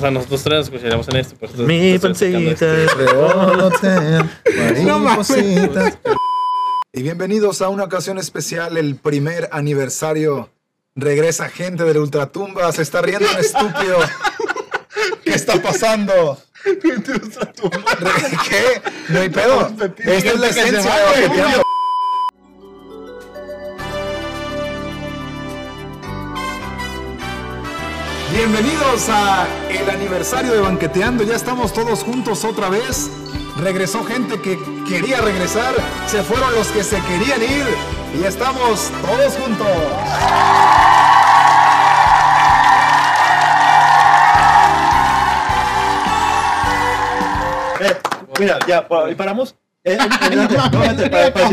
O 0.00 0.02
sea, 0.02 0.10
nosotros 0.10 0.42
tres 0.42 0.56
nos 0.56 0.66
escucharíamos 0.68 1.08
en 1.08 1.16
esto. 1.16 1.34
Pues, 1.38 1.54
Mi 1.56 1.98
pancita 1.98 2.74
rebotea, 2.96 4.26
maripositas. 4.98 5.98
Y 6.94 7.02
bienvenidos 7.02 7.60
a 7.60 7.68
una 7.68 7.84
ocasión 7.84 8.16
especial, 8.16 8.78
el 8.78 8.96
primer 8.96 9.50
aniversario. 9.52 10.48
Regresa 10.94 11.50
gente 11.50 11.84
del 11.84 11.98
Ultratumba, 11.98 12.72
se 12.72 12.80
está 12.80 13.02
riendo 13.02 13.28
un 13.30 13.40
estúpido. 13.40 13.98
¿Qué 15.22 15.34
está 15.34 15.60
pasando? 15.60 16.38
¿Qué? 16.64 18.82
No 19.10 19.20
hay 19.20 19.28
pedo. 19.28 19.70
Esta 19.98 20.30
es 20.30 20.40
la 20.40 20.48
esencia 20.48 20.96
de 20.96 21.26
Banqueteando. 21.26 21.62
Bienvenidos 28.32 29.08
a 29.08 29.46
el 29.68 29.90
aniversario 29.90 30.52
de 30.52 30.60
Banqueteando. 30.60 31.24
Ya 31.24 31.34
estamos 31.34 31.72
todos 31.72 32.02
juntos 32.04 32.44
otra 32.44 32.68
vez. 32.68 33.10
Regresó 33.58 34.04
gente 34.04 34.40
que 34.40 34.58
quería 34.88 35.20
regresar. 35.20 35.74
Se 36.06 36.22
fueron 36.22 36.54
los 36.54 36.68
que 36.68 36.84
se 36.84 37.00
querían 37.02 37.42
ir. 37.42 37.66
Y 38.20 38.24
estamos 38.24 38.90
todos 39.02 39.34
juntos. 39.34 39.66
Eh, 47.80 47.96
mira, 48.38 48.58
ya, 48.66 48.86
paramos. 48.88 49.54
Eh, 49.84 49.96
eh, 49.96 50.36
no, 50.36 50.48
para- 50.48 51.30
para- 51.32 51.32
para 51.32 51.48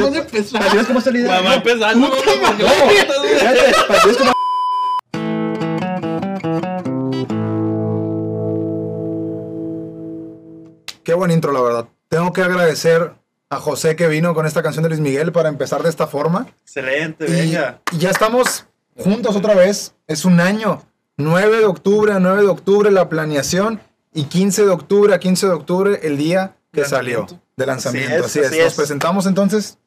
buen 11.18 11.32
intro, 11.32 11.52
la 11.52 11.62
verdad. 11.62 11.88
Tengo 12.10 12.32
que 12.34 12.42
agradecer 12.42 13.14
a 13.50 13.58
José 13.58 13.96
que 13.96 14.08
vino 14.08 14.34
con 14.34 14.46
esta 14.46 14.62
canción 14.64 14.84
de 14.84 14.90
Luis 14.90 15.02
Miguel 15.02 15.32
para 15.32 15.50
empezar 15.50 15.84
de 15.84 15.90
esta 15.90 16.08
forma. 16.08 16.48
Excelente, 16.64 17.26
Y, 17.28 17.32
venga. 17.32 17.82
y 17.92 17.98
ya 17.98 18.10
estamos 18.10 18.66
juntos 18.98 19.36
otra 19.36 19.56
vez. 19.56 19.94
Es 20.08 20.26
un 20.26 20.40
año. 20.40 20.84
9 21.18 21.58
de 21.60 21.66
octubre 21.66 22.14
a 22.14 22.20
9 22.20 22.42
de 22.44 22.48
octubre 22.48 22.92
la 22.92 23.10
planeación 23.10 23.80
y 24.14 24.26
15 24.26 24.66
de 24.66 24.70
octubre 24.72 25.14
a 25.14 25.20
15 25.20 25.48
de 25.48 25.54
octubre 25.54 26.00
el 26.04 26.18
día 26.18 26.56
que 26.72 26.86
salió 26.86 27.26
de 27.56 27.66
lanzamiento. 27.66 28.26
Así 28.26 28.40
Así 28.40 28.40
es. 28.40 28.46
es, 28.46 28.52
así 28.52 28.60
Nos 28.60 28.68
es. 28.68 28.74
presentamos 28.76 29.26
entonces. 29.26 29.78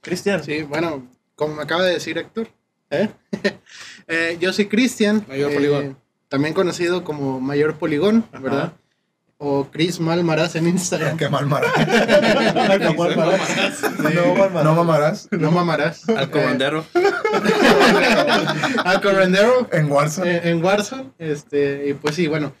Cristian. 0.00 0.42
Sí, 0.44 0.62
bueno, 0.62 1.06
como 1.34 1.56
me 1.56 1.62
acaba 1.62 1.82
de 1.84 1.94
decir 1.94 2.16
Héctor, 2.18 2.48
¿eh? 2.90 3.08
Eh, 4.08 4.36
yo 4.40 4.52
soy 4.52 4.66
Cristian, 4.66 5.24
Mayor 5.28 5.52
eh, 5.52 5.54
Poligón. 5.54 5.96
también 6.28 6.52
conocido 6.54 7.04
como 7.04 7.40
Mayor 7.40 7.76
Poligón, 7.76 8.24
¿verdad? 8.40 8.72
O 9.44 9.66
Chris 9.72 9.98
Malmaraz 9.98 10.54
en 10.54 10.68
Instagram. 10.68 11.16
Qué 11.16 11.28
mal 11.28 11.46
marás. 11.46 11.72
No, 12.80 12.94
mal 12.94 13.16
mamarás. 13.16 13.82
No, 13.98 14.34
mal 14.36 14.50
mamarás. 14.52 14.62
No 14.62 14.74
mamarás. 14.74 15.28
No 15.32 15.50
mamarás. 15.50 16.08
Al 16.08 16.30
comandero. 16.30 16.84
Al 18.84 19.00
Correndero 19.00 19.68
En 19.72 19.90
Warzone. 19.90 20.30
eh, 20.36 20.40
en 20.44 20.64
Warzone. 20.64 21.10
Este, 21.18 21.88
y 21.88 21.94
pues 21.94 22.14
sí, 22.14 22.28
bueno. 22.28 22.52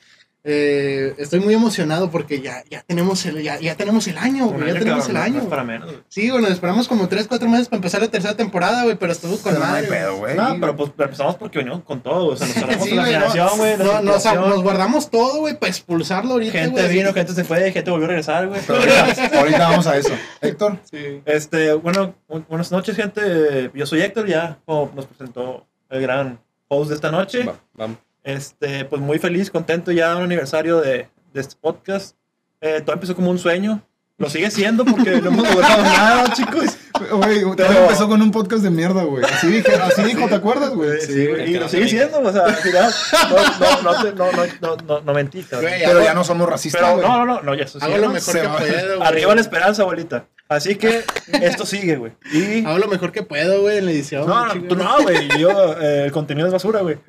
Eh, 0.44 1.14
estoy 1.18 1.38
muy 1.38 1.54
emocionado 1.54 2.10
porque 2.10 2.40
ya, 2.40 2.64
ya 2.68 2.82
tenemos 2.82 3.24
el 3.26 3.42
ya, 3.42 3.60
ya 3.60 3.76
tenemos 3.76 4.08
el 4.08 4.18
año, 4.18 4.46
Un 4.48 4.54
güey, 4.54 4.72
ya 4.72 4.78
tenemos 4.80 5.04
cabrón, 5.06 5.16
el 5.16 5.22
año. 5.22 5.34
no 5.36 5.42
es 5.42 5.46
para 5.48 5.62
menos. 5.62 5.88
güey. 5.90 6.02
Sí, 6.08 6.30
bueno, 6.30 6.48
esperamos 6.48 6.88
como 6.88 7.08
3, 7.08 7.28
4 7.28 7.48
meses 7.48 7.68
para 7.68 7.76
empezar 7.78 8.00
la 8.00 8.08
tercera 8.08 8.36
temporada, 8.36 8.82
güey, 8.82 8.96
pero 8.96 9.12
estuvo 9.12 9.36
con 9.38 9.52
Pero 9.52 9.58
no 9.60 9.64
hay 9.66 9.82
madre. 9.84 9.86
pedo, 9.88 10.16
güey. 10.16 10.36
No, 10.36 10.56
pero 10.58 10.76
pues 10.76 10.90
pero 10.96 11.04
empezamos 11.10 11.36
porque 11.36 11.58
venimos 11.58 11.82
con 11.84 12.00
todo. 12.02 12.26
O 12.32 12.36
sea, 12.36 12.46
nos 12.48 12.56
cerramos 12.56 12.84
Sí, 12.88 12.94
la 12.96 13.04
generación, 13.04 13.48
güey. 13.56 13.76
no, 13.78 14.02
nos, 14.02 14.24
nos 14.24 14.62
guardamos 14.62 15.10
todo, 15.10 15.38
güey, 15.40 15.56
para 15.58 15.70
expulsarlo 15.70 16.32
ahorita, 16.32 16.58
Gente 16.58 16.88
vino, 16.88 17.12
gente 17.12 17.32
se 17.34 17.44
fue, 17.44 17.70
gente 17.70 17.90
volvió 17.90 18.06
a 18.06 18.08
regresar, 18.08 18.48
güey. 18.48 18.60
Pero 18.66 18.78
ahorita, 18.80 19.38
ahorita 19.38 19.58
vamos 19.58 19.86
a 19.86 19.96
eso. 19.96 20.12
Héctor. 20.40 20.78
Este, 21.24 21.72
bueno, 21.74 22.14
bu- 22.28 22.44
buenas 22.48 22.72
noches, 22.72 22.96
gente. 22.96 23.70
Yo 23.74 23.86
soy 23.86 24.00
Héctor, 24.02 24.26
ya 24.26 24.58
como 24.66 24.90
nos 24.96 25.06
presentó 25.06 25.66
el 25.88 26.02
gran 26.02 26.40
host 26.66 26.88
de 26.88 26.94
esta 26.96 27.10
noche. 27.12 27.44
Va, 27.44 27.54
vamos. 27.74 27.98
Este, 28.24 28.84
pues 28.84 29.02
muy 29.02 29.18
feliz, 29.18 29.50
contento 29.50 29.90
ya 29.92 30.16
un 30.16 30.22
aniversario 30.24 30.80
de, 30.80 31.08
de 31.32 31.40
este 31.40 31.56
podcast. 31.60 32.16
Eh, 32.60 32.80
todo 32.84 32.94
empezó 32.94 33.14
como 33.16 33.30
un 33.30 33.38
sueño. 33.38 33.82
Lo 34.18 34.30
sigue 34.30 34.50
siendo 34.52 34.84
porque 34.84 35.20
no 35.20 35.30
hemos 35.30 35.48
logrado 35.52 35.82
nada, 35.82 36.32
chicos. 36.36 36.76
Güey, 37.10 37.40
todo 37.40 37.56
Pero- 37.56 37.72
empezó 37.82 38.06
con 38.08 38.22
un 38.22 38.30
podcast 38.30 38.62
de 38.62 38.70
mierda, 38.70 39.02
güey. 39.02 39.24
Así, 39.24 39.48
dije, 39.48 39.74
así 39.74 40.02
dijo, 40.04 40.28
¿te 40.28 40.36
acuerdas, 40.36 40.70
güey? 40.70 41.00
Sí, 41.00 41.26
güey, 41.26 41.50
y 41.54 41.58
lo 41.58 41.68
sigue 41.68 41.88
siendo, 41.88 42.20
o 42.20 42.32
sea, 42.32 42.42
al 42.44 42.54
final, 42.54 42.92
no, 43.30 43.58
no, 43.58 43.92
no, 43.92 44.02
te- 44.04 44.12
no, 44.12 44.32
no, 44.60 44.76
no, 44.86 45.00
no, 45.00 45.12
mentí, 45.14 45.44
Pero 45.50 45.66
hago- 45.98 46.04
ya 46.04 46.14
no 46.14 46.22
somos 46.22 46.48
racistas, 46.48 46.80
Pero 46.80 46.94
güey. 46.96 47.08
no, 47.08 47.24
no, 47.24 47.34
no, 47.34 47.42
no, 47.42 47.54
ya 47.56 47.64
eso 47.64 47.80
sí. 47.80 47.84
Hago 47.84 47.96
lo 47.96 48.06
¿no? 48.08 48.12
mejor 48.12 48.32
se 48.34 48.40
que 48.42 48.46
va. 48.46 48.58
puedo, 48.58 48.96
güey. 48.98 49.08
Arriba 49.08 49.34
la 49.34 49.40
esperanza, 49.40 49.82
abuelita. 49.82 50.26
Así 50.48 50.76
que 50.76 51.02
esto 51.42 51.66
sigue, 51.66 51.96
güey. 51.96 52.12
Y. 52.32 52.64
Hago 52.64 52.78
lo 52.78 52.86
mejor 52.86 53.10
que 53.10 53.22
puedo, 53.24 53.62
güey, 53.62 53.78
en 53.78 53.86
la 53.86 53.90
edición. 53.92 54.26
No, 54.28 54.46
no, 54.54 54.62
tú 54.68 54.76
no, 54.76 55.02
güey. 55.02 55.28
Yo, 55.40 55.74
eh, 55.80 56.04
el 56.04 56.12
contenido 56.12 56.46
es 56.46 56.52
basura, 56.52 56.82
güey. 56.82 56.98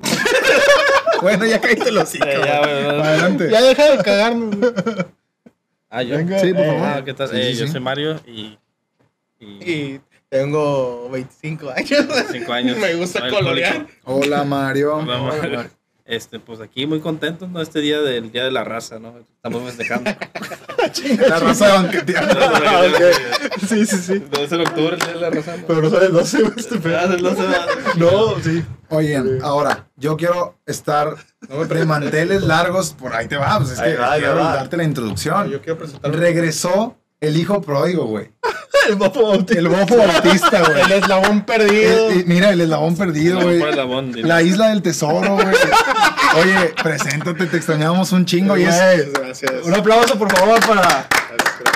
Bueno, 1.22 1.46
ya 1.46 1.60
cállate 1.60 1.92
los 1.92 2.04
hocico, 2.04 2.26
Eh, 2.26 2.40
ya, 2.44 2.58
güey, 2.58 2.72
Adelante. 3.00 3.50
Ya 3.50 3.62
deja 3.62 3.90
de 3.96 4.02
cagarnos, 4.02 4.56
güey. 4.56 4.72
Ah, 5.90 6.02
yo. 6.02 6.16
Venga. 6.16 6.38
Sí, 6.40 6.52
por 6.52 6.62
Eh, 6.62 6.66
favor. 6.66 6.82
ah, 6.86 7.02
¿qué 7.04 7.14
tal? 7.14 7.28
Sí, 7.28 7.36
Eh, 7.36 7.52
sí, 7.52 7.58
yo 7.60 7.66
sí. 7.66 7.72
soy 7.72 7.80
Mario 7.80 8.20
y. 8.26 8.58
y 9.40 9.46
Y 9.72 10.00
tengo 10.28 11.08
25 11.10 11.70
años. 11.70 12.06
cinco 12.32 12.52
años. 12.52 12.76
Me 12.78 12.94
gusta 12.94 13.28
colorear. 13.28 13.74
alcohólico. 13.76 14.00
Hola, 14.04 14.44
Mario. 14.44 14.96
Hola, 14.96 15.18
Mario. 15.18 15.70
Este, 16.06 16.38
pues 16.38 16.60
aquí 16.60 16.86
muy 16.86 17.00
contentos, 17.00 17.48
¿no? 17.48 17.62
Este 17.62 17.80
día 17.80 18.00
del 18.02 18.30
Día 18.30 18.44
de 18.44 18.50
la 18.50 18.62
Raza, 18.62 18.98
¿no? 18.98 19.14
Estamos 19.18 19.62
festejando. 19.64 20.10
La 21.28 21.38
raza 21.38 21.66
de 21.66 21.72
banqueteando. 21.72 22.34
Sí, 23.66 23.86
sí, 23.86 23.96
sí. 23.96 24.18
12 24.30 24.56
de 24.58 24.62
octubre, 24.64 24.94
el 24.96 25.00
Día 25.00 25.14
de 25.14 25.20
la 25.20 25.30
Raza. 25.30 25.56
¿no? 25.56 25.66
Pero 25.66 25.80
no 25.80 25.88
sale 25.90 26.06
el 26.06 26.12
12, 26.12 26.42
güey, 26.42 26.52
este 26.58 26.76
pedo. 26.78 26.98
Ah, 26.98 27.06
del 27.06 27.22
12 27.22 27.42
de- 27.42 27.56
No, 27.96 28.38
sí. 28.42 28.62
Oigan, 28.90 29.38
ahora, 29.42 29.88
yo 29.96 30.16
quiero 30.18 30.58
estar 30.66 31.16
de 31.68 31.84
manteles 31.86 32.42
largos. 32.42 32.92
Por 32.92 33.14
ahí 33.14 33.26
te 33.26 33.36
va, 33.38 33.56
pues 33.58 33.70
es 33.70 33.78
Ahí 33.78 33.92
que 33.92 33.98
va, 33.98 34.16
quiero 34.16 34.36
va. 34.36 34.56
darte 34.56 34.76
la 34.76 34.84
introducción. 34.84 35.48
Yo 35.50 35.62
quiero 35.62 35.78
presentar 35.78 36.14
Regresó 36.14 36.98
el 37.26 37.36
hijo 37.36 37.60
pródigo, 37.60 38.04
güey. 38.06 38.30
el 38.88 38.96
bofo 38.96 39.22
bautista. 39.28 39.58
El 39.58 39.68
bofo 39.68 39.96
bautista, 39.96 40.60
güey. 40.62 40.80
El 40.82 40.92
eslabón 40.92 41.44
perdido. 41.44 42.08
Mira, 42.26 42.50
el 42.50 42.60
eslabón 42.60 42.96
perdido, 42.96 43.40
güey. 43.40 43.60
La 44.22 44.42
isla 44.42 44.68
del 44.68 44.82
tesoro, 44.82 45.34
güey. 45.34 45.54
Oye, 46.36 46.74
preséntate, 46.82 47.46
te 47.46 47.56
extrañamos 47.56 48.12
un 48.12 48.26
chingo. 48.26 48.56
Y 48.56 48.64
es, 48.64 48.76
Gracias, 48.76 49.12
gracias. 49.12 49.52
Un 49.64 49.74
aplauso, 49.74 50.18
por 50.18 50.34
favor, 50.36 50.60
para. 50.60 50.82
Gracias, 50.82 51.60
gracias. 51.60 51.73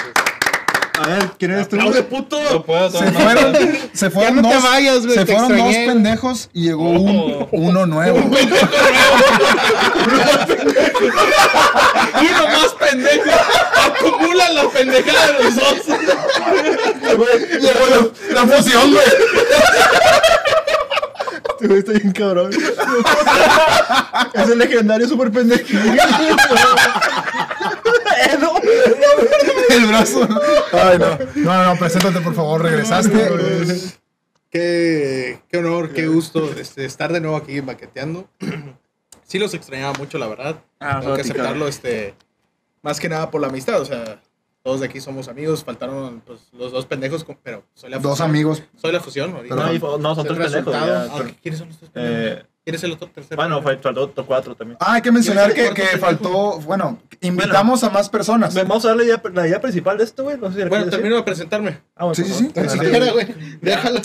Ver, 1.09 1.31
¿quién 1.39 1.51
eres 1.53 1.69
tú? 1.69 1.77
¡Aplaude, 1.77 2.03
puto! 2.03 2.39
No 2.53 2.63
puedo 2.63 2.91
se 2.91 2.99
tomar 2.99 3.39
fueron, 3.39 3.57
se 3.93 4.11
fueron 4.11 4.37
no 4.37 4.43
te 4.49 4.55
dos, 4.55 4.63
vayas, 4.63 5.07
güey, 5.07 5.19
se 5.19 5.25
te 5.25 5.33
fueron 5.33 5.57
dos 5.57 5.75
pendejos 5.75 6.51
y 6.53 6.65
llegó 6.65 6.91
un, 6.91 7.49
uno 7.53 7.87
nuevo. 7.87 8.19
Uno 12.21 12.49
más 12.49 12.75
pendejo. 12.79 13.31
Acumulan 13.87 14.55
la 14.55 14.69
pendejada 14.69 15.27
de 15.27 15.33
los 15.45 15.57
dos. 15.57 15.87
Llegó 17.61 17.87
la, 17.87 18.09
la 18.35 18.47
fusión, 18.47 18.93
güey. 18.93 19.07
Este 21.51 21.67
güey 21.67 21.79
está 21.81 21.93
bien 21.93 22.13
cabrón. 22.13 22.51
es 24.35 24.49
el 24.49 24.59
legendario 24.59 25.09
super 25.09 25.31
pendejo. 25.33 25.67
El 29.77 29.87
brazo. 29.87 30.27
Ay, 30.73 30.99
no. 30.99 31.19
No, 31.37 31.55
no, 31.55 31.65
no, 31.75 31.79
preséntate, 31.79 32.21
por 32.21 32.35
favor. 32.35 32.63
Regresaste. 32.63 33.13
Qué, 34.51 35.41
qué 35.51 35.59
honor, 35.59 35.93
qué 35.93 36.07
gusto 36.07 36.51
este, 36.59 36.87
estar 36.87 37.13
de 37.13 37.21
nuevo 37.21 37.37
aquí 37.37 37.61
baqueteando. 37.61 38.29
Sí 39.25 39.39
los 39.39 39.53
extrañaba 39.53 39.93
mucho, 39.99 40.17
la 40.17 40.27
verdad. 40.27 40.57
Ah, 40.81 41.01
Tengo 41.01 41.15
que 41.15 41.21
aceptarlo, 41.21 41.69
este, 41.69 42.15
más 42.81 42.99
que 42.99 43.11
nada 43.11 43.31
por 43.31 43.43
la 43.43 43.49
amistad, 43.49 43.79
o 43.79 43.85
sea, 43.85 44.23
todos 44.63 44.81
de 44.81 44.87
aquí 44.87 45.03
somos 45.03 45.29
amigos, 45.29 45.65
faltaron 45.65 46.23
pues, 46.25 46.49
los 46.55 46.73
dos 46.73 46.87
pendejos, 46.87 47.27
pero 47.43 47.63
soy 47.75 47.91
la 47.91 47.99
Dos 47.99 48.13
fusión. 48.13 48.31
amigos. 48.31 48.63
Soy 48.77 48.91
la 48.91 49.01
fusión, 49.01 49.35
ahorita. 49.37 49.55
No, 49.55 49.99
no, 49.99 50.15
son 50.15 50.27
tres 50.27 50.39
pendejos. 50.39 50.75
Ah, 50.75 51.23
¿Quiénes 51.43 51.59
son 51.59 51.69
los 51.69 51.77
tres 51.77 51.91
pendejos? 51.91 52.43
Eh, 52.43 52.47
¿Quién 52.69 52.75
es 52.77 52.85
el 52.85 52.93
otro 52.93 53.09
tercero? 53.09 53.37
bueno, 53.37 53.63
fue 53.63 53.79
faltó 53.79 54.03
otro 54.03 54.27
cuatro 54.27 54.55
también. 54.55 54.77
Ah, 54.79 54.95
hay 54.97 55.01
que 55.01 55.11
mencionar 55.11 55.49
que, 55.55 55.55
¿Quién 55.55 55.73
es 55.73 55.79
el 55.87 55.91
que 55.93 55.97
faltó. 55.99 56.59
Bueno, 56.61 57.01
invitamos 57.23 57.83
a 57.83 57.89
más 57.89 58.11
personas. 58.11 58.53
Vamos 58.55 58.85
a 58.85 58.89
darle 58.89 59.07
ya 59.07 59.23
la 59.33 59.47
idea 59.49 59.59
principal 59.59 59.97
de 59.97 60.05
esto, 60.05 60.25
güey. 60.25 60.37
No 60.37 60.53
sé 60.53 60.63
si 60.65 60.69
Bueno, 60.69 60.85
termino 60.91 61.17
de 61.17 61.23
presentarme. 61.23 61.81
Ah, 61.97 62.05
bueno, 62.05 62.15
Sí, 62.15 62.25
sí, 62.25 62.33
sí. 62.35 62.49
favor. 62.53 62.67
Así 62.69 62.79
que- 62.79 62.87
Espera, 62.87 63.13
güey, 63.13 63.35
déjalo. 63.63 64.01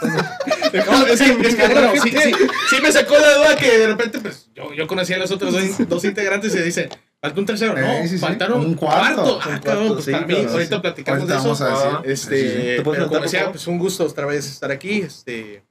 Bueno, 0.00 1.06
sí, 1.16 2.10
sí, 2.10 2.32
sí 2.70 2.76
me 2.82 2.92
sacó 2.92 3.14
la 3.18 3.34
duda 3.34 3.56
que 3.56 3.78
de 3.78 3.86
repente, 3.88 4.18
pues, 4.20 4.48
yo, 4.54 4.72
yo 4.74 4.86
conocía 4.86 5.16
a 5.16 5.18
los 5.18 5.30
otros 5.32 5.52
dos, 5.52 5.88
dos 5.88 6.04
integrantes 6.04 6.54
y 6.54 6.58
dice, 6.62 6.88
falta 7.20 7.40
un 7.40 7.46
tercero. 7.46 7.74
No, 7.74 7.80
Eh, 7.80 8.02
sí, 8.02 8.10
sí. 8.10 8.18
faltaron 8.18 8.60
Un 8.60 8.66
un 8.66 8.74
cuarto. 8.74 9.38
Ah, 9.40 9.44
cuarto, 9.44 9.64
cabrón, 9.66 9.92
pues 9.94 10.04
sí, 10.04 10.12
ahorita 10.12 10.76
sí. 10.76 10.80
platicamos 10.82 11.26
de 11.28 11.34
eso. 11.34 11.42
vamos 11.42 11.60
a 11.60 11.68
decir. 11.68 11.88
Ah, 11.92 12.02
Este, 12.04 12.36
Sí, 12.40 12.48
sí. 12.48 12.62
¿Te 12.76 12.82
puedes 12.82 12.98
pero 13.00 13.08
como 13.08 13.20
decía, 13.22 13.50
pues 13.50 13.66
un 13.66 13.78
gusto 13.78 14.04
otra 14.04 14.26
vez 14.26 14.46
estar 14.46 14.70
aquí. 14.70 15.00
Este, 15.00 15.64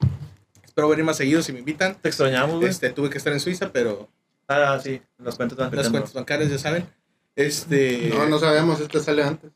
espero 0.74 0.88
venir 0.88 1.04
más 1.04 1.16
seguido 1.16 1.40
si 1.40 1.52
me 1.52 1.60
invitan. 1.60 1.94
Te 1.94 2.08
extrañamos, 2.08 2.56
güey. 2.56 2.68
Este, 2.68 2.90
tuve 2.90 3.08
que 3.08 3.18
estar 3.18 3.32
en 3.32 3.38
Suiza, 3.38 3.70
pero 3.72 4.08
Ah, 4.48 4.78
sí, 4.82 5.00
las 5.18 5.36
cuentas 5.36 5.56
van 5.56 5.74
las 5.74 5.88
cuentas 5.88 6.12
bancarias, 6.12 6.50
ya 6.50 6.58
saben. 6.58 6.86
Este. 7.36 8.10
No, 8.12 8.26
no 8.28 8.38
sabemos, 8.40 8.80
este 8.80 8.98
sale 9.00 9.22
antes. 9.22 9.52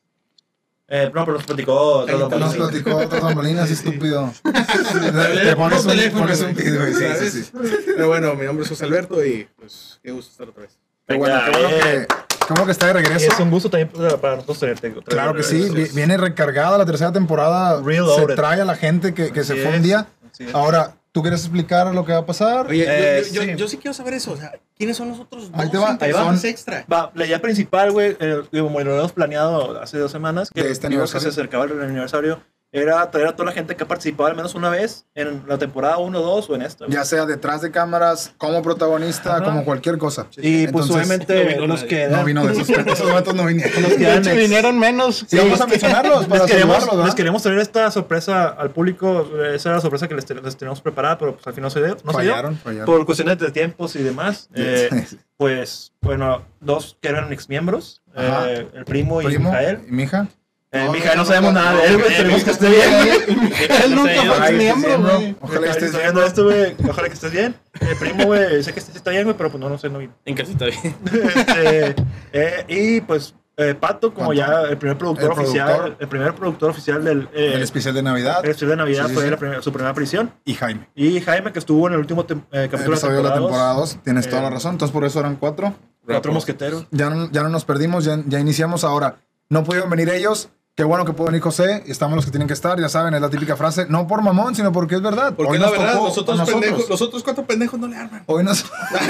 Eh, 0.91 1.11
no, 1.13 1.25
pero 1.27 1.37
nos 1.37 1.45
platicó 1.45 2.07
todo 2.07 2.29
Nos 2.39 2.55
platicó 2.57 2.97
otras 2.97 3.21
bambalinas, 3.21 3.69
estúpido. 3.71 4.33
Te 4.45 5.57
pones 5.57 5.85
un, 5.85 5.91
teléfono, 5.91 6.23
pones 6.23 6.41
un 6.41 6.55
video. 6.55 6.87
Sí, 7.19 7.31
sí, 7.31 7.43
sí. 7.43 7.53
Pero 7.85 8.07
bueno, 8.09 8.35
mi 8.37 8.47
nombre 8.47 8.63
es 8.63 8.71
José 8.71 8.85
Alberto 8.87 9.23
y 9.23 9.47
pues 9.57 10.01
qué 10.03 10.13
gusto 10.13 10.31
estar 10.31 10.49
otra 10.49 10.63
vez. 10.63 10.79
Qué 11.07 11.17
bueno, 11.17 11.41
qué 11.45 11.51
bueno 11.51 11.69
que, 11.69 12.07
bueno 12.49 12.65
que 12.65 12.73
está 12.73 12.87
de 12.87 12.93
regreso. 12.95 13.33
es 13.33 13.41
un 13.41 13.51
gusto 13.51 13.69
también 13.69 13.91
para 14.21 14.37
nosotros 14.37 14.61
tenerte. 14.61 14.95
Claro 15.05 15.35
que 15.35 15.43
sí, 15.43 15.69
vi- 15.69 15.89
viene 15.95 16.17
recargada 16.17 16.79
la 16.79 16.87
tercera 16.87 17.13
temporada. 17.13 17.83
Reloaded. 17.83 18.29
Se 18.29 18.35
trae 18.37 18.61
a 18.63 18.65
la 18.65 18.77
gente 18.77 19.13
que, 19.13 19.33
que 19.33 19.45
se 19.45 19.57
fue 19.57 19.77
un 19.77 19.83
día. 19.83 20.07
Ahora, 20.55 20.98
¿tú 21.13 21.23
quieres 21.23 21.41
explicar 21.41 21.93
lo 21.95 22.05
que 22.05 22.13
va 22.13 22.19
a 22.19 22.27
pasar? 22.27 22.67
Oye, 22.67 22.85
Eh, 22.87 23.23
yo, 23.33 23.43
yo, 23.43 23.43
sí. 23.43 23.57
yo 23.57 23.69
sí 23.69 23.77
quiero 23.79 23.95
saber 23.95 24.15
eso. 24.15 24.33
O 24.33 24.37
sea, 24.37 24.53
¿quiénes 24.77 24.97
son 24.97 25.09
los 25.09 25.19
otros 25.21 25.51
Ahí 25.55 25.65
dos 25.65 25.71
te 25.73 25.79
va, 25.79 25.91
integrantes 25.93 26.41
son- 26.41 26.51
extra? 26.51 26.85
Va, 26.93 27.11
la 27.15 27.27
idea 27.27 27.41
principal, 27.41 27.91
güey, 27.93 28.17
eh, 28.21 28.43
como 28.53 28.81
lo 28.81 28.91
habíamos 28.93 29.13
planeado 29.13 29.81
hace 29.81 29.99
dos 29.99 30.13
semanas, 30.13 30.51
que 30.51 30.61
este 30.61 30.81
que 30.83 30.87
aniversario. 30.89 31.21
se 31.23 31.29
acercaba 31.29 31.65
el 31.65 31.81
aniversario, 31.81 32.43
era 32.71 33.11
traer 33.11 33.29
a 33.29 33.33
toda 33.33 33.47
la 33.47 33.53
gente 33.53 33.75
que 33.77 33.83
ha 33.83 33.89
participado 33.89 34.29
al 34.29 34.37
menos 34.37 34.55
una 34.55 34.69
vez 34.69 35.07
en 35.15 35.43
la 35.49 35.57
temporada 35.57 35.97
1, 35.99 36.21
2 36.21 36.51
o 36.51 36.55
en 36.55 36.63
esta. 36.63 36.85
Ya 36.89 37.05
sea 37.05 37.25
detrás 37.25 37.63
de 37.63 37.71
cámaras, 37.71 38.35
como 38.37 38.63
protagonista, 38.63 39.37
Ajá. 39.37 39.45
como 39.45 39.65
cualquier 39.65 39.97
cosa. 39.97 40.27
Y 40.37 40.69
pues 40.69 40.91
obviamente 40.91 41.45
no 41.45 41.51
vino 41.51 41.67
los 41.67 41.85
que 41.85 42.09
No 42.09 42.25
vino 42.25 42.45
de 42.47 42.53
esos, 42.53 42.69
esos 42.87 43.13
vatos 43.13 43.35
no 43.35 43.47
vinieron. 43.47 43.83
los 43.83 43.93
que 43.95 44.15
hecho, 44.15 44.31
ex- 44.31 44.37
vinieron 44.39 44.79
menos. 44.79 45.25
Sí, 45.27 45.39
vamos 45.39 45.61
a 45.61 45.67
mencionarlos 45.67 46.27
para 46.29 46.43
les 46.45 46.53
queremos, 46.53 46.87
¿verdad? 46.87 47.05
les 47.07 47.15
queremos 47.15 47.43
traer 47.43 47.59
esta 47.61 47.91
sorpresa 47.91 48.49
al 48.49 48.71
público. 48.71 49.27
Esa 49.55 49.71
era 49.71 49.77
la 49.77 49.81
sorpresa 49.83 50.07
que 50.07 50.15
les, 50.15 50.27
te- 50.27 50.35
les 50.35 50.57
teníamos 50.57 50.81
preparada, 50.83 51.17
pero 51.17 51.35
pues 51.35 51.47
al 51.47 51.55
final 51.55 51.67
no 51.67 51.71
se 51.71 51.83
dio. 51.83 51.97
No 52.05 52.13
se 52.13 52.23
dio. 52.23 52.31
fallaron. 52.33 52.57
Por 52.85 53.07
cuestiones 53.07 53.39
de 53.39 53.51
tiempos 53.51 53.97
y 53.97 54.03
demás. 54.03 54.51
Eh, 54.55 54.91
pues, 55.39 55.93
bueno, 56.03 56.43
dos 56.61 56.99
que 57.01 57.09
eran 57.09 57.33
exmiembros, 57.33 58.03
Ajá. 58.15 58.51
eh, 58.51 58.69
el 58.75 58.85
primo 58.85 59.23
y 59.23 59.39
Mijael. 59.39 59.81
y 59.89 59.93
mi 59.93 60.03
hija. 60.03 60.29
Eh, 60.71 60.85
No, 60.85 60.93
Mijael 60.93 61.17
no, 61.17 61.23
no, 61.23 61.29
sabemos 61.29 61.53
nada 61.55 61.73
de 61.75 61.87
él, 61.87 61.97
güey. 61.99 62.11
Esperemos 62.13 62.45
que 62.45 62.51
esté 62.51 62.69
bien. 62.69 62.91
Él 63.85 63.95
nunca 63.95 64.23
fue 64.23 64.37
estés 64.37 64.53
miembro, 64.59 64.89
bien, 64.89 65.03
güey. 65.03 65.33
bro. 65.33 65.39
Ojalá 65.49 65.61
que 65.63 65.71
estés 65.71 65.97
viendo 65.99 66.23
esto, 66.25 66.45
güey. 66.45 66.77
Ojalá 66.89 67.09
que 67.09 67.15
estés 67.15 67.33
bien. 67.33 67.55
El 67.81 67.97
primo, 67.97 68.25
güey, 68.27 68.63
sé 68.63 68.73
que 68.75 68.81
sí 68.83 68.93
está 68.95 69.11
bien, 69.11 69.25
güey, 69.25 69.37
pero 69.37 69.51
pues 69.51 69.61
no, 69.61 69.71
no 69.71 69.79
sé, 69.79 69.89
no 69.89 69.99
vino. 69.99 70.13
En 70.27 70.35
casita 70.37 70.67
bien. 70.67 70.95
Este, 71.13 71.95
eh, 72.33 72.65
y 72.69 73.01
pues 73.01 73.35
eh, 73.57 73.75
Pato, 73.75 74.13
como 74.13 74.29
Pato. 74.29 74.35
ya 74.39 74.63
el 74.69 74.77
primer 74.77 74.99
productor 74.99 75.25
El 75.25 75.31
oficial, 75.39 75.67
productor. 75.69 75.97
el 76.01 76.09
primer 76.09 76.35
productor 76.35 76.71
oficial 76.71 77.03
del 77.05 77.29
eh, 77.33 77.53
El 77.55 77.63
especial 77.63 77.95
de 77.95 78.03
Navidad. 78.03 78.41
el 78.45 78.51
especial 78.51 78.71
de 78.71 78.77
Navidad 78.77 79.03
Sí, 79.05 79.09
sí, 79.09 79.15
fue 79.15 79.25
sí. 79.25 79.31
la 79.31 79.37
primera- 79.39 79.63
su 79.63 79.73
primera 79.73 79.91
aparición. 79.91 80.33
Y 80.45 80.53
Jaime. 80.55 80.89
Y 80.95 81.19
Jaime, 81.23 81.51
que 81.53 81.59
estuvo 81.61 81.87
en 81.89 81.95
el 81.95 81.99
último 82.01 82.27
tem- 82.27 82.43
eh, 82.53 82.65
El 82.65 82.69
capítulo 82.69 82.91
de 82.97 83.01
episodio 83.01 83.17
de 83.17 83.23
la 83.23 83.35
temporada 83.35 83.73
2. 83.73 83.99
Tienes 84.05 84.29
toda 84.29 84.43
Eh, 84.43 84.45
la 84.45 84.51
razón. 84.51 84.73
Entonces, 84.73 84.93
por 84.93 85.05
eso 85.07 85.19
eran 85.19 85.37
cuatro. 85.37 85.75
Cuatro 86.07 86.31
mosqueteros. 86.33 86.87
Ya 86.91 87.09
no, 87.11 87.31
ya 87.33 87.43
no 87.43 87.49
nos 87.49 87.65
perdimos, 87.65 88.05
ya, 88.05 88.19
ya 88.27 88.39
iniciamos 88.39 88.85
ahora. 88.85 89.17
No 89.51 89.65
pudieron 89.65 89.89
venir 89.91 90.11
ellos. 90.11 90.51
Qué 90.79 90.85
bueno 90.85 91.05
que 91.05 91.13
pudo 91.13 91.27
venir 91.27 91.41
José. 91.43 91.83
y 91.87 91.91
Estamos 91.91 92.15
los 92.15 92.25
que 92.25 92.31
tienen 92.31 92.47
que 92.47 92.55
estar. 92.55 92.81
Ya 92.81 92.89
saben, 92.89 93.13
es 93.13 93.21
la 93.21 93.29
típica 93.29 93.57
frase. 93.57 93.87
No 93.89 94.07
por 94.07 94.23
mamón, 94.23 94.55
sino 94.55 94.71
porque 94.71 94.95
es 94.95 95.03
verdad. 95.03 95.35
Porque 95.35 95.51
Hoy 95.51 95.57
es 95.57 95.61
la 95.61 95.67
nos 95.71 95.77
verdad, 95.77 95.93
tocó 95.95 96.05
los 96.07 96.19
otros, 96.19 96.39
nosotros. 96.39 96.61
pendejos, 96.63 96.89
los 96.89 97.03
otros 97.03 97.23
cuatro 97.25 97.45
pendejos 97.45 97.81
no 97.81 97.89
le 97.89 97.97
arman. 97.97 98.23
Hoy 98.27 98.45
nos. 98.45 98.65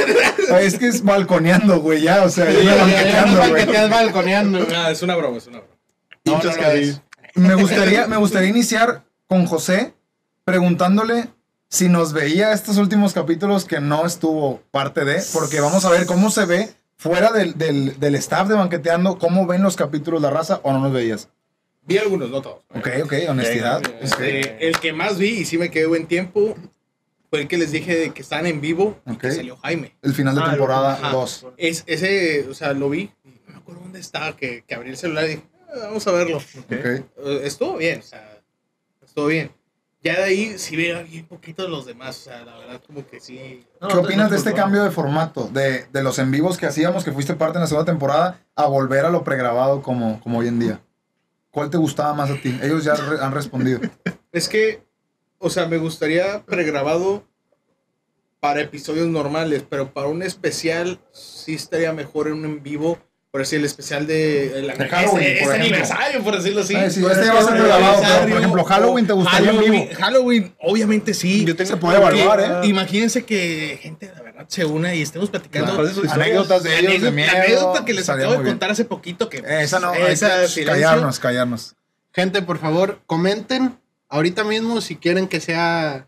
Es 0.62 0.78
que 0.78 0.88
es 0.88 1.04
balconeando, 1.04 1.78
güey, 1.82 2.00
ya. 2.00 2.22
O 2.24 2.30
sea, 2.30 2.50
Sí, 2.50 2.64
ya 2.64 3.86
balconeando. 3.88 4.66
Ah, 4.74 4.90
es 4.90 5.02
una 5.02 5.14
broma, 5.14 5.36
es 5.36 5.46
una 5.46 5.58
broma. 5.58 5.74
No, 6.24 6.36
Muchas 6.36 6.56
no 6.56 6.62
gracias. 6.62 7.02
Me 7.34 7.54
gustaría, 7.54 8.06
me 8.06 8.16
gustaría 8.16 8.48
iniciar 8.48 9.04
con 9.26 9.44
José 9.44 9.92
preguntándole 10.44 11.28
si 11.68 11.90
nos 11.90 12.14
veía 12.14 12.52
estos 12.52 12.78
últimos 12.78 13.12
capítulos 13.12 13.66
que 13.66 13.78
no 13.80 14.06
estuvo 14.06 14.62
parte 14.70 15.04
de, 15.04 15.22
porque 15.34 15.60
vamos 15.60 15.84
a 15.84 15.90
ver 15.90 16.06
cómo 16.06 16.30
se 16.30 16.46
ve 16.46 16.72
fuera 16.96 17.30
del, 17.30 17.58
del, 17.58 18.00
del 18.00 18.14
staff 18.14 18.48
de 18.48 18.54
banqueteando, 18.54 19.18
cómo 19.18 19.46
ven 19.46 19.62
los 19.62 19.76
capítulos 19.76 20.22
la 20.22 20.30
raza 20.30 20.60
o 20.62 20.72
no 20.72 20.80
nos 20.80 20.92
veías. 20.94 21.28
Vi 21.88 21.96
algunos, 21.98 22.28
no 22.30 22.42
todos. 22.42 22.60
Ok, 22.74 22.88
ok, 23.04 23.12
honestidad. 23.30 23.80
Este, 24.00 24.68
el 24.68 24.78
que 24.78 24.92
más 24.92 25.18
vi 25.18 25.28
y 25.38 25.44
sí 25.46 25.56
me 25.58 25.70
quedé 25.70 25.86
buen 25.86 26.06
tiempo 26.06 26.54
fue 27.30 27.40
el 27.40 27.48
que 27.48 27.56
les 27.58 27.72
dije 27.72 27.96
de 27.96 28.10
que 28.10 28.20
están 28.22 28.46
en 28.46 28.60
vivo 28.60 28.98
y 29.06 29.16
que 29.16 29.30
salió 29.32 29.56
Jaime. 29.56 29.96
El 30.02 30.12
final 30.14 30.34
de 30.34 30.42
Ah, 30.44 30.50
temporada 30.50 30.92
ajá. 30.94 31.10
2. 31.12 31.46
Es, 31.56 31.84
ese, 31.86 32.46
o 32.48 32.54
sea, 32.54 32.74
lo 32.74 32.90
vi 32.90 33.10
y 33.24 33.40
no 33.46 33.52
me 33.54 33.56
acuerdo 33.56 33.80
dónde 33.80 34.00
estaba, 34.00 34.36
que, 34.36 34.64
que 34.66 34.74
abrí 34.74 34.90
el 34.90 34.96
celular 34.98 35.24
y 35.24 35.28
dije, 35.28 35.42
"Ah, 35.70 35.86
vamos 35.86 36.06
a 36.06 36.12
verlo. 36.12 36.36
Ok. 36.36 36.72
Eh, 36.72 37.02
Estuvo 37.44 37.78
bien, 37.78 38.00
o 38.00 38.02
sea, 38.02 38.38
estuvo 39.02 39.26
bien. 39.26 39.50
Ya 40.02 40.16
de 40.16 40.24
ahí 40.24 40.58
sí 40.58 40.76
veo 40.76 41.02
bien 41.04 41.24
poquito 41.26 41.62
de 41.64 41.70
los 41.70 41.84
demás, 41.86 42.18
o 42.18 42.24
sea, 42.30 42.44
la 42.44 42.56
verdad 42.58 42.80
como 42.86 43.04
que 43.06 43.18
sí. 43.18 43.64
No, 43.80 43.88
¿Qué 43.88 43.94
no, 43.94 44.00
opinas 44.02 44.26
no, 44.26 44.30
de 44.30 44.36
este 44.36 44.50
no. 44.50 44.56
cambio 44.56 44.84
de 44.84 44.90
formato? 44.90 45.48
De, 45.52 45.86
de 45.92 46.02
los 46.02 46.18
en 46.20 46.30
vivos 46.30 46.56
que 46.56 46.66
hacíamos, 46.66 47.02
que 47.02 47.12
fuiste 47.12 47.34
parte 47.34 47.56
en 47.58 47.62
la 47.62 47.66
segunda 47.66 47.90
temporada, 47.90 48.40
a 48.54 48.66
volver 48.66 49.04
a 49.06 49.10
lo 49.10 49.24
pregrabado 49.24 49.82
como, 49.82 50.20
como 50.20 50.38
hoy 50.38 50.48
en 50.48 50.58
día. 50.60 50.80
¿Cuál 51.58 51.70
te 51.70 51.76
gustaba 51.76 52.14
más 52.14 52.30
a 52.30 52.40
ti? 52.40 52.56
Ellos 52.62 52.84
ya 52.84 52.94
han 53.20 53.32
respondido. 53.32 53.80
Es 54.30 54.48
que, 54.48 54.86
o 55.38 55.50
sea, 55.50 55.66
me 55.66 55.76
gustaría 55.76 56.44
pregrabado 56.44 57.26
para 58.38 58.60
episodios 58.60 59.08
normales, 59.08 59.64
pero 59.68 59.92
para 59.92 60.06
un 60.06 60.22
especial 60.22 61.00
sí 61.10 61.54
estaría 61.54 61.92
mejor 61.92 62.28
en 62.28 62.34
un 62.34 62.44
en 62.44 62.62
vivo. 62.62 62.98
Por 63.30 63.42
decir, 63.42 63.58
el 63.58 63.66
especial 63.66 64.06
de, 64.06 64.58
el- 64.60 64.66
De 64.78 64.88
Halloween, 64.88 65.22
este, 65.26 65.44
por 65.44 65.52
este 65.54 65.60
aniversario, 65.66 66.22
por 66.24 66.36
decirlo 66.36 66.62
así. 66.62 66.74
Ay, 66.74 66.90
sí, 66.90 67.04
este 67.04 67.26
ya 67.26 67.34
va 67.34 67.40
a 67.40 67.44
ser 67.44 67.52
pregrabado, 67.58 68.02
pero, 68.02 68.28
por 68.28 68.38
ejemplo, 68.38 68.64
Halloween 68.64 69.06
te 69.06 69.12
gustaría 69.12 69.50
en 69.50 69.56
Halloween, 69.56 69.72
vivo. 69.88 70.00
Halloween, 70.00 70.54
obviamente 70.60 71.12
sí. 71.14 71.44
Yo 71.44 71.54
tengo- 71.54 71.68
Se 71.70 71.76
puede 71.76 71.98
evaluar, 71.98 72.40
¿eh? 72.40 72.68
Imagínense 72.68 73.26
que 73.26 73.78
gente 73.82 74.06
de 74.08 74.22
verdad 74.22 74.46
se 74.48 74.64
una 74.64 74.94
y 74.94 75.02
estemos 75.02 75.28
platicando. 75.28 75.74
Claro, 75.74 75.86
es 75.88 76.10
Anécdotas 76.10 76.62
de 76.62 76.78
ellos, 76.78 77.02
de 77.02 77.10
miedo. 77.10 77.30
la 77.32 77.42
anécdota 77.42 77.84
que 77.84 77.92
les 77.92 78.08
acabo 78.08 78.32
de 78.38 78.44
contar 78.48 78.70
hace 78.70 78.86
poquito 78.86 79.28
que 79.28 79.44
Esa 79.46 79.78
no, 79.78 79.92
esa 79.94 80.40
que 80.42 80.48
silencio. 80.48 80.66
callarnos, 80.66 81.18
callarnos. 81.18 81.74
Gente, 82.14 82.40
por 82.40 82.58
favor, 82.58 83.00
comenten 83.06 83.78
ahorita 84.08 84.42
mismo 84.42 84.80
si 84.80 84.96
quieren 84.96 85.28
que 85.28 85.40
sea 85.40 86.07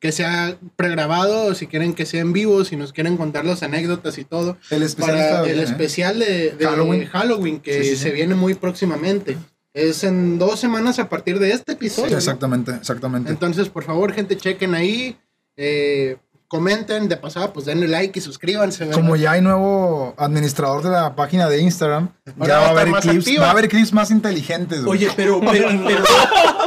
que 0.00 0.12
sea 0.12 0.56
pregrabado 0.76 1.46
o 1.46 1.54
si 1.54 1.66
quieren 1.66 1.92
que 1.92 2.06
sea 2.06 2.20
en 2.20 2.32
vivo, 2.32 2.64
si 2.64 2.76
nos 2.76 2.92
quieren 2.92 3.16
contar 3.16 3.44
las 3.44 3.62
anécdotas 3.62 4.16
y 4.18 4.24
todo. 4.24 4.56
El 4.70 4.82
especial 4.84 5.16
Para 5.16 5.50
el 5.50 5.58
¿eh? 5.58 5.62
especial 5.64 6.18
de, 6.18 6.52
de 6.52 6.64
Halloween. 6.66 7.06
Halloween, 7.06 7.60
que 7.60 7.82
Sí, 7.82 7.90
sí, 7.90 7.96
sí. 7.96 8.02
se 8.04 8.10
viene 8.12 8.34
muy 8.34 8.54
próximamente. 8.54 9.36
Es 9.74 10.04
en 10.04 10.38
dos 10.38 10.58
semanas 10.60 10.98
a 10.98 11.08
partir 11.08 11.38
de 11.38 11.50
este 11.52 11.72
episodio. 11.72 12.16
Exactamente, 12.16 12.72
exactamente. 12.72 13.30
Entonces, 13.30 13.68
por 13.68 13.84
favor, 13.84 14.12
gente, 14.12 14.36
chequen 14.36 14.74
ahí. 14.74 15.16
eh, 15.56 16.16
comenten, 16.48 17.08
de 17.08 17.16
pasada, 17.16 17.52
pues 17.52 17.66
denle 17.66 17.86
like 17.88 18.18
y 18.18 18.22
suscríbanse. 18.22 18.84
¿verdad? 18.86 19.00
Como 19.00 19.16
ya 19.16 19.32
hay 19.32 19.42
nuevo 19.42 20.14
administrador 20.16 20.82
de 20.82 20.90
la 20.90 21.14
página 21.14 21.48
de 21.48 21.60
Instagram, 21.60 22.08
Ahora 22.38 22.46
ya 22.48 22.54
va 22.54 22.60
va 22.60 22.66
a 22.66 22.70
haber 22.82 22.94
clips, 23.02 23.26
activa. 23.26 23.42
va 23.42 23.48
a 23.48 23.50
haber 23.52 23.68
clips 23.68 23.92
más 23.92 24.10
inteligentes. 24.10 24.82
güey. 24.84 25.04
Oye, 25.04 25.12
pero, 25.14 25.40
pero, 25.40 25.68
pero, 25.86 26.04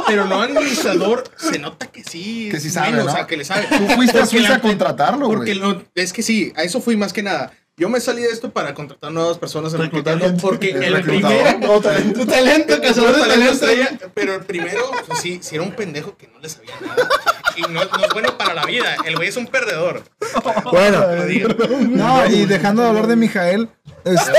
pero 0.06 0.24
no 0.26 0.40
administrador, 0.42 1.24
se 1.36 1.58
nota 1.58 1.86
que 1.88 2.04
sí. 2.04 2.48
Que 2.50 2.60
sí 2.60 2.70
sabe, 2.70 2.88
bueno, 2.90 3.04
¿no? 3.04 3.10
O 3.10 3.14
sea, 3.14 3.26
que 3.26 3.36
le 3.36 3.44
sabe. 3.44 3.66
Tú 3.68 3.86
fuiste 3.94 4.18
a 4.18 4.20
Porque 4.22 4.36
Suiza 4.36 4.50
la- 4.50 4.56
a 4.56 4.60
contratarlo, 4.60 5.26
Porque 5.26 5.54
güey. 5.56 5.74
lo- 5.74 5.82
es 5.94 6.12
que 6.12 6.22
sí, 6.22 6.52
a 6.56 6.62
eso 6.62 6.80
fui 6.80 6.96
más 6.96 7.12
que 7.12 7.22
nada. 7.22 7.52
Yo 7.82 7.88
me 7.88 7.98
salí 7.98 8.22
de 8.22 8.28
esto 8.28 8.48
para 8.52 8.74
contratar 8.74 9.10
nuevas 9.10 9.38
personas 9.38 9.74
en 9.74 9.80
reclutando 9.80 10.32
porque 10.40 10.70
el 10.70 11.02
primero 11.02 11.80
Tu 12.14 12.26
talento, 12.26 12.80
cazador 12.80 13.16
de 13.16 13.20
talento 13.22 13.24
talento. 13.24 13.52
estrella, 13.52 13.90
pero 14.14 14.34
el 14.36 14.42
primero, 14.42 14.88
pues 15.08 15.18
sí, 15.18 15.40
sí 15.42 15.56
era 15.56 15.64
un 15.64 15.72
pendejo 15.72 16.16
que 16.16 16.28
no 16.28 16.38
le 16.38 16.48
sabía 16.48 16.74
nada. 16.80 17.08
Y 17.56 17.62
no, 17.62 17.84
no 17.84 18.04
es 18.06 18.12
bueno 18.14 18.38
para 18.38 18.54
la 18.54 18.64
vida. 18.66 18.94
El 19.04 19.16
güey 19.16 19.30
es 19.30 19.36
un 19.36 19.48
perdedor. 19.48 20.04
Bueno, 20.70 21.00
Lo 21.12 21.26
digo. 21.26 21.48
no, 21.90 22.24
y 22.26 22.46
dejando 22.46 22.82
de 22.82 22.88
hablar 22.90 23.08
de 23.08 23.16
Mijael, 23.16 23.68
este. 24.04 24.30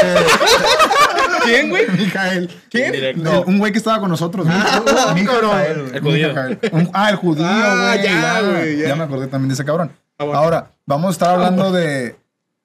¿Quién, 1.43 1.69
güey? 1.69 1.85
Mijael. 1.89 2.49
¿Quién? 2.71 2.95
El- 2.95 3.27
un 3.45 3.59
güey 3.59 3.73
que 3.73 3.77
estaba 3.77 3.99
con 3.99 4.09
nosotros. 4.09 4.47
Ah, 4.49 5.11
Mijael. 5.13 5.91
El 5.95 5.99
judío. 6.01 6.29
Mijael. 6.29 6.59
Un- 6.71 6.89
ah, 6.93 7.09
el 7.09 7.17
judío, 7.17 7.43
güey. 7.45 7.61
Ah, 7.61 7.95
ya, 7.97 8.03
ya, 8.03 8.41
güey, 8.41 8.77
ya. 8.77 8.87
ya 8.87 8.95
me 8.95 9.03
acordé 9.03 9.27
también 9.27 9.49
de 9.49 9.55
ese 9.55 9.65
cabrón. 9.65 9.91
Ah, 10.17 10.23
bueno. 10.23 10.39
Ahora, 10.39 10.71
vamos 10.85 11.09
a 11.09 11.11
estar 11.11 11.29
hablando 11.31 11.73
de. 11.73 12.22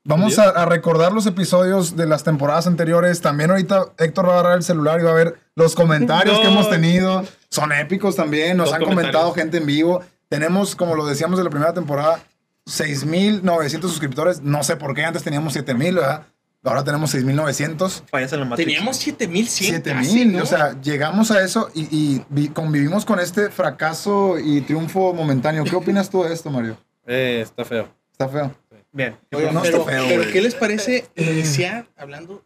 Vamos 0.09 0.39
a, 0.39 0.45
a 0.49 0.65
recordar 0.65 1.13
los 1.13 1.27
episodios 1.27 1.95
de 1.97 2.07
las 2.07 2.25
temporadas 2.25 2.67
anteriores. 2.67 3.21
También 3.21 3.51
ahorita 3.51 3.87
Héctor 3.99 4.27
va 4.29 4.37
a 4.37 4.41
agarrar 4.41 4.57
el 4.57 4.63
celular 4.65 4.99
y 5.01 5.05
va 5.05 5.11
a 5.11 5.15
ver 5.15 5.39
los 5.55 5.75
comentarios 5.75 6.35
No. 6.39 6.43
que 6.43 6.49
hemos 6.49 6.71
tenido. 6.71 7.25
Son 7.51 7.71
épicos 7.73 8.17
también. 8.17 8.57
Nos 8.57 8.69
Los 8.69 8.75
han 8.75 8.85
comentado 8.85 9.33
gente 9.35 9.59
en 9.59 9.67
vivo. 9.67 10.03
Tenemos, 10.29 10.75
como 10.75 10.95
lo 10.95 11.07
decíamos 11.07 11.39
de 11.39 11.45
la 11.45 11.51
primera 11.51 11.73
temporada, 11.75 12.21
6.900 12.67 13.81
suscriptores. 13.83 14.41
No 14.43 14.63
sé 14.63 14.77
por 14.77 14.95
qué 14.95 15.05
antes 15.05 15.23
teníamos 15.23 15.55
7.000, 15.57 15.95
¿verdad? 15.95 16.23
Ahora 16.65 16.85
tenemos 16.85 17.15
6.900. 17.15 18.03
Fallas 18.11 18.33
en 18.33 18.41
la 18.41 18.45
matriz. 18.47 18.67
Teníamos 18.67 18.97
7100. 18.97 19.75
7000, 19.77 19.95
casi, 19.95 20.25
¿no? 20.27 20.43
o 20.43 20.47
sea, 20.47 20.79
llegamos 20.83 21.31
a 21.31 21.43
eso 21.43 21.71
y, 21.75 21.83
y 21.95 22.25
vi- 22.29 22.49
convivimos 22.49 23.05
con 23.05 23.21
este 23.21 23.49
fracaso 23.51 24.39
y 24.39 24.61
triunfo 24.63 25.15
momentáneo. 25.15 25.65
¿Qué 25.65 25.77
opinas 25.77 26.11
tú 26.11 26.25
de 26.25 26.35
esto, 26.35 26.51
Mario? 26.51 26.77
Eh, 27.07 27.41
está 27.43 27.65
feo. 27.65 27.89
Está 28.13 28.29
feo. 28.29 28.55
Bien. 28.99 29.17
Oigan, 29.33 29.55
No 29.55 29.63
pero, 29.63 29.85
feo, 29.85 30.05
pero. 30.09 30.33
¿qué 30.33 30.43
les 30.43 30.55
parece 30.57 31.07
iniciar 31.15 31.87
hablando 31.97 32.45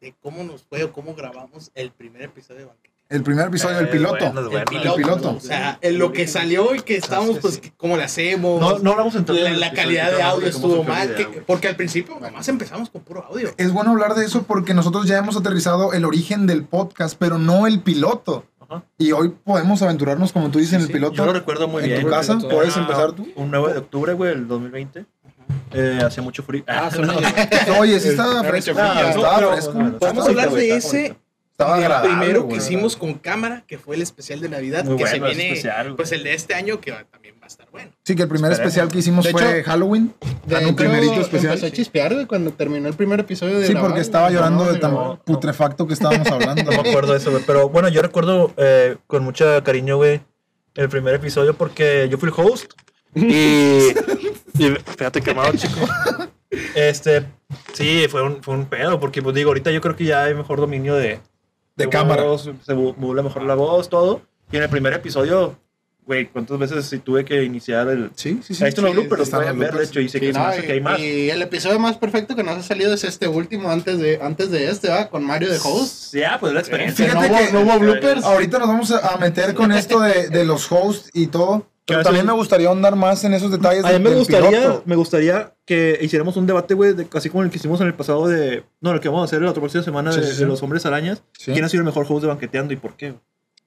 de 0.00 0.14
cómo 0.22 0.44
nos 0.44 0.62
fue 0.62 0.84
o 0.84 0.92
cómo 0.92 1.14
grabamos 1.14 1.72
el 1.74 1.90
primer 1.90 2.22
episodio 2.22 2.60
de 2.60 2.66
Banquete? 2.66 2.92
El 3.08 3.22
primer 3.24 3.48
episodio 3.48 3.76
del 3.76 3.86
Eh, 3.88 3.90
piloto. 3.90 4.24
bueno, 4.24 4.40
es 4.42 4.46
bueno. 4.46 4.58
El 4.70 4.94
piloto. 4.94 5.30
O 5.36 5.40
sea, 5.40 5.78
en 5.82 5.98
lo 5.98 6.12
que 6.12 6.26
salió 6.28 6.74
y 6.74 6.80
que 6.80 6.96
estábamos, 6.96 7.40
pues, 7.40 7.60
¿cómo 7.76 7.96
le 7.98 8.04
hacemos? 8.04 8.60
No, 8.60 8.78
no 8.78 8.92
hablamos 8.92 9.14
en 9.16 9.26
la, 9.26 9.50
la 9.50 9.72
calidad 9.72 10.12
de 10.16 10.22
audio 10.22 10.46
estuvo 10.48 10.82
mal. 10.84 11.14
que- 11.16 11.28
que 11.28 11.40
porque 11.42 11.66
al 11.68 11.76
principio, 11.76 12.18
nomás 12.20 12.48
empezamos 12.48 12.88
con 12.88 13.02
puro 13.02 13.24
audio. 13.28 13.50
Es 13.58 13.72
bueno 13.72 13.90
hablar 13.90 14.14
de 14.14 14.24
eso 14.24 14.44
porque 14.44 14.72
nosotros 14.72 15.06
ya 15.08 15.18
hemos 15.18 15.36
aterrizado 15.36 15.92
el 15.92 16.04
origen 16.06 16.46
del 16.46 16.64
podcast, 16.64 17.16
pero 17.18 17.38
no 17.38 17.66
el 17.66 17.80
piloto. 17.80 18.46
Ajá. 18.60 18.84
Y 18.96 19.12
hoy 19.12 19.28
podemos 19.44 19.82
aventurarnos, 19.82 20.32
como 20.32 20.50
tú 20.50 20.58
dices, 20.60 20.74
en 20.74 20.80
el 20.82 20.86
Sí, 20.86 20.92
piloto. 20.94 21.16
Yo 21.16 21.26
lo 21.26 21.32
recuerdo 21.34 21.68
muy 21.68 21.82
en 21.82 21.88
bien. 21.90 22.00
tu 22.02 22.06
güey. 22.06 22.18
casa. 22.18 22.36
piloto. 22.38 22.54
¿Puedes 22.54 22.76
Ah, 22.78 22.80
empezar 22.80 23.12
tú? 23.12 23.28
Un 23.36 23.50
9 23.50 23.72
de 23.74 23.78
octubre, 23.80 24.12
güey, 24.14 24.32
el 24.32 24.48
2020. 24.48 25.04
Eh, 25.74 26.00
hacía 26.04 26.22
mucho 26.22 26.42
frío. 26.42 26.64
Ah, 26.66 26.90
no, 26.98 27.04
suena- 27.12 27.32
Oye, 27.78 27.98
sí 28.00 28.08
estaba 28.08 28.42
fresco. 28.44 28.72
no, 28.74 29.00
Estaba 29.08 29.52
fresco. 29.52 29.98
Podemos 29.98 30.28
hablar 30.28 30.50
de 30.50 30.76
ese. 30.76 31.16
Estaba 31.52 31.78
el 32.02 32.08
primero 32.08 32.48
que 32.48 32.56
hicimos 32.56 32.96
con 32.96 33.14
cámara, 33.14 33.62
que 33.68 33.78
fue 33.78 33.94
el 33.94 34.02
especial 34.02 34.40
de 34.40 34.48
Navidad, 34.48 34.84
Muy 34.84 34.96
que 34.96 35.06
se 35.06 35.18
bueno 35.20 35.26
ese 35.28 35.36
viene, 35.36 35.52
especial, 35.54 35.94
pues 35.94 36.10
el 36.10 36.24
de 36.24 36.34
este 36.34 36.54
año, 36.54 36.80
que 36.80 36.90
va- 36.90 37.04
también 37.04 37.36
va 37.40 37.44
a 37.44 37.46
estar 37.46 37.68
bueno. 37.70 37.90
Sí, 38.04 38.16
que 38.16 38.22
el 38.22 38.28
primer 38.28 38.50
Esperemos. 38.50 38.72
especial 38.74 38.90
que 38.90 38.98
hicimos 38.98 39.24
De 39.26 39.30
fue 39.32 39.58
hecho, 39.60 39.70
Halloween. 39.70 40.12
De 40.46 40.54
no, 40.54 40.60
hecho, 40.68 40.76
primerito 40.76 41.20
especial. 41.20 41.52
Empezó 41.52 41.66
a 41.66 41.70
chispear, 41.70 42.14
güey, 42.14 42.26
cuando 42.26 42.52
terminó 42.52 42.88
el 42.88 42.94
primer 42.94 43.20
episodio 43.20 43.60
de 43.60 43.66
Sí, 43.66 43.72
grabar, 43.74 43.90
porque 43.90 44.00
estaba 44.02 44.30
llorando 44.30 44.64
No, 44.64 44.72
de 44.72 44.78
tan 44.80 44.92
no. 44.94 45.20
putrefacto 45.24 45.86
que 45.86 45.92
estábamos 45.94 46.26
hablando. 46.28 46.62
No 46.72 46.82
me 46.82 46.88
acuerdo 46.90 47.12
de 47.12 47.18
eso, 47.18 47.30
güey. 47.30 47.44
Pero 47.46 47.68
bueno, 47.68 47.88
yo 47.90 48.02
recuerdo 48.02 48.52
eh, 48.56 48.96
con 49.06 49.22
mucho 49.22 49.62
cariño, 49.62 49.98
güey, 49.98 50.20
el 50.74 50.88
primer 50.88 51.14
episodio 51.14 51.54
porque 51.54 52.08
yo 52.10 52.18
fui 52.18 52.30
el 52.30 52.34
host. 52.36 52.72
Y. 53.14 53.90
y 54.58 54.70
fíjate, 54.96 55.20
quemado, 55.22 55.52
chico. 55.56 55.80
Este. 56.74 57.24
Sí, 57.72 58.06
fue 58.10 58.22
un, 58.22 58.42
fue 58.42 58.54
un 58.54 58.66
pedo, 58.66 59.00
porque 59.00 59.22
pues 59.22 59.34
digo, 59.34 59.50
ahorita 59.50 59.70
yo 59.70 59.80
creo 59.80 59.96
que 59.96 60.04
ya 60.04 60.24
hay 60.24 60.34
mejor 60.34 60.60
dominio 60.60 60.94
de. 60.94 61.20
De 61.76 61.88
cámara. 61.88 62.24
voz, 62.24 62.50
se 62.64 62.74
mo- 62.74 62.94
modula 62.98 63.22
mejor 63.22 63.42
la 63.44 63.54
voz, 63.54 63.88
todo. 63.88 64.20
Y 64.52 64.56
en 64.58 64.62
el 64.64 64.68
primer 64.68 64.92
episodio, 64.92 65.58
güey, 66.04 66.26
¿cuántas 66.28 66.58
veces 66.58 66.84
sí 66.84 66.98
tuve 66.98 67.24
que 67.24 67.42
iniciar 67.42 67.88
el. 67.88 68.10
Sí, 68.14 68.40
sí, 68.42 68.54
sí. 68.54 68.62
Ahí 68.62 68.68
están 68.68 68.84
los 68.84 68.92
sí, 68.92 68.98
bloopers, 69.00 69.22
están 69.22 69.40
los 69.40 69.48
ver, 69.48 69.56
de 69.58 69.64
bloopers. 69.70 69.88
hecho, 69.88 70.00
y 70.00 70.08
sé 70.10 70.18
Sí, 70.18 70.26
que 70.26 70.32
no, 70.34 70.40
hace 70.44 70.64
que 70.66 70.72
hay 70.72 70.78
y- 70.78 70.80
más. 70.82 70.98
Y 71.00 71.30
el 71.30 71.40
episodio 71.40 71.78
más 71.78 71.96
perfecto 71.96 72.36
que 72.36 72.42
nos 72.42 72.58
ha 72.58 72.62
salido 72.62 72.92
es 72.92 73.04
este 73.04 73.26
último 73.26 73.70
antes 73.70 73.98
de, 73.98 74.18
antes 74.22 74.50
de 74.50 74.68
este, 74.68 74.90
¿va? 74.90 75.08
Con 75.08 75.24
Mario 75.24 75.48
de 75.50 75.58
Host. 75.64 76.14
Ya, 76.14 76.36
pues 76.38 76.52
la 76.52 76.60
experiencia. 76.60 77.06
Fíjate 77.06 77.28
no, 77.30 77.34
hubo, 77.34 77.46
que- 77.46 77.52
no 77.52 77.60
hubo 77.62 77.78
bloopers. 77.78 78.24
Ahorita 78.24 78.58
nos 78.58 78.68
vamos 78.68 78.90
a 78.90 79.14
a 79.14 79.16
meter 79.16 79.54
con 79.54 79.72
esto 79.72 80.00
de, 80.00 80.28
de 80.28 80.44
los 80.44 80.70
hosts 80.70 81.08
y 81.14 81.28
todo. 81.28 81.66
Pero 81.84 82.02
también 82.04 82.24
me 82.24 82.32
gustaría 82.32 82.68
ahondar 82.68 82.94
más 82.94 83.24
en 83.24 83.34
esos 83.34 83.50
detalles. 83.50 83.84
A 83.84 83.90
mí 83.92 83.98
me 83.98 84.10
del 84.10 84.18
gustaría, 84.20 84.50
piloto. 84.50 84.82
me 84.86 84.94
gustaría 84.96 85.52
que 85.66 85.98
hiciéramos 86.00 86.36
un 86.36 86.46
debate, 86.46 86.74
güey, 86.74 86.92
de- 86.92 87.08
así 87.14 87.28
como 87.28 87.42
el 87.42 87.50
que 87.50 87.56
hicimos 87.56 87.80
en 87.80 87.88
el 87.88 87.94
pasado 87.94 88.28
de... 88.28 88.62
No, 88.80 88.92
el 88.92 89.00
que 89.00 89.08
vamos 89.08 89.22
a 89.22 89.24
hacer 89.24 89.42
la 89.42 89.50
otra 89.50 89.60
próxima 89.60 89.82
semana 89.82 90.12
Sí, 90.12 90.20
de, 90.20 90.26
sí, 90.26 90.32
sí. 90.34 90.38
de 90.40 90.46
los 90.46 90.62
hombres 90.62 90.86
arañas. 90.86 91.22
Sí. 91.36 91.52
¿Quién 91.52 91.64
ha 91.64 91.68
sido 91.68 91.80
el 91.80 91.86
mejor 91.86 92.06
host 92.08 92.22
de 92.22 92.28
banqueteando 92.28 92.72
y 92.72 92.76
por 92.76 92.96
qué? 92.96 93.14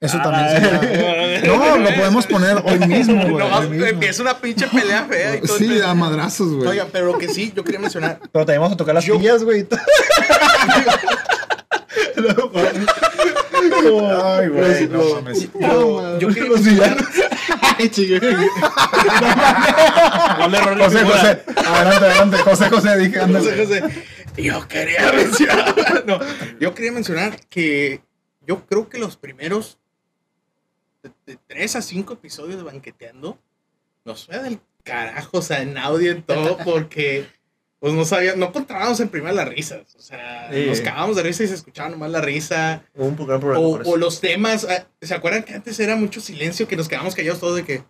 Eso 0.00 0.18
Ah, 0.20 0.22
también 0.22 0.48
sería- 0.80 1.42
No, 1.56 1.76
lo 1.78 1.90
podemos 1.96 2.26
poner 2.26 2.56
hoy 2.64 2.78
mismo, 2.88 3.22
güey. 3.28 3.68
Mismo. 3.68 3.86
empieza 3.86 4.22
una 4.22 4.38
pinche 4.38 4.66
pelea 4.66 5.04
fea 5.04 5.36
y 5.36 5.40
todo. 5.42 5.56
Sí, 5.58 5.78
a 5.84 5.94
madrazos, 5.94 6.54
güey. 6.54 6.68
Oigan, 6.68 6.88
pero 6.92 7.06
lo 7.12 7.18
que 7.18 7.28
sí, 7.28 7.52
yo 7.54 7.64
quería 7.64 7.80
mencionar. 7.80 8.18
Pero 8.32 8.44
también 8.46 8.60
vamos 8.62 8.74
a 8.74 8.76
tocar 8.78 8.94
las 8.94 9.04
Yo- 9.04 9.18
pillas, 9.18 9.44
güey. 9.44 9.66
Ay, 14.24 14.48
güey, 14.48 14.88
no 14.88 15.14
mames. 15.14 15.48
Yo, 15.52 16.18
yo 16.18 16.28
Los 16.28 16.64
villanos. 16.64 17.06
Ay, 17.78 17.88
chico. 17.88 18.26
José, 20.78 21.04
José. 21.04 21.42
Adelante, 21.56 22.04
adelante. 22.06 22.36
José, 22.38 22.70
José, 22.70 22.98
dije, 22.98 23.20
ándale. 23.20 23.50
José, 23.50 23.80
José, 23.80 24.04
Yo 24.36 24.68
quería 24.68 25.12
mencionar. 25.16 26.04
No, 26.06 26.18
yo 26.60 26.74
quería 26.74 26.92
mencionar 26.92 27.38
que 27.48 28.02
yo 28.46 28.66
creo 28.66 28.88
que 28.88 28.98
los 28.98 29.16
primeros 29.16 29.78
de, 31.02 31.10
de 31.26 31.38
tres 31.46 31.76
a 31.76 31.82
cinco 31.82 32.14
episodios 32.14 32.56
de 32.58 32.64
Banqueteando 32.64 33.38
nos 34.04 34.26
fue 34.26 34.38
del 34.38 34.60
carajo, 34.84 35.38
o 35.38 35.42
sea, 35.42 35.62
en 35.62 35.76
audio 35.76 36.12
y 36.12 36.22
todo, 36.22 36.56
porque 36.58 37.26
pues 37.78 37.92
no 37.92 38.04
sabía, 38.04 38.36
no 38.36 38.52
controlábamos 38.52 39.00
en 39.00 39.08
primera 39.08 39.32
las 39.32 39.48
risas. 39.48 39.94
O 39.96 40.00
sea, 40.00 40.50
Sí. 40.52 40.64
nos 40.66 40.80
cagábamos 40.80 41.16
de 41.16 41.22
risa 41.22 41.44
y 41.44 41.48
se 41.48 41.54
escuchaba 41.54 41.88
nomás 41.90 42.10
la 42.10 42.20
risa. 42.20 42.82
Hubo 42.94 43.06
un 43.06 43.16
gran 43.26 43.40
problema 43.40 43.58
O, 43.60 43.80
o 43.90 43.96
los 43.96 44.20
temas, 44.20 44.66
ah, 44.68 44.86
¿se 45.00 45.14
acuerdan 45.14 45.42
que 45.42 45.54
antes 45.54 45.78
era 45.80 45.94
mucho 45.96 46.20
silencio, 46.20 46.66
que 46.66 46.76
nos 46.76 46.88
quedábamos 46.88 47.14
callados 47.14 47.40
todos 47.40 47.56
de 47.56 47.64
que... 47.64 47.82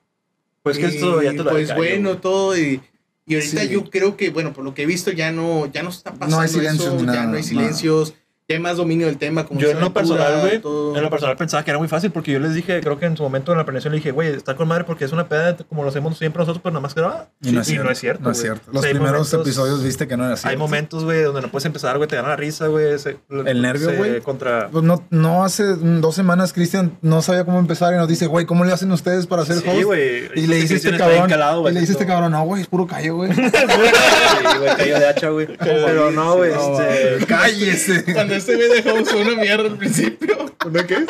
Pues 0.62 0.76
que 0.78 0.84
y, 0.84 0.86
esto 0.88 1.22
ya 1.22 1.30
te 1.30 1.36
lo 1.38 1.50
Pues 1.50 1.68
callo, 1.68 1.78
bueno, 1.80 2.08
güey. 2.10 2.20
todo 2.20 2.58
y... 2.58 2.80
Y 3.28 3.34
ahorita 3.34 3.62
Sí. 3.62 3.68
yo 3.70 3.84
creo 3.90 4.16
que, 4.16 4.30
bueno, 4.30 4.52
por 4.52 4.62
lo 4.64 4.72
que 4.74 4.82
he 4.82 4.86
visto, 4.86 5.10
ya 5.10 5.32
no, 5.32 5.66
ya 5.72 5.82
no 5.82 5.88
está 5.90 6.12
pasando 6.12 6.36
No 6.36 6.42
hay 6.42 6.48
silencios 6.48 6.94
eso, 6.94 7.04
ni 7.04 7.12
ya 7.12 7.24
no 7.26 7.36
hay 7.36 7.42
silencios, 7.42 8.14
hay 8.54 8.60
más 8.60 8.76
dominio 8.76 9.06
del 9.06 9.18
tema. 9.18 9.44
Como 9.44 9.58
Yo 9.58 9.70
en 9.70 9.80
lo 9.80 9.92
personal, 9.92 10.40
güey, 10.40 10.54
en 10.96 11.02
lo 11.02 11.10
personal 11.10 11.36
pensaba 11.36 11.64
que 11.64 11.70
era 11.72 11.78
muy 11.78 11.88
fácil 11.88 12.12
porque 12.12 12.30
yo 12.30 12.38
les 12.38 12.54
dije, 12.54 12.80
creo 12.80 12.96
que 12.96 13.06
en 13.06 13.16
su 13.16 13.24
momento 13.24 13.50
en 13.50 13.58
la 13.58 13.64
planeación 13.64 13.92
le 13.92 13.96
dije, 13.98 14.12
güey, 14.12 14.28
está 14.28 14.54
con 14.54 14.68
madre 14.68 14.84
porque 14.84 15.04
es 15.04 15.10
una 15.10 15.28
peda 15.28 15.56
como 15.68 15.82
lo 15.82 15.88
hacemos 15.88 16.16
siempre 16.16 16.38
nosotros, 16.40 16.60
pero 16.62 16.72
nada 16.72 16.82
más 16.82 16.94
grabada. 16.94 17.30
Y 17.42 17.50
no 17.50 17.60
es 17.60 17.66
cierto. 17.66 17.84
no 17.84 17.90
es 17.90 17.98
cierto. 17.98 18.22
No 18.22 18.30
es 18.30 18.36
güey. 18.38 18.46
cierto. 18.46 18.70
O 18.70 18.74
Los 18.74 18.82
sea, 18.82 18.90
primeros 18.92 19.12
momentos- 19.32 19.40
episodios 19.46 19.82
viste 19.82 20.06
que 20.06 20.16
no 20.16 20.24
era 20.24 20.34
así. 20.34 20.46
Hay 20.46 20.56
momentos, 20.56 21.02
güey, 21.04 21.22
donde 21.22 21.42
no 21.42 21.48
puedes 21.48 21.66
empezar, 21.66 21.96
güey, 21.96 22.08
te 22.08 22.14
gana 22.14 22.28
la 22.28 22.36
risa, 22.36 22.68
güey. 22.68 22.86
El 23.46 23.62
nervio, 23.62 23.96
güey. 23.96 24.20
Contra... 24.20 24.68
Pues 24.68 24.84
no, 24.84 25.04
no 25.10 25.44
hace 25.44 25.64
dos 25.64 26.14
semanas 26.14 26.52
Cristian 26.52 26.96
no 27.02 27.22
sabía 27.22 27.44
cómo 27.44 27.58
empezar 27.58 27.94
y 27.94 27.96
nos 27.96 28.06
dice, 28.06 28.28
güey, 28.28 28.46
¿cómo 28.46 28.64
le 28.64 28.72
hacen 28.72 28.92
ustedes 28.92 29.26
para 29.26 29.44
ser 29.44 29.56
Sí, 29.56 29.68
host? 29.68 29.82
güey. 29.82 30.30
Y 30.36 30.46
le 30.46 30.56
dice 30.56 30.76
este 30.76 30.96
cabrón, 30.96 31.28
calado, 31.28 31.58
y 31.58 31.62
güey, 31.62 31.74
le 31.74 31.80
dice 31.80 31.92
este 31.92 32.06
cabrón, 32.06 32.30
no, 32.30 32.44
güey, 32.44 32.62
es 32.62 32.68
puro 32.68 32.86
callo, 32.86 33.16
güey. 33.16 33.32
Sí, 33.34 34.58
güey, 34.58 34.76
cayó 34.76 34.98
de 35.00 35.06
hacha, 35.08 35.28
güey. 35.30 35.46
Pero 35.58 36.10
no, 36.12 36.36
güey, 36.36 36.52
este... 36.52 37.26
Cállese. 37.26 38.04
Este 38.36 38.56
güey 38.56 38.68
dejó 38.68 39.04
fue 39.04 39.22
una 39.22 39.40
mierda 39.40 39.64
al 39.64 39.76
principio. 39.76 40.36
¿De 40.70 40.86
qué? 40.86 41.06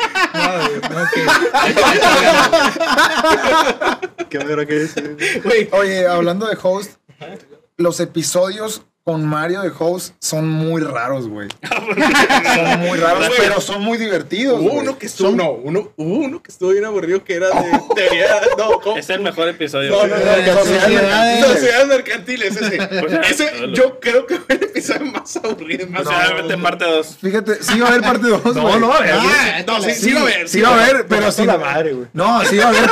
¿Qué 4.29 4.37
verga 4.37 4.65
que 4.65 4.83
es? 4.83 4.95
Güey, 5.43 5.69
Oye, 5.71 6.07
hablando 6.07 6.47
de 6.47 6.57
host, 6.61 6.97
los 7.77 7.99
episodios 7.99 8.83
con 9.07 9.25
Mario 9.25 9.61
de 9.61 9.71
host 9.79 10.15
son 10.19 10.49
muy 10.49 10.81
raros, 10.81 11.29
güey. 11.29 11.47
son 11.63 12.79
muy 12.81 12.97
raros, 12.99 13.25
Güey. 13.29 13.39
pero 13.39 13.61
son 13.61 13.81
muy 13.81 13.97
divertidos. 13.97 14.59
hubo 14.59 14.73
uno 14.73 14.97
que 14.97 15.05
estuvo, 15.05 15.31
no, 15.31 15.51
uno, 15.51 15.93
hubo 15.95 16.15
uno 16.25 16.43
que 16.43 16.51
estuvo 16.51 16.71
bien 16.71 16.83
aburrido 16.83 17.23
que 17.23 17.35
era 17.35 17.47
de 17.47 17.79
teoría, 17.95 18.25
no, 18.57 18.81
¿cómo? 18.81 18.97
Es 18.97 19.09
el 19.09 19.21
mejor 19.21 19.47
episodio. 19.47 19.91
No, 19.91 20.07
no, 20.07 20.15
no, 20.17 20.31
Eh, 20.33 20.53
sociedades. 20.53 21.45
sociedades 21.45 21.87
mercantiles, 21.87 22.57
ese. 22.57 22.77
Pues, 22.85 23.13
Ese, 23.31 23.51
yo 23.73 23.97
creo 24.01 24.25
que 24.27 24.39
fue 24.39 24.55
el 24.55 24.63
episodio 24.63 25.05
más 25.05 25.37
aburrido. 25.37 25.85
O 25.87 25.89
Más 25.89 26.03
sea, 26.05 26.33
vete 26.33 26.57
parte 26.57 26.83
2. 26.83 27.17
Fíjate, 27.21 27.63
sí 27.63 27.79
va 27.79 27.87
a 27.87 27.89
haber 27.91 28.01
parte 28.01 28.27
2, 28.27 28.41
güey. 28.43 28.55
No, 28.55 28.77
no, 28.77 28.91
a 28.93 28.99
ver, 28.99 29.11
Ah, 29.13 29.63
no, 29.65 29.81
sí, 29.83 29.91
sí, 29.93 30.11
va 30.11 30.19
a 30.19 30.25
ver. 30.25 30.49
Sí 30.49 30.59
va 30.59 30.67
a 30.67 30.83
haber, 30.83 31.07
pero 31.07 31.31
sí. 31.31 31.45
la 31.45 31.57
madre, 31.57 31.93
güey. 31.93 32.07
No, 32.11 32.43
sí 32.43 32.57
va 32.57 32.65
a 32.65 32.67
haber, 32.67 32.89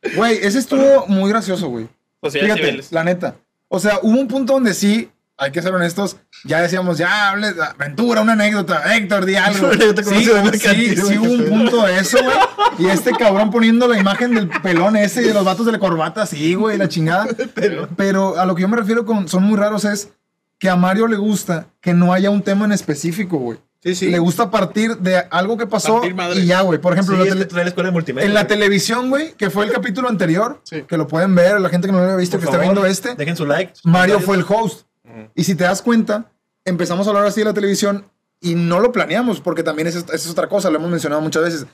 pero... 0.00 0.14
Güey, 0.16 0.38
ese 0.40 0.60
estuvo 0.60 1.04
muy 1.08 1.28
gracioso, 1.30 1.66
güey. 1.66 1.88
O 2.20 2.30
sea, 2.30 2.42
Fíjate, 2.44 2.78
la 2.92 3.02
neta. 3.02 3.34
O 3.66 3.80
sea, 3.80 3.98
hubo 4.02 4.20
un 4.20 4.28
punto 4.28 4.52
donde 4.52 4.72
sí, 4.74 5.10
hay 5.38 5.50
que 5.50 5.60
ser 5.62 5.74
honestos, 5.74 6.16
ya 6.44 6.60
decíamos, 6.60 6.98
ya, 6.98 7.30
hable, 7.30 7.48
aventura, 7.76 8.20
una 8.20 8.34
anécdota, 8.34 8.94
Héctor, 8.94 9.24
di 9.24 9.34
algo. 9.36 9.70
Sí, 10.02 10.24
sí, 10.58 10.96
sí 10.96 11.18
hubo 11.18 11.32
un 11.32 11.44
punto 11.48 11.82
de 11.86 11.98
eso, 11.98 12.18
güey. 12.22 12.36
Y 12.78 12.86
este 12.88 13.10
cabrón 13.12 13.50
poniendo 13.50 13.88
la 13.88 13.98
imagen 13.98 14.34
del 14.34 14.48
pelón 14.48 14.96
ese 14.96 15.22
y 15.22 15.24
de 15.24 15.34
los 15.34 15.44
vatos 15.44 15.66
de 15.66 15.72
la 15.72 15.78
corbata, 15.78 16.26
sí, 16.26 16.54
güey, 16.54 16.78
la 16.78 16.88
chingada. 16.88 17.26
Pero 17.96 18.38
a 18.38 18.46
lo 18.46 18.54
que 18.54 18.62
yo 18.62 18.68
me 18.68 18.76
refiero 18.76 19.04
con 19.04 19.28
son 19.28 19.42
muy 19.44 19.56
raros 19.56 19.84
es 19.84 20.10
que 20.58 20.68
a 20.68 20.76
Mario 20.76 21.08
le 21.08 21.16
gusta 21.16 21.66
que 21.80 21.92
no 21.92 22.12
haya 22.12 22.30
un 22.30 22.42
tema 22.42 22.64
en 22.66 22.72
específico, 22.72 23.36
güey. 23.38 23.58
Sí, 23.82 23.96
sí. 23.96 24.10
Le 24.10 24.20
gusta 24.20 24.48
partir 24.48 24.96
de 24.98 25.16
algo 25.30 25.56
que 25.58 25.66
pasó 25.66 26.02
y 26.36 26.46
ya, 26.46 26.60
güey. 26.60 26.78
Por 26.80 26.92
ejemplo, 26.92 27.16
Sí, 27.16 27.28
la 27.30 27.34
tele- 27.48 27.62
la 27.64 27.68
escuela 27.68 27.88
de 27.88 27.92
multimedia. 27.92 28.28
en 28.28 28.32
la 28.34 28.42
güey. 28.42 28.48
televisión, 28.48 29.10
güey, 29.10 29.32
que 29.32 29.50
fue 29.50 29.64
el 29.64 29.72
capítulo 29.72 30.08
anterior, 30.08 30.62
que 30.86 30.96
lo 30.96 31.08
pueden 31.08 31.34
ver, 31.34 31.60
la 31.60 31.68
gente 31.68 31.88
que 31.88 31.92
no 31.92 31.98
lo 31.98 32.04
había 32.04 32.16
visto, 32.16 32.36
Por 32.36 32.40
que 32.40 32.44
está 32.44 32.58
favor, 32.58 32.74
viendo 32.74 32.86
este, 32.88 33.16
Dejen 33.16 33.36
su 33.36 33.44
like. 33.44 33.72
Mario 33.82 34.20
fue 34.20 34.36
el 34.36 34.44
host. 34.48 34.86
Y 35.34 35.44
si 35.44 35.54
te 35.54 35.64
das 35.64 35.82
cuenta, 35.82 36.30
empezamos 36.64 37.06
a 37.06 37.10
hablar 37.10 37.26
así 37.26 37.40
de 37.40 37.46
la 37.46 37.54
televisión 37.54 38.06
y 38.40 38.54
no 38.54 38.80
lo 38.80 38.92
planeamos, 38.92 39.40
porque 39.40 39.62
también 39.62 39.88
es, 39.88 39.96
es 39.96 40.28
otra 40.28 40.48
cosa, 40.48 40.70
lo 40.70 40.78
hemos 40.78 40.90
mencionado 40.90 41.22
muchas 41.22 41.42
veces. 41.42 41.66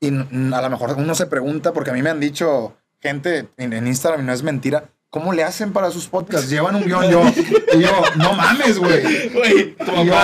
Y 0.00 0.08
a 0.08 0.62
lo 0.62 0.70
mejor 0.70 0.94
uno 0.98 1.14
se 1.14 1.26
pregunta, 1.26 1.72
porque 1.72 1.90
a 1.90 1.92
mí 1.94 2.02
me 2.02 2.10
han 2.10 2.20
dicho 2.20 2.76
gente 3.00 3.48
en, 3.56 3.72
en 3.72 3.86
Instagram, 3.86 4.22
y 4.22 4.24
no 4.24 4.32
es 4.32 4.42
mentira, 4.42 4.84
¿cómo 5.12 5.32
le 5.32 5.44
hacen 5.44 5.72
para 5.72 5.90
sus 5.90 6.06
podcasts? 6.06 6.48
Llevan 6.48 6.74
un 6.74 6.84
guion, 6.84 7.10
yo, 7.10 7.22
y 7.74 7.80
yo, 7.80 8.02
no 8.16 8.32
mames, 8.32 8.78
güey. 8.78 9.28
Güey, 9.28 9.76
Y 9.78 10.06
yo, 10.06 10.14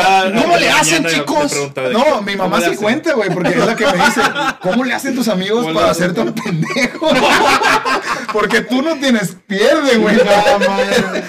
¿Cómo 0.42 0.56
le 0.56 0.70
hacen, 0.70 1.04
chicos? 1.04 1.52
No, 1.92 2.22
mi 2.22 2.36
mamá 2.36 2.60
sí 2.60 2.74
cuenta, 2.76 3.12
güey, 3.14 3.28
porque 3.30 3.50
es 3.50 3.66
la 3.66 3.76
que 3.76 3.86
me 3.86 3.92
dice, 3.92 4.22
¿cómo 4.62 4.84
le 4.84 4.94
hacen 4.94 5.14
tus 5.14 5.28
amigos 5.28 5.62
¿Cómo 5.62 5.74
para 5.74 5.86
le 5.86 5.92
hacerte 5.92 6.20
un 6.22 6.32
pendejo? 6.32 7.08
Porque 8.32 8.60
tú 8.60 8.82
no 8.82 8.96
tienes 8.96 9.36
pierde, 9.46 9.96
güey, 9.96 10.16
nada 10.16 10.58
más. 10.58 10.80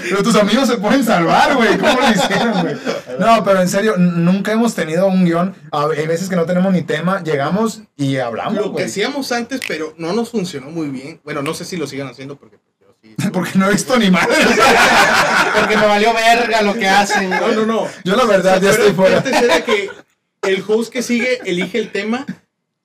Pero 0.10 0.22
tus 0.24 0.36
amigos 0.36 0.68
se 0.68 0.78
pueden 0.78 1.04
salvar, 1.04 1.56
güey. 1.56 1.78
¿Cómo 1.78 2.00
lo 2.00 2.10
hicieron, 2.12 2.62
güey? 2.62 2.76
No, 3.20 3.44
pero 3.44 3.62
en 3.62 3.70
serio, 3.70 3.96
nunca 3.98 4.52
hemos 4.52 4.76
tenido 4.76 5.08
un 5.08 5.26
guion. 5.26 5.56
A- 5.72 5.88
Hay 5.98 6.08
veces 6.08 6.30
que 6.30 6.36
no 6.36 6.46
tenemos 6.46 6.72
ni 6.74 6.82
tema, 6.82 7.24
llegamos 7.24 7.82
y 7.96 8.18
hablamos, 8.18 8.56
lo 8.56 8.64
que 8.64 8.70
güey. 8.70 8.86
hacíamos 8.86 9.32
antes, 9.32 9.62
pero 9.68 9.94
no 9.98 10.14
nos 10.14 10.30
funcionó 10.32 10.70
muy 10.70 10.88
bien. 10.90 11.22
Bueno, 11.24 11.42
no 11.42 11.54
sé 11.54 11.66
si 11.66 11.78
lo 11.78 11.88
sigan 11.88 12.08
haciendo 12.08 12.36
porque 12.38 12.58
pues. 12.58 12.70
Porque 13.34 13.52
no 13.56 13.68
he 13.68 13.72
visto 13.72 13.98
ni 13.98 14.12
madre. 14.12 14.36
Porque 15.58 15.78
me 15.78 15.86
valió 15.86 16.14
verga 16.14 16.62
lo 16.62 16.74
que 16.74 16.88
hacen. 16.88 17.30
No, 17.30 17.48
no, 17.54 17.66
no. 17.66 17.88
Yo 18.04 18.16
la 18.18 18.26
verdad 18.26 18.62
ya 18.62 18.72
estoy 18.72 18.92
fuera. 18.92 19.18
Antes 19.18 19.42
era 19.42 19.64
que 19.64 19.90
el 20.44 20.64
host 20.68 20.92
que 20.92 21.02
sigue 21.02 21.40
elige 21.46 21.78
el 21.80 21.92
tema 21.94 22.26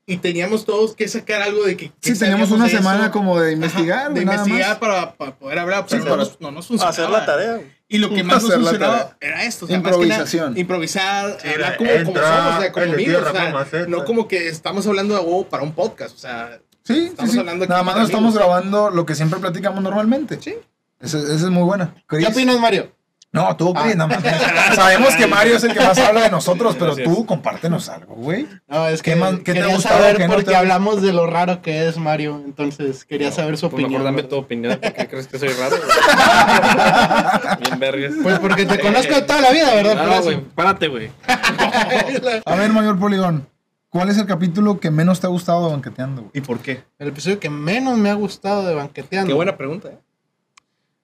y 0.07 0.19
teníamos 0.19 0.65
todos 0.65 0.95
que 0.95 1.09
sacar 1.09 1.43
algo 1.43 1.65
de 1.65 1.77
que. 1.77 1.91
que 2.01 2.15
Sí, 2.15 2.19
teníamos 2.19 2.51
una 2.51 2.65
de 2.65 2.71
eso. 2.73 2.79
semana 2.79 3.11
como 3.11 3.39
de 3.41 3.47
Ajá, 3.49 3.53
investigar, 3.55 4.07
de 4.09 4.11
güey, 4.13 4.25
nada 4.25 4.37
investigar 4.39 4.69
más. 4.71 4.79
para, 4.79 5.15
para 5.15 5.37
poder 5.37 5.59
hablar, 5.59 5.87
pero 5.89 6.03
Sí, 6.03 6.05
no, 6.05 6.11
para 6.17 6.17
nos, 6.25 6.41
no 6.41 6.51
nos 6.51 6.67
funcionaba. 6.67 6.91
Hacer 6.91 7.11
la 7.11 7.25
tarea. 7.27 7.61
Y 7.89 7.99
lo 7.99 8.11
que 8.11 8.23
más 8.25 8.43
nos 8.43 8.53
funcionaba 8.55 8.99
tarea. 8.99 9.17
era 9.21 9.45
esto. 9.45 9.65
O 9.67 9.69
sea, 9.69 9.79
que 9.79 9.83
nada, 9.83 9.97
Improvisación. 9.97 10.59
improvisar, 10.59 11.39
Sí, 11.41 11.49
hablar 11.49 11.71
la- 11.73 11.77
como, 11.77 11.91
como 11.91 12.01
entra, 12.01 12.37
somos, 12.37 12.57
o 12.57 12.61
sea, 12.61 12.73
como 12.73 12.85
amigos. 12.93 13.23
O 13.27 13.33
sea, 13.71 13.87
no 13.89 14.05
como 14.05 14.29
que 14.29 14.49
estamos 14.49 14.87
hablando 14.87 15.15
de 15.15 15.21
huevo 15.21 15.49
para 15.49 15.63
un 15.63 15.73
podcast. 15.73 16.15
O 16.15 16.19
sea, 16.19 16.61
Sí, 16.87 17.07
Estamos 17.07 17.33
sí. 17.33 17.39
hablando 17.39 17.67
Nada 17.67 17.83
más 17.83 17.95
entre 17.95 18.01
no 18.03 18.07
estamos 18.09 18.35
grabando 18.35 18.91
lo 18.91 19.07
que 19.07 19.15
siempre 19.15 19.39
platicamos 19.41 19.83
normalmente. 19.83 20.39
Sí. 20.41 20.55
Esa, 21.01 21.17
es 21.19 21.41
muy 21.45 21.63
buena. 21.63 21.95
¿Qué 22.09 22.17
Chris. 22.19 22.29
opinas, 22.29 22.61
Mario? 22.61 22.93
No, 23.35 23.55
tú, 23.57 23.75
Chris, 23.75 23.97
no 23.97 24.07
mames. 24.07 24.33
Sabemos 24.77 25.15
que 25.17 25.27
Mario 25.27 25.57
es 25.57 25.65
el 25.65 25.75
que 25.75 25.81
más 25.81 25.99
habla 25.99 26.23
de 26.23 26.31
nosotros, 26.31 26.77
pero 26.79 26.95
tú 26.95 27.27
compártenos 27.27 27.89
algo, 27.89 28.15
güey. 28.15 28.47
No, 28.69 28.87
es 28.87 29.03
¿Qué 29.03 29.13
que 29.15 29.43
qué 29.43 29.53
te 29.55 29.63
ha 29.63 29.67
gustado, 29.75 29.99
saber 29.99 30.17
qué 30.17 30.29
no 30.29 30.35
porque 30.35 30.45
te 30.51 30.55
ha- 30.55 30.61
hablamos 30.61 31.03
de 31.03 31.13
lo 31.13 31.27
raro 31.27 31.61
que 31.61 31.89
es 31.89 31.99
Mario, 31.99 32.41
entonces 32.45 33.05
quería 33.05 33.33
saber 33.33 33.57
su 33.59 33.69
Pues 33.69 33.83
mejor 33.83 33.97
opinión. 34.01 34.05
dame 34.05 34.23
tu 34.29 34.37
opinión. 34.37 34.79
¿Por 34.81 34.93
qué 34.93 35.09
crees 35.09 35.27
que 35.27 35.39
soy 35.41 35.49
raro? 35.49 35.75
Bien 37.61 37.79
vergas. 37.81 38.13
Pues 38.23 38.39
porque 38.39 38.67
te 38.67 38.79
conozco 38.79 39.23
toda 39.25 39.41
la 39.41 39.51
vida, 39.51 39.75
¿verdad? 39.75 40.07
No, 40.07 40.23
güey, 40.23 40.41
párate, 40.41 40.89
güey. 40.89 41.11
A 42.47 42.55
ver, 42.57 42.71
Mayor 42.73 42.99
Poligón, 42.99 43.49
¿cuál 43.91 44.11
es 44.11 44.19
el 44.19 44.27
capítulo 44.27 44.79
que 44.81 44.91
menos 44.91 45.21
te 45.21 45.27
ha 45.27 45.31
gustado 45.31 45.67
de 45.67 45.73
Banqueteando, 45.73 46.23
güey? 46.23 46.31
¿Y 46.35 46.41
por 46.41 46.61
qué? 46.61 46.85
El 46.99 47.09
episodio 47.09 47.41
que 47.41 47.51
menos 47.51 47.99
me 47.99 48.11
ha 48.11 48.15
gustado 48.15 48.65
de 48.67 48.75
Banqueteando. 48.75 49.27
qué 49.29 49.35
buena 49.35 49.57
pregunta, 49.57 49.89
¿eh? 49.89 49.99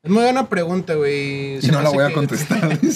Es 0.03 0.11
muy 0.11 0.23
buena 0.23 0.49
pregunta, 0.49 0.95
güey. 0.95 1.57
Y 1.57 1.63
Se 1.63 1.73
no 1.73 1.83
la 1.83 1.91
voy 1.91 2.05
a 2.05 2.09
que- 2.09 2.15
contestar. 2.15 2.79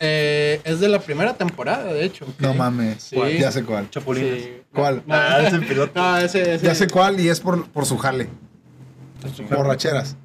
Eh, 0.00 0.60
es 0.62 0.78
de 0.78 0.88
la 0.88 1.00
primera 1.00 1.34
temporada, 1.34 1.92
de 1.92 2.04
hecho. 2.04 2.24
No 2.38 2.54
mames. 2.54 3.02
Sí. 3.02 3.16
Ya 3.40 3.50
sé 3.50 3.64
cuál. 3.64 3.90
Chapulines. 3.90 4.44
Sí. 4.44 4.52
¿Cuál? 4.72 5.02
No, 5.06 5.14
Ah, 5.16 5.42
es 5.44 5.52
el 5.52 5.66
piloto. 5.66 5.92
no, 6.00 6.18
ese, 6.18 6.54
ese- 6.54 6.64
Ya 6.66 6.74
sé 6.76 6.86
cuál 6.88 7.18
y 7.18 7.28
es 7.28 7.40
por, 7.40 7.68
por 7.70 7.84
su 7.84 7.98
jale. 7.98 8.28
Borracheras. 9.50 10.16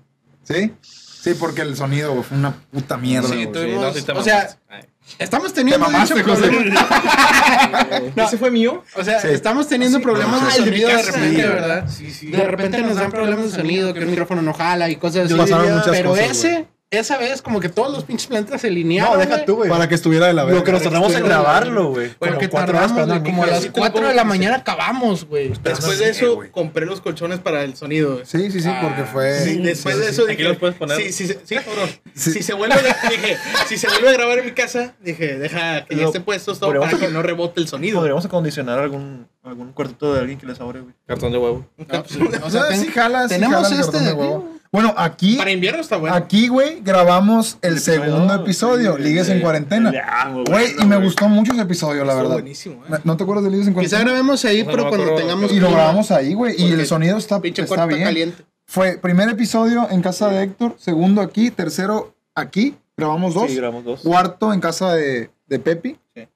¿Sí? 0.43 0.73
Sí, 0.81 1.33
porque 1.39 1.61
el 1.61 1.75
sonido 1.75 2.21
fue 2.21 2.37
una 2.37 2.51
puta 2.71 2.97
mierda. 2.97 3.29
Sí, 3.29 3.47
tú- 3.51 3.59
Sí, 3.61 3.71
no, 3.73 3.91
sí 3.93 4.01
te 4.03 4.11
O 4.11 4.21
sea. 4.23 4.55
Ay. 4.69 4.83
Estamos 5.19 5.53
teniendo 5.53 5.85
Te 5.85 5.91
mamaste, 5.91 6.15
dicho 6.15 6.27
José. 6.29 6.49
problemas- 6.49 6.87
¿Ese 8.27 8.37
fue 8.37 8.49
mío? 8.51 8.83
O 8.95 9.03
sea, 9.03 9.19
Sí. 9.19 9.27
estamos 9.29 9.67
teniendo 9.67 10.01
problemas 10.01 10.41
Ah, 10.41 10.45
de 10.47 10.51
sonido 10.53 10.89
de 10.89 11.03
repente, 11.03 11.29
Sí, 11.29 11.47
¿verdad? 11.47 11.85
Sí, 11.89 12.11
sí. 12.11 12.27
De 12.27 12.43
repente 12.43 12.81
nos 12.81 12.95
dan 12.95 13.11
problemas 13.11 13.51
de 13.51 13.57
sonido, 13.57 13.93
que 13.93 13.99
el 13.99 14.07
micrófono 14.07 14.41
no 14.41 14.53
jala 14.53 14.89
y 14.89 14.95
cosas 14.95 15.25
así. 15.31 15.35
Pero 15.91 16.09
cosas, 16.09 16.31
ese, 16.31 16.65
esa 16.99 17.17
vez 17.17 17.41
como 17.41 17.59
que 17.59 17.69
todos 17.69 17.91
los 17.91 18.03
pinches 18.03 18.27
planetas 18.27 18.61
se 18.61 18.67
alinearon. 18.67 19.13
No, 19.13 19.19
deja 19.19 19.45
tú, 19.45 19.55
güey. 19.57 19.69
Para 19.69 19.87
que 19.89 19.95
estuviera 19.95 20.27
de 20.27 20.33
la 20.33 20.43
verga. 20.43 20.59
Lo 20.59 20.63
que 20.63 20.71
nos 20.71 20.81
tardamos 20.83 21.13
en 21.15 21.23
grabarlo, 21.25 21.89
güey. 21.89 22.09
Porque 22.19 22.47
horas 22.51 22.51
tardamos, 22.67 23.07
güey, 23.07 23.23
como 23.23 23.43
a 23.43 23.47
las 23.47 23.61
Sí, 23.63 23.69
te 23.69 23.79
lo 23.79 23.87
4 23.91 24.07
de 24.07 24.13
la 24.13 24.23
mañana 24.23 24.57
acabamos, 24.57 25.25
güey. 25.25 25.49
Después 25.49 25.79
No 25.81 25.91
de 25.91 26.09
eso, 26.09 26.39
compré 26.51 26.85
los 26.85 27.01
colchones 27.01 27.39
para 27.39 27.63
el 27.63 27.75
sonido. 27.75 28.13
güey. 28.13 28.25
Sí, 28.25 28.51
sí, 28.51 28.61
sí, 28.61 28.69
porque 28.81 29.01
Ah, 29.01 29.09
fue. 29.11 29.39
Sí, 29.43 29.57
después 29.57 29.95
sí, 29.95 30.01
de 30.01 30.07
sí. 30.07 30.13
eso 30.13 30.23
Aquí 30.23 30.31
dije, 30.31 30.43
los 30.49 30.57
puedes 30.57 30.75
poner. 30.75 30.97
Sí, 30.97 31.11
sí, 31.11 31.27
sí, 31.27 31.35
sí, 31.43 31.55
cabrón. 31.55 31.89
Sí. 32.15 32.31
Si 32.33 32.43
se 32.43 32.53
vuelve, 32.53 32.75
a- 32.75 32.77
dije, 33.09 33.37
si 33.67 33.77
se 33.77 33.87
vuelve 33.87 34.09
a 34.09 34.13
grabar 34.13 34.39
en 34.39 34.45
mi 34.45 34.51
casa, 34.51 34.93
dije, 35.01 35.37
deja 35.37 35.85
que 35.85 35.95
ya 35.95 36.05
esté 36.05 36.19
puesto 36.21 36.55
todo 36.55 36.73
para 36.79 36.97
que 36.97 37.07
no 37.09 37.21
rebote 37.21 37.59
el 37.59 37.67
sonido. 37.67 37.97
Podríamos 37.99 38.25
acondicionar 38.25 38.79
algún, 38.79 39.27
algún 39.43 39.73
cuartito 39.73 40.13
de 40.13 40.19
alguien 40.21 40.37
que 40.39 40.45
les 40.45 40.57
sobre, 40.57 40.81
güey. 40.81 40.93
Cartón 41.07 41.31
de 41.31 41.37
huevo. 41.37 41.65
No, 41.77 41.85
pues, 41.85 42.41
O 42.43 42.49
sea, 42.49 42.67
ten- 42.69 42.79
sí 42.81 42.87
jala, 42.91 43.27
tenemos 43.27 43.71
este 43.71 43.83
cartón 43.83 44.05
de 44.05 44.13
huevo. 44.13 44.52
Bueno, 44.73 44.91
aquí, 44.97 45.35
Para 45.35 45.51
invierno 45.51 45.81
está 45.81 45.97
bueno. 45.97 46.15
aquí, 46.15 46.47
güey, 46.47 46.81
grabamos 46.81 47.59
el, 47.61 47.79
segundo 47.79 48.33
episodio, 48.33 48.97
Ligues 48.97 49.29
en 49.29 49.39
cuarentena. 49.39 49.91
Ya, 49.93 50.27
muy 50.29 50.45
Güey, 50.45 50.73
y 50.81 50.85
me 50.87 50.97
gustó 50.97 51.29
mucho 51.29 51.53
ese 51.53 51.61
episodio, 51.61 52.03
la 52.03 52.15
verdad. 52.15 52.31
buenísimo, 52.31 52.83
¿eh? 52.89 52.97
¿No 53.03 53.15
te 53.15 53.21
acuerdas 53.21 53.45
de 53.45 53.51
Ligues 53.51 53.67
en 53.67 53.75
Quizá 53.75 53.97
cuarentena? 53.97 54.03
grabemos 54.03 54.43
ahí, 54.45 54.61
O 54.61 54.63
sea, 54.63 54.71
pero 54.71 54.83
no 54.83 54.89
cuando 54.89 55.05
acuerdo. 55.05 55.27
tengamos 55.27 55.51
Y 55.51 55.59
lo 55.59 55.69
grabamos 55.69 56.09
ahí, 56.09 56.33
güey, 56.33 56.59
y 56.59 56.71
el 56.71 56.87
sonido 56.87 57.19
está, 57.19 57.39
está 57.43 57.85
bien. 57.85 58.03
caliente. 58.03 58.43
Fue 58.65 58.97
primer 58.97 59.29
episodio 59.29 59.87
en 59.91 60.01
casa 60.01 60.29
de 60.29 60.41
Héctor, 60.41 60.75
segundo 60.79 61.21
aquí, 61.21 61.51
tercero 61.51 62.15
aquí, 62.33 62.75
grabamos 62.97 63.35
dos. 63.35 63.51
Sí, 63.51 63.57
grabamos 63.57 63.83
dos. 63.83 63.99
Cuarto 64.01 64.53
en 64.53 64.59
casa 64.59 64.95
de, 64.95 65.29
de 65.45 65.59
Pepi. 65.59 65.99
Sí. 66.15 66.27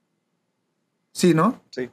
Sí, 1.12 1.34
¿no? 1.34 1.60
Sí. 1.72 1.90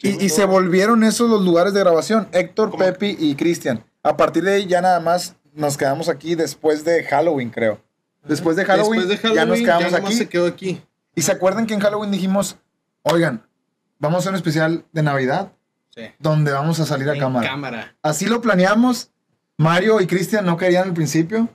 Y, 0.00 0.24
y 0.24 0.28
se 0.30 0.46
volvieron 0.46 1.04
esos 1.04 1.28
los 1.28 1.44
lugares 1.44 1.74
de 1.74 1.80
grabación, 1.80 2.28
Héctor, 2.32 2.74
Pepi 2.78 3.14
y 3.18 3.34
Cristian. 3.34 3.84
A 4.02 4.16
partir 4.16 4.42
de 4.42 4.54
ahí 4.54 4.66
ya 4.66 4.80
nada 4.80 5.00
más 5.00 5.36
nos 5.54 5.76
quedamos 5.76 6.08
aquí 6.08 6.34
después 6.34 6.84
de 6.84 7.04
Halloween, 7.04 7.50
creo. 7.50 7.80
Después 8.24 8.56
de 8.56 8.64
Halloween, 8.64 9.08
Después 9.08 9.22
de 9.22 9.28
Halloween, 9.28 9.44
ya 9.44 9.46
nos 9.46 9.58
quedamos 9.88 9.94
aquí. 9.94 10.14
se 10.14 10.28
quedó 10.28 10.46
aquí. 10.46 10.82
Y 11.14 11.22
se 11.22 11.32
acuerdan 11.32 11.66
que 11.66 11.74
en 11.74 11.80
Halloween 11.80 12.10
dijimos, 12.10 12.56
oigan, 13.02 13.46
vamos 13.98 14.16
a 14.16 14.18
hacer 14.20 14.30
un 14.30 14.36
especial 14.36 14.84
de 14.92 15.02
Navidad 15.02 15.52
Sí. 15.94 16.02
donde 16.18 16.52
vamos 16.52 16.78
a 16.80 16.86
salir 16.86 17.08
a 17.10 17.14
En 17.14 17.20
cámara. 17.20 17.48
cámara. 17.48 17.96
Así 18.02 18.26
lo 18.26 18.40
planeamos. 18.40 19.10
Mario 19.56 20.00
y 20.00 20.06
Cristian 20.06 20.46
no 20.46 20.56
querían 20.56 20.84
al 20.88 20.94
principio 20.94 21.48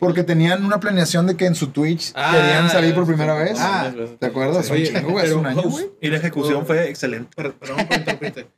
porque 0.00 0.24
tenían 0.24 0.64
una 0.64 0.80
planeación 0.80 1.26
de 1.26 1.36
que 1.36 1.46
en 1.46 1.54
su 1.54 1.68
Twitch 1.68 2.12
Ah, 2.16 2.32
querían 2.34 2.68
salir 2.70 2.94
por 2.94 3.06
primera 3.06 3.34
vez. 3.34 3.58
Ah. 3.60 3.92
¿Te 4.18 4.26
acuerdas? 4.26 4.66
Sí. 4.66 4.72
Un 4.72 4.76
Oye, 4.78 4.86
chingo, 4.92 5.10
güey, 5.10 5.24
hace 5.24 5.28
pero, 5.28 5.40
un 5.40 5.46
año, 5.46 5.58
host, 5.60 5.70
güey. 5.70 5.86
Y 6.00 6.08
la 6.08 6.16
ejecución 6.16 6.66
fue 6.66 6.88
excelente. 6.88 7.30
Per- 7.36 7.54
Perdón 7.54 7.86
por 7.86 7.96
interrumpirte. 7.98 8.48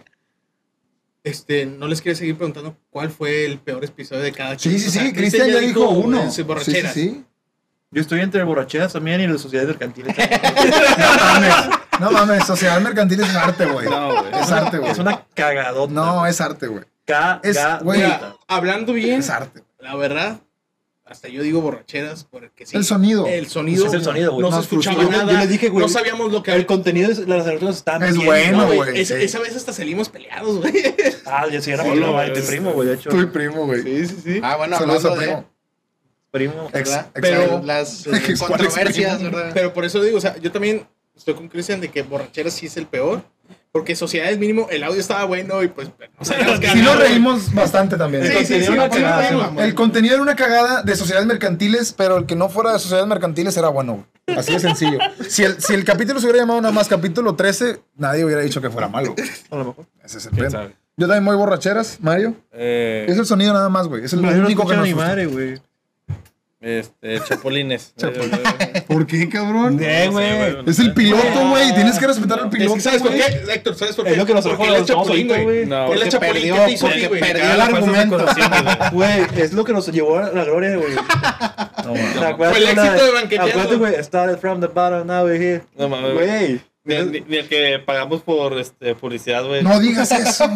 Este, 1.22 1.66
no 1.66 1.86
les 1.86 2.00
quiero 2.00 2.16
seguir 2.16 2.36
preguntando 2.36 2.76
cuál 2.90 3.10
fue 3.10 3.44
el 3.44 3.58
peor 3.58 3.84
episodio 3.84 4.22
de 4.22 4.32
cada 4.32 4.58
Sí, 4.58 4.78
sí, 4.78 4.88
O 4.88 4.90
sea, 4.90 5.02
sí. 5.02 5.12
Cristian 5.12 5.48
ya 5.48 5.58
dijo 5.58 5.88
uno. 5.90 6.24
Sí, 6.26 6.36
sí, 6.36 6.42
borracheras. 6.42 6.94
sí. 6.94 7.24
Yo 7.90 8.00
estoy 8.00 8.20
entre 8.20 8.42
borracheras 8.44 8.92
también 8.92 9.20
y 9.20 9.26
las 9.26 9.40
sociedades 9.40 9.68
mercantiles. 9.70 10.16
No 10.16 11.24
mames. 11.24 11.54
No 12.00 12.10
mames, 12.10 12.46
sociedad 12.46 12.80
mercantil 12.80 13.20
es 13.20 13.28
arte, 13.36 13.66
güey. 13.66 13.86
No, 13.86 14.08
güey. 14.22 14.32
Es 14.40 14.50
arte, 14.50 14.78
güey. 14.78 14.90
es 14.90 14.98
una 14.98 15.26
cagadota. 15.34 15.92
No, 15.92 16.24
es 16.26 16.40
arte, 16.40 16.66
güey. 16.66 16.82
es- 17.42 17.56
Cagadota. 17.58 17.78
güey. 17.84 18.02
Hablando 18.48 18.94
bien, 18.94 19.20
Es 19.20 19.28
arte. 19.28 19.62
la 19.80 19.94
verdad, 19.96 20.40
hasta 21.10 21.28
yo 21.28 21.42
digo 21.42 21.60
borracheras 21.60 22.24
porque 22.24 22.64
sí. 22.64 22.76
El 22.76 22.84
sonido. 22.84 23.26
El 23.26 23.46
sonido. 23.48 23.84
Es 23.86 23.92
el 23.92 24.02
sonido, 24.04 24.32
güey. 24.32 24.42
No 24.42 24.50
se 24.50 24.56
Nos 24.56 24.64
escuchaba 24.64 25.02
nada. 25.04 25.32
Yo 25.32 25.38
le 25.38 25.46
dije, 25.48 25.68
güey, 25.68 25.84
No 25.84 25.88
sabíamos 25.92 26.30
lo 26.32 26.42
que 26.42 26.52
El 26.54 26.64
contenido 26.66 27.12
de 27.12 27.26
las 27.26 27.46
anécdotas 27.46 27.76
están 27.78 28.02
Es 28.02 28.14
bien, 28.14 28.26
bueno, 28.26 28.58
No, 28.68 28.74
güey, 28.74 29.04
sí. 29.04 29.12
esa 29.14 29.40
vez 29.40 29.54
hasta 29.56 29.72
salimos 29.72 30.08
peleados, 30.08 30.58
güey. 30.60 30.72
Ah, 31.26 31.46
yo 31.48 31.60
sí 31.60 31.70
era 31.72 31.84
Sí, 31.84 31.90
primo, 31.90 32.06
no, 32.06 32.12
güey, 32.14 32.32
tu 32.32 32.38
es- 32.38 32.46
primo, 32.46 32.72
güey, 32.72 32.88
de 32.88 32.94
hecho. 32.94 33.10
Tu 33.10 33.30
primo, 33.32 33.66
güey. 33.66 33.82
Sí, 33.82 34.06
sí, 34.06 34.16
sí. 34.24 34.40
Ah, 34.42 34.56
bueno, 34.56 34.78
Saludos 34.78 35.04
a 35.04 35.14
primo. 35.16 35.44
Primo. 36.30 36.70
Ex, 36.72 36.90
ex- 36.92 37.04
Pero- 37.14 37.62
las 37.64 38.06
eh, 38.06 38.10
¿Cuál 38.10 38.22
es 38.32 38.40
controversias? 38.42 39.22
¿verdad? 39.22 39.50
Pero 39.52 39.72
por 39.72 39.84
eso 39.84 40.00
digo, 40.02 40.16
o 40.18 40.20
sea, 40.20 40.36
yo 40.38 40.52
también 40.52 40.86
estoy 41.16 41.34
con 41.34 41.48
Cristian 41.48 41.80
de 41.80 41.88
que 41.88 42.02
borracheras 42.02 42.54
sí 42.54 42.66
es 42.66 42.76
el 42.76 42.86
peor. 42.86 43.22
Porque 43.72 43.94
sociedades 43.94 44.36
mínimo, 44.38 44.66
el 44.70 44.82
audio 44.82 45.00
estaba 45.00 45.24
bueno 45.24 45.62
y 45.62 45.68
pues. 45.68 45.88
O 46.18 46.24
sea, 46.24 46.38
nos 46.44 46.58
Sí 46.58 46.82
nos 46.82 46.98
reímos 46.98 47.54
bastante 47.54 47.96
también. 47.96 48.24
El 48.24 48.32
Sí, 48.32 48.38
sí, 48.38 48.44
contenido 48.44 48.72
sí, 48.72 48.78
era 48.78 48.84
sí, 48.90 49.00
cagada, 49.00 49.22
sí, 49.22 49.28
sí. 49.28 49.34
mamá. 49.40 49.64
El 49.64 49.74
contenido 49.74 50.14
era 50.14 50.22
una 50.22 50.34
cagada 50.36 50.82
de 50.82 50.96
sociedades 50.96 51.26
mercantiles, 51.28 51.92
pero 51.92 52.16
el 52.18 52.26
que 52.26 52.34
no 52.34 52.48
fuera 52.48 52.72
de 52.72 52.78
sociedades 52.80 53.06
mercantiles 53.08 53.56
era 53.56 53.68
bueno, 53.68 53.92
güey. 54.26 54.38
Así 54.38 54.52
de 54.52 54.60
sencillo. 54.60 54.98
Si 55.28 55.44
el, 55.44 55.60
si 55.60 55.74
el 55.74 55.84
capítulo 55.84 56.18
se 56.20 56.26
hubiera 56.26 56.40
llamado 56.40 56.60
nada 56.60 56.72
más 56.74 56.88
capítulo 56.88 57.34
13, 57.36 57.80
nadie 57.96 58.24
hubiera 58.24 58.42
dicho 58.42 58.60
que 58.60 58.70
fuera 58.70 58.88
malo. 58.88 59.14
güey. 59.14 59.28
A 59.50 59.56
lo 59.56 59.64
mejor. 59.66 59.86
Ese 60.04 60.18
es 60.18 60.26
el. 60.26 60.32
Yo 60.96 61.06
también 61.06 61.24
voy 61.24 61.36
borracheras, 61.36 61.98
Mario. 62.00 62.34
Eh, 62.52 63.06
Es 63.08 63.16
el 63.16 63.24
sonido 63.24 63.52
nada 63.54 63.68
más, 63.68 63.86
güey. 63.88 64.04
Es 64.04 64.12
el 64.12 64.20
yo 64.20 64.30
no 64.32 64.46
único 64.46 64.66
que 64.66 64.76
nos 64.76 64.86
frustra. 64.88 65.06
madre, 65.08 65.26
güey. 65.26 65.60
Este, 66.60 67.20
Chapulines. 67.26 67.94
¿Por 68.86 69.06
qué, 69.06 69.28
cabrón? 69.28 69.78
Eh, 69.82 70.08
güey. 70.10 70.28
Es 70.66 70.78
el 70.78 70.92
piloto, 70.92 71.48
güey. 71.50 71.74
Tienes 71.74 71.98
que 71.98 72.06
respetar 72.06 72.38
al 72.40 72.46
Es 72.46 72.50
piloto. 72.52 72.74
que, 72.74 72.80
¿Sabes 72.80 73.02
por 73.02 73.12
qué? 73.12 73.24
Héctor, 73.54 73.74
¿sabes 73.76 73.96
por 73.96 74.04
qué? 74.04 74.12
Es 74.12 74.18
lo 74.18 74.26
que 74.26 74.34
nos 74.34 74.46
Porque 74.46 74.68
él 74.68 74.74
es 74.74 74.84
Chapulín, 74.84 75.28
güey. 75.28 75.66
No, 75.66 75.92
Él 75.92 76.02
es 76.02 76.08
Chapulín. 76.10 76.32
perdió, 76.34 76.54
¿Qué 76.56 76.60
te 76.66 76.72
hizo 76.72 76.86
a 76.86 76.92
ti, 76.92 77.06
güey? 77.06 77.20
perdió 77.20 77.52
el 77.52 77.60
argumento. 77.60 78.26
güey. 78.92 79.26
Es 79.36 79.52
lo 79.52 79.64
que 79.64 79.72
nos 79.72 79.86
llevó 79.88 80.18
a 80.18 80.30
la 80.30 80.44
gloria, 80.44 80.76
güey. 80.76 80.92
No, 81.80 81.94
mames. 81.94 82.16
Acuérdate 82.18 82.60
Fue 82.60 82.70
el 82.72 82.78
éxito 82.78 83.04
de 83.06 83.12
Banqueteando. 83.12 83.50
Acuérdate, 83.52 83.76
güey. 83.76 84.04
Started 84.04 84.38
from 84.38 84.60
the 84.60 84.66
bottom, 84.66 85.06
now 85.06 85.24
we're 85.24 85.42
here. 85.42 85.62
No 85.78 85.88
mames. 85.88 86.12
Güey. 86.12 86.60
Ni, 86.84 86.94
ni- 87.10 87.20
ni 87.26 87.36
el 87.38 87.48
que 87.48 87.78
pagamos 87.84 88.20
por 88.22 88.58
este, 88.58 88.94
publicidad, 88.94 89.44
güey. 89.46 89.62
No 89.62 89.80
digas 89.80 90.12
eso. 90.12 90.44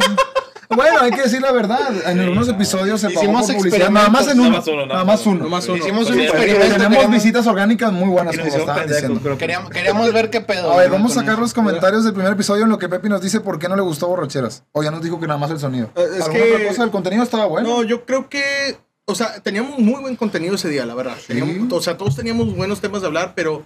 Bueno, 0.77 1.01
hay 1.01 1.11
que 1.11 1.23
decir 1.23 1.41
la 1.41 1.53
verdad. 1.53 1.79
En 2.11 2.21
algunos 2.21 2.49
episodios 2.49 3.01
se 3.01 3.09
pagó 3.11 3.23
Hicimos 3.23 3.47
por 3.47 3.57
publicidad. 3.57 3.91
Nada 3.91 4.09
más 4.09 4.29
en 4.29 4.41
uno. 4.41 4.51
Nada 4.51 4.59
más 4.61 4.67
uno, 4.69 4.87
Nada 4.87 5.05
más 5.05 5.27
uno. 5.27 5.45
No 5.45 5.49
más 5.51 5.69
uno. 5.69 5.77
Hicimos 5.79 6.11
un 6.11 6.21
experimento. 6.21 6.61
Tenemos 6.67 6.89
queríamos- 6.89 7.11
visitas 7.11 7.47
orgánicas 7.47 7.93
muy 7.93 8.09
buenas, 8.09 8.37
como 8.37 8.49
estaban 8.55 8.87
diciendo. 8.89 9.21
pero- 9.23 9.39
Queríamos, 9.39 9.71
queríamos 9.71 10.13
ver 10.13 10.31
qué 10.31 10.41
pedo. 10.41 10.73
A 10.73 10.77
ver, 10.77 10.91
vamos 10.91 11.17
a 11.17 11.21
sacar 11.21 11.39
los 11.39 11.53
comentarios 11.55 12.05
del 12.05 12.13
primer 12.15 12.33
episodio 12.33 12.65
en 12.65 12.71
lo 12.71 12.79
que 12.79 12.89
Pepi 12.89 13.09
nos 13.09 13.21
dice 13.21 13.41
por 13.41 13.59
qué 13.59 13.69
no 13.69 13.77
le 13.77 13.83
gustó 13.83 14.09
Borracheras. 14.09 14.65
O 14.73 14.83
ya 14.83 14.91
nos 14.91 15.03
dijo 15.03 15.19
que 15.21 15.27
nada 15.27 15.39
más 15.39 15.51
el 15.51 15.59
sonido. 15.59 15.91
Eh, 15.97 16.07
es 16.19 16.23
¿Alguna 16.25 16.45
que- 16.45 16.53
otra 16.55 16.69
cosa? 16.69 16.85
El 16.85 16.91
contenido 16.91 17.23
estaba 17.23 17.47
bueno. 17.47 17.69
No, 17.69 17.83
yo 17.83 18.05
creo 18.05 18.29
que. 18.29 18.77
O 19.07 19.15
sea, 19.15 19.41
teníamos 19.43 19.79
muy 19.79 20.01
buen 20.01 20.17
contenido 20.17 20.55
ese 20.55 20.69
día, 20.71 20.87
la 20.87 20.95
verdad. 20.95 21.17
Teníamos- 21.27 21.71
o 21.73 21.83
sea, 21.83 21.97
todos 21.99 22.17
teníamos 22.17 22.57
buenos 22.57 22.81
temas 22.81 23.03
de 23.03 23.07
hablar, 23.09 23.33
pero 23.37 23.65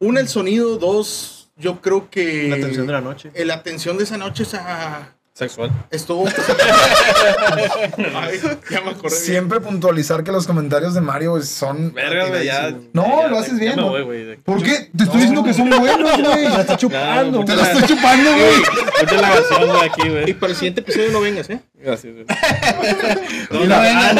uno, 0.00 0.18
el 0.18 0.28
sonido, 0.28 0.78
dos, 0.78 1.50
yo 1.56 1.80
creo 1.82 2.08
que. 2.08 2.48
La 2.48 2.56
atención 2.56 2.86
de 2.86 2.92
la 2.94 3.00
noche. 3.02 3.30
La 3.44 3.54
atención 3.54 3.98
de 3.98 4.04
esa 4.04 4.16
noche, 4.16 4.44
o 4.44 4.46
sea. 4.46 5.14
Sexual. 5.38 5.70
Estuvo. 5.92 6.26
Ay, 8.14 8.40
ya 8.70 8.80
me 8.80 8.90
acordé. 8.90 9.10
bien. 9.10 9.22
Siempre 9.22 9.60
puntualizar 9.60 10.24
que 10.24 10.32
los 10.32 10.48
comentarios 10.48 10.94
de 10.94 11.00
Mario 11.00 11.40
son. 11.42 11.92
Verga, 11.94 12.42
ya. 12.42 12.74
No, 12.92 13.20
ya, 13.22 13.28
lo 13.28 13.38
haces 13.38 13.56
bien, 13.60 13.76
me 13.76 13.82
¿no? 13.82 13.88
voy, 13.90 14.02
güey. 14.02 14.24
de- 14.24 14.36
¿Por 14.38 14.60
qué? 14.62 14.90
Te 14.96 15.04
estoy 15.04 15.18
diciendo 15.20 15.44
que 15.44 15.54
son 15.54 15.70
buenos, 15.70 16.20
güey. 16.20 16.42
La 16.44 16.60
está 16.62 16.76
chupando. 16.76 17.44
Te 17.44 17.54
lo 17.54 17.62
estoy 17.62 17.82
chupando, 17.82 18.30
güey. 18.32 18.56
Mucha 19.00 19.20
lavación, 19.20 19.68
güey, 19.68 19.88
aquí, 19.88 20.02
Y 20.06 20.08
güey. 20.10 20.34
para 20.34 20.50
el 20.50 20.56
siguiente 20.56 20.80
episodio 20.80 21.12
no 21.12 21.20
vengas, 21.20 21.48
¿eh? 21.50 21.60
Gracias, 21.74 22.12
güey. 22.14 22.26
Y 23.64 23.66
no 23.68 23.80
venga, 23.80 24.10
A 24.10 24.14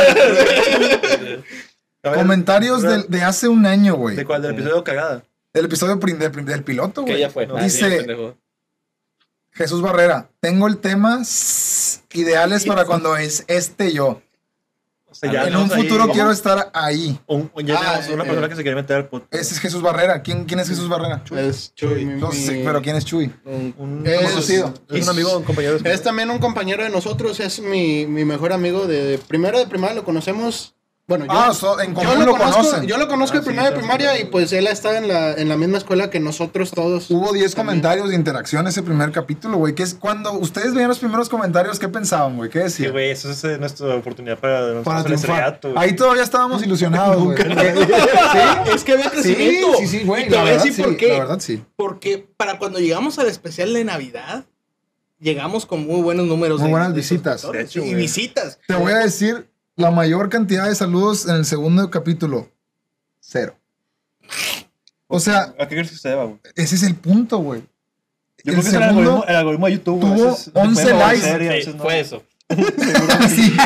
ver, 2.11 2.14
Comentarios 2.14 2.83
del- 2.83 3.07
de 3.09 3.22
hace 3.22 3.48
un 3.48 3.66
año, 3.66 3.96
güey. 3.96 4.14
¿De 4.14 4.24
cuál? 4.24 4.42
Del 4.42 4.52
episodio 4.52 4.85
cagada. 4.85 5.24
El 5.52 5.64
episodio 5.64 5.96
del, 5.96 6.44
del 6.44 6.62
piloto, 6.62 7.04
Que 7.04 7.11
güey. 7.12 7.20
ya 7.22 7.31
fue. 7.31 7.46
No, 7.48 7.57
dice-. 7.57 8.07
Jesús 9.59 9.83
Barrera, 9.83 10.31
tengo 10.40 10.66
el 10.68 10.79
tema 10.79 11.21
ideales 12.12 12.64
para 12.64 12.85
cuando 12.87 13.16
es 13.16 13.44
este 13.49 13.92
yo. 13.92 14.23
O 15.11 15.14
sea, 15.14 15.33
ya 15.33 15.49
en 15.49 15.57
un 15.57 15.73
ahí. 15.73 15.83
futuro 15.83 16.09
quiero 16.12 16.31
estar 16.31 16.71
ahí. 16.75 17.18
Un, 17.27 17.51
un- 17.53 17.66
ya 17.66 17.75
Ah, 17.77 17.81
tenemos 18.01 18.09
una 18.12 18.23
eh, 18.25 18.27
persona 18.27 18.49
que 18.49 18.57
se 18.57 18.62
quiere 18.62 18.77
meter 18.77 18.97
al 18.99 19.09
podcast. 19.09 19.35
Ese 19.35 19.55
es 19.55 19.61
Jesús 19.61 19.83
Barrera. 19.83 20.23
¿Quién, 20.23 20.44
quién 20.44 20.61
es 20.61 20.68
Jesús 20.68 20.88
Barrera? 20.88 21.25
Es 21.37 21.75
Chuy, 21.75 22.05
mi- 22.05 22.21
No 22.21 22.31
sé, 22.31 22.62
pero 22.64 22.81
¿quién 22.83 22.94
es 22.94 23.05
Chuy? 23.05 23.35
Un- 23.44 23.75
Un 23.79 24.07
Es- 24.07 24.31
conocido. 24.31 24.75
Es 24.90 25.03
un 25.05 25.09
amigo, 25.11 25.37
un 25.38 25.44
compañero. 25.44 25.79
de- 25.79 25.92
Es 25.92 26.03
también 26.03 26.31
un 26.31 26.38
compañero 26.38 26.85
de 26.85 26.90
nosotros, 26.90 27.40
es 27.40 27.59
mi, 27.61 28.07
mi 28.07 28.25
mejor 28.25 28.53
amigo 28.53 28.87
de, 28.87 29.03
de 29.05 29.18
primero 29.18 29.59
de 29.59 29.66
primaria, 29.66 29.97
lo 29.97 30.05
conocemos. 30.05 30.75
Bueno, 31.09 31.25
yo, 31.25 31.33
Ah, 31.33 31.55
so- 31.55 31.81
en 31.81 31.94
yo 31.94 32.03
común 32.03 32.18
lo, 32.18 32.27
lo 32.27 32.33
conozco, 32.37 32.62
conocen. 32.64 32.87
yo 32.87 32.99
lo 32.99 33.09
conozco 33.09 33.38
Ah, 33.38 33.40
de 33.40 33.44
sí, 33.44 33.47
primera 33.49 33.71
de 33.71 33.75
sí, 33.77 33.79
primaria 33.81 34.14
sí. 34.14 34.23
y 34.23 34.25
pues 34.27 34.53
él 34.53 34.66
está 34.66 34.99
en 34.99 35.09
la, 35.09 35.33
en 35.33 35.49
la 35.49 35.57
misma 35.57 35.79
escuela 35.79 36.11
que 36.11 36.21
nosotros 36.21 36.71
todos. 36.71 37.11
Hubo 37.11 37.33
10 37.33 37.55
También. 37.55 37.81
comentarios 37.81 38.11
de 38.11 38.14
interacción 38.14 38.66
ese 38.66 38.83
primer 38.83 39.11
capítulo, 39.11 39.57
güey. 39.57 39.75
Que 39.75 39.85
es 39.85 39.94
cuando 39.94 40.35
ustedes 40.35 40.75
veían 40.75 40.88
los 40.90 40.99
primeros 40.99 41.31
comentarios, 41.31 41.79
¿qué 41.79 41.88
pensaban, 41.88 42.37
güey? 42.37 42.51
¿Qué 42.51 42.59
Sí, 42.59 42.64
decían? 42.64 42.92
güey, 42.92 43.11
eso 43.11 43.31
es 43.31 43.42
eh, 43.44 43.57
nuestra 43.59 43.94
oportunidad 43.94 44.38
para 44.38 44.83
Para 44.83 45.03
triunfar. 45.03 45.59
Ahí 45.77 45.97
todavía 45.97 46.23
estábamos 46.23 46.62
ilusionados, 46.62 47.25
güey. 47.25 47.38
Es 48.75 48.85
que 48.85 48.92
había 48.92 49.05
Sí, 49.07 49.11
crecimiento. 49.11 49.68
sí, 49.79 49.87
sí, 49.87 50.01
güey. 50.05 50.25
Y 50.25 50.29
te 50.29 50.33
La 50.33 50.40
voy 50.42 50.49
a 50.49 50.53
verdad, 50.53 50.64
decir 50.66 50.77
sí. 50.77 50.83
por 50.83 50.97
qué. 50.99 51.09
La 51.09 51.18
verdad, 51.21 51.40
sí. 51.40 51.64
Porque 51.77 52.29
para 52.37 52.59
cuando 52.59 52.81
llegamos 52.81 53.18
al 53.18 53.29
especial 53.29 53.73
de 53.73 53.83
Navidad, 53.85 54.44
llegamos 55.18 55.64
con 55.64 55.87
muy 55.87 56.03
buenos 56.03 56.27
números. 56.27 56.59
Muy 56.61 56.66
de- 56.68 56.73
buenas 56.73 56.88
de 56.90 56.97
visitas. 56.97 57.40
suscriptores. 57.40 57.73
De 57.75 57.81
hecho, 57.81 57.87
y 57.87 57.92
güey. 57.92 58.03
visitas. 58.03 58.59
Te 58.68 58.75
voy 58.75 58.92
a 58.92 58.99
decir 58.99 59.49
la 59.79 59.91
mayor 59.91 60.29
cantidad 60.29 60.67
de 60.69 60.75
saludos 60.75 61.27
en 61.27 61.37
el 61.37 61.45
segundo 61.47 61.88
capítulo. 61.91 62.51
Cero. 63.21 63.55
O 65.07 65.21
sea, 65.21 65.55
¿A 65.59 65.67
qué 65.69 65.77
crees 65.77 65.91
que 65.91 65.97
se 65.97 66.09
deba, 66.11 66.25
güey? 66.25 66.38
ese 66.57 66.75
es 66.75 66.83
el 66.83 66.95
punto, 66.97 67.38
güey. 67.38 67.61
Yo 68.45 68.53
El 68.53 68.53
creo 68.53 68.55
que 68.62 68.69
es 68.69 68.75
el 68.75 68.81
segundo- 68.83 69.01
algoritmo, 69.01 69.25
el 69.29 69.37
algoritmo 69.37 69.67
de 69.67 69.73
YouTube. 69.73 70.01
tuvo 70.01 70.12
A 70.12 70.31
veces 70.31 70.53
le 70.55 70.61
11 70.61 70.83
puede 70.83 70.99
likes. 70.99 71.62
Sí, 71.64 71.73
no. 71.75 71.83
fue 71.83 72.01
eso. 72.01 72.23
Sí. 73.29 73.57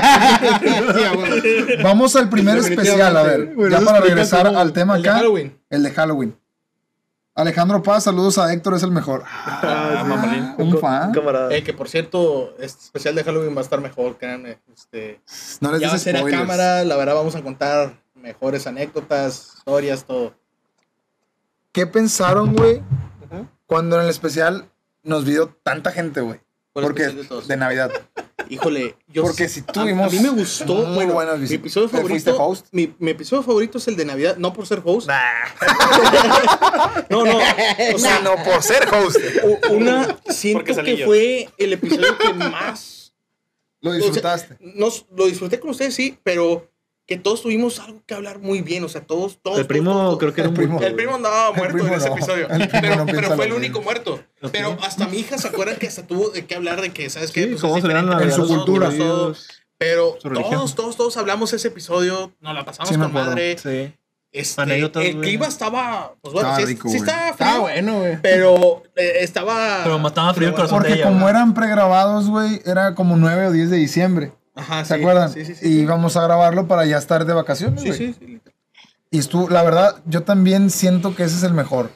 Vamos 1.82 2.16
al 2.16 2.28
primer 2.28 2.58
especial, 2.58 3.16
a 3.16 3.22
ver. 3.22 3.54
Bueno, 3.54 3.78
ya 3.78 3.84
para 3.84 4.00
regresar 4.00 4.46
al 4.46 4.72
tema 4.72 4.96
El 4.96 5.02
de 5.02 5.08
acá. 5.08 5.18
Halloween. 5.18 5.56
El 5.70 5.82
de 5.82 5.90
Halloween. 5.92 6.36
Alejandro 7.34 7.82
Paz, 7.82 8.04
saludos 8.04 8.36
a 8.36 8.52
Héctor, 8.52 8.74
es 8.74 8.82
el 8.82 8.90
mejor. 8.90 9.24
Ah, 9.26 10.04
mamalín. 10.06 10.54
Un 10.58 10.78
fan. 10.78 11.12
Camarada. 11.12 11.54
Eh, 11.54 11.62
que 11.62 11.72
por 11.72 11.88
cierto, 11.88 12.54
este 12.58 12.84
especial 12.84 13.14
de 13.14 13.24
Halloween 13.24 13.54
va 13.56 13.60
a 13.60 13.64
estar 13.64 13.80
mejor, 13.80 14.18
créanme. 14.18 14.58
Este, 14.74 15.20
No 15.60 15.72
les 15.72 15.80
ya 15.80 15.88
va 15.88 15.94
a 15.94 15.98
ser 15.98 16.16
a 16.16 16.24
cámara, 16.24 16.84
la 16.84 16.96
verdad 16.96 17.14
vamos 17.14 17.34
a 17.34 17.42
contar 17.42 18.02
mejores 18.14 18.66
anécdotas, 18.66 19.54
historias, 19.56 20.04
todo. 20.04 20.34
¿Qué 21.72 21.86
pensaron, 21.86 22.54
güey, 22.54 22.82
cuando 23.66 23.96
en 23.96 24.02
el 24.02 24.10
especial 24.10 24.70
nos 25.02 25.24
vio 25.24 25.56
tanta 25.62 25.90
gente, 25.90 26.20
güey? 26.20 26.40
¿Cuál 26.72 26.84
Porque 26.86 27.08
de 27.08 27.24
todos? 27.24 27.48
de 27.48 27.56
Navidad. 27.56 27.90
Híjole, 28.48 28.96
yo 29.08 29.22
Porque 29.22 29.48
si 29.48 29.62
tuvimos 29.62 30.12
A, 30.12 30.16
mí 30.16 30.20
me 30.22 30.28
gustó. 30.30 30.74
muy 30.74 30.94
bueno, 30.96 31.12
buenas 31.14 31.36
mi 31.36 31.42
visitas. 31.42 31.60
episodio 31.60 31.88
¿Te 31.88 32.00
fuiste 32.02 32.32
favorito. 32.32 32.50
host? 32.62 32.66
Mi, 32.72 32.94
mi 32.98 33.10
episodio 33.12 33.42
favorito 33.42 33.78
es 33.78 33.88
el 33.88 33.96
de 33.96 34.04
Navidad, 34.04 34.36
no 34.36 34.52
por 34.52 34.66
ser 34.66 34.82
host. 34.84 35.08
no, 37.10 37.24
no. 37.24 37.38
O 37.38 37.40
sea, 37.98 38.20
no 38.20 38.36
por 38.44 38.62
ser 38.62 38.88
host. 38.94 39.16
una 39.70 40.18
siento 40.28 40.64
que 40.82 40.96
yo. 40.96 41.06
fue 41.06 41.48
el 41.58 41.72
episodio 41.74 42.18
que 42.18 42.32
más 42.34 43.14
Lo 43.80 43.92
disfrutaste. 43.92 44.56
nos 44.60 45.06
lo 45.14 45.26
disfruté 45.26 45.60
con 45.60 45.70
ustedes, 45.70 45.94
sí, 45.94 46.18
pero 46.22 46.68
que 47.06 47.16
todos 47.18 47.42
tuvimos 47.42 47.78
algo 47.80 48.00
que 48.06 48.14
hablar 48.14 48.38
muy 48.38 48.62
bien, 48.62 48.84
o 48.84 48.88
sea, 48.88 49.00
todos, 49.02 49.38
todos. 49.42 49.58
El 49.58 49.66
primo 49.66 49.90
todos, 49.92 50.04
todos. 50.04 50.18
creo 50.18 50.32
que 50.34 50.40
era 50.40 50.48
El 50.48 50.50
un 50.50 50.56
primo. 50.56 50.80
El 50.80 50.94
primo 50.94 51.14
andaba 51.16 51.52
muerto 51.52 51.74
primo 51.74 51.88
en 51.88 51.94
ese 51.94 52.08
no. 52.08 52.16
episodio. 52.16 52.48
Pero, 52.48 52.96
no 52.96 53.06
pero 53.06 53.34
fue 53.36 53.46
el 53.46 53.52
único 53.52 53.78
mismo. 53.80 53.82
muerto. 53.92 54.20
Pero 54.52 54.78
hasta 54.82 55.08
mi 55.08 55.18
hija 55.18 55.36
se 55.36 55.48
acuerda 55.48 55.74
que 55.76 55.88
hasta 55.88 56.06
tuvo 56.06 56.30
de 56.30 56.46
qué 56.46 56.54
hablar 56.54 56.80
de 56.80 56.90
que, 56.92 57.10
¿sabes 57.10 57.32
qué? 57.32 57.42
Sí, 57.42 57.56
Pues 57.60 57.84
en 57.84 58.32
su 58.32 58.46
cultura. 58.46 58.90
todo. 58.96 59.34
Pero 59.78 60.16
todos, 60.22 60.74
todos, 60.76 60.96
todos 60.96 61.16
hablamos 61.16 61.52
ese 61.52 61.68
episodio, 61.68 62.32
nos 62.40 62.54
la 62.54 62.64
pasamos 62.64 62.88
Sí, 62.88 62.94
con 62.94 63.06
acuerdo. 63.06 63.30
madre. 63.30 63.58
Sí. 63.58 63.92
Este, 64.30 64.62
Anécdotas, 64.62 65.04
el 65.04 65.20
clima 65.20 65.46
estaba, 65.46 66.14
pues 66.22 66.32
bueno, 66.32 66.48
Estaba 66.48 66.66
sí, 66.66 66.72
rico, 66.72 66.88
sí 66.88 66.96
estaba 66.96 67.34
frío, 67.34 67.48
Ah, 67.50 67.58
bueno, 67.58 67.98
güey. 67.98 68.16
pero 68.22 68.82
eh, 68.96 69.16
estaba... 69.20 69.80
Pero 69.82 69.98
mataba 69.98 70.32
frío 70.32 70.48
el 70.48 70.54
corazón. 70.54 70.78
Porque 70.78 70.92
de 70.92 70.98
ella, 71.00 71.04
como 71.08 71.20
güey. 71.20 71.30
eran 71.30 71.52
pregrabados, 71.52 72.28
güey, 72.30 72.62
era 72.64 72.94
como 72.94 73.16
9 73.18 73.48
o 73.48 73.52
10 73.52 73.68
de 73.70 73.76
diciembre. 73.76 74.32
Ajá, 74.54 74.84
¿Se 74.84 74.94
sí, 74.94 75.00
acuerdan? 75.00 75.32
Sí, 75.32 75.44
sí, 75.44 75.54
sí. 75.54 75.68
y 75.68 75.80
íbamos 75.80 76.16
a 76.16 76.22
grabarlo 76.22 76.66
para 76.68 76.84
ya 76.84 76.98
estar 76.98 77.24
de 77.24 77.32
vacaciones, 77.32 77.80
Sí, 77.82 77.88
güey. 77.88 77.98
sí, 77.98 78.16
sí. 78.18 78.40
Y 79.10 79.18
estuvo, 79.18 79.48
la 79.50 79.62
verdad, 79.62 79.96
yo 80.06 80.22
también 80.22 80.70
siento 80.70 81.14
que 81.14 81.24
ese 81.24 81.36
es 81.36 81.42
el 81.42 81.52
mejor. 81.54 81.90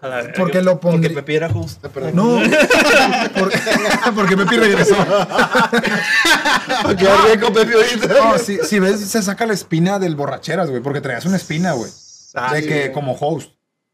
A 0.00 0.08
la. 0.08 0.32
Porque 0.34 0.62
lo 0.62 0.80
Porque 0.80 0.92
pondría. 0.92 1.14
Pepe 1.16 1.34
era 1.36 1.50
justo. 1.50 1.90
No, 2.14 2.40
porque, 3.38 3.58
porque 4.14 4.36
Pepe 4.36 4.56
regresó. 4.56 4.94
Porque 6.82 7.08
hablé 7.08 7.38
con 7.40 7.52
Pepe 7.52 7.74
ahorita. 7.74 8.06
No, 8.08 8.38
si, 8.38 8.58
si 8.58 8.78
ves, 8.78 9.00
se 9.00 9.22
saca 9.22 9.44
la 9.46 9.52
espina 9.52 9.98
del 9.98 10.16
borracheras, 10.16 10.70
güey, 10.70 10.82
porque 10.82 11.00
traías 11.00 11.24
una 11.26 11.36
espina, 11.36 11.72
güey. 11.72 11.90
Ah, 12.34 12.54
de 12.54 12.62
sí, 12.62 12.68
que 12.68 12.78
güey. 12.80 12.92
como 12.92 13.12
host. 13.12 13.50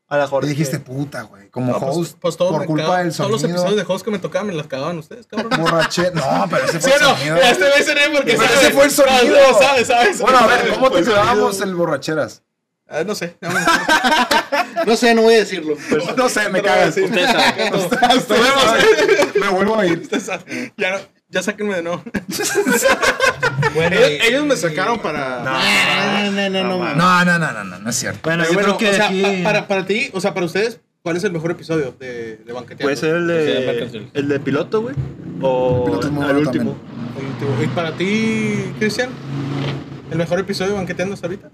A 0.09 0.17
la 0.19 0.23
mejor. 0.25 0.45
Y 0.45 0.49
dijiste, 0.49 0.79
puta, 0.79 1.23
güey, 1.23 1.49
como 1.51 1.73
No, 1.73 1.81
pues- 1.81 1.97
host, 1.97 2.19
pues 2.21 2.37
por 2.37 2.65
culpa 2.67 2.99
del 2.99 3.13
Todos 3.15 3.31
los 3.31 3.41
sonido. 3.41 3.59
episodios 3.61 3.87
de 3.87 3.93
host 3.93 4.05
que 4.05 4.11
me 4.13 4.19
tocaban 4.21 4.47
me 4.47 4.53
las 4.53 4.69
cagaban 4.69 4.99
ustedes, 4.99 5.27
cabrón. 5.27 5.51
Borrache... 5.61 6.13
No, 6.15 6.47
pero 6.49 6.65
ese 6.65 6.81
¿Sí 6.81 6.89
fue 6.89 6.93
o 6.93 6.97
el 6.97 7.03
no? 7.03 7.17
sonido. 7.17 7.37
Este 7.37 7.69
güey 7.71 7.83
se 7.83 7.95
ríe 7.95 8.11
porque 8.11 8.33
Pero 8.35 8.43
sabe. 8.45 8.55
ese 8.67 8.71
fue 8.73 8.85
el 8.85 8.91
sonido. 8.93 9.37
No, 9.53 9.59
sabe, 9.59 9.85
sabe, 9.85 10.15
sabe. 10.15 10.17
Bueno, 10.21 10.39
a 10.39 10.47
ver, 10.47 10.69
¿cómo 10.75 10.87
te 10.87 10.91
Fue 10.91 10.99
el 11.01 11.05
sonido. 11.07 11.23
llevábamos 11.23 11.61
el 11.61 11.75
borracheras? 11.75 12.43
Ah, 12.89 13.03
no 13.05 13.17
sé. 13.17 13.37
no. 13.41 13.49
No 14.87 14.97
sé, 14.97 15.13
no 15.13 15.23
voy 15.23 15.35
a 15.35 15.39
decirlo. 15.39 15.75
No 16.17 16.29
sé, 16.29 16.49
me 16.51 16.63
cagas. 16.63 16.95
sí. 16.95 17.03
Ustedes 17.03 17.33
saben. 17.33 17.71
Nos 17.73 18.29
vemos. 18.29 19.35
Me 19.41 19.49
vuelvo 19.49 19.77
a 19.81 19.87
ir. 19.87 20.09
Ya 20.77 20.91
no, 20.93 20.99
ya 21.29 21.43
sáquenme 21.43 21.75
de 21.75 21.83
nuevo. 21.83 22.05
Bueno, 23.77 23.97
ellos, 23.97 24.11
y- 24.11 24.27
ellos 24.27 24.45
me 24.47 24.57
sacaron 24.57 24.99
para. 25.01 25.43
No, 25.45 26.31
no, 26.33 26.51
no, 26.51 26.63
no. 26.65 26.95
No, 26.95 27.25
no, 27.25 27.39
no, 27.39 27.53
no, 27.53 27.65
no, 27.65 27.79
no 27.79 27.91
es 27.91 27.97
cierto. 27.97 28.21
Bueno, 28.25 28.45
yo 28.45 28.53
bueno, 28.55 28.77
creo 28.77 28.79
que 28.79 28.91
o 28.91 28.95
sea, 28.95 29.07
aquí 29.09 29.23
pa- 29.23 29.43
para, 29.45 29.69
para 29.69 29.87
ti, 29.87 30.11
o 30.13 30.21
sea, 30.21 30.35
para 30.35 30.47
ustedes, 30.47 30.81
¿cuál 31.03 31.17
es 31.17 31.25
el 31.25 31.33
mejor 31.33 31.51
episodio 31.53 31.95
de, 31.99 32.37
de 32.39 32.53
Banqueteando? 32.53 32.83
puede 32.85 32.97
ser 32.97 33.15
el 33.17 33.27
de, 33.29 34.09
el 34.15 34.29
de 34.29 34.41
piloto, 34.41 34.83
güey. 34.83 34.95
O 35.43 35.85
El 35.87 35.93
el 35.93 35.97
último. 35.99 36.27
El 36.27 36.37
último. 36.37 36.77
¿Y 37.63 37.67
para 37.69 37.93
ti, 37.93 38.73
Cristian? 38.79 39.11
¿El 40.11 40.19
mejor 40.19 40.39
episodio 40.41 40.73
de 40.73 40.79
Banqueteando 40.79 41.15
hasta 41.15 41.27
ahorita? 41.27 41.51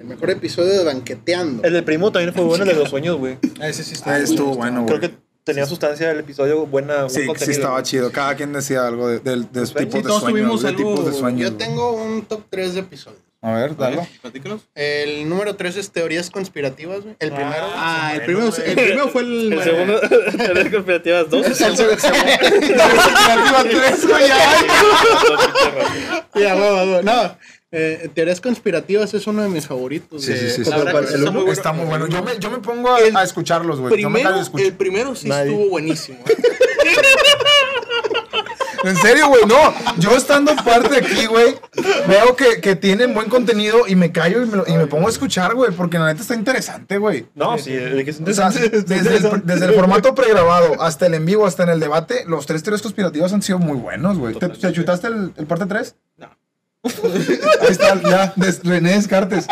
El 0.00 0.06
mejor 0.06 0.30
episodio 0.30 0.78
de 0.78 0.84
Banqueteando. 0.84 1.62
El 1.64 1.72
del 1.72 1.84
primo 1.84 2.10
también 2.12 2.32
fue 2.34 2.44
bueno, 2.44 2.64
el 2.64 2.70
de 2.70 2.76
los 2.76 2.90
sueños, 2.90 3.16
güey. 3.16 3.38
Ah, 3.60 3.68
ese 3.68 3.84
sí 3.84 3.94
está. 3.94 4.14
Ah, 4.14 4.18
Estuvo 4.18 4.54
bueno, 4.54 4.82
güey. 4.84 4.98
Creo 4.98 5.00
que 5.10 5.16
tenía 5.48 5.64
sustancia 5.66 6.10
el 6.10 6.20
episodio, 6.20 6.66
buena, 6.66 7.04
buen 7.04 7.10
Sí, 7.10 7.26
sí 7.38 7.50
estaba 7.52 7.82
chido. 7.82 8.12
Cada 8.12 8.36
quien 8.36 8.52
decía 8.52 8.86
algo 8.86 9.08
de, 9.08 9.18
de, 9.20 9.46
de 9.50 9.66
Sí, 9.66 9.74
tipos 9.74 9.94
de 9.94 10.02
todos 10.02 10.20
sueños. 10.20 10.40
tuvimos 10.40 10.62
De 10.62 10.72
tipos 10.74 11.06
de 11.06 11.12
sueños. 11.12 11.50
Yo 11.50 11.56
tengo 11.56 11.92
un 11.92 12.22
top 12.26 12.42
3 12.50 12.74
de 12.74 12.80
episodios. 12.80 13.22
A 13.40 13.52
ver, 13.52 13.76
dalo. 13.76 14.06
El 14.74 15.28
número 15.28 15.56
3 15.56 15.76
es 15.76 15.90
teorías 15.90 16.28
conspirativas, 16.28 17.02
güey. 17.02 17.16
El 17.20 17.30
primero. 17.32 17.66
Ah, 17.74 18.10
el 18.14 18.22
primero, 18.22 18.48
el 18.48 18.74
primero 18.74 19.08
fue 19.08 19.22
el. 19.22 19.52
El 19.52 19.62
segundo, 19.62 20.00
teorías 20.36 20.68
conspirativas 20.70 21.30
2. 21.30 21.46
El 21.46 21.54
segundo. 21.54 21.84
Va. 26.34 27.02
No, 27.02 27.38
eh, 27.70 28.08
teorías 28.14 28.40
conspirativas 28.40 29.12
es 29.14 29.26
uno 29.26 29.42
de 29.42 29.48
mis 29.48 29.66
favoritos. 29.66 30.24
Sí, 30.24 30.32
sí, 30.36 30.50
sí. 30.50 30.64
sí. 30.64 30.70
Verdad 30.70 31.04
está 31.04 31.30
muy 31.30 31.50
Está 31.50 31.72
muy 31.72 31.84
bueno. 31.86 32.06
Yo 32.06 32.22
me, 32.22 32.38
yo 32.38 32.50
me 32.50 32.58
pongo 32.58 32.92
a, 32.94 33.00
El 33.00 33.16
a 33.16 33.22
escucharlos, 33.22 33.78
güey. 33.80 33.92
Primero, 33.92 34.40
escucho. 34.40 34.64
el 34.64 34.72
primero 34.74 35.14
sí 35.14 35.28
Nadie. 35.28 35.50
estuvo 35.52 35.68
buenísimo. 35.70 36.18
En 38.84 38.96
serio, 38.96 39.26
güey, 39.28 39.44
no. 39.44 39.56
Yo 39.98 40.16
estando 40.16 40.54
parte 40.64 40.98
aquí, 40.98 41.26
güey, 41.26 41.56
veo 42.06 42.36
que, 42.36 42.60
que 42.60 42.76
tienen 42.76 43.12
buen 43.12 43.28
contenido 43.28 43.88
y 43.88 43.96
me 43.96 44.12
callo 44.12 44.42
y 44.44 44.46
me, 44.46 44.56
lo- 44.58 44.68
y 44.68 44.72
me 44.74 44.86
pongo 44.86 45.08
a 45.08 45.10
escuchar, 45.10 45.54
güey, 45.56 45.72
porque 45.72 45.98
la 45.98 46.06
neta 46.06 46.22
está 46.22 46.34
interesante, 46.36 46.96
güey. 46.96 47.26
No, 47.34 47.58
sí, 47.58 47.72
de 47.72 48.04
que 48.04 48.10
es 48.12 48.20
O 48.20 48.32
sea, 48.32 48.46
interesante. 48.50 48.68
desde 48.94 49.16
el, 49.16 49.42
desde 49.44 49.66
el 49.66 49.74
formato 49.74 50.14
pregrabado 50.14 50.80
hasta 50.80 51.06
el 51.06 51.14
en 51.14 51.26
vivo, 51.26 51.44
hasta 51.44 51.64
en 51.64 51.70
el 51.70 51.80
debate, 51.80 52.24
los 52.28 52.46
tres 52.46 52.62
teorías 52.62 52.80
conspirativas 52.80 53.32
han 53.32 53.42
sido 53.42 53.58
muy 53.58 53.76
buenos, 53.76 54.16
güey. 54.16 54.36
¿Te, 54.36 54.48
te 54.48 54.72
chutaste 54.72 55.08
el, 55.08 55.32
el 55.36 55.46
parte 55.46 55.66
3? 55.66 55.96
No. 56.18 56.37
Ahí 57.60 57.68
está, 57.70 58.00
ya, 58.02 58.32
des- 58.36 58.62
René 58.64 58.92
Descartes. 58.92 59.46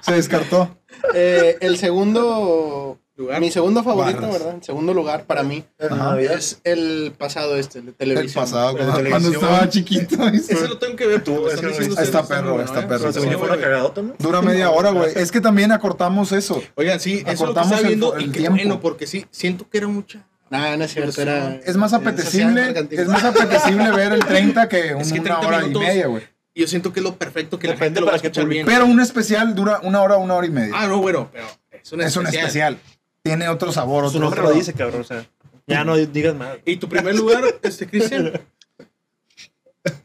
Se 0.00 0.12
descartó. 0.12 0.76
Eh, 1.14 1.56
el 1.60 1.78
segundo 1.78 2.98
lugar. 3.16 3.40
Mi 3.40 3.50
segundo 3.50 3.82
favorito, 3.82 4.20
Barras. 4.20 4.32
¿verdad? 4.38 4.54
En 4.54 4.62
segundo 4.62 4.94
lugar 4.94 5.24
para 5.24 5.42
mí 5.42 5.64
Ajá. 5.78 6.20
es 6.20 6.60
el 6.64 7.12
pasado 7.18 7.56
este, 7.56 7.80
el 7.80 7.84
de 7.86 7.90
El 7.90 7.96
televisión. 7.96 8.44
pasado, 8.44 8.68
de 8.72 8.76
cuando, 8.78 8.96
televisión. 8.96 9.22
cuando 9.34 9.46
estaba 9.54 9.68
chiquito. 9.68 10.28
Ese 10.28 10.68
lo 10.68 10.78
tengo 10.78 10.96
que 10.96 11.06
ver. 11.06 11.24
tú. 11.24 11.48
Está 11.48 12.26
perro, 12.26 12.60
está 12.62 12.80
¿eh? 12.80 12.86
perro. 12.88 13.12
Fue 13.12 14.02
¿no? 14.02 14.14
Dura 14.18 14.40
media 14.42 14.70
hora, 14.70 14.90
güey. 14.90 15.12
Es 15.16 15.30
que 15.32 15.40
también 15.40 15.72
acortamos 15.72 16.32
eso. 16.32 16.62
Oigan, 16.76 17.00
sí, 17.00 17.22
eso 17.26 17.30
es 17.30 17.40
lo 17.40 17.46
que 17.54 17.60
Acortamos 17.60 17.72
estaba 17.72 18.16
el- 18.18 18.24
el 18.24 18.32
tiempo. 18.32 18.56
bueno, 18.56 18.80
porque 18.80 19.06
sí, 19.06 19.26
siento 19.30 19.68
que 19.68 19.78
era 19.78 19.88
mucha. 19.88 20.24
Nah, 20.50 20.76
no 20.78 20.84
es 20.84 20.92
cierto, 20.94 21.20
era... 21.20 21.56
Es 21.66 21.76
más 21.76 21.92
apetecible, 21.92 22.72
es 22.90 23.06
más 23.06 23.22
apetecible 23.22 23.90
ver 23.90 24.12
el 24.14 24.24
30 24.24 24.66
que 24.66 24.94
un- 24.94 25.00
Es 25.02 25.12
que 25.12 25.20
una 25.20 25.40
30 25.40 25.46
hora 25.46 25.58
minutos- 25.58 25.82
y 25.82 25.86
media, 25.86 26.06
güey. 26.06 26.22
Y 26.58 26.62
yo 26.62 26.66
siento 26.66 26.92
que 26.92 26.98
es 26.98 27.04
lo 27.04 27.14
perfecto 27.14 27.56
que 27.56 27.68
la 27.68 27.74
Depende 27.74 27.86
gente 27.86 28.00
lo 28.00 28.06
va 28.06 28.12
a 28.14 28.16
escuchar 28.16 28.44
bien. 28.46 28.66
Pero 28.66 28.84
un 28.84 28.98
especial 29.00 29.54
dura 29.54 29.78
una 29.84 30.02
hora, 30.02 30.16
una 30.16 30.34
hora 30.34 30.44
y 30.44 30.50
media. 30.50 30.74
Ah, 30.76 30.88
no, 30.88 30.98
bueno, 30.98 31.28
pero 31.32 31.46
es 31.70 31.92
un 31.92 32.00
es 32.00 32.16
un 32.16 32.26
especial. 32.26 32.46
especial. 32.74 32.78
Tiene 33.22 33.48
otro 33.48 33.70
sabor, 33.70 34.02
Su 34.02 34.08
otro 34.08 34.20
nombre 34.22 34.42
lo 34.42 34.50
dice, 34.50 34.72
cabrón. 34.72 35.02
O 35.02 35.04
sea, 35.04 35.24
ya 35.68 35.84
no 35.84 35.96
digas 35.96 36.34
más. 36.34 36.56
¿Y 36.64 36.78
tu 36.78 36.88
primer 36.88 37.14
lugar, 37.14 37.44
este, 37.62 37.86
Cristian? 37.86 38.32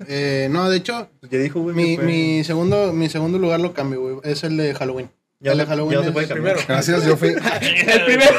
Eh, 0.07 0.47
no, 0.51 0.69
de 0.69 0.77
hecho, 0.77 1.09
Pues 1.19 1.31
ya 1.31 1.39
dijo, 1.39 1.59
güey. 1.59 1.75
mi, 1.75 1.89
que 1.91 1.95
fue- 1.97 2.05
mi, 2.05 2.43
segundo, 2.43 2.93
mi 2.93 3.09
segundo 3.09 3.37
lugar 3.39 3.59
lo 3.59 3.73
cambio, 3.73 3.99
güey. 4.01 4.15
Es 4.23 4.43
el 4.43 4.55
de 4.55 4.73
Halloween. 4.75 5.09
ya 5.39 5.53
el 5.53 5.57
de 5.57 5.65
Halloween 5.65 6.01
ya 6.03 6.07
es 6.09 6.15
el 6.15 6.27
primero. 6.27 6.59
Gracias, 6.67 7.03
yo 7.05 7.17
fui 7.17 7.29
El 7.61 8.05
primero. 8.05 8.31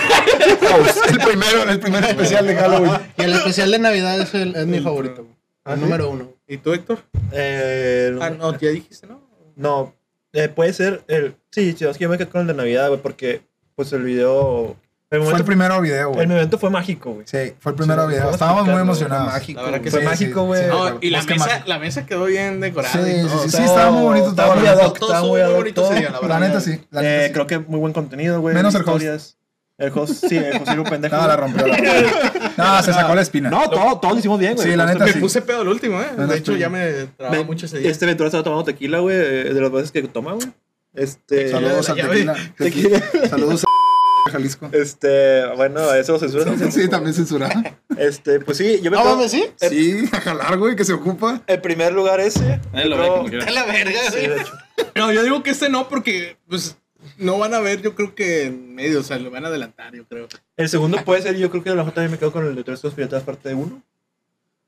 el 1.10 1.18
primero, 1.18 1.62
el 1.68 1.80
primer 1.80 2.04
especial 2.04 2.46
de 2.46 2.54
Halloween. 2.54 2.92
Y 3.18 3.22
el 3.22 3.32
especial 3.34 3.70
de 3.72 3.78
Navidad 3.80 4.20
es, 4.20 4.32
el, 4.34 4.54
es 4.56 4.66
mi 4.66 4.80
favorito, 4.80 5.24
güey. 5.24 5.34
¿Ah, 5.64 5.74
El 5.74 5.80
número 5.80 6.08
uno. 6.10 6.33
¿Y 6.46 6.58
tú, 6.58 6.72
Héctor? 6.72 6.98
Eh, 7.32 8.16
Ah, 8.20 8.30
no, 8.30 8.56
ya 8.58 8.70
dijiste, 8.70 9.06
¿no? 9.06 9.20
No, 9.56 9.94
eh, 10.32 10.48
puede 10.48 10.72
ser 10.72 11.04
el. 11.08 11.36
Sí, 11.50 11.74
sí, 11.78 11.84
es 11.84 11.96
que 11.96 12.04
yo 12.04 12.08
me 12.10 12.18
quedé 12.18 12.28
con 12.28 12.42
el 12.42 12.46
de 12.48 12.54
Navidad, 12.54 12.88
güey, 12.88 13.00
porque 13.00 13.42
pues 13.76 13.92
el 13.92 14.02
video. 14.02 14.76
El 15.10 15.20
Fue 15.20 15.26
el 15.28 15.32
momento, 15.32 15.44
primero 15.46 15.80
video, 15.80 16.08
el 16.08 16.14
güey. 16.14 16.26
momento 16.26 16.58
fue 16.58 16.70
mágico, 16.70 17.12
güey. 17.12 17.26
Sí, 17.26 17.54
fue 17.60 17.70
el 17.72 17.76
primero 17.76 18.02
Sí, 18.08 18.08
video. 18.14 18.30
Estábamos 18.30 18.66
muy 18.66 18.80
emocionados. 18.80 19.32
mágico, 19.32 19.60
La 19.60 19.66
verdad 19.66 19.80
que 19.80 19.90
Fue 19.92 20.00
sí, 20.00 20.06
mágico, 20.06 20.44
güey. 20.44 20.66
No, 20.66 20.98
y 21.00 21.10
la 21.10 21.22
mesa, 21.22 21.36
mágico. 21.46 21.68
la 21.68 21.78
mesa 21.78 22.06
quedó 22.06 22.24
bien 22.24 22.60
decorada 22.60 22.92
Sí, 22.92 23.10
y 23.10 23.22
sí, 23.22 23.28
todo. 23.28 23.48
sí, 23.48 23.62
estaba 23.62 23.90
muy 23.92 24.02
bonito, 24.02 24.30
Estaba 24.30 24.54
muy 24.56 24.64
bonito. 24.64 24.80
ad 24.82 24.86
hoc, 24.88 24.96
estaba 25.00 25.20
muy 25.22 25.40
bonito 25.54 25.90
la 26.26 26.40
neta 26.40 26.60
sí. 26.60 26.80
La 26.90 27.00
neta 27.02 27.24
Eh, 27.24 27.26
sí. 27.28 27.32
Creo 27.32 27.46
que 27.46 27.58
muy 27.60 27.78
buen 27.78 27.92
contenido, 27.92 28.40
güey. 28.40 28.54
Menos 28.56 28.74
el 28.74 28.82
host. 28.88 29.36
El 29.76 29.90
host, 29.92 30.24
sí, 30.28 30.36
el 30.36 30.56
host 30.56 30.68
era 30.68 30.80
un 30.80 30.88
pendejo. 30.88 31.16
No, 31.16 31.26
la 31.26 31.36
rompió. 31.36 31.66
la 31.66 31.76
rompió. 31.76 32.42
No, 32.56 32.82
se 32.82 32.92
sacó 32.92 33.14
la 33.16 33.22
espina. 33.22 33.50
No, 33.50 33.68
todo, 33.68 33.98
todo 33.98 34.12
lo 34.12 34.18
hicimos 34.18 34.38
bien, 34.38 34.54
güey. 34.54 34.70
Sí, 34.70 34.76
la 34.76 34.86
neta 34.86 35.04
Me 35.04 35.12
sí. 35.12 35.18
puse 35.18 35.42
pedo 35.42 35.62
el 35.62 35.68
último, 35.68 36.00
¿eh? 36.00 36.06
No, 36.16 36.28
De 36.28 36.36
hecho, 36.38 36.52
sí. 36.52 36.58
ya 36.60 36.68
me 36.68 37.06
trababa 37.16 37.36
Me- 37.38 37.44
mucho 37.44 37.66
ese 37.66 37.78
día. 37.80 37.90
Este 37.90 38.06
Ventura 38.06 38.28
estaba 38.28 38.44
tomando 38.44 38.64
tequila, 38.64 39.00
güey, 39.00 39.16
de 39.16 39.60
las 39.60 39.72
veces 39.72 39.90
que 39.90 40.02
toma, 40.04 40.34
güey. 40.34 40.46
Este. 40.94 41.50
Saludos 41.50 41.90
al 41.90 41.96
tequila. 41.96 42.34
tequila. 42.56 43.02
Saludos 43.28 43.64
a 43.64 44.30
Jalisco. 44.30 44.68
Este, 44.72 45.44
bueno, 45.56 45.92
eso 45.92 46.12
lo 46.12 46.18
censuran. 46.20 46.70
Sí, 46.72 46.88
también 46.88 47.12
censurado. 47.12 47.60
Este, 47.98 48.38
pues 48.38 48.56
sí, 48.58 48.78
yo 48.80 48.92
me 48.92 48.96
No 48.96 49.02
quedo- 49.02 49.16
mames, 49.16 49.32
¿sí? 49.32 49.44
Sí, 49.56 50.08
a 50.12 50.20
jalar, 50.20 50.56
güey, 50.56 50.76
que 50.76 50.84
se 50.84 50.92
ocupa. 50.92 51.42
El 51.48 51.60
primer 51.60 51.92
lugar 51.92 52.20
ese. 52.20 52.60
Ahí 52.72 52.88
lo 52.88 52.96
ve 52.96 53.08
como 53.08 53.28
la 53.28 53.64
verga, 53.64 54.00
Sí, 54.12 54.18
güey. 54.18 54.28
de 54.28 54.36
hecho. 54.40 54.52
No, 54.94 55.10
yo 55.12 55.24
digo 55.24 55.42
que 55.42 55.50
este 55.50 55.68
no, 55.68 55.88
porque 55.88 56.36
pues 56.48 56.76
no 57.18 57.38
van 57.38 57.54
a 57.54 57.60
ver, 57.60 57.80
yo 57.82 57.94
creo 57.94 58.14
que 58.14 58.46
en 58.46 58.74
medio, 58.74 59.00
o 59.00 59.02
sea, 59.02 59.18
lo 59.18 59.30
van 59.30 59.44
a 59.44 59.48
adelantar, 59.48 59.94
yo 59.94 60.04
creo. 60.06 60.28
El 60.56 60.68
segundo 60.68 60.98
puede 61.04 61.22
ser, 61.22 61.36
yo 61.36 61.50
creo 61.50 61.62
que 61.62 61.70
a 61.70 61.72
lo 61.74 61.78
mejor 61.78 61.92
también 61.94 62.10
me 62.12 62.18
quedo 62.18 62.32
con 62.32 62.44
el 62.46 62.54
de 62.54 62.64
Tres 62.64 62.80
Conspiratas 62.80 63.22
parte 63.22 63.54
1. 63.54 63.82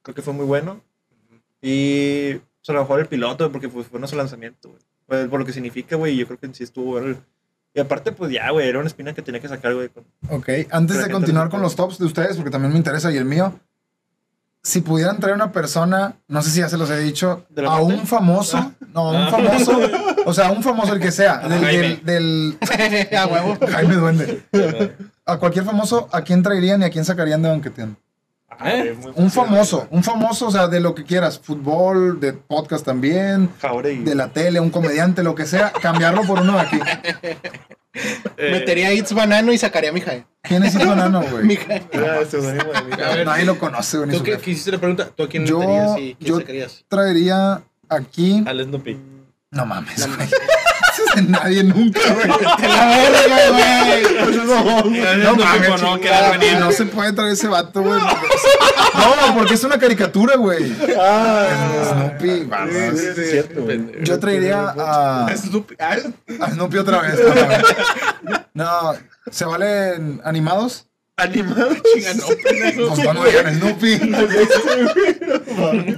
Creo 0.03 0.15
que 0.15 0.23
fue 0.23 0.33
muy 0.35 0.47
bueno. 0.47 0.81
Y 1.63 2.35
pues, 2.35 2.69
a 2.69 2.73
lo 2.75 2.81
mejor 2.81 3.01
el 3.01 3.07
piloto, 3.07 3.51
porque 3.51 3.69
pues, 3.69 3.87
fue 3.87 3.99
nuestro 3.99 4.19
lanzamiento, 4.19 4.69
güey. 4.71 4.81
Pues, 5.07 5.29
por 5.29 5.41
lo 5.41 5.47
que 5.47 5.53
significa, 5.53 5.97
güey, 5.97 6.17
yo 6.17 6.27
creo 6.27 6.39
que 6.39 6.47
en 6.47 6.55
sí 6.55 6.65
estuvo 6.65 6.93
bueno. 6.93 7.17
Y 7.75 7.81
aparte, 7.81 8.13
pues 8.13 8.33
ya, 8.33 8.51
güey, 8.51 8.69
era 8.69 8.79
una 8.79 8.89
espina 8.89 9.13
que 9.15 9.23
tenía 9.23 9.41
que 9.41 9.49
sacar, 9.49 9.75
güey. 9.75 9.89
con- 9.89 10.05
Ok, 10.31 10.49
antes 10.71 10.99
de 11.05 11.11
continuar 11.11 11.51
con 11.51 11.61
los 11.61 11.77
tops 11.77 11.99
de 11.99 12.07
ustedes, 12.07 12.37
porque 12.37 12.51
también 12.51 12.73
me 12.73 12.79
interesa 12.79 13.13
y 13.13 13.17
el 13.19 13.25
mío, 13.27 13.59
si 14.63 14.81
pudieran 14.81 15.21
traer 15.21 15.35
una 15.37 15.53
persona, 15.53 16.17
no 16.27 16.43
sé 16.43 16.51
si 16.51 16.61
ya 16.61 16.69
se 16.69 16.79
los 16.79 16.89
he 16.91 16.99
dicho, 16.99 17.45
¿De 17.51 17.63
la 17.63 17.69
a 17.77 17.81
un 17.83 18.07
famoso, 18.07 18.73
no, 18.95 19.09
a 19.09 19.11
un 19.11 19.17
Ah. 19.17 19.31
famoso, 19.31 19.79
o 20.27 20.35
sea, 20.35 20.51
un 20.51 20.63
famoso 20.63 20.93
el 20.93 21.01
que 21.01 21.11
sea, 21.13 21.39
del, 21.49 21.61
Jaime. 21.65 22.01
del, 22.05 22.59
del- 22.59 22.59
A 23.19 23.27
huevo. 23.27 23.57
Jaime 23.71 23.95
Duende, 23.95 24.43
a 25.25 25.39
cualquier 25.39 25.65
famoso, 25.65 26.09
¿a 26.13 26.23
quién 26.23 26.43
traerían 26.43 26.83
y 26.83 26.85
a 26.85 26.91
quién 26.91 27.05
sacarían 27.05 27.41
de 27.43 27.49
banqueteando? 27.49 27.97
¿Eh? 28.65 28.97
muy 29.03 29.13
Un 29.17 29.31
famoso, 29.31 29.87
un 29.91 30.03
famoso, 30.03 30.47
o 30.47 30.51
sea, 30.51 30.67
de 30.69 30.81
lo 30.81 30.95
que 30.95 31.05
quieras, 31.05 31.39
fútbol, 31.39 32.19
de 32.21 32.33
podcast 32.33 32.85
también, 32.87 33.51
Jauregui. 33.61 34.03
de 34.05 34.15
la 34.15 34.29
tele, 34.29 34.61
un 34.61 34.71
comediante, 34.71 35.23
lo 35.23 35.35
que 35.35 35.45
sea, 35.47 35.73
cambiarlo 35.73 36.23
por 36.23 36.41
uno 36.41 36.55
de 36.55 36.61
aquí. 36.61 36.81
Eh, 38.39 38.51
Metería 38.53 38.89
a 38.89 38.93
It's 38.93 39.13
Banano 39.15 39.53
y 39.53 39.59
sacaría 39.59 39.91
a 39.91 39.93
mi 39.93 40.01
Jaime. 40.01 40.27
¿Quién 40.43 40.63
es 40.65 40.75
el 40.75 40.87
banano, 40.87 41.23
güey? 41.31 41.45
Mija. 41.45 41.81
Era 41.91 42.21
el 42.21 42.27
seudónimo 42.29 42.71
de 42.73 42.83
mi- 42.97 43.03
A 43.03 43.09
ver, 43.17 43.27
Nadie 43.27 43.45
lo 43.45 43.59
conoce, 43.59 43.99
güey. 43.99 44.11
ni 44.11 44.19
¿Tú 44.19 44.25
hiciste 44.51 44.71
la 44.73 44.79
pregunta? 44.79 45.09
¿Tú 45.15 45.23
a 45.25 45.29
quién 45.29 45.45
Yo- 45.47 45.59
meterías 45.59 45.99
y 45.99 46.15
quién 46.15 46.29
yo- 46.35 46.39
sacarías? 46.41 46.85
Traería 46.89 47.63
aquí. 47.89 48.43
Al 48.47 48.63
Snoopy. 48.65 48.99
No 49.57 49.65
mames, 49.65 50.07
güey. 50.07 50.29
Eso 50.29 51.03
es 51.09 51.15
de 51.17 51.23
nadie 51.23 51.65
nunca, 51.65 52.01
güey. 52.13 52.27
¡De 52.27 52.69
la 52.69 52.87
verga, 52.87 53.51
güey! 53.51 54.03
No 55.25 55.35
mames, 55.35 55.69
no, 55.69 55.97
chingada, 55.97 56.29
güey, 56.29 56.41
venir. 56.41 56.61
no 56.61 56.71
se 56.73 56.85
puede 56.85 57.13
traer 57.15 57.33
ese 57.33 57.49
vato, 57.49 57.83
güey. 57.83 57.99
No, 58.01 59.35
porque 59.35 59.55
es 59.55 59.65
una 59.65 59.79
caricatura, 59.79 60.37
güey. 60.37 60.75
Ah, 60.99 61.47
Snoopy, 61.91 62.45
barras. 62.45 62.99
sí, 62.99 63.07
sí, 63.15 63.21
es 63.21 63.31
cierto, 63.31 63.63
güey. 63.63 64.05
Yo 64.05 64.19
traería 64.19 64.75
a, 64.77 65.35
Snoopy. 65.35 65.77
Ah, 65.79 65.97
a 66.41 66.51
Snoopy 66.51 66.77
otra 66.79 67.01
vez. 67.01 67.19
No, 68.53 68.95
¿se 69.31 69.45
valen 69.47 70.21
animados? 70.25 70.87
Animado. 71.17 71.75
chinga, 71.95 72.13
no, 72.15 72.27
pendejo. 72.43 72.95
Pues 72.95 73.15
no 73.15 73.25
digan 73.25 73.55
Snoopy. 73.55 74.01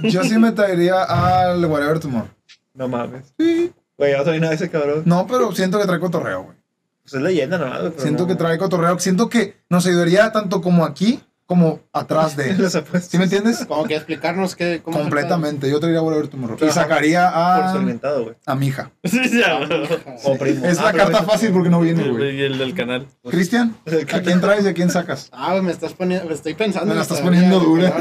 Yo 0.09 0.23
sí 0.23 0.37
me 0.37 0.53
traería 0.53 1.03
al 1.03 1.65
Whatever 1.65 1.99
Tomorrow. 1.99 2.38
No 2.79 2.87
mames. 2.87 3.33
Güey, 3.37 4.11
ya 4.13 4.17
no 4.19 4.23
sabía 4.25 4.39
nada 4.39 4.49
de 4.51 4.55
ese 4.55 4.69
cabrón. 4.69 5.03
No, 5.05 5.27
pero 5.27 5.51
siento 5.53 5.77
que 5.79 5.85
trae 5.85 5.99
cotorreo, 5.99 6.43
güey. 6.43 6.57
Pues 7.03 7.13
es 7.15 7.21
leyenda 7.21 7.57
nomás, 7.57 7.79
güey. 7.81 7.91
pero 7.91 8.01
Siento 8.03 8.23
no. 8.23 8.27
que 8.29 8.35
trae 8.35 8.57
cotorreo. 8.57 8.97
Siento 8.99 9.27
que 9.29 9.57
nos 9.69 9.85
ayudaría 9.85 10.31
tanto 10.31 10.61
como 10.61 10.85
aquí 10.85 11.21
como 11.45 11.79
atrás 11.91 12.37
de 12.37 12.49
él. 12.51 12.69
¿Sí 13.01 13.17
me 13.17 13.23
entiendes? 13.25 13.65
Como 13.65 13.83
que 13.85 13.95
explicarnos 13.95 14.55
qué, 14.55 14.81
cómo 14.83 14.95
se 14.97 15.01
Completamente. 15.03 15.69
Yo 15.69 15.79
traería 15.79 16.01
Whatever 16.01 16.27
Tomorrow. 16.29 16.57
Y 16.61 16.63
Ajá. 16.65 16.73
sacaría 16.73 17.27
Por 17.27 17.63
a, 17.65 17.71
segmentado, 17.73 18.23
güey. 18.23 18.35
a 18.45 18.55
mi 18.55 18.67
hija. 18.67 18.91
Sí, 19.03 19.19
ya. 19.41 19.57
puede. 19.67 19.89
O 20.23 20.37
primo. 20.37 20.65
Es 20.65 20.79
Ah, 20.79 20.83
la 20.85 20.93
carta 20.93 21.23
fácil 21.23 21.51
porque 21.51 21.69
no 21.69 21.81
viene, 21.81 22.07
güey. 22.07 22.37
Y 22.39 22.43
el 22.43 22.57
del 22.59 22.73
canal. 22.75 23.07
Cristian, 23.29 23.75
¿a 24.13 24.19
quién 24.21 24.39
traes 24.39 24.63
y 24.63 24.67
a 24.69 24.73
quién 24.73 24.89
sacas? 24.89 25.27
Ah, 25.33 25.49
güey, 25.51 25.63
me 25.63 25.71
estás 25.73 25.93
poniendo, 25.93 26.27
me 26.29 26.35
estoy 26.35 26.53
pensando. 26.53 26.87
Me 26.87 26.95
la 26.95 27.01
estás 27.01 27.19
poniendo 27.19 27.59
dura. 27.59 27.91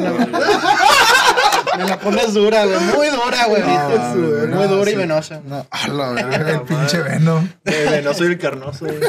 Me 1.77 1.85
la 1.85 1.99
pones 1.99 2.35
dura, 2.35 2.65
güey, 2.65 2.81
muy 2.81 3.09
dura, 3.09 3.47
güey. 3.47 3.63
Muy 3.63 4.29
güey, 4.29 4.49
no, 4.49 4.69
dura 4.69 4.91
y 4.91 4.95
sí. 4.95 4.99
venosa. 4.99 5.43
No, 5.45 5.67
a 5.71 5.89
la 5.89 6.13
verga, 6.29 6.51
el 6.51 6.63
pinche 6.63 7.01
Venom. 7.03 7.49
Eh, 7.65 8.01
no 8.05 8.15
soy 8.15 8.29
el 8.29 8.39
carnoso, 8.39 8.87
güey. 8.87 8.99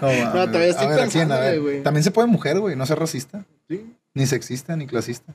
No, 0.00 0.46
todavía 0.46 0.68
estoy 0.68 1.26
ver, 1.26 1.60
güey. 1.60 1.82
También 1.82 2.04
se 2.04 2.10
puede 2.10 2.28
mujer, 2.28 2.60
güey, 2.60 2.76
no 2.76 2.86
ser 2.86 2.98
racista. 2.98 3.44
Ni 4.14 4.26
sexista, 4.26 4.76
ni 4.76 4.86
clasista. 4.86 5.34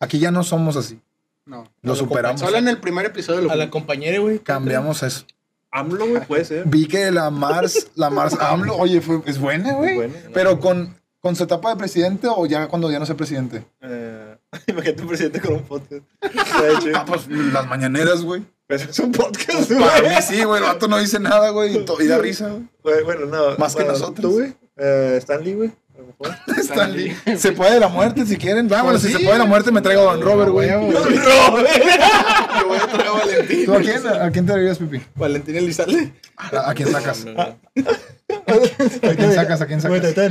Aquí 0.00 0.18
ya 0.18 0.30
no 0.30 0.42
somos 0.44 0.76
así. 0.76 1.00
No. 1.44 1.64
Lo 1.82 1.94
superamos. 1.94 2.40
Solo 2.40 2.58
en 2.58 2.68
el 2.68 2.78
primer 2.78 3.06
episodio 3.06 3.40
lo 3.42 3.50
A 3.50 3.56
la 3.56 3.70
compañera, 3.70 4.18
güey. 4.18 4.38
Cambiamos 4.38 5.02
eso. 5.02 5.24
AMLO, 5.70 6.06
güey, 6.06 6.26
puede 6.26 6.44
ser. 6.44 6.64
Vi 6.66 6.86
que 6.86 7.10
la 7.10 7.30
Mars, 7.30 7.90
la 7.94 8.10
Mars 8.10 8.36
AMLO, 8.40 8.76
oye, 8.76 9.00
fue, 9.00 9.20
es 9.26 9.38
buena, 9.38 9.74
güey. 9.74 9.96
Bueno, 9.96 10.14
Pero 10.32 10.60
con, 10.60 10.94
con 11.20 11.36
su 11.36 11.44
etapa 11.44 11.70
de 11.70 11.76
presidente 11.76 12.26
o 12.30 12.46
ya 12.46 12.68
cuando 12.68 12.90
ya 12.90 12.98
no 12.98 13.06
sea 13.06 13.16
presidente. 13.16 13.64
Eh, 13.82 14.27
imagínate 14.66 15.02
un 15.02 15.08
presidente 15.08 15.40
con 15.40 15.54
un 15.54 15.62
podcast. 15.64 16.02
Ah, 16.94 17.04
pues 17.06 17.28
las 17.28 17.66
mañaneras, 17.66 18.22
güey. 18.22 18.42
pues, 18.66 18.82
es 18.88 18.98
un 18.98 19.12
podcast, 19.12 19.70
Para 19.70 20.00
güey. 20.00 20.14
mí 20.16 20.22
sí, 20.22 20.42
güey. 20.44 20.62
El 20.62 20.68
vato 20.68 20.88
no 20.88 20.98
dice 20.98 21.20
nada, 21.20 21.50
güey. 21.50 21.76
Y, 22.00 22.06
da 22.06 22.18
risa, 22.18 22.50
güey. 22.82 23.04
Bueno, 23.04 23.26
no. 23.26 23.56
Más 23.58 23.76
que 23.76 23.84
nosotros. 23.84 24.20
¿Tú, 24.20 24.38
güey? 24.38 24.54
Eh, 24.76 25.16
Stanley, 25.18 25.54
güey. 25.54 25.72
Stanley. 26.58 27.16
Se 27.36 27.52
puede 27.52 27.74
de 27.74 27.80
la 27.80 27.88
muerte 27.88 28.26
si 28.26 28.36
quieren. 28.36 28.72
Ah, 28.74 28.82
bueno, 28.82 28.98
si 28.98 29.08
se 29.08 29.18
puede 29.18 29.32
de 29.32 29.38
la 29.38 29.44
muerte 29.44 29.70
me 29.70 29.80
traigo 29.80 30.02
a 30.02 30.14
Don 30.14 30.22
Robert, 30.22 30.50
güey. 30.50 30.68
Huevo. 30.68 30.92
Yo 30.92 32.66
voy 32.66 32.78
a 32.78 32.86
traer 32.86 33.08
a 33.08 33.12
Valentín. 33.12 33.66
¿Tú 33.66 33.74
a 33.74 33.80
quién, 33.80 34.06
a 34.06 34.30
quién 34.30 34.46
te 34.46 34.52
traerías, 34.52 34.78
Pipi? 34.78 35.00
Valentín 35.14 35.56
Elizalde. 35.56 36.12
¿A, 36.36 36.70
a 36.70 36.74
quién 36.74 36.90
sacas? 36.90 37.26
¿A 37.26 39.14
quién 39.14 39.32
sacas? 39.32 39.60
¿A 39.60 39.66
quién 39.66 39.80
sacas? 39.80 40.04
está. 40.04 40.26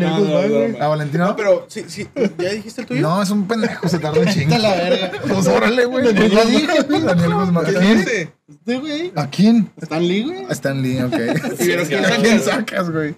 ¿A 0.84 0.88
Valentino? 0.88 1.28
No, 1.28 1.36
pero 1.36 1.66
sí, 1.70 1.86
sí. 1.88 2.08
¿Ya 2.38 2.50
dijiste 2.52 2.82
el 2.82 2.88
tuyo? 2.88 3.02
No, 3.02 3.22
es 3.22 3.30
un 3.30 3.48
pendejo, 3.48 3.88
se 3.88 4.00
tarda 4.00 4.20
un 4.20 4.28
chingo. 4.28 4.56
A 4.56 4.60
la 4.60 4.76
verga. 4.76 5.12
Pues 5.28 5.48
órale, 5.48 5.86
güey. 5.86 6.14
Pues 6.14 6.32
ya 6.32 6.46
dije, 6.46 6.84
pues, 6.84 7.04
Daniel 7.04 7.34
Guzmán. 7.34 7.66
¿A 7.66 7.70
¿Qué 7.70 8.30
quién? 9.32 9.72
¿A? 9.78 9.82
¿Están 9.82 10.08
Lee, 10.08 10.24
güey? 10.24 10.46
A 10.46 10.52
Stan 10.54 10.82
Lee, 10.82 11.02
ok. 11.02 11.14
¿Y 11.60 11.66
pero 11.68 11.86
quién 11.86 12.06
¿A 12.06 12.18
quién 12.18 12.42
sacas, 12.42 12.90
güey? 12.90 13.16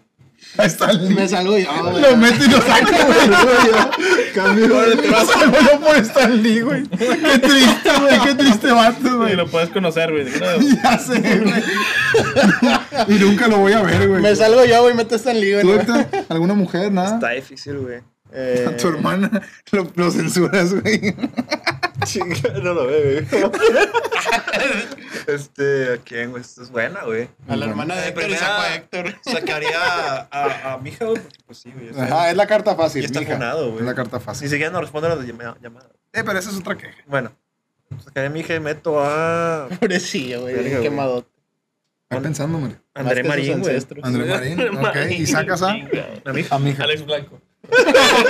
A 0.58 0.66
Stan 0.66 1.08
Lee. 1.08 1.14
Me 1.16 1.28
salgo 1.28 1.58
yo, 1.58 1.68
güey. 1.92 2.02
Lo 2.02 2.18
meto 2.18 2.44
y 2.44 2.48
lo 2.50 2.58
saco, 2.62 2.92
güey. 3.06 4.34
Cambio. 4.36 4.68
No 4.68 5.80
por 5.80 5.96
Stan 5.98 6.42
Lee, 6.44 6.62
güey. 6.62 6.84
Qué 6.90 7.40
triste, 7.40 7.90
güey. 8.02 8.20
Qué 8.26 8.36
triste 8.36 8.72
vato, 8.72 9.08
Y 9.08 9.12
güey. 9.12 9.36
lo 9.36 9.48
puedes 9.48 9.70
conocer, 9.70 10.12
güey. 10.12 10.26
No, 10.26 10.82
Ya 10.84 10.98
sé, 10.98 11.20
güey. 11.40 11.64
Y 13.08 13.14
nunca 13.14 13.48
lo 13.48 13.58
voy 13.60 13.74
a 13.74 13.82
ver, 13.82 14.08
güey. 14.08 14.22
Me 14.22 14.36
salgo 14.36 14.66
yo, 14.66 14.82
güey, 14.82 14.94
meto 14.96 15.16
esta 15.16 15.32
en 15.32 15.40
liga. 15.42 15.62
¿Tú. 15.62 15.72
Héctor? 15.74 16.06
¿Alguna 16.28 16.54
mujer? 16.56 16.92
Nada. 16.92 17.16
Está 17.16 17.30
difícil, 17.30 17.78
güey. 17.78 18.00
Eh, 18.34 18.66
A 18.68 18.78
tu 18.78 18.88
hermana 18.90 19.32
lo, 19.72 19.92
lo 19.96 20.12
censuras, 20.12 20.74
güey. 20.74 21.16
chinga, 22.06 22.50
no 22.62 22.74
lo 22.74 22.88
ve, 22.88 23.26
güey. 23.32 23.52
este, 25.28 25.94
¿a 25.94 25.98
quién, 25.98 26.32
güey? 26.32 26.42
Esta 26.42 26.64
es 26.64 26.72
buena, 26.72 27.04
güey. 27.04 27.30
A 27.48 27.56
la 27.56 27.66
hermana 27.66 27.96
de 27.96 28.08
Héctor 28.10 28.30
y 28.30 28.34
a 28.36 28.76
Héctor. 28.76 29.16
Sacaría 29.24 29.70
a, 29.82 30.28
a, 30.32 30.74
a 30.74 30.78
mi 30.80 30.90
hija, 30.90 31.06
güey, 31.06 31.22
porque 31.22 31.38
pues 31.46 31.58
sí, 31.60 31.72
güey. 31.72 31.90
o 31.90 31.94
sea, 31.94 32.04
Ajá, 32.06 32.32
es 32.32 32.38
la 32.38 32.48
carta 32.48 32.76
fácil. 32.76 33.04
Y 33.04 33.06
está 33.06 33.20
mija. 33.20 33.34
funado, 33.34 33.68
güey. 33.72 33.80
Es 33.82 33.86
la 33.86 33.96
carta 33.96 34.18
Ni 34.18 34.24
fácil. 34.24 34.50
siquiera 34.50 34.72
nos 34.72 34.82
responde 34.82 35.08
a 35.10 35.16
las 35.16 35.26
llama- 35.26 35.58
llamadas. 35.62 35.90
Eh, 36.14 36.24
pero 36.26 36.40
esa 36.40 36.50
es 36.50 36.58
otra 36.58 36.78
queja. 36.78 36.98
Bueno, 37.08 37.32
sacaría 38.04 38.30
a 38.30 38.32
mi 38.34 38.40
hija 38.42 38.56
y 38.56 38.60
meto 38.60 39.00
a 39.04 39.68
Pobrecillo, 39.80 40.42
güey. 40.42 40.54
Verga, 40.56 40.68
bien 40.70 40.80
güey. 40.80 40.90
quemado. 40.90 41.26
Estoy 42.10 42.24
pensando, 42.24 42.58
Mario. 42.58 42.78
André 42.96 43.24
Marín, 43.24 43.60
güey. 43.62 43.78
André 44.02 44.26
Marín. 44.26 44.78
Ok. 44.80 44.96
¿Y 45.12 45.28
sacas 45.28 45.62
a? 45.62 45.70
A 45.70 46.60
mi 46.60 46.70
hija. 46.72 46.84
Alex 46.84 47.06
Blanco. 47.06 47.40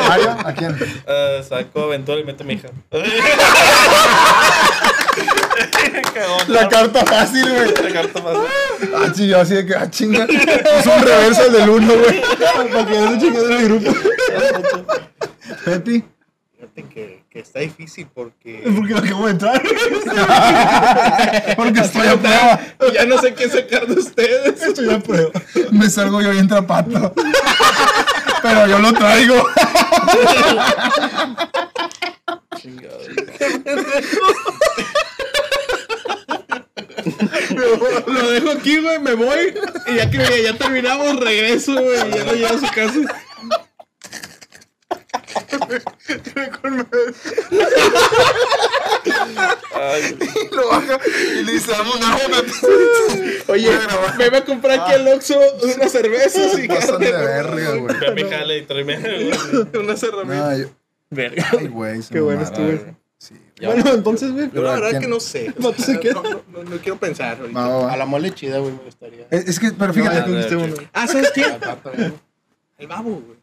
Mario, 0.08 0.32
¿a 0.46 0.54
quién? 0.54 0.76
Ah, 1.08 1.42
saco 1.48 1.84
a 1.84 1.88
Ventura 1.88 2.20
y 2.20 2.24
meto 2.24 2.44
a 2.44 2.48
mi 2.48 2.54
hija. 2.54 2.70
La 6.48 6.63
¿no? 6.63 6.70
carta 6.70 7.06
fácil, 7.06 7.48
güey. 7.50 7.74
La 7.84 7.94
carta 7.94 8.22
más. 8.22 8.38
Ah, 8.96 9.13
yo 9.15 9.39
así 9.39 9.56
de 9.56 9.65
que, 9.65 9.76
ah, 9.76 9.89
chinga. 9.89 10.26
Es 10.26 10.86
un 10.86 11.02
reverso 11.02 11.46
el 11.46 11.54
del 11.54 11.70
uno, 11.70 11.94
güey. 11.96 12.22
Para 12.39 12.86
que 12.86 13.00
no 13.00 13.12
se 13.12 13.20
chingue 13.20 13.39
el 13.39 13.63
grupo. 13.65 13.92
Pepi. 15.65 16.04
Fíjate 16.56 16.84
que, 16.94 17.24
que 17.30 17.39
está 17.39 17.60
difícil 17.60 18.08
porque 18.13 18.63
Porque 18.76 18.94
acabo 18.94 19.26
de 19.26 19.32
entrar. 19.32 19.62
Porque 21.56 21.80
estoy 21.80 22.08
a 22.08 22.18
prueba. 22.18 22.60
ya 22.94 23.06
no 23.06 23.18
sé 23.20 23.34
qué 23.34 23.50
sacar 23.50 23.88
de 23.88 23.94
ustedes. 23.94 24.62
Estoy 24.62 24.89
a 24.89 25.00
prueba. 25.00 25.32
Me 25.72 25.89
salgo 25.89 26.22
yo 26.22 26.32
bien 26.32 26.48
trapato. 26.48 27.13
Pero 28.41 28.67
yo 28.67 28.80
lo 28.80 28.93
traigo. 28.93 29.36
Lo 38.08 38.32
dejo 38.32 38.52
aquí, 38.52 38.80
güey, 38.80 38.99
me 38.99 39.13
voy. 39.13 39.54
Y 39.88 39.95
ya 39.95 40.10
que 40.10 40.43
ya, 40.43 40.58
terminamos, 40.58 41.19
regreso, 41.19 41.73
güey. 41.73 42.10
y 42.10 42.13
Ya 42.13 42.23
no 42.23 42.34
llego 42.34 42.47
a 42.47 42.60
su 42.60 42.73
casa. 42.73 42.99
Ay, 49.74 50.17
Lo 50.52 50.67
baja 50.69 51.00
y 51.39 51.43
le 51.43 51.52
dice, 51.54 51.72
dame 51.72 51.89
un 51.91 52.04
agua. 52.04 52.43
Oye, 53.48 53.69
me 54.17 54.30
voy 54.30 54.38
a 54.39 54.45
comprar 54.45 54.80
aquí 54.80 54.93
al 54.93 55.08
Oxxo 55.08 55.39
unas 55.76 55.91
cervezas 55.91 56.58
y 56.60 56.67
Pasan 56.67 57.00
de 57.00 57.12
verga, 57.12 57.72
güey. 57.76 58.00
ve 58.00 58.08
a 58.08 58.12
mi 58.12 58.24
jale 58.24 58.58
y 58.60 58.62
tráeme. 58.63 58.98
unas 59.80 60.04
herramientas. 60.04 60.50
No, 60.50 60.58
yo- 60.58 60.67
Verga. 61.12 61.48
Ay, 61.58 61.67
güey. 61.67 62.00
Qué 62.12 62.19
bueno 62.19 62.43
estuvo. 62.43 62.67
Sí. 63.17 63.34
Bueno, 63.63 63.84
entonces, 63.93 64.32
güey. 64.32 64.50
Yo 64.54 64.62
la 64.62 64.74
verdad 64.74 64.89
¿quién? 64.91 65.02
que 65.02 65.08
no 65.08 65.19
sé. 65.19 65.54
No. 65.60 65.72
No, 65.72 66.43
no, 66.52 66.63
no, 66.63 66.78
quiero 66.78 66.98
pensar. 66.98 67.38
Va, 67.56 67.67
va, 67.67 67.78
va. 67.86 67.93
A 67.93 67.98
la 67.98 68.06
mole 68.06 68.32
chida, 68.34 68.60
güey, 68.60 68.74
me 68.74 68.84
gustaría. 68.84 69.26
Es 69.32 69.48
es 69.48 69.60
que, 69.60 69.72
pero 69.72 69.93
fíjate. 69.93 70.32
Ya. 70.50 70.88
Ah, 70.93 71.08
¿sabes 71.08 71.32
quién? 71.34 71.58
El 72.78 72.88
babo, 72.88 73.10
güey. 73.26 73.38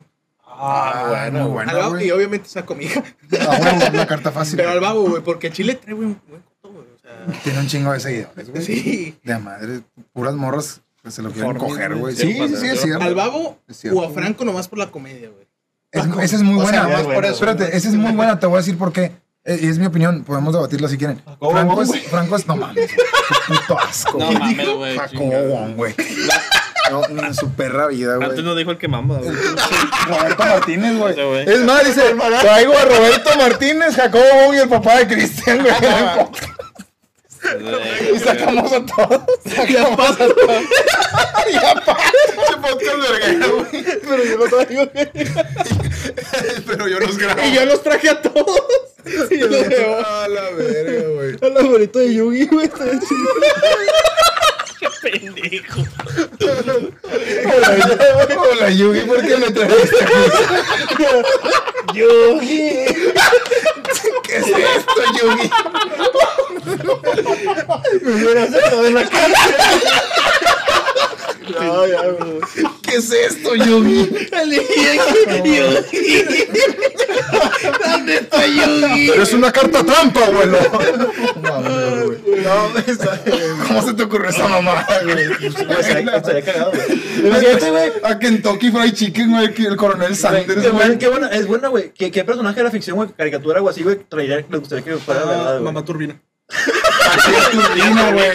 Ah, 0.58 1.04
bueno, 1.08 1.42
Al 1.44 1.48
bueno, 1.50 1.76
babo, 1.78 2.00
y 2.00 2.10
obviamente 2.10 2.48
saco 2.48 2.74
mi 2.74 2.84
hija. 2.86 3.02
Ah, 3.40 3.56
bueno, 3.58 3.86
una 3.92 4.06
carta 4.08 4.32
fácil. 4.32 4.56
Pero 4.56 4.70
al 4.70 4.80
babo, 4.80 5.02
güey, 5.08 5.22
porque 5.22 5.50
Chile 5.50 5.74
trae 5.74 5.94
buen, 5.94 6.20
buen 6.28 6.42
coto, 6.42 6.72
güey. 6.74 6.86
O 6.94 6.98
sea, 6.98 7.40
Tiene 7.42 7.58
un 7.60 7.66
chingo 7.66 7.92
de 7.92 8.00
seguidores, 8.00 8.50
güey. 8.50 8.62
sí. 8.64 9.18
De 9.22 9.38
madre, 9.38 9.80
puras 10.12 10.34
morras 10.34 10.80
que 11.02 11.10
se 11.10 11.22
lo 11.22 11.30
quieren 11.30 11.52
Formis, 11.56 11.72
coger, 11.72 11.94
güey. 11.94 12.16
Sí, 12.16 12.32
Sí, 12.32 12.48
sí, 12.48 12.56
sí, 12.56 12.66
es 12.68 12.80
cierto. 12.80 13.04
Al 13.04 13.14
cierto. 13.74 13.98
o 14.00 14.04
a 14.04 14.10
Franco 14.10 14.44
nomás 14.44 14.66
por 14.68 14.78
la 14.78 14.90
comedia, 14.90 15.28
güey. 15.30 15.46
Es- 15.92 16.04
esa 16.24 16.36
es 16.36 16.42
muy 16.42 16.60
O 16.62 16.66
sea, 16.66 16.82
buena. 16.84 16.96
más 16.98 17.06
por 17.06 17.24
eso. 17.24 17.34
Espérate, 17.34 17.76
esa 17.76 17.88
es 17.88 17.94
muy 17.94 18.12
buena, 18.12 18.38
te 18.40 18.46
voy 18.46 18.56
a 18.56 18.58
decir 18.58 18.76
por 18.76 18.92
qué. 18.92 19.12
Y 19.44 19.68
es 19.68 19.78
mi 19.78 19.86
opinión, 19.86 20.24
podemos 20.24 20.52
debatirla 20.52 20.88
si 20.88 20.98
quieren. 20.98 21.22
Jacobo 21.24 21.52
Franco 21.52 21.82
es. 21.82 22.02
Franco 22.08 22.34
es, 22.36 22.46
no 22.48 22.56
mames, 22.56 22.90
qué 22.90 22.96
puto 23.46 23.78
asco. 23.78 24.18
No 24.18 24.32
mames, 24.32 24.68
güey. 24.74 24.98
Wong, 25.48 25.76
güey. 25.76 25.94
No, 26.90 27.34
su 27.34 27.50
perra 27.52 27.88
vida, 27.88 28.14
Antes 28.14 28.32
güey. 28.34 28.42
no 28.44 28.54
dijo 28.54 28.70
el 28.70 28.78
que 28.78 28.88
mama, 28.88 29.18
güey. 29.18 29.30
Roberto 30.08 30.44
Martínez, 30.44 30.96
güey. 30.96 31.14
Güey. 31.14 31.50
Es 31.50 31.60
más, 31.60 31.84
dice, 31.84 32.14
traigo 32.40 32.76
a 32.78 32.84
Roberto 32.84 33.30
Martínez, 33.36 33.96
Jacobo 33.96 34.54
y 34.54 34.58
el 34.58 34.68
papá 34.68 34.98
de 34.98 35.08
Cristian, 35.08 35.62
güey. 35.62 35.74
Y 38.14 38.18
sacamos 38.18 38.72
a 38.72 38.84
todos. 38.84 39.20
Sacamos 39.54 40.10
a 40.10 40.16
todos. 40.16 40.62
Ya 41.52 41.74
pasa. 41.76 42.02
Güey. 42.50 43.84
Pero 44.02 44.24
yo 44.24 44.36
lo 44.36 44.46
traigo. 44.48 44.90
Pero 46.66 46.88
yo 46.88 46.98
los 46.98 47.16
grabo. 47.16 47.40
Y 47.44 47.52
yo 47.54 47.64
los 47.66 47.82
traje 47.84 48.08
a 48.10 48.20
todos. 48.20 48.60
Y 49.30 49.38
yo 49.38 49.46
los 49.46 49.68
veo. 49.68 50.04
A 50.04 50.26
la 50.26 50.50
verga, 50.50 51.08
güey. 51.10 51.36
El 51.40 51.56
abuelito 51.56 52.00
de 52.00 52.14
Yugi, 52.14 52.46
güey. 52.46 52.68
chido. 54.80 54.90
Pendejo. 55.02 55.84
Hola, 57.54 58.38
hola, 58.50 58.70
Yugi, 58.70 59.00
¿por 59.00 59.20
qué 59.22 59.36
me 59.36 59.50
trajiste 59.50 60.04
aquí? 60.04 60.14
Yugi. 61.94 62.86
¿Qué 64.22 64.36
es 64.36 64.46
esto, 64.46 65.02
Yugi? 65.20 65.50
Me 68.02 68.14
hubiera 68.14 68.42
aceptado 68.44 68.86
en 68.86 68.94
la 68.94 69.08
cara. 69.08 69.34
No, 71.60 71.86
ya. 71.86 72.02
¿Qué 72.96 73.02
es 73.02 73.12
esto, 73.12 73.54
Yugi? 73.54 74.08
¿Dónde 77.84 78.16
está 78.16 78.46
Yugi? 78.46 79.10
Es 79.10 79.32
una 79.34 79.52
carta 79.52 79.84
trampa, 79.84 80.24
abuelo. 80.24 80.58
No, 81.42 81.60
güey. 82.06 82.18
No, 82.42 82.78
está. 82.86 83.20
¿Cómo 83.68 83.82
se 83.82 83.92
te 83.92 84.02
ocurrió 84.04 84.30
esa 84.30 84.48
mamada, 84.48 84.86
güey? 85.04 85.24
Estaría 85.78 86.42
cagado, 86.42 86.72
güey. 86.72 87.92
A 88.02 88.18
Kentucky 88.18 88.70
Fried 88.70 88.94
Chicken, 88.94 89.30
güey, 89.30 89.52
el 89.66 89.76
coronel 89.76 90.16
Sanders, 90.16 90.46
Qué 90.46 90.70
güey. 91.08 91.28
es 91.32 91.46
buena, 91.46 91.68
güey. 91.68 91.92
¿Qué, 91.92 92.10
¿Qué 92.10 92.24
personaje 92.24 92.56
de 92.60 92.64
la 92.64 92.70
ficción, 92.70 92.96
güey, 92.96 93.10
caricatura 93.10 93.60
o 93.60 93.68
así, 93.68 93.82
güey, 93.82 93.96
traería, 94.08 94.36
le 94.48 94.58
gustaría 94.58 94.82
que 94.84 94.96
fuera 94.96 95.20
Ah, 95.22 95.26
verdad, 95.26 95.52
güey? 95.52 95.64
Mamá 95.64 95.84
Turbina. 95.84 96.18
La 96.48 97.50
turbina, 97.50 98.12
güey. 98.12 98.30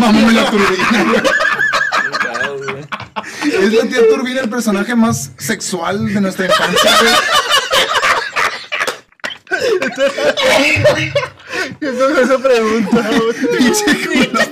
Mamá 0.00 0.32
la 0.32 0.50
turbina, 0.50 1.04
güey. 1.04 1.22
Es 3.60 3.72
la 3.72 3.82
tía 3.88 4.08
Turbina 4.08 4.40
el 4.40 4.48
personaje 4.50 4.94
más 4.94 5.32
sexual 5.38 6.12
de 6.12 6.20
nuestra 6.20 6.46
infancia, 6.46 6.90
güey. 7.00 7.12
¿Qué 11.80 11.92
fue 11.92 12.22
esa 12.22 12.38
pregunta, 12.38 13.10
güey? 13.10 13.58
Pinche. 13.58 13.84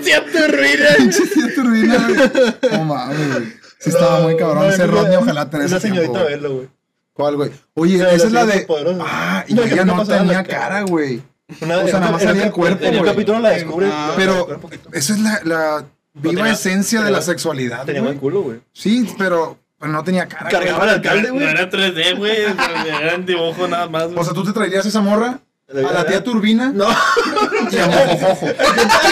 Tía 0.03 0.25
Turbina. 0.25 0.89
Pinche 0.99 1.27
tía 1.27 1.55
Turbina, 1.55 2.09
güey. 2.09 2.71
No 2.73 2.85
mames, 2.85 3.33
güey. 3.33 3.53
Sí 3.79 3.91
estaba 3.91 4.21
muy 4.21 4.37
cabrón 4.37 4.71
ese 4.71 4.87
Rodney, 4.87 5.17
ojalá 5.17 5.51
tener 5.51 5.67
Una 5.67 5.77
ese 5.77 5.91
tiempo, 5.91 6.01
señorita 6.03 6.23
güey. 6.23 6.35
verlo, 6.35 6.55
güey. 6.55 6.69
¿Cuál, 7.13 7.37
güey? 7.37 7.51
Oye, 7.75 7.97
esa 8.15 8.27
es 8.27 8.33
la 8.33 8.45
de... 8.47 8.67
Ah, 9.01 9.45
y 9.47 9.59
ella 9.59 9.85
no 9.85 10.05
tenía 10.07 10.43
cara. 10.45 10.83
güey. 10.83 11.23
Una, 11.61 11.79
O 11.79 11.87
sea, 11.89 12.01
nada 12.01 12.13
más 12.13 12.23
salía 12.23 12.45
el 12.47 12.53
cuerpo, 12.53 12.85
En 12.85 12.95
el 12.95 13.01
güey. 13.01 13.11
capítulo 13.13 13.39
la 13.39 13.51
descubre. 13.51 13.89
Ah, 13.91 14.13
Pero 14.17 14.61
eso 14.93 15.13
es 15.15 15.21
la 15.45 15.85
viva 16.17 16.35
tenía- 16.43 16.53
esencia 16.53 17.03
de 17.03 17.11
la 17.11 17.23
sexualidad, 17.23 17.85
Tenía 17.85 18.03
buen 18.03 18.19
culo, 18.19 18.43
güey. 18.43 18.61
Sí, 18.73 19.09
pero, 19.19 19.59
pero 19.79 19.93
no 19.93 20.03
tenía 20.05 20.27
cara. 20.27 20.51
Cargaba 20.51 20.83
al 20.85 20.89
alcalde, 20.91 21.29
No 21.29 21.35
güey. 21.35 21.47
era 21.49 21.69
3D, 21.71 22.17
güey. 22.17 22.37
Era 22.43 23.15
en 23.15 23.25
dibujo 23.27 23.69
nada 23.69 23.89
más, 23.89 24.07
güey. 24.07 24.19
O 24.19 24.25
sea, 24.25 24.33
¿tú 24.35 24.45
te 24.45 24.53
traerías 24.53 24.85
esa 24.87 25.01
morra? 25.01 25.41
A 25.69 25.93
la 25.93 26.07
tía 26.07 26.23
Turbina 26.23 26.71
No. 26.73 26.87
y 27.73 27.77
a 27.77 27.87
Mojojojo. 27.89 28.47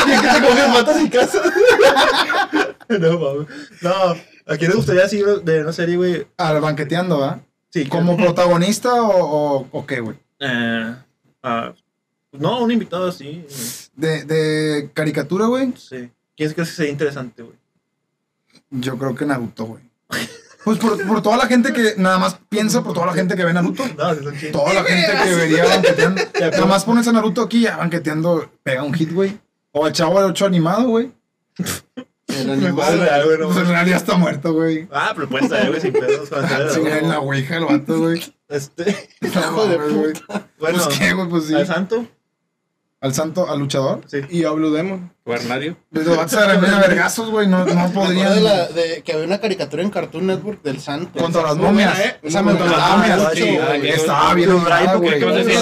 ¿Quién 0.05 0.21
que 0.21 0.29
te 0.29 0.40
coges 0.47 0.69
matas 0.69 0.97
en 0.99 1.09
casa? 1.09 1.43
no, 2.88 3.19
mames. 3.19 3.47
No. 3.81 3.90
¿A 4.47 4.57
quién 4.57 4.71
le 4.71 4.77
gustaría 4.77 5.05
así 5.05 5.23
de 5.43 5.62
una 5.62 5.73
serie, 5.73 5.97
güey? 5.97 6.27
Al 6.37 6.61
banqueteando, 6.61 7.25
¿ah? 7.25 7.40
Sí. 7.71 7.87
¿Como 7.87 8.17
protagonista 8.17 8.95
o, 8.95 9.09
o, 9.62 9.69
o 9.73 9.87
qué, 9.87 10.01
güey? 10.01 10.17
Eh, 10.38 10.95
ah, 11.43 11.73
no, 12.33 12.62
un 12.62 12.71
invitado 12.71 13.09
así. 13.09 13.45
De, 13.97 14.25
de 14.25 14.90
caricatura, 14.95 15.47
güey. 15.47 15.73
Sí. 15.77 16.09
¿Quién 16.37 16.53
crees 16.53 16.68
que 16.70 16.75
sería 16.77 16.92
interesante, 16.92 17.42
güey? 17.42 17.57
Yo 18.70 18.99
creo 18.99 19.14
que 19.14 19.25
Naruto, 19.27 19.64
güey. 19.64 19.83
Pues 20.64 20.79
por, 20.79 21.07
por 21.07 21.20
toda 21.23 21.37
la 21.37 21.47
gente 21.47 21.73
que 21.75 21.94
nada 21.99 22.18
más 22.18 22.38
piensa, 22.49 22.83
por 22.83 22.94
toda 22.94 23.07
la 23.07 23.12
gente 23.12 23.37
que 23.37 23.44
ve 23.44 23.53
Naruto. 23.53 23.85
No, 23.99 24.14
sí. 24.33 24.51
Toda 24.51 24.73
la 24.75 24.83
gente 24.85 25.12
que 25.25 25.35
vería 25.35 25.64
banqueteando. 25.66 26.23
Nada 26.40 26.66
más 26.66 26.85
pones 26.85 27.07
a 27.07 27.12
Naruto 27.12 27.42
aquí 27.42 27.61
ya 27.62 27.77
banqueteando, 27.77 28.51
pega 28.62 28.82
un 28.82 28.95
hit, 28.95 29.12
güey. 29.12 29.39
O 29.72 29.85
al 29.85 29.93
chavo 29.93 30.20
del 30.20 30.30
8 30.30 30.47
animado, 30.47 30.89
güey. 30.89 31.12
El 32.28 32.51
animal. 32.51 32.99
real, 32.99 33.24
güey, 33.26 33.39
no 33.39 33.45
Pues 33.47 33.57
en 33.59 33.62
mames. 33.64 33.68
realidad 33.68 33.97
está 33.99 34.16
muerto, 34.16 34.53
güey. 34.55 34.89
Ah, 34.91 35.12
pero 35.14 35.28
puede 35.28 35.49
ser, 35.49 35.68
güey, 35.68 35.80
sin 35.80 35.93
pedos. 35.93 36.28
Sí, 36.72 36.80
en 36.87 37.09
la 37.11 37.20
ouija 37.20 37.57
el 37.59 37.64
vato, 37.66 37.99
güey. 38.01 38.35
Este, 38.49 39.11
puta. 39.20 39.51
bueno, 39.51 40.14
Pues 40.59 40.87
qué, 40.99 41.12
güey, 41.12 41.28
pues 41.28 41.45
sí. 41.47 41.55
al 41.55 41.66
santo. 41.66 42.07
Al 43.05 43.12
santo, 43.12 43.50
al 43.50 43.59
luchador. 43.59 44.00
Sí. 44.07 44.20
Y 44.30 44.44
a 44.44 44.50
Blue 44.52 44.72
Demon. 44.72 45.12
Cuernario. 45.24 45.76
Pues 45.92 46.07
lo 46.07 46.16
vas 46.16 46.32
a 46.32 46.46
vergazos, 46.46 47.28
güey. 47.28 47.46
No, 47.46 47.66
no 47.66 47.92
podrían. 47.92 48.34
de, 48.34 48.40
la, 48.40 48.66
de 48.68 49.02
que 49.02 49.12
había 49.12 49.26
una 49.26 49.38
caricatura 49.42 49.82
en 49.82 49.90
Cartoon 49.90 50.26
Network 50.26 50.62
del 50.62 50.80
santo. 50.80 51.20
Contra 51.20 51.42
las 51.42 51.57
momias. 51.59 51.98
¿eh? 51.98 52.16
Esa 52.22 52.42
me 52.42 52.52
Contra 52.57 52.78
las 52.78 52.90
momias. 52.96 53.20
Sí, 53.34 53.59
ah, 53.59 53.76
Estaba 53.76 54.32
bien 54.32 54.48
Los 54.48 54.64
animada, 54.66 54.96
Brian, 54.96 55.20
güey. 55.20 55.52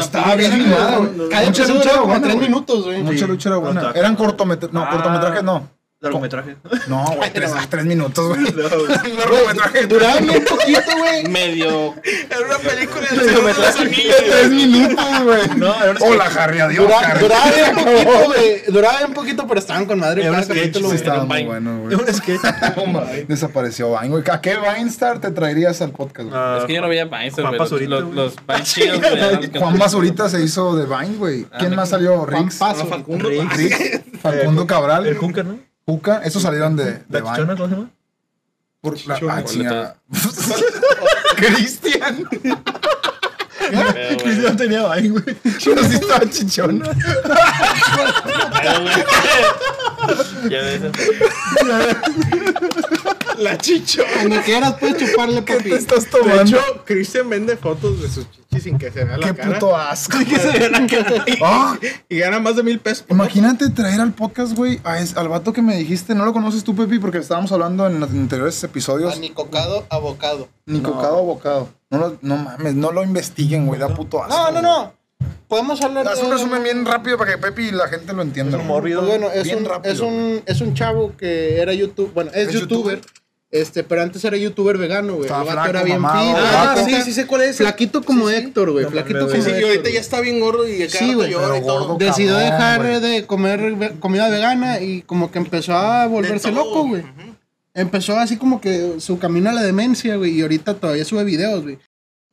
Estaba 0.00 0.34
bien 0.34 0.52
animada, 0.52 0.96
güey. 0.96 1.28
Cada 1.28 1.46
lucha 1.46 1.62
era 1.64 1.98
como 2.00 2.20
tres 2.22 2.34
güey. 2.34 2.48
minutos, 2.48 2.84
güey. 2.86 3.02
Mucha 3.02 3.26
lucha 3.26 3.48
era 3.50 3.58
buena. 3.58 3.92
Eran 3.94 4.16
cortometrajes. 4.16 4.72
No, 4.72 4.82
Ah. 4.82 4.90
cortometrajes 4.90 5.42
no. 5.42 5.68
Largometraje. 6.02 6.56
No, 6.88 7.04
güey, 7.14 7.30
tres, 7.34 7.50
no. 7.54 7.60
tres 7.68 7.84
minutos, 7.84 8.28
güey. 8.28 8.40
No. 8.54 8.64
Un 9.10 9.16
largometraje 9.18 9.80
de 9.80 9.86
Duraban 9.86 10.26
bien 10.26 10.44
poquito, 10.44 10.80
güey. 10.98 11.28
Medio. 11.28 11.94
Era 12.30 12.46
una 12.46 12.58
película 12.58 13.00
de 13.02 13.16
tres 13.18 14.50
minutos, 14.50 15.22
güey. 15.24 15.40
No, 15.58 15.74
era 15.82 15.90
un 15.90 15.96
Hola. 16.02 16.24
Harry, 16.24 16.60
adiós, 16.60 16.86
Dura- 16.86 16.98
Harry. 17.00 17.20
Duraba 17.20 17.50
bien 17.50 17.74
poquito, 17.74 18.24
güey. 18.24 18.62
Duraba 18.68 18.98
bien 18.98 19.12
poquito, 19.12 19.46
pero 19.46 19.60
estaban 19.60 19.84
con 19.84 19.98
madre. 19.98 20.22
Era 20.24 20.32
un 20.38 20.42
sketch, 20.42 20.80
güey. 20.80 20.94
estaba 20.96 21.24
muy 21.26 21.36
Vine. 21.36 21.48
bueno, 21.48 21.88
Es 21.90 21.96
güey. 21.96 22.08
un 22.08 22.14
sketch. 22.14 22.40
Desapareció 23.28 23.90
Vine, 23.98 24.08
güey. 24.08 24.24
¿A 24.30 24.40
qué 24.40 24.56
Vine 24.56 24.88
Star 24.88 25.20
te 25.20 25.30
traerías 25.32 25.82
al 25.82 25.90
podcast, 25.90 26.30
güey? 26.30 26.40
Ah, 26.42 26.58
Es 26.60 26.64
que 26.66 26.74
yo 26.74 26.80
no 26.80 26.88
veía 26.88 27.04
Vines, 27.04 27.34
Juan 27.34 27.46
güey. 27.48 27.58
Los, 27.58 27.68
Pazurita, 27.68 27.90
los, 27.90 28.04
güey. 28.04 28.14
los 28.16 28.36
Vines 28.46 28.72
chidos, 28.72 29.00
güey. 29.00 29.50
Juan 29.60 29.78
Basurita 29.78 30.28
se 30.30 30.42
hizo 30.42 30.74
de 30.76 30.86
Vine, 30.86 31.16
güey. 31.18 31.44
¿Quién 31.58 31.74
Ah, 31.74 31.76
más 31.76 31.90
salió? 31.90 32.26
Paso. 32.58 32.86
Facundo. 32.86 33.28
Riggs. 33.28 34.00
Facundo 34.22 34.62
El 34.62 34.66
Cabral. 34.66 35.14
Junker, 35.16 35.44
¿no? 35.44 35.69
Juca. 35.86 36.22
Esos 36.24 36.42
salieron 36.42 36.76
de, 36.76 37.02
de 37.08 37.20
La 37.20 37.32
chichona, 37.32 37.56
¿cómo 37.56 37.68
se 37.68 37.74
llama? 37.74 37.90
Por 38.80 39.06
la, 39.06 39.20
ah. 39.28 39.94
Cristian. 41.36 42.24
Cristian 44.22 44.56
tenía 44.56 44.94
Vine, 44.94 45.08
güey. 45.10 45.36
Pero 45.42 45.84
sí 45.84 45.94
estaba 45.94 46.30
chichona. 46.30 46.90
Pero, 48.62 48.80
güey. 48.82 49.04
Ya 50.50 50.62
ves. 50.62 50.80
La 53.40 53.56
chicho. 53.58 54.02
Cuando 54.14 54.40
quieras 54.42 54.74
puedes 54.78 54.96
chuparle, 55.10 55.44
¿Qué 55.44 55.54
papi. 55.54 55.70
te 55.70 55.76
estás 55.76 56.04
De 56.04 56.10
tomando? 56.10 56.42
hecho, 56.42 56.84
Cristian 56.84 57.28
vende 57.30 57.56
fotos 57.56 58.00
de 58.02 58.08
sus 58.08 58.26
chichis 58.30 58.62
sin 58.62 58.78
que 58.78 58.90
se 58.90 59.04
vea 59.04 59.16
la 59.16 59.26
Qué 59.26 59.34
cara. 59.34 59.54
puto 59.54 59.76
asco. 59.76 60.18
Que 60.18 60.38
se 60.38 60.58
vea 60.58 60.68
la 60.70 60.86
cara. 60.86 61.24
Ah, 61.42 61.78
Y 62.08 62.18
gana 62.18 62.38
más 62.38 62.56
de 62.56 62.62
mil 62.62 62.78
pesos. 62.80 63.04
imagínate 63.08 63.70
traer 63.70 64.00
al 64.00 64.12
podcast, 64.12 64.54
güey, 64.54 64.78
a 64.84 64.98
al 65.16 65.28
vato 65.28 65.52
que 65.52 65.62
me 65.62 65.76
dijiste. 65.76 66.14
No 66.14 66.24
lo 66.24 66.32
conoces 66.32 66.62
tú, 66.64 66.74
Pepi, 66.76 66.98
porque 66.98 67.18
estábamos 67.18 67.50
hablando 67.52 67.86
en 67.86 67.98
los 67.98 68.10
anteriores 68.10 68.62
episodios. 68.62 69.14
A 69.14 69.18
ni 69.18 69.30
cocado, 69.30 69.86
abocado. 69.88 70.48
Ni 70.66 70.80
cocado 70.80 71.18
o 71.18 71.24
bocado. 71.24 71.68
No, 71.90 71.98
lo- 71.98 72.18
no 72.22 72.36
mames, 72.36 72.74
no 72.74 72.92
lo 72.92 73.02
investiguen, 73.02 73.66
güey. 73.66 73.80
Da 73.80 73.88
puto 73.88 74.22
asco. 74.22 74.36
No, 74.36 74.50
no, 74.52 74.62
no. 74.62 75.00
Podemos 75.48 75.82
hablar 75.82 76.06
Haz 76.06 76.20
de... 76.20 76.26
un 76.26 76.30
resumen 76.32 76.62
bien 76.62 76.84
rápido 76.86 77.18
para 77.18 77.32
que 77.32 77.38
Pepi 77.38 77.62
y 77.68 77.70
la 77.72 77.88
gente 77.88 78.12
lo 78.12 78.22
entienda. 78.22 78.56
Es 78.56 78.62
un 78.62 78.68
bueno, 78.68 79.30
es 79.32 79.42
Bien 79.44 79.58
un, 79.58 79.64
rápido. 79.64 79.92
es, 79.92 80.00
un, 80.00 80.42
es 80.46 80.60
un 80.60 80.74
chavo 80.74 81.16
que 81.16 81.60
era 81.60 81.72
youtuber. 81.74 82.12
Bueno, 82.12 82.30
es, 82.32 82.48
¿Es 82.48 82.52
youtuber. 82.54 82.98
youtuber? 82.98 83.19
Este, 83.52 83.82
pero 83.82 84.02
antes 84.02 84.24
era 84.24 84.36
youtuber 84.36 84.78
vegano, 84.78 85.14
güey. 85.14 85.24
Estaba 85.26 85.50
flaco, 85.50 85.68
era 85.70 85.82
bien 85.82 85.98
mamado. 86.00 86.36
Ah, 86.38 86.74
flaco. 86.76 86.88
sí, 86.88 87.02
sí 87.02 87.12
sé 87.12 87.26
cuál 87.26 87.42
es. 87.42 87.56
Flaquito 87.56 88.02
como 88.04 88.28
Sí, 88.28 88.34
sí. 88.36 88.40
Héctor, 88.42 88.70
güey. 88.70 88.84
No 88.84 88.90
Flaquito 88.92 89.18
como 89.28 89.30
Sí, 89.32 89.42
sí, 89.42 89.50
ahorita 89.62 89.90
ya 89.90 89.98
está 90.00 90.20
bien 90.20 90.38
gordo 90.38 90.68
y 90.68 90.78
cada 90.78 90.90
Sí, 90.90 91.14
güey. 91.14 91.34
Decidió 91.98 92.34
cabrón, 92.34 92.44
dejar 92.44 93.00
de 93.00 93.26
comer 93.26 93.74
ve- 93.74 93.92
comida 93.98 94.28
vegana 94.28 94.80
y 94.80 95.02
como 95.02 95.32
que 95.32 95.38
empezó 95.40 95.74
a 95.74 96.06
volverse 96.06 96.52
loco, 96.52 96.86
güey. 96.86 97.02
Empezó 97.74 98.16
así 98.18 98.36
como 98.36 98.60
que 98.60 99.00
su 99.00 99.18
camino 99.18 99.50
a 99.50 99.52
la 99.52 99.62
demencia, 99.62 100.14
güey, 100.16 100.32
y 100.38 100.42
ahorita 100.42 100.74
todavía 100.74 101.04
sube 101.04 101.24
videos, 101.24 101.62
güey. 101.64 101.78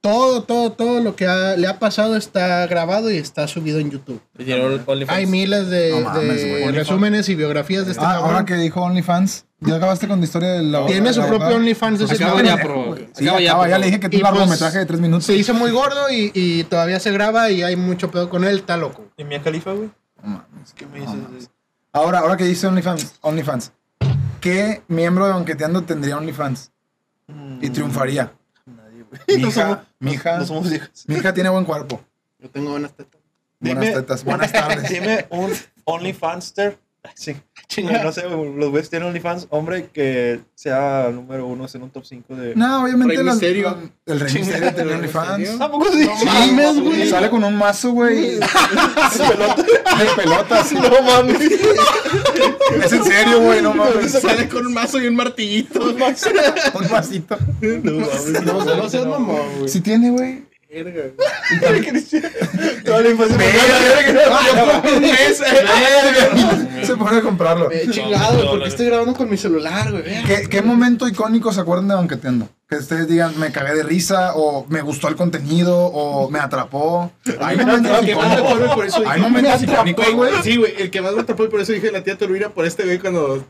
Todo, 0.01 0.43
todo, 0.43 0.71
todo 0.73 0.99
lo 1.01 1.15
que 1.15 1.25
ha- 1.25 1.55
le 1.57 1.65
ha 1.67 1.79
pasado 1.79 2.15
está 2.15 2.65
grabado 2.67 3.09
y 3.09 3.17
está 3.17 3.47
subido 3.47 3.79
en 3.79 3.89
YouTube. 3.89 4.21
OnlyFans. 4.85 5.09
Hay 5.17 5.25
miles 5.25 5.67
de, 5.69 5.89
No 5.89 6.01
mames, 6.01 6.41
de 6.43 6.59
güey. 6.61 6.71
resúmenes 6.71 7.27
y 7.29 7.33
biografías 7.35 7.85
de 7.87 7.93
este 7.93 8.03
Ah, 8.05 8.13
cabrón. 8.13 8.29
ahora 8.31 8.45
que 8.45 8.53
dijo 8.55 8.81
OnlyFans, 8.81 9.45
¿ya 9.59 9.75
acabaste 9.75 10.07
con 10.07 10.19
la 10.19 10.25
historia 10.25 10.49
de 10.53 10.63
la 10.63 10.85
Tiene 10.85 11.13
su 11.13 11.21
propio? 11.25 11.55
OnlyFans 11.55 11.99
de 11.99 12.05
ese 12.05 12.15
Acaba 12.23 12.41
ya, 12.43 12.55
Sí, 13.13 13.27
acaba, 13.27 13.39
ya, 13.41 13.57
por 13.57 13.79
le 13.79 13.85
dije 13.87 13.99
que 13.99 14.09
tiene 14.09 14.23
un 14.23 14.29
pues, 14.29 14.39
largometraje 14.39 14.77
de 14.79 14.85
tres 14.85 14.99
minutos. 14.99 15.25
Se 15.25 15.35
hizo 15.35 15.53
muy 15.53 15.71
gordo 15.71 16.09
y, 16.09 16.31
y 16.33 16.63
todavía 16.65 16.99
se 16.99 17.11
graba 17.11 17.49
y 17.49 17.63
hay 17.63 17.75
mucho 17.75 18.11
pedo 18.11 18.29
con 18.29 18.43
él, 18.43 18.57
está 18.57 18.77
loco. 18.77 19.05
¿Y 19.17 19.23
Mia 19.23 19.41
Khalifa, 19.41 19.71
güey? 19.73 19.89
No 20.23 20.29
mames. 20.29 20.73
¿Qué 20.73 20.85
me 20.85 20.99
No 20.99 21.05
dices? 21.05 21.21
mames. 21.23 21.49
Ahora, 21.93 22.19
ahora 22.19 22.37
que 22.37 22.43
dice 22.43 22.67
OnlyFans, 22.67 23.15
OnlyFans, 23.21 23.71
¿qué 24.41 24.83
miembro 24.87 25.25
de 25.25 25.33
Banqueteando 25.33 25.83
tendría 25.83 26.17
OnlyFans 26.17 26.71
Mm, 27.29 27.59
y 27.61 27.69
triunfaría? 27.71 28.31
Nadie, 28.65 29.03
güey. 29.03 29.21
Mi 29.27 29.37
No 29.43 29.47
hija, 29.49 29.61
somos- 29.67 29.77
mi 29.99 30.11
hija, 30.13 30.37
No 30.37 30.45
somos 30.45 30.71
hijas. 30.71 30.89
mi 31.07 31.15
hija 31.15 31.33
tiene 31.33 31.49
buen 31.49 31.65
cuerpo, 31.65 31.99
Yo 32.39 32.49
tengo 32.49 32.71
buenas 32.71 32.93
tetas. 32.93 33.19
buenas 33.59 33.83
Dime- 33.83 33.93
tetas, 33.95 34.23
buenas 34.23 34.51
tardes. 34.53 34.89
Dime 34.89 35.25
un 35.31 35.51
OnlyFanster. 35.83 36.77
Sí. 37.15 37.35
Chinga. 37.67 38.03
No 38.03 38.11
sé, 38.11 38.23
los 38.29 38.69
güeyes 38.69 38.89
tienen 38.89 39.09
OnlyFans, 39.09 39.47
hombre, 39.49 39.89
que 39.91 40.39
sea 40.55 41.09
número 41.11 41.45
uno, 41.47 41.65
en 41.71 41.83
un 41.83 41.89
top 41.89 42.05
5 42.05 42.35
de. 42.35 42.55
No, 42.55 42.83
obviamente 42.83 43.15
Rey 43.15 43.23
Misterio. 43.25 43.77
el 44.05 44.19
Rey 44.19 44.33
Misterio 44.33 44.73
tiene 44.73 44.93
OnlyFans. 44.93 45.57
Tampoco 45.57 45.91
sí. 45.91 46.05
No 46.05 46.25
mames, 46.31 46.79
güey. 46.79 47.09
Sale 47.09 47.29
con 47.29 47.43
un 47.43 47.57
mazo, 47.57 47.91
güey. 47.91 48.35
De 48.39 50.05
pelotas. 50.15 50.71
No 50.71 51.01
mames. 51.01 51.41
Es 51.41 52.93
en 52.93 53.03
serio, 53.03 53.41
güey, 53.41 53.61
no 53.61 53.73
mames. 53.73 54.11
Sale 54.13 54.47
con 54.47 54.65
un 54.65 54.73
mazo 54.73 55.01
y 55.01 55.07
un 55.07 55.15
martillito. 55.15 55.81
Un 55.83 55.97
masito. 56.89 57.37
No 57.61 57.91
mames. 57.99 58.43
No, 58.45 58.63
no 58.75 58.89
seas 58.89 59.05
mamón, 59.05 59.57
güey. 59.59 59.69
Sí 59.69 59.81
tiene, 59.81 60.11
güey. 60.11 60.46
Verga. 60.69 61.03
Toda 62.83 63.01
la 63.01 63.09
infancia. 63.09 63.37
Se 66.83 66.95
pone 66.95 67.17
a 67.17 67.21
comprarlo. 67.21 67.71
Eh, 67.71 67.87
chingado, 67.89 68.35
güey, 68.37 68.49
porque 68.49 68.67
estoy 68.67 68.85
grabando 68.87 69.13
con 69.13 69.29
mi 69.29 69.37
celular, 69.37 69.91
güey. 69.91 70.23
¿Qué, 70.25 70.47
qué 70.49 70.61
momento 70.61 71.07
icónico 71.07 71.53
se 71.53 71.61
acuerdan 71.61 71.87
de 71.87 71.95
Banqueteando? 71.95 72.49
Que 72.69 72.75
ustedes 72.75 73.07
digan, 73.07 73.39
me 73.39 73.51
cagué 73.51 73.75
de 73.75 73.83
risa, 73.83 74.33
o 74.35 74.65
me 74.67 74.81
gustó 74.81 75.07
el 75.07 75.15
contenido, 75.15 75.77
o 75.77 76.29
me 76.29 76.39
atrapó. 76.39 77.11
Hay 77.39 77.55
momentos 77.57 77.99
El 77.99 78.05
que 78.05 78.15
más 78.15 78.27
me 78.27 78.41
icónicos. 78.41 79.07
Hay 79.07 79.21
momentos 79.21 79.61
Me 79.61 79.65
icónicos, 79.65 80.05
atrapó, 80.05 80.17
güey. 80.17 80.33
Sí, 80.43 80.57
güey, 80.57 80.73
el 80.77 80.91
que 80.91 81.01
más 81.01 81.13
me 81.13 81.21
atrapó 81.21 81.45
y 81.45 81.47
por 81.47 81.61
eso 81.61 81.71
dije 81.71 81.91
la 81.91 82.03
tía 82.03 82.17
Turbina 82.17 82.49
por 82.49 82.65
este 82.65 82.83
güey 82.83 82.99
cuando. 82.99 83.45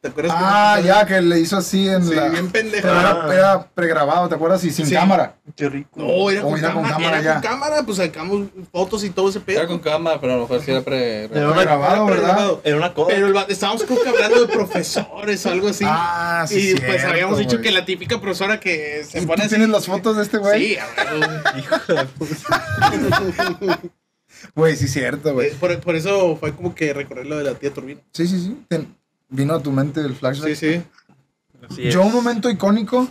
¿Te 0.00 0.08
acuerdas? 0.08 0.32
Ah, 0.34 0.80
ya, 0.82 1.04
que 1.04 1.20
le 1.20 1.38
hizo 1.40 1.58
así 1.58 1.86
en 1.86 2.02
Sí, 2.02 2.14
la... 2.14 2.28
bien 2.28 2.50
pendejo. 2.50 2.88
Pero 2.88 3.00
era, 3.00 3.34
era 3.34 3.68
pregrabado, 3.74 4.28
¿te 4.30 4.34
acuerdas? 4.34 4.64
Y 4.64 4.70
sin 4.70 4.86
Sí. 4.86 4.94
cámara. 4.94 5.34
Qué 5.54 5.68
rico. 5.68 5.90
No, 6.00 6.30
era 6.30 6.40
con, 6.40 6.58
era 6.58 6.72
con 6.72 6.82
cámara, 6.84 6.94
cámara 6.96 7.18
era 7.18 7.22
ya. 7.24 7.32
con 7.34 7.42
cámara, 7.42 7.82
pues 7.82 7.98
sacamos 7.98 8.48
fotos 8.72 9.04
y 9.04 9.10
todo 9.10 9.28
ese 9.28 9.40
pedo. 9.40 9.58
Era 9.58 9.68
con 9.68 9.78
cámara, 9.78 10.18
pero 10.18 10.32
a 10.32 10.36
lo 10.36 10.42
mejor 10.42 10.62
sí 10.62 10.70
era 10.70 10.80
pre. 10.80 11.24
Era 11.24 11.52
Pregrabado, 11.52 12.06
Era 12.08 12.16
¿verdad? 12.16 12.50
Era 12.64 12.76
una 12.78 12.94
coda. 12.94 13.08
Pero 13.08 13.26
el 13.26 13.36
estábamos 13.50 13.82
creo 13.84 14.02
que 14.02 14.08
hablando 14.08 14.40
de 14.46 14.52
profesores 14.52 15.44
o 15.44 15.50
algo 15.50 15.68
así. 15.68 15.84
Ah, 15.86 16.46
sí, 16.48 16.70
y 16.76 16.80
pues 16.80 17.04
habíamos 17.04 17.36
dicho 17.38 17.60
que 17.60 17.70
la 17.70 17.84
típica 17.84 18.18
profesora 18.20 18.58
que 18.58 19.04
se 19.06 19.18
¿Y 19.20 19.26
pone 19.26 19.36
tú 19.36 19.42
así. 19.42 19.48
tienes 19.50 19.68
las 19.68 19.84
fotos 19.84 20.16
de 20.16 20.22
este 20.22 20.38
güey? 20.38 20.60
Sí, 20.68 20.76
a 20.78 20.86
ver, 20.86 21.40
Hijo 21.58 21.76
de 21.94 22.04
puta. 22.06 23.80
Güey, 24.54 24.76
sí, 24.76 24.88
cierto, 24.88 25.34
güey. 25.34 25.48
eh, 25.48 25.56
por, 25.60 25.78
por 25.80 25.94
eso 25.96 26.36
fue 26.36 26.54
como 26.54 26.74
que 26.74 26.94
recorrer 26.94 27.26
lo 27.26 27.36
de 27.36 27.44
la 27.44 27.54
tía 27.54 27.72
Turbina. 27.74 28.00
Sí, 28.12 28.26
sí, 28.26 28.40
sí. 28.40 28.56
Ten- 28.68 28.96
Vino 29.30 29.54
a 29.54 29.62
tu 29.62 29.70
mente 29.72 30.00
el 30.00 30.14
flashback. 30.14 30.54
Sí, 30.54 30.56
sí. 30.56 30.82
Así 31.70 31.88
es. 31.88 31.94
Yo 31.94 32.02
un 32.02 32.12
momento 32.12 32.50
icónico. 32.50 33.08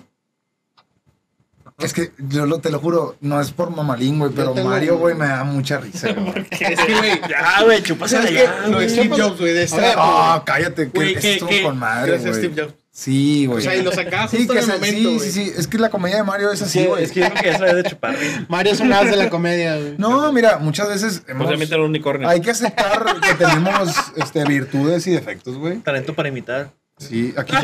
Es 1.78 1.94
que 1.94 2.12
yo 2.18 2.46
lo- 2.46 2.60
te 2.60 2.72
lo 2.72 2.80
juro, 2.80 3.16
no 3.22 3.40
es 3.40 3.52
por 3.52 3.70
mamalín, 3.74 4.20
güey, 4.20 4.34
pero 4.36 4.54
Mario, 4.54 4.98
güey, 4.98 5.16
me 5.16 5.28
da 5.28 5.46
mucha 5.46 5.78
risa, 5.80 6.12
güey. 6.14 6.46
Es 6.52 6.60
que, 6.60 6.94
güey, 6.98 7.22
Ya, 7.30 7.64
güey, 7.64 7.82
chupásela 7.82 8.24
¿sabes 8.24 8.38
ya. 8.44 8.68
Lo 8.68 8.80
de. 8.80 8.90
Steve 8.90 9.16
Jobs, 9.18 9.40
güey, 9.40 9.54
de 9.54 9.64
esta. 9.64 9.94
Ah, 9.96 10.44
cállate, 10.46 10.92
que 10.92 11.14
que, 11.16 11.34
estuvo 11.36 11.50
con 11.64 11.80
madre, 11.80 12.12
gracias. 12.12 12.36
Steve 12.36 12.62
Jobs. 12.64 12.74
Sí, 13.00 13.46
güey. 13.46 13.60
O 13.60 13.62
sea, 13.62 13.76
y 13.78 13.82
lo 13.82 13.94
sacaba 13.94 14.28
Sí, 14.28 14.38
justo 14.40 14.52
que 14.54 14.60
en 14.60 14.66
el 14.66 14.72
momento, 14.76 15.10
sí, 15.24 15.32
sí, 15.32 15.46
sí, 15.46 15.54
es 15.56 15.68
que 15.68 15.78
la 15.78 15.90
comedia 15.90 16.18
de 16.18 16.24
Mario 16.24 16.52
es 16.52 16.62
así, 16.62 16.80
Sí, 16.80 16.86
güey. 16.86 17.06
es 17.06 17.14
que 17.14 17.22
yo 17.22 17.30
creo 17.30 17.42
que 17.60 17.66
es 17.70 17.76
de 17.78 17.84
chupar. 17.84 18.14
güey. 18.14 18.28
Mario 18.50 18.74
es 18.74 18.80
un 18.82 18.92
as 18.92 19.10
de 19.10 19.16
la 19.16 19.30
comedia, 19.30 19.78
güey. 19.78 19.96
No, 19.98 20.34
mira, 20.34 20.58
muchas 20.58 20.90
veces 20.90 21.24
hemos- 21.28 21.44
Posiblemente 21.44 21.76
era 21.76 21.84
un 21.84 21.92
unicornio. 21.92 22.28
hay 22.28 22.42
que 22.42 22.52
aceptar 22.52 23.06
que 23.22 23.34
tenemos 23.36 23.96
este, 24.18 24.44
virtudes 24.44 25.08
y 25.08 25.12
defectos, 25.12 25.56
güey. 25.58 25.78
Talento 25.78 26.14
para 26.14 26.28
imitar. 26.28 26.72
Sí, 26.98 27.34
aquí. 27.38 27.56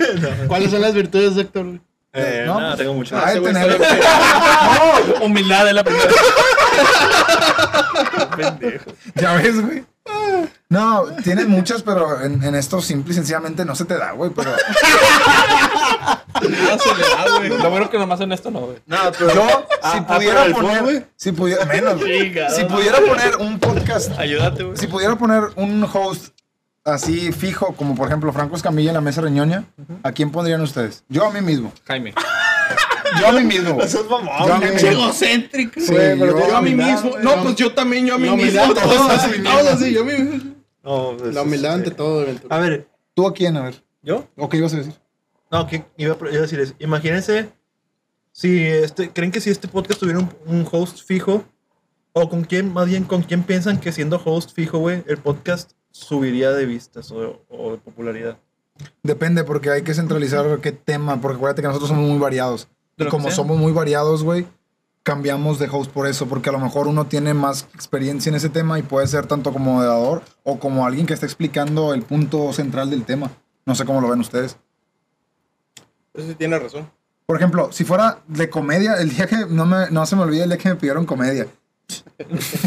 ¿Cuáles 0.48 0.70
son 0.70 0.80
las 0.80 0.94
virtudes 0.94 1.34
de 1.34 1.42
Héctor, 1.42 1.66
güey? 1.66 1.80
Eh, 2.14 2.44
No, 2.46 2.58
no, 2.58 2.66
pues, 2.68 2.78
tengo 2.78 2.94
mucho. 2.94 3.14
Ah, 3.18 3.32
tener- 3.34 3.70
está 3.70 5.20
Humildad 5.22 5.68
es 5.68 5.74
la 5.74 5.84
primera. 5.84 6.08
pendejo. 8.36 8.90
Ya 9.14 9.34
ves, 9.34 9.60
güey. 9.60 9.84
No, 10.70 11.04
tiene 11.24 11.46
muchas, 11.46 11.82
pero 11.82 12.20
en, 12.22 12.42
en 12.42 12.54
esto 12.54 12.80
simple 12.82 13.12
y 13.12 13.16
sencillamente 13.16 13.64
no 13.64 13.74
se 13.74 13.84
te 13.86 13.96
da, 13.96 14.12
güey. 14.12 14.30
Pero 14.30 14.50
Nada 16.40 16.78
se 16.78 16.94
le 16.94 17.02
da, 17.02 17.38
güey. 17.38 17.48
Lo 17.62 17.70
bueno 17.70 17.90
que 17.90 17.98
nomás 17.98 18.20
en 18.20 18.32
esto 18.32 18.50
no, 18.50 18.60
güey. 18.60 18.78
No, 18.86 18.98
pero 19.18 19.34
yo, 19.34 19.66
Ah, 19.82 19.92
si 19.92 19.98
ah, 19.98 20.06
pudiera 20.06 20.44
poner, 20.54 21.08
si 21.16 21.32
pudiera, 21.32 21.64
menos, 21.64 22.00
si 22.54 22.64
pudiera 22.64 22.98
poner 23.00 23.36
un 23.36 23.58
podcast, 23.58 24.18
Ayúdate, 24.18 24.64
güey. 24.64 24.76
si 24.76 24.86
pudiera 24.88 25.16
poner 25.16 25.44
un 25.56 25.84
host 25.92 26.34
así 26.84 27.32
fijo, 27.32 27.74
como 27.76 27.94
por 27.94 28.08
ejemplo 28.08 28.32
Franco 28.32 28.56
Escamilla 28.56 28.90
en 28.90 28.94
la 28.94 29.00
mesa 29.00 29.20
reñoña, 29.20 29.64
¿a 30.02 30.12
quién 30.12 30.30
pondrían 30.32 30.60
ustedes? 30.62 31.04
Yo 31.08 31.26
a 31.26 31.30
mí 31.32 31.40
mismo. 31.40 31.72
Jaime. 31.86 32.14
Yo 33.20 33.28
a 33.28 33.32
mí 33.32 33.44
mismo. 33.44 33.80
Eso 33.80 34.00
es 34.02 34.10
mamón, 34.10 34.46
Yo 34.46 34.54
a 34.54 34.58
mí 34.58 34.66
mismo. 34.66 34.88
egocéntrico. 34.90 35.80
Sí, 35.80 35.92
Güey, 35.92 36.18
pero 36.18 36.38
yo- 36.38 36.48
Yo 36.48 36.56
a 36.56 36.62
mí 36.62 36.74
mismo. 36.74 37.10
No, 37.22 37.42
pues 37.42 37.56
yo 37.56 37.72
también, 37.74 38.06
yo 38.06 38.14
a 38.14 38.18
mí 38.18 38.28
mismo. 38.30 38.74
Todos 38.74 39.10
así, 39.10 39.30
así, 39.30 39.42
todos 39.42 39.56
mira. 39.62 39.72
así, 39.72 39.92
yo 39.92 40.00
a 40.02 40.04
mí 40.04 40.12
mismo. 40.12 40.54
No, 40.82 41.16
pues, 41.18 41.34
La 41.34 41.42
humildad 41.42 41.74
ante 41.74 41.90
todo, 41.90 42.24
Ventura. 42.24 42.56
A 42.56 42.60
ver, 42.60 42.88
¿Tú 43.14 43.26
a 43.26 43.34
quién? 43.34 43.56
A 43.56 43.62
ver. 43.64 43.82
¿yo? 44.02 44.26
¿O 44.36 44.48
qué 44.48 44.56
ibas 44.58 44.72
a 44.74 44.76
decir? 44.78 44.94
No, 45.50 45.66
que 45.66 45.84
iba, 45.96 46.14
a 46.14 46.18
iba 46.30 46.38
a 46.38 46.42
decir 46.42 46.60
eso. 46.60 46.74
Imagínense 46.78 47.48
si 48.32 48.62
este, 48.64 49.10
creen 49.10 49.32
que 49.32 49.40
si 49.40 49.50
este 49.50 49.66
podcast 49.68 49.98
tuviera 50.00 50.20
un, 50.20 50.30
un 50.46 50.66
host 50.70 51.04
fijo, 51.04 51.44
o 52.12 52.28
con 52.28 52.44
quién, 52.44 52.72
más 52.72 52.86
bien 52.86 53.04
con 53.04 53.22
quién 53.22 53.42
piensan 53.42 53.78
que 53.80 53.92
siendo 53.92 54.20
host 54.24 54.52
fijo, 54.54 54.78
güey, 54.78 55.02
el 55.06 55.18
podcast 55.18 55.72
subiría 55.90 56.50
de 56.52 56.64
vistas 56.66 57.10
o, 57.10 57.44
o 57.48 57.72
de 57.72 57.78
popularidad. 57.78 58.38
Depende, 59.02 59.42
porque 59.42 59.70
hay 59.70 59.82
que 59.82 59.94
centralizar 59.94 60.60
qué 60.60 60.70
tema, 60.72 61.20
porque 61.20 61.36
acuérdate 61.36 61.62
que 61.62 61.68
nosotros 61.68 61.88
somos 61.88 62.08
muy 62.08 62.18
variados. 62.18 62.68
Y 62.98 63.06
como 63.06 63.30
somos 63.30 63.56
muy 63.56 63.72
variados, 63.72 64.24
güey, 64.24 64.46
cambiamos 65.02 65.58
de 65.58 65.68
host 65.70 65.90
por 65.90 66.06
eso, 66.06 66.26
porque 66.26 66.50
a 66.50 66.52
lo 66.52 66.58
mejor 66.58 66.86
uno 66.86 67.06
tiene 67.06 67.32
más 67.32 67.66
experiencia 67.74 68.28
en 68.30 68.36
ese 68.36 68.48
tema 68.48 68.78
y 68.78 68.82
puede 68.82 69.06
ser 69.06 69.26
tanto 69.26 69.52
como 69.52 69.72
moderador 69.72 70.22
o 70.44 70.58
como 70.58 70.86
alguien 70.86 71.06
que 71.06 71.14
está 71.14 71.26
explicando 71.26 71.94
el 71.94 72.02
punto 72.02 72.52
central 72.52 72.90
del 72.90 73.04
tema. 73.04 73.30
No 73.64 73.74
sé 73.74 73.84
cómo 73.84 74.00
lo 74.00 74.08
ven 74.08 74.20
ustedes. 74.20 74.56
Eso 76.12 76.28
sí 76.28 76.34
tiene 76.34 76.58
razón. 76.58 76.90
Por 77.26 77.36
ejemplo, 77.36 77.70
si 77.72 77.84
fuera 77.84 78.20
de 78.26 78.50
comedia, 78.50 78.94
el 78.94 79.10
día 79.10 79.26
que 79.26 79.46
no, 79.48 79.66
me, 79.66 79.90
no 79.90 80.04
se 80.06 80.16
me 80.16 80.22
olvide 80.22 80.42
el 80.42 80.48
día 80.48 80.58
que 80.58 80.68
me 80.70 80.76
pidieron 80.76 81.06
comedia. 81.06 81.46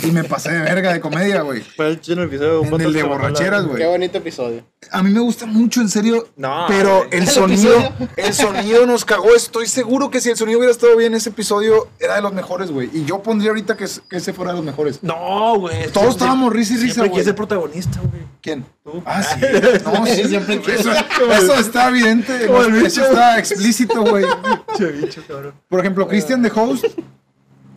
Y 0.04 0.12
me 0.12 0.24
pasé 0.24 0.50
de 0.52 0.60
verga 0.62 0.94
de 0.94 1.02
comedia, 1.02 1.42
güey. 1.42 1.62
Fue 1.62 1.90
el 1.90 2.00
chino 2.00 2.24
episodio. 2.24 2.64
En 2.64 2.82
el 2.82 2.94
de 2.94 3.04
borracheras, 3.04 3.66
güey. 3.66 3.80
Qué 3.80 3.86
bonito 3.86 4.18
episodio. 4.20 4.64
A 4.92 5.04
mí 5.04 5.10
me 5.12 5.20
gusta 5.20 5.46
mucho, 5.46 5.82
en 5.82 5.90
serio. 5.90 6.30
No, 6.38 6.66
pero 6.70 7.00
güey. 7.00 7.10
el 7.12 7.28
sonido, 7.28 7.94
el 8.16 8.34
sonido 8.34 8.86
nos 8.86 9.04
cagó. 9.04 9.36
Estoy 9.36 9.68
seguro 9.68 10.10
que 10.10 10.22
si 10.22 10.30
el 10.30 10.38
sonido 10.38 10.60
hubiera 10.60 10.72
estado 10.72 10.96
bien, 10.96 11.14
ese 11.16 11.30
episodio 11.30 11.90
era 12.00 12.16
de 12.16 12.22
los 12.22 12.34
mejores, 12.34 12.72
güey. 12.72 12.90
Y 12.94 13.04
yo 13.04 13.22
pondría 13.22 13.52
ahorita 13.52 13.76
que, 13.76 13.86
que 14.10 14.18
ese 14.18 14.32
fuera 14.32 14.52
de 14.52 14.58
los 14.58 14.66
mejores. 14.66 15.04
No, 15.04 15.60
güey. 15.60 15.92
Todos 15.92 16.12
estábamos 16.12 16.54
risa 16.54 16.74
y 16.74 16.78
risa, 16.78 16.94
Siempre 16.94 17.10
güey. 17.10 17.20
quise 17.20 17.26
ser 17.26 17.36
protagonista, 17.36 18.00
güey. 18.00 18.22
¿Quién? 18.42 18.66
Tú. 18.84 19.04
Ah, 19.06 19.22
sí. 19.22 19.40
No, 19.84 20.06
sí. 20.06 20.24
Siempre 20.30 20.62
eso, 20.74 20.92
eso 20.92 21.54
está 21.56 21.90
evidente. 21.90 22.48
Como 22.48 22.62
el 22.62 22.76
Eso 22.86 23.02
bicho. 23.02 23.04
está 23.04 23.38
explícito, 23.38 24.02
güey. 24.04 24.26
Che, 24.78 24.86
bicho, 24.86 25.22
cabrón. 25.28 25.54
Por 25.68 25.82
ejemplo, 25.82 26.08
Christian 26.08 26.42
the 26.42 26.52
Host, 26.56 26.86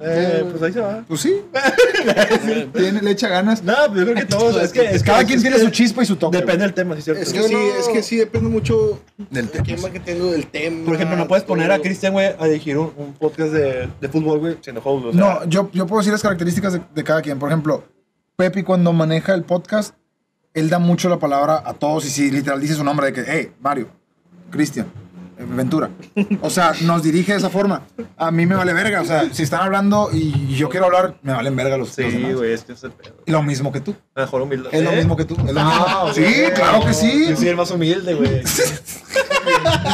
Eh, 0.00 0.44
pues 0.50 0.62
ahí 0.62 0.72
se 0.72 0.80
va. 0.80 1.04
pues 1.08 1.20
sí. 1.20 1.40
Tiene, 2.74 3.02
le 3.02 3.10
echa 3.10 3.28
ganas. 3.28 3.62
No, 3.62 3.74
pues 3.88 3.98
yo 3.98 4.04
creo 4.04 4.14
que 4.14 4.24
todos. 4.26 4.62
Es 4.62 4.72
que, 4.72 4.82
es 4.84 5.02
que 5.02 5.06
Cada 5.10 5.20
es 5.20 5.26
quien 5.26 5.42
que 5.42 5.48
tiene 5.48 5.58
su 5.64 5.70
chispa 5.70 6.02
y 6.02 6.06
su 6.06 6.16
toque. 6.16 6.38
Depende 6.38 6.62
del 6.64 6.74
tema, 6.74 6.94
sí, 6.96 7.02
cierto. 7.02 7.22
Es 7.22 7.32
que 7.32 7.42
sí, 7.42 7.52
no- 7.52 7.58
es 7.80 7.88
que 7.88 8.02
sí 8.02 8.16
depende 8.16 8.48
mucho 8.48 9.00
Del 9.30 9.46
de 9.46 9.52
tema. 9.52 9.64
quién 9.64 9.84
va 9.84 9.90
que 9.90 10.00
tengo 10.00 10.30
del 10.30 10.46
tema. 10.46 10.84
Por 10.84 10.94
ejemplo, 10.94 11.16
no 11.16 11.26
puedes 11.26 11.44
poner 11.44 11.72
a. 11.72 11.78
Cristian, 11.80 12.12
güey, 12.12 12.28
a 12.38 12.44
dirigir 12.46 12.76
un, 12.78 12.92
un 12.96 13.12
podcast 13.14 13.52
de, 13.52 13.88
de 14.00 14.08
fútbol, 14.08 14.38
güey, 14.38 14.56
siendo 14.60 14.80
host. 14.84 15.06
O 15.06 15.12
sea, 15.12 15.20
No, 15.20 15.44
yo, 15.48 15.70
yo 15.72 15.86
puedo 15.86 16.00
decir 16.00 16.12
las 16.12 16.22
características 16.22 16.74
de, 16.74 16.80
de 16.94 17.04
cada 17.04 17.20
quien. 17.22 17.38
Por 17.38 17.48
ejemplo, 17.48 17.84
Pepe 18.36 18.64
cuando 18.64 18.92
maneja 18.92 19.34
el 19.34 19.42
podcast, 19.44 19.94
él 20.54 20.70
da 20.70 20.78
mucho 20.78 21.08
la 21.08 21.18
palabra 21.18 21.62
a 21.64 21.74
todos 21.74 22.04
y 22.06 22.10
si 22.10 22.30
literal 22.30 22.60
dice 22.60 22.74
su 22.74 22.84
nombre 22.84 23.06
de 23.06 23.12
que, 23.12 23.24
hey, 23.26 23.50
Mario, 23.60 23.88
Cristian, 24.50 24.86
Ventura. 25.38 25.90
O 26.40 26.50
sea, 26.50 26.72
nos 26.82 27.02
dirige 27.02 27.32
de 27.32 27.38
esa 27.38 27.48
forma. 27.50 27.82
A 28.16 28.30
mí 28.30 28.44
me 28.46 28.54
vale 28.56 28.72
verga. 28.72 29.00
O 29.02 29.04
sea, 29.04 29.32
si 29.32 29.42
están 29.44 29.60
hablando 29.60 30.10
y 30.12 30.54
yo 30.56 30.68
quiero 30.68 30.86
hablar, 30.86 31.14
me 31.22 31.32
valen 31.32 31.54
verga 31.54 31.76
los, 31.76 31.90
Sí, 31.90 32.02
güey, 32.34 32.52
es 32.52 32.64
que 32.64 32.72
es 32.72 32.82
el 32.84 32.90
pedo. 32.92 33.14
Y 33.26 33.30
Lo 33.30 33.42
mismo 33.42 33.70
que 33.72 33.80
tú. 33.80 33.94
Mejor 34.16 34.42
humildad. 34.42 34.70
Es 34.74 34.82
lo 34.82 34.90
¿Eh? 34.90 34.96
mismo 34.96 35.16
que 35.16 35.24
tú. 35.24 35.36
Es 35.46 35.52
lo 35.52 35.60
Ah, 35.60 36.04
mismo. 36.08 36.26
Sí, 36.28 36.34
claro 36.54 36.84
que 36.84 36.92
sí. 36.94 37.26
Yo 37.30 37.36
soy 37.36 37.48
el 37.48 37.56
más 37.56 37.70
humilde, 37.70 38.14
güey. 38.14 38.42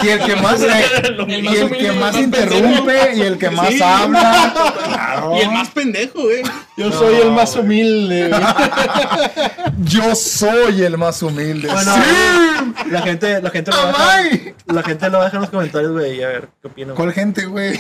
Y 0.03 0.09
el 0.09 0.21
que 0.21 0.37
más, 0.37 0.61
y 0.63 0.67
más 0.67 1.05
el 1.05 1.21
humilde, 1.21 1.69
que 1.79 1.87
el 1.87 1.95
más 1.97 2.13
más 2.15 2.23
interrumpe 2.23 3.15
y 3.17 3.21
el 3.23 3.39
que 3.39 3.51
más 3.51 3.69
Sí. 3.69 3.81
habla. 3.83 4.53
Claro. 4.85 5.37
Y 5.37 5.41
el 5.41 5.51
más 5.53 5.69
pendejo, 5.71 6.23
güey. 6.23 6.43
Yo 6.77 6.91
soy 6.93 7.15
el 7.17 7.31
más 7.31 7.55
humilde. 7.57 8.29
güey. 8.29 8.43
Yo 9.85 10.15
soy 10.15 10.83
el 10.83 10.99
más 10.99 11.23
humilde. 11.23 11.69
Bueno, 11.73 11.95
¡Sí! 11.95 12.91
La 12.91 13.03
gente, 13.03 13.41
la 13.41 13.51
gente 13.51 13.71
lo 13.71 13.77
deja, 13.87 13.89
¡Amay! 14.17 14.55
la 14.67 14.83
gente 14.83 15.09
lo 15.11 15.23
deja 15.23 15.37
en 15.37 15.41
los 15.43 15.51
comentarios, 15.51 15.93
güey, 15.93 16.17
y 16.19 16.23
a 16.23 16.29
ver 16.29 16.49
qué 16.61 16.69
opinan. 16.69 16.97
¿Cuál 16.97 17.13
gente, 17.13 17.47
güey? 17.47 17.79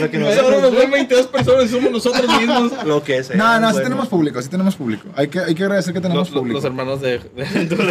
Lo 0.00 0.10
que, 0.10 0.18
nos- 0.18 0.36
Ahora 0.38 0.58
nos 0.60 0.72
ven 0.76 0.90
22 0.90 1.26
personas 1.28 1.64
y 1.64 1.68
somos 1.68 1.90
nosotros 1.90 2.28
mismos. 2.40 2.72
lo 2.84 3.02
que 3.02 3.22
sea. 3.24 3.36
No, 3.36 3.58
no, 3.60 3.72
sí 3.72 3.80
tenemos 3.82 4.08
público, 4.08 4.42
sí 4.42 4.48
tenemos 4.48 4.76
público. 4.76 5.08
Hay 5.16 5.28
que, 5.28 5.38
hay 5.40 5.54
que 5.54 5.62
agradecer 5.62 5.94
que 5.94 6.00
tenemos 6.00 6.30
Los, 6.30 6.38
público. 6.38 6.58
los 6.58 6.64
hermanos 6.64 7.00
de, 7.00 7.18
de 7.18 7.86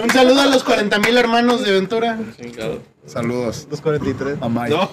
Un 0.02 0.10
saludo 0.10 0.40
a 0.42 0.46
los 0.46 0.62
40 0.62 0.98
mil 1.00 1.16
hermanos 1.16 1.64
de 1.64 1.72
Ventura. 1.72 2.18
Chingado. 2.40 2.80
Saludos. 3.06 3.66
Los 3.70 3.80
43. 3.80 4.38
Amay. 4.40 4.70
No. 4.70 4.90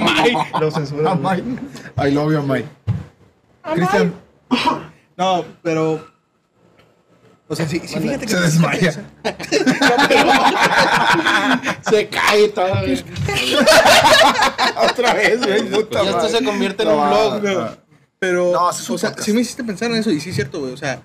Lo 0.60 0.70
censuran. 0.70 1.06
Amay. 1.08 1.40
I 1.98 2.10
love 2.12 2.32
you, 2.32 2.38
Amay. 2.38 2.64
Cristian, 3.74 4.14
No, 5.16 5.44
pero. 5.62 6.06
O 7.48 7.56
sea, 7.56 7.68
sí, 7.68 7.80
sí 7.84 7.98
fíjate 7.98 8.26
que. 8.26 8.32
se 8.32 8.40
desmaya. 8.40 8.92
Se 11.82 12.08
cae 12.08 12.48
todo. 12.48 12.68
güey. 12.80 13.02
Otra 14.90 15.14
vez, 15.14 15.40
güey. 15.44 15.62
puta 15.68 16.04
Y 16.04 16.08
esto 16.08 16.28
se 16.28 16.44
convierte 16.44 16.84
en 16.84 16.88
un 16.90 17.08
blog. 17.08 17.44
va. 17.58 17.76
Pero, 18.20 18.52
No, 18.52 18.72
sí 18.72 18.82
es 18.82 18.88
un 18.90 18.94
o 18.94 18.98
sea, 18.98 19.14
sí 19.18 19.32
me 19.32 19.40
hiciste 19.40 19.64
pensar 19.64 19.90
en 19.90 19.96
eso 19.96 20.10
y 20.10 20.20
sí 20.20 20.30
es 20.30 20.36
cierto, 20.36 20.60
güey. 20.60 20.72
O 20.72 20.76
sea, 20.76 21.02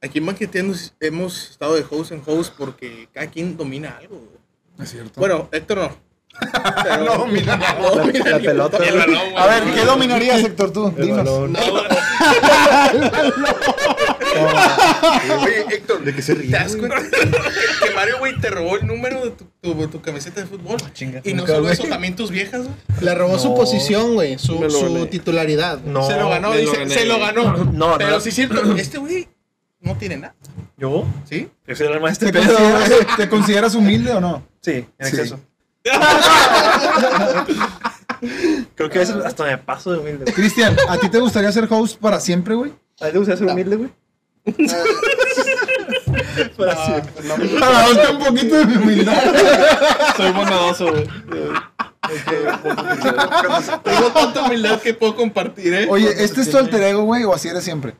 aquí 0.00 0.18
en 0.18 0.26
Banqueteando 0.26 0.76
hemos 1.00 1.50
estado 1.50 1.74
de 1.74 1.84
host 1.90 2.12
en 2.12 2.22
host 2.24 2.54
porque 2.56 3.08
cada 3.12 3.26
quien 3.26 3.56
domina 3.56 3.96
algo, 3.98 4.16
güey. 4.18 4.43
Es 4.80 4.90
cierto. 4.90 5.20
Bueno, 5.20 5.48
Héctor 5.52 5.78
no. 5.78 5.96
Pero, 6.82 7.04
No 7.04 7.26
no 7.26 8.04
La, 8.24 8.38
pelota. 8.40 8.78
güey. 8.78 8.90
A 9.36 9.46
ver, 9.46 9.62
¿qué 9.72 9.84
dominarías, 9.84 10.42
Héctor, 10.42 10.72
tú? 10.72 10.92
El 10.96 11.04
Dinos. 11.06 11.16
balón. 11.18 11.52
No, 11.52 11.60
Oye, 15.42 15.64
Héctor, 15.70 16.04
¿De 16.04 16.14
qué 16.14 16.22
se 16.22 16.34
¿te 16.34 16.42
ríe? 16.42 16.50
das 16.50 16.76
cuenta 16.76 16.96
que 17.00 17.94
Mario, 17.94 18.18
güey, 18.18 18.38
te 18.40 18.50
robó 18.50 18.76
el 18.76 18.86
número 18.86 19.24
de 19.24 19.30
tu, 19.30 19.44
tu, 19.60 19.88
tu 19.88 20.00
camiseta 20.00 20.40
de 20.40 20.46
fútbol? 20.46 20.76
Chinga, 20.92 21.20
Y 21.24 21.34
no 21.34 21.46
solo 21.46 21.70
eso, 21.70 21.84
también 21.84 22.16
tus 22.16 22.30
viejas, 22.30 22.62
güey. 22.62 22.74
Le 23.00 23.14
robó 23.14 23.38
su 23.38 23.50
No. 23.50 23.54
posición, 23.54 24.14
güey. 24.14 24.38
Su, 24.38 25.06
titularidad. 25.10 25.80
No, 25.80 26.06
se 26.06 26.16
lo 26.16 26.28
ganó, 26.30 26.52
dice, 26.52 26.88
se 26.88 27.04
lo 27.04 27.18
ganó. 27.20 27.56
No, 27.64 27.96
Pero 27.98 28.10
no. 28.10 28.20
sí 28.20 28.30
es 28.30 28.34
cierto, 28.34 28.74
este 28.76 28.98
güey 28.98 29.28
no 29.80 29.96
tiene 29.96 30.16
nada, 30.16 30.34
¿Yo? 30.76 31.04
¿sí? 31.28 31.48
Yo 31.66 31.76
soy 31.76 31.86
el 31.86 32.00
maestro 32.00 32.30
¿Te 32.30 32.38
de 32.38 32.44
pedo, 32.46 32.56
consideras, 32.58 32.88
güey. 32.88 33.16
¿Te 33.16 33.28
consideras 33.28 33.74
humilde 33.74 34.12
o 34.12 34.20
no? 34.20 34.42
Sí, 34.60 34.72
en 34.98 35.06
Sí. 35.06 35.16
exceso. 35.16 35.40
Creo 38.74 38.88
que 38.90 38.98
a 38.98 39.00
veces 39.00 39.16
hasta 39.24 39.44
me 39.44 39.58
paso 39.58 39.92
de 39.92 39.98
humilde. 39.98 40.24
güey. 40.24 40.34
Cristian, 40.34 40.76
¿a 40.88 40.96
ti 40.98 41.08
te 41.08 41.20
gustaría 41.20 41.52
ser 41.52 41.68
host 41.70 41.98
para 42.00 42.18
siempre, 42.20 42.54
güey? 42.54 42.72
¿A 43.00 43.06
ti 43.06 43.12
te 43.12 43.18
gusta 43.18 43.36
ser 43.36 43.46
humilde, 43.46 43.76
güey? 43.76 43.90
Para 46.56 46.76
siempre. 46.84 47.12
Para 47.58 47.72
darte 47.88 48.12
un 48.12 48.18
poquito 48.24 48.56
de 48.56 48.66
mi 48.66 48.76
humildad. 48.76 49.22
Soy 50.16 50.32
bondadoso, 50.32 50.90
güey. 50.90 51.06
Tengo 53.84 54.08
tanta 54.12 54.42
humildad 54.42 54.80
que 54.80 54.94
puedo 54.94 55.16
compartir, 55.16 55.72
¿eh? 55.74 55.86
Oye, 55.88 56.22
¿este 56.24 56.42
es 56.42 56.50
tu 56.50 56.58
alter 56.58 56.82
ego, 56.82 57.04
güey, 57.04 57.24
o 57.24 57.34
así 57.34 57.48
eres 57.48 57.64
siempre? 57.64 57.94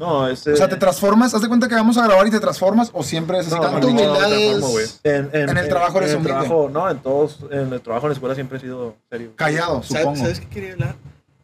No, 0.00 0.26
este. 0.28 0.52
O 0.54 0.56
sea, 0.56 0.66
¿te 0.68 0.76
transformas? 0.76 1.34
¿Haz 1.34 1.42
de 1.42 1.48
cuenta 1.48 1.68
que 1.68 1.74
vamos 1.74 1.98
a 1.98 2.06
grabar 2.06 2.26
y 2.26 2.30
te 2.30 2.40
transformas 2.40 2.88
o 2.94 3.02
siempre 3.02 3.38
es 3.38 3.46
así 3.48 3.54
No, 3.56 3.60
tan 3.60 3.80
tu 3.80 3.88
humilde? 3.88 4.08
humildad 4.08 4.32
es- 4.32 4.48
transformo, 4.48 4.68
güey. 4.72 4.86
En, 5.04 5.30
En 5.50 5.56
el 5.58 5.68
trabajo 5.68 5.98
eres 5.98 6.10
en 6.12 6.16
el 6.16 6.20
humilde. 6.22 6.32
trabajo, 6.48 6.70
no, 6.72 6.90
en 6.90 6.98
todos, 7.00 7.38
en 7.50 7.72
el 7.72 7.80
trabajo, 7.82 8.06
en 8.06 8.10
la 8.10 8.14
escuela 8.14 8.34
siempre 8.34 8.56
he 8.56 8.60
sido 8.62 8.96
serio. 9.10 9.32
Callado, 9.36 9.82
¿Sabes, 9.82 10.02
supongo. 10.02 10.16
¿Sabes 10.16 10.40
qué 10.40 10.46
quería 10.48 10.72
hablar? 10.72 10.94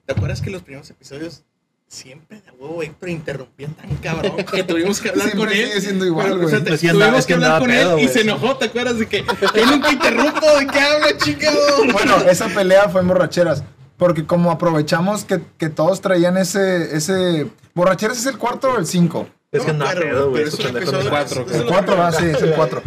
¿Te 0.07 0.13
acuerdas 0.15 0.41
que 0.41 0.49
los 0.51 0.63
primeros 0.63 0.89
episodios 0.89 1.43
siempre 1.89 2.41
de 2.41 2.51
huevo 2.59 2.83
Héctor 2.83 3.11
interrumpía 3.11 3.69
tan 3.69 3.95
cabrón 3.99 4.37
que 4.51 4.63
tuvimos 4.65 5.01
que 5.01 5.11
hablar 5.11 5.29
Siempre 5.29 5.49
con 5.51 5.57
él? 5.57 5.67
sigue 5.69 5.81
siendo 5.83 6.07
igual, 6.07 6.33
güey. 6.35 6.47
o 6.47 6.49
sea, 6.49 6.59
andaba- 6.59 6.77
tuvimos 6.79 7.19
es 7.21 7.27
que 7.27 7.35
hablar 7.35 7.51
andaba 7.53 7.59
con 7.61 7.69
pedo, 7.69 7.99
él 7.99 8.05
y 8.05 8.09
se 8.09 8.21
enojó, 8.23 8.57
¿te 8.57 8.65
acuerdas 8.65 8.99
de 8.99 9.07
que 9.07 9.23
yo 9.55 9.67
nunca 9.67 9.93
interrumpo? 9.93 10.47
¿De 10.59 10.67
qué 10.67 10.81
habla, 10.81 11.17
chica? 11.19 11.51
Bueno, 11.93 12.17
esa 12.29 12.49
pelea 12.49 12.89
fue 12.89 13.03
en 13.03 13.09
borracheras. 13.09 13.63
Porque 13.97 14.27
como 14.27 14.51
aprovechamos 14.51 15.25
que, 15.25 15.41
que 15.59 15.69
todos 15.71 16.01
traían 16.01 16.37
ese, 16.37 16.95
ese... 16.97 17.49
¿Borracheras 17.75 18.19
es 18.19 18.27
el 18.27 18.37
cuarto 18.39 18.73
o 18.75 18.79
el 18.79 18.87
cinco? 18.87 19.27
Es 19.53 19.63
que 19.63 19.73
No 19.73 19.85
acuerdo, 19.87 20.03
pedo, 20.11 20.31
güey. 20.31 20.45
pero 20.73 21.03
no- 21.03 21.11
cuatro. 21.11 21.47
El 21.51 21.67
cuatro, 21.67 21.97
va, 21.97 22.13
sí, 22.13 22.25
es 22.27 22.43
el 22.43 22.53
cuatro. 22.55 22.83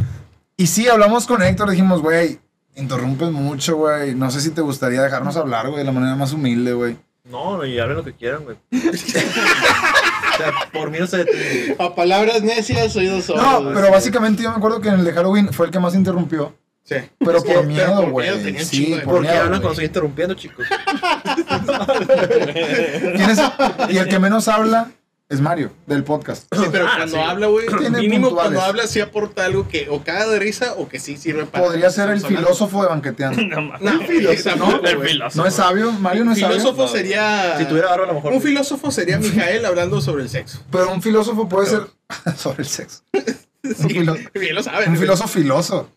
Y 0.58 0.68
sí, 0.68 0.88
hablamos 0.88 1.26
con 1.26 1.42
Héctor, 1.42 1.70
dijimos, 1.70 2.02
güey, 2.02 2.40
interrumpes 2.76 3.32
mucho, 3.32 3.78
güey. 3.78 4.14
No 4.14 4.30
sé 4.30 4.42
si 4.42 4.52
te 4.52 4.62
gustaría 4.62 5.02
dejarnos 5.02 5.36
hablar, 5.38 5.68
güey, 5.68 5.80
de 5.80 5.86
la 5.86 5.92
manera 5.92 6.16
más 6.16 6.34
humilde, 6.34 6.74
güey. 6.74 6.98
No, 7.24 7.58
no, 7.58 7.66
y 7.66 7.80
hablen 7.80 7.98
lo 7.98 8.04
que 8.04 8.14
quieran, 8.14 8.44
güey. 8.44 8.58
o 8.72 10.38
sea, 10.38 10.52
por 10.74 10.90
mí 10.92 11.00
no 11.00 11.08
se 11.08 11.18
detiene. 11.18 11.76
A 11.80 11.96
palabras 11.96 12.42
necias, 12.42 12.96
oídos 12.96 13.26
sordos. 13.26 13.64
No, 13.64 13.72
pero 13.74 13.92
básicamente 13.92 14.44
yo 14.44 14.50
me 14.52 14.58
acuerdo 14.58 14.82
que 14.82 14.90
en 14.90 14.96
el 14.96 15.06
de 15.06 15.14
Halloween 15.14 15.52
fue 15.54 15.66
el 15.68 15.72
que 15.72 15.80
más 15.80 15.96
interrumpió. 15.96 16.56
Sí. 16.90 16.96
Pero 17.20 17.38
Es 17.38 17.44
por 17.44 17.68
miedo, 17.68 18.10
güey. 18.10 18.58
Sí, 18.66 18.96
por 18.96 19.04
Porque 19.14 19.28
miedo, 19.30 19.44
hablan 19.44 19.62
cuando 19.62 19.70
estoy 19.74 19.86
interrumpiendo, 19.86 20.34
chicos. 20.34 20.66
Y 23.90 23.98
el 23.98 24.08
que 24.08 24.20
menos 24.20 24.48
habla 24.48 24.92
Es 25.32 25.42
Mario, 25.42 25.72
del 25.86 26.04
podcast. 26.04 26.46
Sí, 26.56 26.64
pero 26.72 26.88
Ah, 26.88 26.94
cuando 26.98 27.16
sí. 27.18 27.22
habla, 27.22 27.46
güey, 27.48 27.68
mínimo 27.68 28.30
puntuales. 28.30 28.34
cuando 28.34 28.62
habla 28.62 28.88
sí 28.88 29.00
aporta 29.00 29.46
algo 29.46 29.68
que 29.68 29.88
o 29.92 30.04
caga 30.04 30.26
de 30.28 30.40
risa 30.40 30.74
o 30.78 30.90
que 30.90 31.00
sí 31.00 31.18
sirve 31.18 31.46
para... 31.46 31.66
Podría 31.66 31.92
ser 31.92 32.10
el 32.10 32.20
filósofo 32.22 32.82
de 32.82 32.90
banqueteando. 32.90 33.40
No. 33.44 33.78
No, 33.80 34.02
filósofo, 34.08 34.56
No, 34.58 34.82
el 34.84 35.00
filósofo. 35.00 35.44
¿No 35.44 35.48
es 35.48 35.54
sabio? 35.54 35.92
Mario 35.92 36.26
no 36.26 36.32
es 36.32 36.40
sabio. 36.40 36.58
filósofo 36.58 36.88
sería... 36.88 37.56
Si 37.60 37.66
tuviera 37.66 37.90
barba, 37.90 38.06
a 38.06 38.08
lo 38.08 38.14
mejor. 38.16 38.34
Un 38.34 38.42
filósofo 38.42 38.90
sería 38.90 39.20
Mijael 39.20 39.64
hablando 39.68 40.02
sobre 40.02 40.24
el 40.24 40.30
sexo. 40.30 40.64
Pero 40.72 40.92
un 40.92 41.04
filósofo 41.04 41.48
puede 41.48 41.68
ser 41.68 41.82
sobre 42.36 42.64
el 42.64 42.68
sexo. 42.68 43.02
Un, 43.64 43.76
filo- 43.90 44.16
Bien 44.34 44.56
lo 44.56 44.64
saben. 44.64 44.90
un 44.92 44.98
filósofo 44.98 45.28
filoso. 45.28 45.90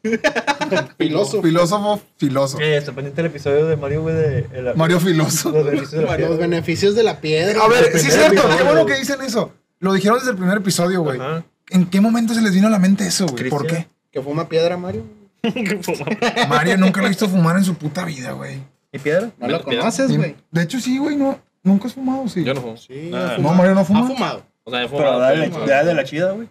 Filósofo. 0.98 1.42
Filósofo 1.46 2.00
filoso. 2.16 2.60
Eh, 2.60 2.76
está 2.76 2.92
pendiente 2.92 3.20
el 3.20 3.28
episodio 3.28 3.66
de 3.66 3.76
Mario, 3.76 4.02
güey, 4.02 4.14
de. 4.14 4.38
el- 4.52 4.74
Mario 4.74 4.98
filoso. 5.00 5.50
los 5.50 5.64
beneficios 5.64 5.92
de 5.92 6.02
la 6.04 6.16
Los 6.18 6.28
piedra. 6.28 6.36
beneficios 6.36 6.94
de 6.94 7.02
la 7.04 7.20
piedra. 7.20 7.62
A 7.64 7.68
ver, 7.68 7.98
sí 7.98 8.08
es 8.08 8.14
cierto, 8.14 8.42
qué 8.56 8.62
bueno 8.64 8.84
que 8.86 8.94
dicen 8.96 9.20
eso. 9.22 9.52
Lo 9.78 9.92
dijeron 9.92 10.18
desde 10.18 10.32
el 10.32 10.36
primer 10.36 10.58
episodio, 10.58 11.02
güey. 11.02 11.20
Ajá. 11.20 11.44
¿En 11.70 11.86
qué 11.86 12.00
momento 12.00 12.34
se 12.34 12.42
les 12.42 12.52
vino 12.52 12.66
a 12.66 12.70
la 12.70 12.78
mente 12.78 13.06
eso, 13.06 13.26
güey? 13.26 13.48
¿Por 13.48 13.66
qué? 13.66 13.86
Que 14.10 14.20
fuma 14.20 14.48
piedra, 14.48 14.76
Mario. 14.76 15.04
Mario 16.48 16.76
nunca 16.76 17.00
lo 17.00 17.06
he 17.06 17.10
visto 17.10 17.28
fumar 17.28 17.56
en 17.56 17.64
su 17.64 17.74
puta 17.74 18.04
vida, 18.04 18.32
güey. 18.32 18.58
¿Y 18.92 18.98
piedra? 18.98 19.30
No 19.38 19.48
lo 19.48 19.62
conoces, 19.62 20.16
güey. 20.16 20.36
De 20.50 20.62
hecho, 20.62 20.78
sí, 20.80 20.98
güey, 20.98 21.16
no. 21.16 21.38
Nunca 21.62 21.86
has 21.86 21.94
fumado, 21.94 22.28
sí. 22.28 22.42
Yo 22.44 22.54
no 22.54 22.60
fumo. 22.60 22.76
Sí, 22.76 23.10
ha 23.14 23.38
No, 23.38 23.52
Mario 23.54 23.74
no 23.74 23.80
Ha 23.80 23.84
fuma. 23.84 24.06
fumado. 24.06 24.44
O 24.64 24.70
sea, 24.70 24.82
he 24.84 24.88
fumado. 24.88 25.18
pero- 25.50 25.66
dale 25.66 25.88
de 25.88 25.94
la 25.94 26.04
chida, 26.04 26.32
güey. 26.32 26.48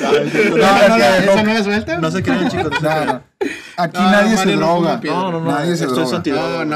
No, 0.00 0.66
¿Esa 0.66 0.88
no, 0.88 0.96
es 0.96 1.26
no- 1.26 1.42
no 1.42 1.54
la 1.54 1.64
suelta? 1.64 1.98
No 1.98 2.10
se 2.10 2.22
crean, 2.22 2.48
chicos. 2.48 2.82
no, 2.82 3.04
no. 3.04 3.22
Aquí 3.76 3.98
No, 3.98 4.10
nadie 4.10 4.36
se 4.36 4.52
droga. 4.56 5.00
No, 5.04 5.32
no, 5.32 5.40
no. 5.40 5.50
Nadie 5.52 5.76
se 5.76 5.84
esto 5.84 5.94
droga. 5.96 6.22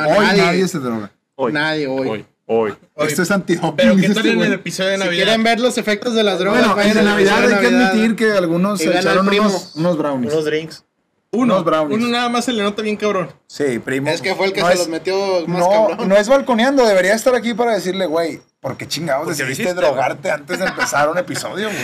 Hoy 0.06 0.26
nadie. 0.36 0.68
se 0.68 0.78
droga. 0.78 1.10
Hoy. 1.36 1.52
Nadie 1.52 1.86
hoy. 1.86 2.24
Hoy. 2.46 2.74
Esto 2.96 3.22
es 3.22 3.30
antidoping. 3.30 3.74
Pero 3.76 3.96
¿qué 3.96 4.08
tal 4.10 4.26
en 4.26 4.42
el 4.42 4.52
episodio 4.54 4.90
de 4.90 4.96
Si 4.98 5.04
Navidad? 5.04 5.24
quieren 5.24 5.42
ver 5.44 5.60
los 5.60 5.78
efectos 5.78 6.14
de 6.14 6.22
las 6.22 6.38
drogas, 6.38 6.74
Bueno, 6.74 6.82
en 6.98 7.04
Navidad 7.04 7.38
hay 7.38 7.48
de 7.48 7.56
que 7.56 7.62
Navidad. 7.70 7.90
admitir 7.90 8.16
que 8.16 8.32
algunos 8.32 8.80
se 8.80 8.98
echaron 8.98 9.28
unos, 9.28 9.72
unos 9.76 9.96
brownies. 9.98 10.32
Unos 10.32 10.44
drinks. 10.44 10.84
Uno, 11.32 11.54
unos 11.54 11.64
brownies. 11.64 11.98
uno 11.98 12.08
nada 12.08 12.28
más 12.28 12.44
se 12.44 12.52
le 12.52 12.62
nota 12.62 12.80
bien 12.82 12.96
cabrón. 12.96 13.28
Sí, 13.48 13.80
primo. 13.80 14.08
Es 14.10 14.20
que 14.22 14.34
fue 14.36 14.46
el 14.46 14.52
que 14.52 14.60
No 14.60 14.66
se 14.68 14.72
es- 14.74 14.78
los 14.80 14.88
metió 14.88 15.16
más 15.48 15.58
No, 15.60 15.88
cabrón. 15.88 16.08
no 16.08 16.16
es 16.16 16.28
balconeando, 16.28 16.86
debería 16.86 17.14
estar 17.14 17.34
aquí 17.34 17.54
para 17.54 17.72
decirle, 17.72 18.06
güey, 18.06 18.40
¿por 18.64 18.78
qué 18.78 18.88
chingados 18.88 19.26
Porque 19.26 19.42
lo 19.42 19.48
decidiste 19.48 19.70
hiciste, 19.72 19.80
drogarte 19.86 20.30
antes 20.30 20.58
de 20.58 20.64
empezar 20.64 21.10
un 21.10 21.18
episodio, 21.18 21.68
güey? 21.68 21.78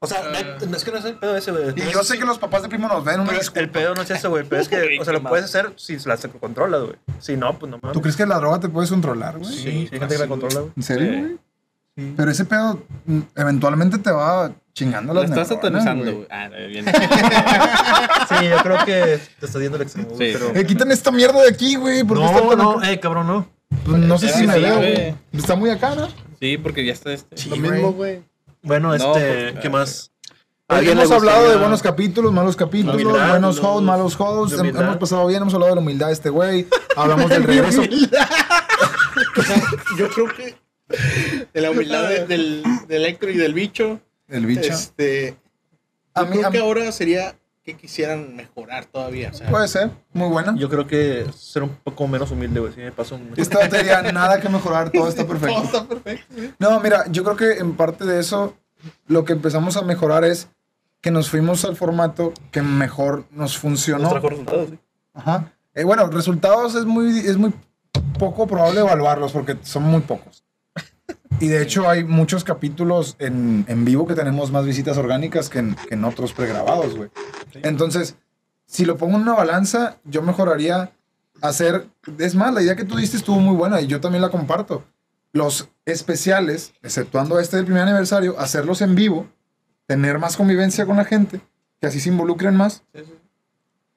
O 0.00 0.06
sea, 0.08 0.20
no, 0.22 0.76
es 0.76 0.84
que 0.84 0.90
no 0.90 0.98
es 0.98 1.04
el 1.04 1.14
pedo 1.14 1.36
ese, 1.36 1.52
güey. 1.52 1.72
Y 1.76 1.92
yo 1.92 2.02
sé 2.02 2.18
que 2.18 2.24
los 2.24 2.38
papás 2.38 2.62
de 2.62 2.68
primo 2.68 2.88
nos 2.88 3.04
ven, 3.04 3.22
Pero 3.24 3.38
disculpa. 3.38 3.60
el 3.60 3.70
pedo 3.70 3.94
no 3.94 4.02
es 4.02 4.10
eso, 4.10 4.28
güey. 4.30 4.44
Pero 4.44 4.60
es 4.60 4.68
que, 4.68 4.98
o 5.00 5.04
sea, 5.04 5.12
lo 5.12 5.22
puedes 5.22 5.44
hacer 5.44 5.72
si 5.76 5.96
la 6.04 6.16
se 6.16 6.28
controlas, 6.28 6.82
güey. 6.82 6.96
Si 7.20 7.36
no, 7.36 7.56
pues 7.56 7.70
no 7.70 7.78
mames. 7.80 7.94
¿Tú 7.94 8.02
crees 8.02 8.16
que 8.16 8.26
la 8.26 8.36
droga 8.38 8.58
te 8.58 8.68
puedes 8.68 8.90
controlar, 8.90 9.38
güey? 9.38 9.50
Sí, 9.50 9.62
sí, 9.62 9.68
hay 9.92 9.98
gente 10.00 10.08
que 10.16 10.18
la 10.18 10.26
controla, 10.26 10.60
güey. 10.60 10.72
¿En 10.76 10.82
serio, 10.82 11.12
Sí. 11.12 11.18
güey? 11.20 12.14
Pero 12.16 12.30
ese 12.32 12.44
pedo 12.44 12.82
mm, 13.06 13.20
eventualmente 13.36 13.98
te 13.98 14.10
va 14.10 14.50
chingando 14.72 15.14
Lo 15.14 15.22
las 15.22 15.30
estás 15.30 15.48
neuronas, 15.48 15.84
satanizando, 15.84 16.04
güey. 16.04 16.14
güey. 16.16 16.26
Ah, 16.28 16.48
no, 16.48 16.66
bien. 16.66 16.84
Sí, 18.40 18.48
yo 18.48 18.56
creo 18.62 18.84
que 18.84 19.20
te 19.38 19.46
estás 19.46 19.62
yendo 19.62 19.76
al 19.76 19.82
extremo, 19.82 20.08
güey. 20.10 20.32
Sí. 20.32 20.38
Pero... 20.38 20.58
Eh, 20.58 20.66
quiten 20.66 20.90
esta 20.90 21.10
mierda 21.12 21.40
de 21.42 21.48
aquí, 21.50 21.76
güey. 21.76 22.02
¿por 22.02 22.18
qué 22.18 22.24
está 22.24 22.40
No, 22.40 22.56
no, 22.56 22.82
eh, 22.84 22.98
cabrón, 22.98 23.26
no. 23.28 23.46
Pues 23.84 23.98
no 23.98 24.18
sé 24.18 24.28
si 24.30 24.46
me 24.46 24.58
veo, 24.58 24.76
güey. 24.78 25.14
Está 25.32 25.56
muy 25.56 25.70
acá, 25.70 25.94
¿no? 25.94 26.08
Sí, 26.40 26.58
porque 26.58 26.84
ya 26.84 26.92
está 26.92 27.12
este. 27.12 27.36
Sí, 27.36 27.50
Lo 27.50 27.56
mismo, 27.56 27.92
güey. 27.92 28.22
Bueno, 28.62 28.96
No, 28.96 29.16
este, 29.16 29.50
pues, 29.52 29.62
¿qué 29.62 29.68
más? 29.70 30.10
Hoy 30.68 30.78
¿Alguien 30.78 30.98
hemos 30.98 31.10
hablado 31.10 31.50
de 31.50 31.56
buenos 31.56 31.82
capítulos, 31.82 32.32
malos 32.32 32.56
capítulos, 32.56 32.94
humildad, 32.94 33.28
buenos 33.30 33.56
los- 33.56 33.64
hosts, 33.64 33.82
malos 33.82 34.16
hosts. 34.18 34.58
Hemos 34.58 34.96
pasado 34.96 35.26
bien, 35.26 35.42
hemos 35.42 35.52
hablado 35.52 35.72
de 35.72 35.76
la 35.76 35.82
humildad 35.82 36.06
de 36.06 36.12
este 36.14 36.30
güey. 36.30 36.66
Hablamos 36.96 37.28
del 37.28 37.44
regreso. 37.44 37.82
Yo 39.98 40.08
creo 40.08 40.26
que 40.34 40.56
de 41.52 41.60
la 41.60 41.70
humildad 41.70 42.08
de- 42.08 42.26
del, 42.26 42.62
del 42.88 43.04
Héctor 43.04 43.30
y 43.30 43.36
del 43.36 43.52
bicho, 43.52 44.00
El 44.28 44.46
bicho. 44.46 44.72
este, 44.72 45.36
A 46.14 46.22
yo 46.22 46.26
mí, 46.30 46.36
creo 46.38 46.48
a 46.48 46.52
que 46.52 46.58
ahora 46.58 46.90
sería 46.92 47.36
que 47.64 47.74
quisieran 47.74 48.36
mejorar 48.36 48.84
todavía. 48.84 49.30
O 49.32 49.34
sea, 49.34 49.48
puede 49.48 49.68
ser, 49.68 49.90
muy 50.12 50.28
buena. 50.28 50.54
Yo 50.56 50.68
creo 50.68 50.86
que 50.86 51.26
ser 51.34 51.62
un 51.62 51.70
poco 51.70 52.06
menos 52.06 52.30
humilde, 52.30 52.60
güey. 52.60 52.72
Si 52.74 52.80
me 52.80 52.92
paso 52.92 53.14
un... 53.14 53.32
Esta 53.36 53.58
batería, 53.58 54.02
nada 54.12 54.38
que 54.40 54.50
mejorar, 54.50 54.90
todo 54.90 55.08
está 55.08 55.22
todo 55.22 55.38
perfecto. 55.38 55.62
está 55.62 55.88
perfecto. 55.88 56.34
No, 56.58 56.78
mira, 56.80 57.06
yo 57.10 57.24
creo 57.24 57.36
que 57.36 57.58
en 57.58 57.74
parte 57.74 58.04
de 58.04 58.20
eso, 58.20 58.54
lo 59.06 59.24
que 59.24 59.32
empezamos 59.32 59.78
a 59.78 59.82
mejorar 59.82 60.24
es 60.24 60.48
que 61.00 61.10
nos 61.10 61.30
fuimos 61.30 61.64
al 61.64 61.74
formato 61.74 62.34
que 62.50 62.60
mejor 62.60 63.24
nos 63.30 63.56
funcionó. 63.56 64.04
Nos 64.04 64.12
trajo 64.12 64.28
resultados, 64.28 64.68
sí. 64.68 64.78
Ajá. 65.14 65.52
Eh, 65.74 65.84
bueno, 65.84 66.06
resultados 66.08 66.74
es 66.74 66.84
muy, 66.84 67.18
es 67.20 67.38
muy 67.38 67.52
poco 68.18 68.46
probable 68.46 68.80
evaluarlos 68.80 69.32
porque 69.32 69.56
son 69.62 69.84
muy 69.84 70.02
pocos. 70.02 70.43
Y 71.40 71.48
de 71.48 71.62
hecho 71.62 71.88
hay 71.88 72.04
muchos 72.04 72.44
capítulos 72.44 73.16
en, 73.18 73.64
en 73.68 73.84
vivo 73.84 74.06
que 74.06 74.14
tenemos 74.14 74.50
más 74.50 74.64
visitas 74.64 74.96
orgánicas 74.96 75.50
que 75.50 75.58
en, 75.58 75.74
que 75.88 75.94
en 75.94 76.04
otros 76.04 76.32
pregrabados, 76.32 76.96
güey. 76.96 77.10
Entonces, 77.62 78.16
si 78.66 78.84
lo 78.84 78.96
pongo 78.96 79.16
en 79.16 79.22
una 79.22 79.34
balanza, 79.34 79.98
yo 80.04 80.22
mejoraría 80.22 80.92
hacer... 81.42 81.88
Es 82.18 82.34
más, 82.34 82.54
la 82.54 82.62
idea 82.62 82.76
que 82.76 82.84
tú 82.84 82.96
diste 82.96 83.16
estuvo 83.16 83.38
muy 83.40 83.56
buena 83.56 83.80
y 83.80 83.86
yo 83.86 84.00
también 84.00 84.22
la 84.22 84.30
comparto. 84.30 84.84
Los 85.32 85.68
especiales, 85.84 86.72
exceptuando 86.82 87.38
este 87.40 87.56
del 87.56 87.66
primer 87.66 87.82
aniversario, 87.82 88.38
hacerlos 88.38 88.80
en 88.80 88.94
vivo, 88.94 89.28
tener 89.86 90.18
más 90.18 90.36
convivencia 90.36 90.86
con 90.86 90.96
la 90.96 91.04
gente, 91.04 91.40
que 91.80 91.88
así 91.88 92.00
se 92.00 92.08
involucren 92.08 92.56
más. 92.56 92.84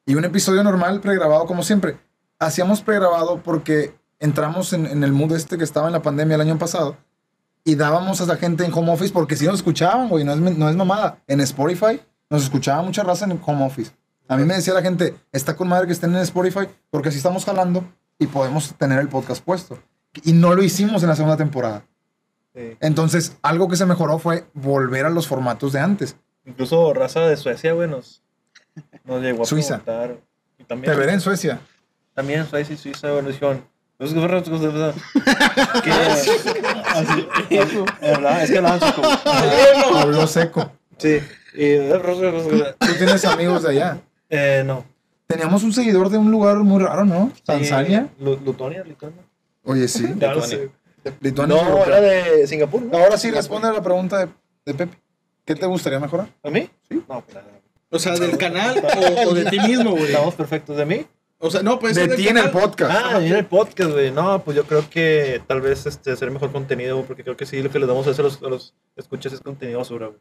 Y 0.06 0.16
un 0.16 0.26
episodio 0.26 0.64
normal 0.64 1.00
pregrabado 1.02 1.46
como 1.46 1.64
siempre. 1.64 1.98
Hacíamos 2.40 2.82
pregrabado 2.82 3.42
porque 3.44 3.94
entramos 4.20 4.74
en, 4.74 4.86
en 4.86 5.04
el 5.04 5.12
mood 5.12 5.34
este 5.34 5.58
que 5.58 5.64
estaba 5.64 5.88
en 5.88 5.94
la 5.94 6.02
pandemia 6.02 6.36
el 6.36 6.42
año 6.42 6.58
pasado 6.58 6.98
y 7.64 7.76
dábamos 7.76 8.22
a 8.22 8.26
la 8.26 8.38
gente 8.38 8.64
en 8.64 8.74
home 8.74 8.92
office 8.94 9.12
porque 9.14 9.36
si 9.36 9.46
nos 9.46 9.56
escuchaban, 9.56 10.08
güey, 10.10 10.24
no 10.24 10.34
es, 10.34 10.40
no 10.40 10.70
es 10.70 10.76
mamada. 10.76 11.20
En 11.28 11.42
Spotify 11.42 12.00
nos 12.30 12.44
escuchaba 12.44 12.82
mucha 12.82 13.04
raza 13.04 13.26
en 13.26 13.40
home 13.46 13.66
office. 13.66 13.92
A 14.30 14.38
mí 14.38 14.44
me 14.46 14.56
decía 14.56 14.74
la 14.74 14.82
gente, 14.82 15.16
está 15.32 15.56
con 15.56 15.68
madre 15.68 15.88
que 15.88 15.94
estén 15.94 16.16
en 16.16 16.22
Spotify 16.22 16.68
porque 16.90 17.10
así 17.10 17.18
estamos 17.18 17.46
jalando 17.46 17.84
y 18.20 18.28
podemos 18.28 18.74
tener 18.76 19.00
el 19.00 19.10
podcast 19.10 19.44
puesto. 19.44 19.80
Y 20.24 20.32
no 20.34 20.56
lo 20.56 20.64
hicimos 20.64 21.04
en 21.04 21.10
la 21.10 21.16
segunda 21.16 21.38
temporada. 21.38 21.86
Sí. 22.56 22.78
Entonces, 22.80 23.38
algo 23.42 23.68
que 23.68 23.76
se 23.76 23.86
mejoró 23.86 24.18
fue 24.18 24.46
volver 24.54 25.06
a 25.06 25.10
los 25.10 25.28
formatos 25.28 25.74
de 25.74 25.80
antes. 25.80 26.16
Incluso 26.46 26.94
raza 26.94 27.20
de 27.22 27.38
Suecia, 27.38 27.74
güey, 27.74 27.90
nos, 27.90 28.24
nos 29.04 29.22
llegó 29.22 29.44
a 29.44 29.46
Suiza. 29.46 29.80
preguntar. 29.80 30.18
Y 30.58 30.64
también, 30.64 30.92
Te 30.92 31.00
veré 31.00 31.14
en 31.14 31.22
Suecia. 31.22 31.60
También 32.14 32.48
Suecia 32.48 32.74
y 32.74 32.78
Suiza, 32.78 33.12
güey, 33.12 33.24
nos 33.24 33.34
dijeron... 33.34 33.64
"Pues, 33.98 34.14
¿Qué 34.14 34.20
¿Qué? 35.84 35.92
Así, 35.92 36.32
¿verdad? 38.02 38.44
Es 38.44 38.52
que 38.52 38.58
hablaban 38.58 38.80
sueco. 38.80 39.02
güey. 39.02 40.02
Habló 40.02 40.28
seco. 40.28 40.72
Sí. 40.98 41.20
Y... 41.56 41.78
Tú 42.80 42.94
tienes 42.98 43.26
amigos 43.26 43.64
de 43.64 43.70
allá. 43.70 43.98
Eh, 44.30 44.64
no. 44.66 44.86
Teníamos 45.26 45.64
un 45.64 45.74
seguidor 45.74 46.10
de 46.10 46.18
un 46.18 46.32
lugar 46.32 46.58
muy 46.58 46.82
raro, 46.84 47.06
¿no? 47.06 47.32
Tanzania. 47.46 48.08
Sí, 48.18 48.24
Lutonia, 48.24 48.84
Lituania. 48.84 49.22
Oye, 49.64 49.88
sí. 49.88 50.04
Lituania. 50.08 50.70
Lituania. 51.20 51.56
No, 51.64 51.86
era 51.86 52.00
de 52.00 52.48
Singapur. 52.48 52.82
¿no? 52.84 52.98
Ahora 52.98 53.18
sí 53.18 53.32
responde 53.32 53.68
a 53.68 53.74
la 53.74 53.82
pregunta 53.82 54.20
de, 54.20 54.28
de 54.66 54.74
Pepe. 54.74 54.98
¿Qué 55.44 55.56
te 55.56 55.66
gustaría 55.66 56.00
mejorar? 56.00 56.28
¿A 56.44 56.50
mí? 56.50 56.70
Sí. 56.90 57.02
No, 57.10 57.22
pues 57.22 57.36
nada. 57.36 57.48
O 57.90 58.00
sea, 58.00 58.14
del 58.16 58.38
canal 58.38 58.84
o, 59.26 59.30
o 59.30 59.34
de 59.34 59.46
ti 59.46 59.60
mismo, 59.60 59.92
güey. 59.92 60.06
Estamos 60.06 60.36
perfectos. 60.36 60.78
¿De 60.78 60.86
mí? 60.86 61.06
O 61.40 61.52
sea, 61.52 61.62
no, 61.62 61.78
pues 61.80 61.96
De 61.96 62.08
ti 62.16 62.28
en 62.28 62.38
el 62.38 62.50
podcast. 62.50 62.92
Ah, 62.92 63.24
en 63.24 63.32
el 63.36 63.46
podcast, 63.46 63.92
güey. 63.92 64.10
No, 64.12 64.44
pues 64.44 64.58
yo 64.58 64.64
creo 64.66 64.90
que 64.90 65.40
tal 65.48 65.62
vez 65.62 65.86
este, 65.86 66.12
hacer 66.12 66.32
mejor 66.32 66.52
contenido, 66.52 67.04
porque 67.06 67.24
creo 67.24 67.38
que 67.38 67.46
sí, 67.46 67.62
lo 67.62 67.70
que 67.70 67.78
le 67.80 67.86
damos 67.86 68.08
a 68.08 68.12
hacer 68.12 68.26
a 68.26 68.28
los, 68.30 68.42
a 68.42 68.48
los 68.50 68.74
escuchas 68.96 69.34
es 69.34 69.42
contenido 69.42 69.78
basura, 69.80 70.08
güey. 70.08 70.20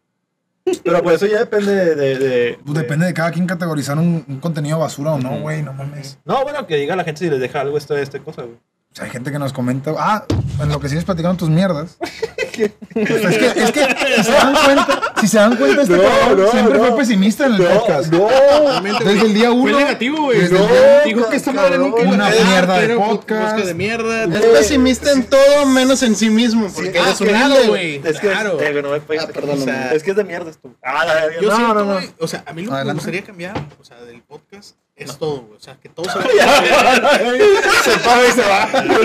Pero 0.82 1.00
pues 1.02 1.16
eso 1.22 1.26
ya 1.32 1.38
depende 1.38 1.72
de... 1.74 1.94
de- 1.94 2.18
de- 2.18 2.58
Pues 2.64 2.76
depende 2.76 3.06
de 3.06 3.14
cada 3.14 3.30
quien 3.30 3.46
categorizar 3.46 3.96
un, 3.98 4.24
un 4.28 4.40
contenido 4.40 4.78
basura 4.80 5.12
o 5.12 5.18
no, 5.18 5.38
güey, 5.40 5.62
no 5.62 5.72
mames. 5.72 6.18
No, 6.24 6.42
bueno, 6.42 6.66
que 6.66 6.76
diga 6.76 6.94
a 6.94 6.96
la 6.96 7.04
gente 7.04 7.20
si 7.24 7.30
les 7.30 7.38
deja 7.40 7.60
algo 7.60 7.78
esta, 7.78 7.98
esta 8.00 8.18
cosa, 8.18 8.42
güey. 8.42 8.56
O 8.56 8.94
sea, 8.96 9.04
hay 9.04 9.10
gente 9.10 9.30
que 9.30 9.38
nos 9.38 9.52
comenta, 9.52 9.94
ah, 9.96 10.24
en 10.60 10.68
lo 10.68 10.80
que 10.80 10.88
sigues 10.88 11.04
platicando 11.04 11.36
tus 11.38 11.48
mierdas. 11.50 11.98
Pues 12.94 13.10
es 13.10 13.38
que, 13.38 13.46
es 13.62 13.72
que, 13.72 13.86
si 14.16 14.22
se 14.24 14.32
dan 14.32 14.54
cuenta, 14.64 15.02
si 15.20 15.28
se 15.28 15.36
dan 15.38 15.56
cuenta, 15.56 15.82
este 15.82 15.96
No, 15.96 16.02
cabrón 16.02 16.40
no, 16.44 16.50
siempre 16.50 16.78
no. 16.78 16.84
fue 16.84 16.96
pesimista 16.96 17.46
en 17.46 17.54
el 17.54 17.62
podcast. 17.62 18.12
no. 18.12 18.28
Desde 19.04 19.26
el 19.26 19.34
día 19.34 19.50
uno. 19.52 19.72
Fue 19.72 19.82
negativo, 19.84 20.22
güey. 20.22 20.50
No, 20.50 20.68
dijo 21.04 21.28
que 21.28 21.36
esta 21.36 21.52
madre 21.52 21.78
nunca 21.78 22.00
iba 22.02 22.10
a 22.10 22.14
Una 22.14 22.30
mierda 22.30 22.78
de 22.80 22.96
podcast. 22.96 23.58
de 23.58 23.74
mierda. 23.74 24.24
Es 24.24 24.44
pesimista 24.46 25.12
en 25.12 25.24
todo 25.24 25.66
menos 25.66 26.02
en 26.02 26.14
sí 26.16 26.30
mismo. 26.30 26.68
Porque 26.74 26.98
ah, 26.98 27.02
eres 27.02 27.18
claro, 27.18 27.54
güey. 27.68 28.00
Es 28.04 28.20
que, 28.20 28.28
Claro. 28.28 28.60
eh. 28.60 29.18
Ah, 29.20 29.26
perdón, 29.32 29.60
o 29.60 29.64
sea, 29.64 29.86
no. 29.90 29.96
es 29.96 30.02
que 30.02 30.10
es 30.10 30.16
de 30.16 30.24
mierda 30.24 30.50
esto. 30.50 30.74
Ah, 30.82 31.04
la. 31.04 31.40
Yo 31.40 31.48
no, 31.50 31.56
siento, 31.56 31.74
no, 31.74 32.00
no. 32.00 32.06
o 32.20 32.28
sea, 32.28 32.42
a 32.46 32.52
mí 32.52 32.62
lo 32.62 32.76
que 32.76 32.84
me 32.84 32.92
gustaría 32.94 33.22
cambiar, 33.22 33.54
o 33.80 33.84
sea, 33.84 33.96
del 34.02 34.22
podcast, 34.22 34.76
es 34.96 35.18
todo, 35.18 35.42
güey. 35.42 35.58
O 35.58 35.60
sea, 35.60 35.76
que 35.78 35.90
todo 35.90 36.06
se 36.10 36.10
Se 36.12 37.98
paga 37.98 38.28
y 38.28 38.32
se 38.32 38.40
va. 38.42 38.72
Yo 38.86 39.02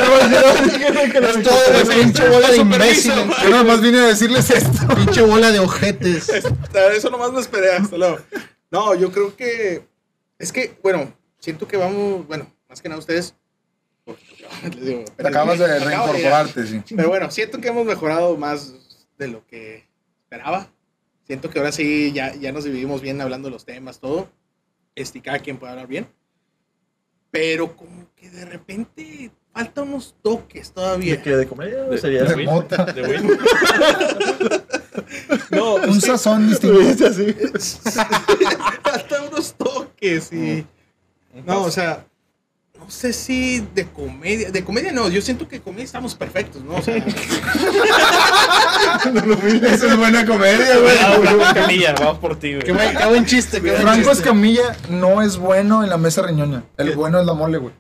nada 0.94 1.22
más 1.22 1.44
todo, 1.44 1.84
güey, 1.84 2.00
pinche 2.00 2.30
bola 2.30 2.50
de 2.50 2.58
imbéciles. 2.58 3.26
Yo 3.44 3.50
nada 3.50 3.64
más 3.66 3.82
vine 3.82 4.00
a 4.00 4.08
decirles 4.08 4.50
esto. 4.50 4.88
Pinche 4.96 5.22
bola 5.22 5.52
de 5.52 5.60
ojetes. 5.60 6.30
Eso 6.30 7.10
nomás 7.10 7.34
me 7.34 7.42
esperé 7.42 7.74
hasta 7.74 7.98
luego. 7.98 8.20
No, 8.72 8.96
yo 8.96 9.12
creo 9.12 9.36
que. 9.36 9.86
Es 10.40 10.54
que, 10.54 10.78
bueno, 10.82 11.14
siento 11.40 11.68
que 11.68 11.76
vamos. 11.76 12.26
Bueno, 12.26 12.52
más 12.70 12.82
que 12.82 12.88
nada 12.88 13.00
ustedes. 13.00 13.36
Les 14.64 14.86
digo, 14.86 15.06
Te 15.18 15.28
acabas 15.28 15.60
de 15.60 15.80
reincorporarte, 15.80 16.68
sí. 16.68 16.82
Pero 16.96 17.10
bueno, 17.10 17.30
siento 17.32 17.60
que 17.60 17.68
hemos 17.68 17.86
mejorado 17.86 18.38
más 18.38 18.74
de 19.18 19.28
lo 19.28 19.46
que 19.46 19.86
esperaba. 20.24 20.70
Siento 21.28 21.50
que 21.50 21.60
ahora 21.60 21.72
sí 21.72 22.12
ya, 22.14 22.34
ya 22.36 22.52
nos 22.52 22.64
dividimos 22.64 23.02
bien 23.02 23.22
hablando 23.22 23.50
de 23.50 23.54
los 23.54 23.66
temas, 23.66 24.00
todo. 24.00 24.30
Este, 24.96 25.22
cada 25.22 25.40
quien 25.40 25.58
puede 25.58 25.72
hablar 25.72 25.88
bien. 25.88 26.08
Pero 27.32 27.76
como 27.78 28.08
que 28.16 28.30
de 28.30 28.46
repente 28.46 29.32
falta 29.54 29.84
unos 29.84 30.16
toques 30.22 30.72
todavía. 30.74 31.16
¿De 31.16 31.22
qué? 31.22 31.36
¿De 31.38 31.48
comedia? 31.48 31.84
De- 31.84 31.98
Sería 31.98 32.24
de 32.24 32.34
así. 32.34 32.44
mota. 32.44 32.86
De 32.86 33.02
Win. 33.02 33.38
No, 35.50 35.76
Un 35.76 36.00
que 36.00 36.02
sazón 36.02 36.50
distinto. 36.50 36.80
falta 38.84 39.22
unos 39.30 39.54
toques 39.56 40.32
y... 40.32 40.66
No, 41.46 41.64
o 41.64 41.72
sea, 41.72 42.06
no 42.82 42.90
sé 42.90 43.14
si 43.14 43.60
de 43.74 43.86
comedia, 43.86 44.50
de 44.52 44.64
comedia 44.66 44.92
no, 44.92 45.08
yo 45.08 45.22
siento 45.22 45.48
que 45.48 45.62
comedia 45.62 45.86
estamos 45.86 46.16
perfectos, 46.16 46.62
¿no? 46.64 46.76
O 46.76 46.82
sea, 46.82 46.96
Eso 49.64 49.88
es 49.88 49.98
buena 49.98 50.26
comedia, 50.26 50.78
güey. 50.80 50.98
Ah, 51.00 51.16
güey, 51.18 51.54
Camilla, 51.54 51.94
vamos 51.98 52.18
por 52.18 52.38
ti, 52.38 52.58
Qué 52.64 52.72
güey. 52.72 52.86
buen, 52.86 52.98
qué 52.98 53.06
buen 53.08 53.26
chiste, 53.26 53.62
qué 53.62 53.70
buen 53.72 53.82
Franco 53.82 54.10
chiste. 54.10 54.24
Escamilla 54.24 54.76
no 54.90 55.22
es 55.22 55.38
bueno 55.38 55.84
en 55.84 55.90
la 55.90 55.98
mesa 55.98 56.22
reñoña. 56.22 56.64
El 56.78 56.96
bueno 56.96 57.20
es 57.20 57.26
la 57.26 57.34
mole, 57.34 57.58
güey. 57.60 57.74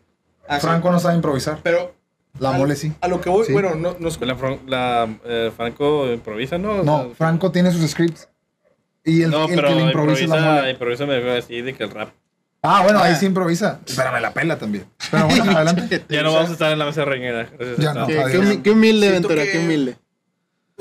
así. 0.47 0.65
Franco 0.65 0.91
no 0.91 0.99
sabe 0.99 1.15
improvisar. 1.15 1.59
pero 1.63 1.93
La 2.39 2.49
a- 2.49 2.53
mole 2.53 2.75
sí. 2.75 2.93
A 3.01 3.07
lo 3.07 3.19
que 3.21 3.29
voy, 3.29 3.45
Sí. 3.45 3.53
bueno, 3.53 3.75
no, 3.75 3.95
nos 3.99 4.19
La, 4.21 4.35
Fran- 4.37 4.59
la, 4.67 5.09
eh, 5.25 5.51
Franco 5.55 6.07
improvisa, 6.11 6.57
¿no? 6.57 6.73
O 6.81 6.83
No, 6.83 7.03
sea, 7.05 7.15
Franco 7.15 7.51
tiene 7.51 7.71
sus 7.71 7.89
scripts. 7.89 8.29
Y 9.03 9.23
el, 9.23 9.31
No, 9.31 9.45
el 9.49 9.55
pero 9.55 9.69
que 9.69 9.75
le 9.75 9.81
improvisa 9.81 10.23
es 10.23 10.29
la 10.29 10.35
improvisa, 10.37 10.55
mole. 10.61 10.71
improvisa 10.71 11.05
me 11.07 11.19
veo 11.19 11.37
así 11.39 11.61
de 11.61 11.73
que 11.73 11.83
el 11.83 11.89
rap. 11.89 12.09
Ah, 12.63 12.83
bueno, 12.83 12.99
ahí 12.99 13.13
Ah. 13.13 13.15
sí 13.15 13.25
improvisa. 13.25 13.79
Pero 13.95 14.11
me 14.11 14.21
la 14.21 14.31
pela 14.33 14.57
también. 14.57 14.85
Pero 15.09 15.25
bueno, 15.27 15.51
adelante. 15.57 16.03
Ya 16.09 16.21
no 16.21 16.33
vamos 16.33 16.49
a 16.49 16.53
estar 16.53 16.71
en 16.71 16.77
la 16.79 16.85
mesa 16.85 17.05
reñera. 17.05 17.47
Ya 17.77 17.93
no. 17.93 18.05
Qué, 18.05 18.13
qué 18.31 18.39
humi- 18.39 18.61
qué 18.61 18.71
humilde, 18.71 19.11
Ventura, 19.11 19.43
que- 19.43 19.51
qué 19.51 19.59
humilde. 19.59 19.95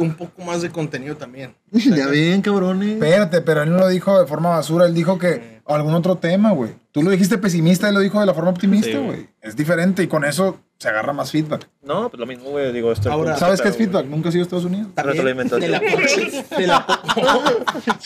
Un 0.03 0.15
poco 0.15 0.43
más 0.43 0.63
de 0.63 0.71
contenido 0.71 1.17
también. 1.17 1.55
Ya 1.73 2.09
bien, 2.09 2.43
cabrones. 2.43 2.95
Espérate, 2.95 3.41
pero 3.43 3.63
él 3.63 3.71
no 3.71 3.79
lo 3.79 3.89
dijo 3.89 4.21
de 4.21 4.27
forma 4.27 4.51
basura. 4.51 4.87
Él 4.87 4.95
dijo 4.95 5.19
que 5.19 5.61
algún 5.67 5.95
otro 5.95 6.17
tema, 6.17 6.53
güey. 6.53 6.73
Tú 6.93 7.03
lo 7.03 7.11
dijiste 7.11 7.39
pesimista, 7.39 7.89
él 7.89 7.95
lo 7.95 8.01
dijo 8.01 8.19
de 8.19 8.27
la 8.27 8.35
forma 8.35 8.51
optimista, 8.51 8.91
Sí, 8.91 8.97
güey. 8.97 9.29
Es 9.41 9.55
diferente 9.55 10.03
y 10.03 10.09
con 10.09 10.25
eso 10.25 10.61
se 10.79 10.89
agarra 10.89 11.13
más 11.13 11.31
feedback. 11.31 11.69
No, 11.83 12.09
pues 12.09 12.19
lo 12.19 12.27
mismo, 12.27 12.51
güey. 12.51 12.73
Digo, 12.73 12.91
esto 12.91 13.13
Ahora, 13.13 13.37
¿Sabes 13.37 13.61
qué 13.61 13.69
es 13.69 13.77
feedback? 13.77 14.07
Nunca 14.07 14.29
has 14.31 14.35
ido 14.35 14.43
a 14.43 14.45
Estados 14.45 14.65
Unidos. 14.65 14.89
También 14.95 15.17
Retroalimentación. 15.25 15.61
de 15.71 15.79
la 15.79 15.81
poca, 15.81 16.57
de 16.59 16.67
la 16.67 16.87
poca- 16.87 17.05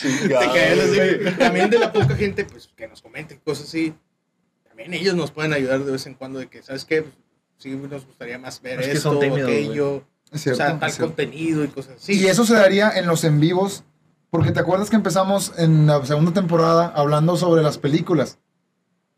Te 0.01 1.31
también 1.37 1.69
de 1.69 1.79
la 1.79 1.91
poca 1.91 2.15
gente 2.15 2.45
pues 2.45 2.69
que 2.75 2.87
nos 2.87 3.01
comenten 3.01 3.39
cosas 3.43 3.67
así. 3.67 3.93
También 4.67 4.93
ellos 4.93 5.15
nos 5.15 5.31
pueden 5.31 5.53
ayudar 5.53 5.83
de 5.83 5.91
vez 5.91 6.05
en 6.05 6.15
cuando 6.15 6.39
de 6.39 6.47
que, 6.47 6.61
¿sabes 6.61 6.83
qué? 6.85 7.03
Pues, 7.03 7.15
sí 7.57 7.69
nos 7.69 8.05
gustaría 8.05 8.37
más 8.37 8.61
ver 8.61 8.81
Es 8.81 8.87
que 8.87 8.91
esto, 8.93 9.11
son 9.13 9.19
tímidos, 9.21 9.49
aquello, 9.49 10.03
Es 10.31 10.47
o 10.47 10.55
sea, 10.55 10.69
es 10.71 10.79
tal 10.79 10.91
cierto. 10.91 11.05
contenido 11.07 11.63
y 11.63 11.67
cosas 11.67 11.95
así. 11.97 12.13
Y 12.13 12.27
eso 12.27 12.45
se 12.45 12.55
daría 12.55 12.91
en 12.91 13.07
los 13.07 13.23
en 13.23 13.39
vivos, 13.39 13.83
porque 14.29 14.51
te 14.51 14.59
acuerdas 14.59 14.89
que 14.89 14.95
empezamos 14.95 15.53
en 15.57 15.87
la 15.87 16.05
segunda 16.05 16.33
temporada 16.33 16.91
hablando 16.95 17.37
sobre 17.37 17.63
las 17.63 17.77
películas. 17.77 18.39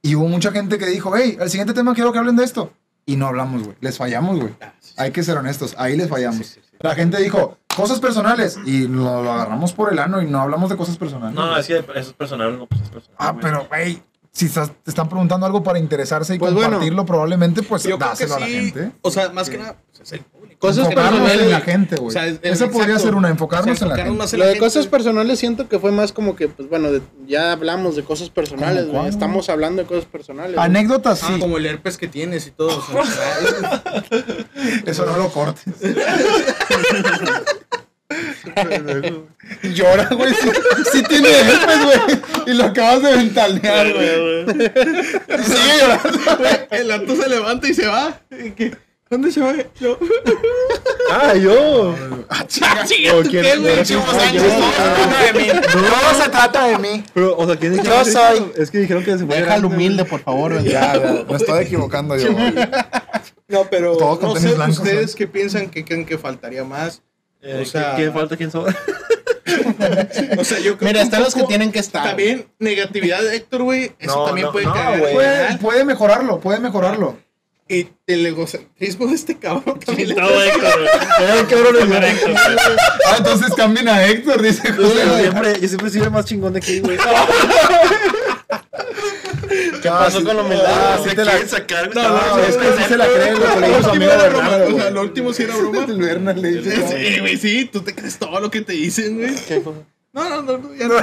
Y 0.01 0.16
hubo 0.16 0.28
mucha 0.28 0.51
gente 0.51 0.78
que 0.78 0.86
dijo, 0.86 1.16
hey, 1.16 1.38
el 1.39 1.49
siguiente 1.49 1.74
tema 1.74 1.93
quiero 1.95 2.12
que 2.12 2.20
hablen 2.20 2.36
de 2.36 2.43
esto. 2.43 2.72
Y 3.05 3.16
no 3.16 3.28
hablamos, 3.28 3.64
güey. 3.64 3.76
Les 3.80 3.97
fallamos, 3.97 4.39
güey. 4.39 4.53
Ah, 4.62 4.74
sí, 4.80 4.89
sí. 4.89 4.93
Hay 4.97 5.12
que 5.12 5.24
ser 5.24 5.38
honestos. 5.38 5.76
Ahí 5.78 5.95
les 5.95 6.10
fallamos. 6.10 6.45
Sí, 6.45 6.55
sí, 6.55 6.62
sí. 6.62 6.78
La 6.80 6.93
gente 6.93 7.22
dijo, 7.22 7.58
cosas 7.76 7.99
personales. 7.99 8.60
Y 8.66 8.88
lo, 8.88 9.24
lo 9.24 9.32
agarramos 9.32 9.72
por 9.74 9.91
el 9.91 9.99
ano 9.99 10.22
y 10.22 10.26
no 10.26 10.41
hablamos 10.41 10.70
de 10.70 10.76
cosas 10.78 10.97
personales. 10.97 11.34
No, 11.34 11.58
es 11.58 11.68
que 11.68 11.78
eso 11.78 11.88
es 11.95 12.14
personal, 12.14 12.58
no, 12.58 12.68
pues 12.68 12.82
es 12.82 12.89
personal. 12.89 13.16
Ah, 13.18 13.36
pero, 13.41 13.66
güey, 13.70 14.03
si 14.38 14.45
estás- 14.45 14.71
te 14.83 14.91
están 14.91 15.09
preguntando 15.09 15.45
algo 15.45 15.63
para 15.63 15.79
interesarse 15.79 16.35
y 16.35 16.39
Pues 16.39 16.53
bueno. 16.53 16.69
compartirlo, 16.69 17.05
probablemente, 17.05 17.63
pues 17.63 17.83
dáselo 17.97 18.35
a 18.35 18.39
la 18.39 18.47
gente. 18.47 18.91
o 19.01 19.11
sea, 19.11 19.29
más 19.29 19.49
que 19.49 19.57
nada, 19.57 19.75
pues, 19.89 20.01
es 20.01 20.11
el 20.13 20.19
público. 20.21 20.38
Cosas 20.59 20.85
enfocarnos 20.85 21.19
personales. 21.21 21.41
en 21.45 21.51
la 21.51 21.61
gente, 21.61 21.95
güey. 21.97 22.07
O 22.07 22.11
sea, 22.11 22.25
es- 22.27 22.39
Esa 22.41 22.67
podría 22.69 22.97
ser 22.99 23.13
una, 23.15 23.27
O 23.27 23.29
sea, 23.29 23.31
enfocarnos 23.31 23.81
en 23.81 23.88
la 23.88 23.93
enfocarnos 23.95 24.05
gente. 24.05 24.17
más 24.23 24.33
en 24.33 24.39
Lo 24.39 24.45
de 24.45 24.51
gente. 24.53 24.65
cosas 24.65 24.88
personales 24.88 25.39
siento 25.39 25.67
que 25.69 25.79
fue 25.79 25.91
más 25.91 26.11
como 26.13 26.35
que, 26.35 26.47
pues 26.47 26.69
bueno, 26.69 26.91
de- 26.91 27.01
ya 27.27 27.51
hablamos 27.51 27.95
de 27.95 28.03
cosas 28.03 28.29
personales, 28.29 28.85
¿Cómo 28.85 28.99
güey. 28.99 29.09
Estamos 29.09 29.49
hablando 29.49 29.81
de 29.83 29.88
cosas 29.88 30.05
personales. 30.05 30.57
Anécdotas, 30.57 31.23
Ah, 31.23 31.31
sí. 31.33 31.39
como 31.39 31.57
el 31.57 31.65
herpes 31.65 31.97
que 31.97 32.07
tienes 32.07 32.47
y 32.47 32.51
todo. 32.51 32.77
o 32.77 32.81
sea, 32.81 32.93
Eso 34.85 35.05
no 35.05 35.17
lo 35.17 35.29
cortes. 35.29 35.73
Llora, 39.64 40.10
güey. 40.12 40.34
Sí, 40.34 40.49
sí 40.93 41.03
tiene 41.03 41.30
herpes, 41.30 41.84
güey. 41.84 42.20
Y 42.47 42.53
lo 42.53 42.66
acabas 42.66 43.03
de 43.03 43.16
ventanear, 43.18 43.93
güey. 43.93 44.45
Sigue 45.43 45.78
llorando. 45.80 46.20
el 46.72 46.88
gato 46.88 47.16
se 47.16 47.30
levanta 47.30 47.68
y 47.68 47.74
se 47.74 47.88
va. 47.88 48.20
¿Dónde 49.10 49.32
se 49.32 49.39
va? 49.39 49.53
Yo. 49.80 49.97
Ah, 51.12 51.34
yo. 51.36 51.95
Ah, 52.30 52.45
chinga. 52.45 53.16
¿O 53.16 53.22
quién- 53.22 53.43
¿Qué, 53.43 53.58
güey? 53.58 53.74
años, 53.80 53.88
yo? 53.89 53.99
todo 54.01 54.20
se 54.20 54.30
trata 54.30 55.24
de 55.26 55.34
mí. 55.34 55.47
Todo 55.72 56.24
se 56.24 56.30
trata 56.30 56.68
de 56.68 56.78
mí. 56.78 57.03
Pero, 57.14 57.38
o 57.38 57.45
sea, 57.47 57.55
¿quién 57.55 57.72
dijeron? 57.78 57.99
Yo 57.99 58.03
que- 58.05 58.12
soy- 58.12 58.51
Es 58.58 58.72
que 58.72 58.78
dijeron 58.80 59.03
que 59.05 59.18
se 59.18 59.26
fue 59.26 59.38
Déjalo 59.38 59.68
humilde, 59.68 60.03
por 60.03 60.20
favor. 60.22 60.62
Ya, 60.62 60.93
ya, 60.95 61.24
me 61.30 61.38
estoy 61.38 61.64
equivocando 61.64 62.18
yo. 62.18 62.34
güey. 62.34 62.53
No, 63.47 63.64
pero 63.70 63.97
no 64.22 64.36
sé, 64.36 64.53
blancos, 64.53 64.80
¿ustedes 64.80 65.12
¿no? 65.12 65.16
qué 65.18 65.28
piensan 65.28 65.70
que 65.70 65.86
creen 65.86 66.05
que 66.05 66.18
faltaría 66.18 66.66
más? 66.66 67.01
Eh, 67.48 67.62
O 67.62 67.66
sea- 67.66 67.95
¿Quién 67.95 68.14
falta? 68.14 68.36
¿Quién 68.38 68.52
sobra? 68.52 68.76
O 70.38 70.43
sea, 70.43 70.60
yo 70.60 70.78
creo 70.78 70.88
Mira, 70.89 71.00
que 71.00 71.06
están 71.06 71.24
los 71.24 71.34
que 71.34 71.43
tienen 71.43 71.72
que 71.72 71.80
estar. 71.80 72.04
También 72.04 72.48
negatividad 72.60 73.22
de 73.24 73.36
Héctor, 73.38 73.64
güey. 73.64 73.91
Eso 74.00 74.16
No, 74.18 74.26
también 74.26 74.45
no, 74.48 74.52
puede 74.52 74.66
no, 74.66 74.74
caer. 74.74 75.00
güey. 75.00 75.14
Puede, 75.14 75.58
puede 75.60 75.86
mejorarlo, 75.86 76.39
puede 76.39 76.60
mejorarlo. 76.60 77.18
Y 77.70 77.88
el 78.08 78.26
egocentrismo 78.26 79.08
de 79.08 79.16
este 79.16 79.38
cabrón 79.38 79.80
también. 79.80 80.10
le- 80.10 80.16
No, 80.16 80.28
Héctor, 80.30 80.74
güey. 80.80 80.91
Cabrón, 81.22 81.38
Héctor, 82.04 82.32
güey. 82.32 82.38
Ah, 83.08 83.16
entonces 83.18 83.54
cambien 83.56 83.88
a 83.88 84.06
Héctor, 84.06 84.41
dice 84.41 84.64
Yo 84.78 84.84
José. 84.84 85.20
siempre, 85.22 85.60
yo 85.62 85.68
siempre 85.68 85.89
sido 85.89 86.06
el 86.06 86.12
más 86.12 86.26
chingón 86.26 86.54
de 86.54 86.60
aquí, 86.60 86.80
güey. 86.82 86.98
¿Qué 89.82 89.89
pasó 89.89 90.24
con 90.24 90.36
la 90.38 90.43
humildad? 90.43 91.00
Sí 91.04 91.16
te 91.16 91.26
la... 91.26 91.48
sacar, 91.48 91.93
No, 91.93 92.02
no, 92.04 92.38
No, 92.38 92.43
es 92.43 92.58
que 92.58 92.72
sí 92.78 92.84
se 92.88 92.98
la 92.98 93.06
cree, 93.08 93.34
lo 93.34 93.54
que 93.54 93.60
le 93.60 93.68
dijo 93.78 93.91
amigo 93.91 94.12
Bernardo. 94.12 94.89
Lo 94.91 95.02
último 95.02 95.34
sí 95.34 95.43
era 95.43 95.56
broma. 95.56 95.86
El 95.86 96.41
le 96.41 96.52
dice. 96.52 96.88
Sí, 96.88 97.20
güey, 97.20 97.38
sí, 97.38 97.70
tú 97.72 97.82
te 97.82 97.93
crees 97.93 98.18
todo 98.18 98.39
lo 98.39 98.50
que 98.50 98.62
te 98.62 98.74
dicen, 98.74 99.18
güey. 99.18 99.36
No, 100.14 100.30
no, 100.30 100.41
no, 100.41 100.58
no, 100.58 100.74
ya 100.74 100.88
no. 100.88 100.95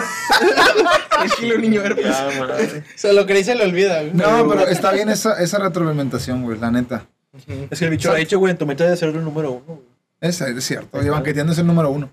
Tranquilo, 1.09 1.59
niño 1.59 1.83
herpes. 1.83 2.07
O 2.07 2.83
sea, 2.97 3.13
lo 3.13 3.27
que 3.27 3.35
dice 3.35 3.55
le 3.55 3.65
olvida, 3.65 4.01
güey. 4.01 4.13
No, 4.13 4.49
pero 4.49 4.67
está 4.67 4.91
bien 4.93 5.09
esa, 5.09 5.41
esa 5.41 5.59
retroalimentación, 5.59 6.43
güey, 6.43 6.59
la 6.59 6.71
neta. 6.71 7.07
Es 7.71 7.79
que 7.79 7.85
el 7.85 7.91
bicho 7.91 8.11
ha 8.11 8.17
dicho, 8.17 8.39
güey, 8.39 8.53
en 8.53 8.59
tu 8.59 8.67
meta 8.67 8.85
de 8.85 8.97
ser 8.97 9.11
el 9.11 9.23
número 9.23 9.53
uno, 9.53 9.65
güey. 9.67 9.95
Esa 10.21 10.49
es 10.49 10.65
cierto. 10.65 10.99
Oye, 10.99 11.11
banqueteando 11.11 11.53
es 11.53 11.59
el 11.59 11.67
número 11.67 11.91
uno. 11.91 12.11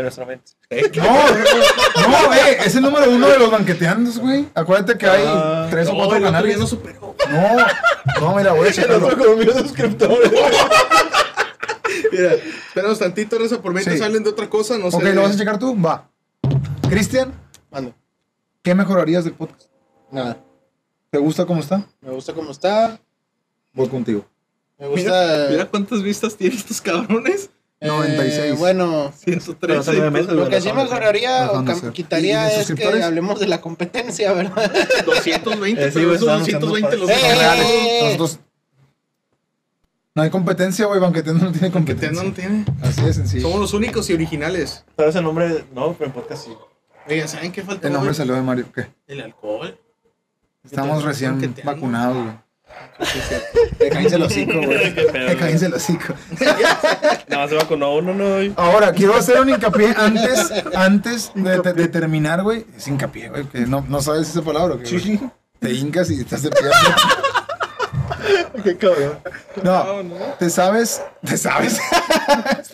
En 0.00 0.04
nuestra 0.04 0.24
mente. 0.24 0.52
No, 0.96 2.08
no, 2.08 2.26
güey, 2.28 2.40
es 2.64 2.74
el 2.74 2.80
número 2.82 3.10
uno 3.10 3.28
de 3.28 3.38
los 3.38 3.50
banqueteandos, 3.50 4.18
güey. 4.18 4.46
Acuérdate 4.54 4.96
que 4.96 5.06
hay 5.06 5.24
Ah, 5.26 5.66
tres 5.70 5.88
o 5.88 5.92
No, 5.92 5.98
cuatro 6.06 6.22
canales. 6.22 6.58
no 6.58 6.66
superó. 6.66 7.14
No, 7.30 7.56
no, 8.20 8.34
mira, 8.34 8.52
voy 8.52 8.68
a 8.68 8.72
checarlo. 8.72 9.14
con 9.18 9.38
mil 9.38 9.52
suscriptores. 9.52 10.32
Mira, 12.12 12.32
esperamos 12.34 12.98
tantito, 12.98 13.38
Reza, 13.38 13.60
por 13.60 13.72
mientras 13.74 13.96
Sí. 13.96 14.02
salen 14.02 14.22
de 14.24 14.30
otra 14.30 14.48
cosa, 14.48 14.78
no 14.78 14.90
sé. 14.90 14.96
Ok, 14.96 15.02
¿lo 15.14 15.22
vas 15.22 15.34
a 15.34 15.38
checar 15.38 15.58
tú? 15.58 15.76
Va. 15.80 16.08
Cristian, 16.88 17.32
Mande. 17.70 17.92
¿qué 18.62 18.74
mejorarías 18.74 19.24
del 19.24 19.34
podcast? 19.34 19.68
Nada. 20.10 20.38
¿Te 21.10 21.18
gusta 21.18 21.44
cómo 21.44 21.60
está? 21.60 21.84
Me 22.00 22.10
gusta 22.10 22.32
cómo 22.32 22.50
está. 22.52 22.98
Voy 23.74 23.88
contigo. 23.88 24.24
Me 24.78 24.88
Mira, 24.88 25.10
gusta. 25.10 25.46
mira 25.50 25.66
cuántas 25.66 26.02
vistas 26.02 26.36
tienen 26.36 26.56
estos 26.58 26.80
cabrones. 26.80 27.50
Eh, 27.80 27.88
96. 27.88 28.58
bueno, 28.58 29.12
113. 29.16 29.92
nueve 29.92 30.10
meses, 30.10 30.28
lo 30.32 30.36
güey, 30.42 30.50
que 30.50 30.60
sí 30.60 30.72
mejoraría 30.72 31.50
o 31.50 31.58
ondas, 31.58 31.78
cam- 31.78 31.80
sí. 31.80 31.86
¿Y 31.88 31.90
quitaría 31.92 32.52
es 32.60 32.72
que 32.72 33.02
hablemos 33.02 33.40
de 33.40 33.46
la 33.46 33.60
competencia, 33.60 34.32
¿verdad? 34.32 34.70
220, 35.06 35.82
Eh, 35.82 35.86
sí, 35.90 35.92
pero 35.94 36.14
esos 36.14 36.20
estaban 36.28 36.42
usando 36.42 36.66
220 36.66 36.96
los 36.98 37.10
Eh, 37.10 37.14
son 37.14 37.30
eh, 37.30 37.34
reales. 37.34 37.66
eh. 37.68 38.00
Nosotros. 38.04 38.38
No 40.14 40.22
hay 40.22 40.30
competencia, 40.30 40.86
güey. 40.86 41.00
Banqueteando 41.00 41.44
no 41.46 41.52
tiene 41.52 41.70
competencia. 41.70 42.22
no 42.22 42.32
tiene. 42.32 42.64
Así 42.82 43.00
de 43.02 43.12
sencillo. 43.14 43.42
Somos 43.42 43.60
los 43.60 43.72
únicos 43.72 44.10
y 44.10 44.14
originales. 44.14 44.84
¿Sabes 44.96 45.14
el 45.16 45.22
nombre? 45.24 45.64
No, 45.72 45.92
pero 45.94 46.06
en 46.06 46.12
podcast 46.12 46.44
sí. 46.46 46.52
Oigan, 47.08 47.28
¿saben 47.28 47.52
qué 47.52 47.62
faltó? 47.62 47.86
El 47.86 47.92
nombre 47.94 48.12
salió 48.12 48.34
de 48.34 48.42
Mario. 48.42 48.66
¿Qué? 48.74 48.88
El 49.06 49.20
alcohol. 49.22 49.78
Estamos 50.64 51.02
recién 51.04 51.54
vacunados, 51.64 52.16
güey. 52.24 52.36
Te 53.78 53.88
caíse 53.88 54.16
el 54.16 54.22
hocico, 54.22 54.60
güey. 54.62 54.94
Te 55.12 55.36
caíse 55.36 55.66
el 55.66 55.74
hocico. 55.74 56.14
Nada 57.28 57.42
más 57.42 57.50
se 57.50 57.56
va 57.56 57.64
con 57.66 57.82
uno, 57.82 58.12
no. 58.14 58.52
Ahora, 58.56 58.92
quiero 58.92 59.14
hacer 59.14 59.40
un 59.40 59.48
hincapié 59.50 59.94
antes, 59.96 60.52
antes 60.74 61.32
de, 61.34 61.60
de- 61.60 61.72
de 61.72 61.88
terminar, 61.88 62.42
güey. 62.42 62.66
Es 62.76 62.86
hincapié, 62.88 63.28
güey. 63.30 63.44
Que 63.44 63.60
no, 63.60 63.84
no 63.88 64.02
sabes 64.02 64.28
esa 64.28 64.42
palabra, 64.42 64.74
¿o 64.74 64.78
qué, 64.78 64.98
güey? 64.98 65.20
Te 65.60 65.72
hincas 65.72 66.10
y 66.10 66.20
estás 66.20 66.42
de 66.42 66.50
pie. 66.50 66.60
Qué 68.64 68.76
cabrón. 68.76 69.18
No, 69.62 69.84
te 70.38 70.50
sabes, 70.50 71.02
te 71.24 71.36
sabes. 71.36 71.78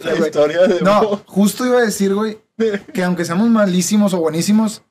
La 0.03 0.15
historia 0.27 0.63
de. 0.67 0.81
No, 0.81 1.23
justo 1.27 1.65
iba 1.65 1.79
a 1.79 1.83
decir, 1.83 2.15
güey, 2.15 2.39
que 2.93 3.05
aunque 3.05 3.25
seamos 3.25 3.49
malísimos 3.49 4.13
o 4.13 4.19
buenísimos, 4.19 4.83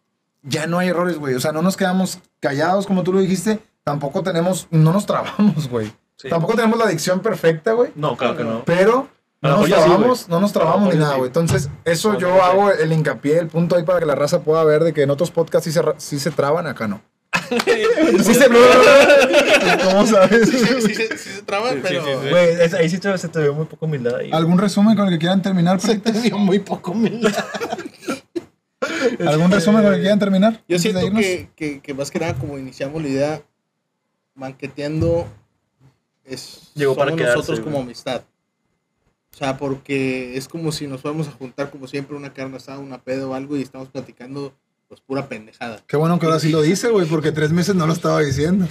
ya 0.43 0.65
no 0.67 0.79
hay 0.79 0.89
errores, 0.89 1.17
güey. 1.17 1.35
O 1.35 1.39
sea, 1.39 1.51
no 1.51 1.61
nos 1.61 1.75
quedamos 1.77 2.19
callados, 2.39 2.85
como 2.87 3.03
tú 3.03 3.11
lo 3.13 3.19
dijiste. 3.19 3.59
Tampoco 3.85 4.23
tenemos, 4.23 4.67
no 4.71 4.91
nos 4.91 5.05
trabamos, 5.05 5.69
güey. 5.69 5.91
Sí. 6.17 6.27
Tampoco 6.27 6.55
tenemos 6.55 6.79
la 6.79 6.87
dicción 6.87 7.19
perfecta, 7.19 7.73
güey. 7.73 7.91
No, 7.95 8.17
claro 8.17 8.35
que 8.35 8.43
no. 8.43 8.63
Pero 8.65 9.07
A 9.43 9.49
no 9.49 9.57
nos 9.57 9.65
sí, 9.67 9.71
trabamos, 9.73 10.27
no 10.27 10.39
nos 10.39 10.53
trabamos 10.53 10.91
ni 10.93 10.99
nada, 10.99 11.13
sí. 11.13 11.17
güey. 11.19 11.27
Entonces, 11.27 11.69
eso 11.83 12.17
yo 12.17 12.41
hago 12.43 12.71
el 12.71 12.91
hincapié, 12.91 13.37
el 13.37 13.47
punto 13.47 13.75
ahí 13.75 13.83
para 13.83 13.99
que 13.99 14.07
la 14.07 14.15
raza 14.15 14.41
pueda 14.41 14.63
ver 14.63 14.83
de 14.83 14.91
que 14.91 15.03
en 15.03 15.11
otros 15.11 15.29
podcasts 15.29 15.65
sí 15.65 15.71
se, 15.71 15.81
sí 15.97 16.19
se 16.19 16.31
traban, 16.31 16.65
acá 16.65 16.87
no. 16.87 17.01
sí 18.23 18.33
se 18.33 18.47
¿Cómo 19.83 20.07
sabes? 20.07 20.49
Sí, 20.49 20.57
sí, 20.57 20.81
sí, 20.81 20.95
sí 20.95 21.17
se 21.35 21.41
traba, 21.43 21.69
Sí, 21.69 21.75
sí, 21.75 21.81
pero. 21.83 22.03
sí, 22.05 22.09
sí. 22.23 22.29
Güey, 22.29 22.61
ahí 22.79 22.89
sí 22.89 22.99
se 23.17 23.27
te 23.27 23.39
ve 23.39 23.51
muy 23.51 23.65
poco 23.65 23.85
humildad 23.85 24.15
ahí. 24.15 24.31
¿Algún 24.33 24.57
resumen 24.57 24.95
con 24.95 25.05
el 25.07 25.13
que 25.13 25.19
quieran 25.19 25.43
terminar? 25.43 25.79
Se 25.79 25.99
te 25.99 26.11
dio 26.11 26.39
muy 26.39 26.57
poco 26.57 26.91
humildad. 26.91 27.33
¿Algún 29.27 29.51
resumen 29.51 29.83
con 29.83 29.91
el 29.91 29.97
que 29.97 30.01
quieran 30.01 30.19
terminar? 30.19 30.63
Yo 30.67 30.79
siento 30.79 31.01
que, 31.55 31.81
que 31.83 31.93
más 31.93 32.09
que 32.09 32.19
nada, 32.19 32.33
como 32.33 32.57
iniciamos 32.57 32.99
la 33.03 33.07
idea, 33.09 33.41
banqueteando 34.35 35.27
es 36.23 36.71
Llegó 36.75 36.95
para 36.95 37.11
somos 37.11 37.21
quedarse, 37.21 37.37
nosotros 37.37 37.59
güey. 37.61 37.71
como 37.73 37.83
amistad. 37.83 38.23
O 39.33 39.37
sea, 39.37 39.57
porque 39.57 40.37
es 40.37 40.47
como 40.47 40.71
si 40.71 40.87
nos 40.87 41.01
fuéramos 41.01 41.27
a 41.27 41.31
juntar, 41.31 41.69
como 41.69 41.87
siempre, 41.87 42.15
una 42.15 42.33
carne 42.33 42.57
asada, 42.57 42.79
una 42.79 43.01
pedo 43.01 43.31
o 43.31 43.33
algo, 43.33 43.57
y 43.57 43.61
estamos 43.61 43.89
platicando, 43.89 44.53
pues 44.87 45.01
pura 45.01 45.27
pendejada. 45.27 45.83
Qué 45.87 45.97
bueno 45.97 46.17
que 46.19 46.25
ahora 46.25 46.39
sí 46.39 46.49
lo 46.49 46.61
dice, 46.61 46.89
güey, 46.89 47.05
porque 47.05 47.33
tres 47.33 47.51
meses 47.51 47.75
no 47.75 47.85
lo 47.85 47.93
estaba 47.93 48.21
diciendo. 48.21 48.65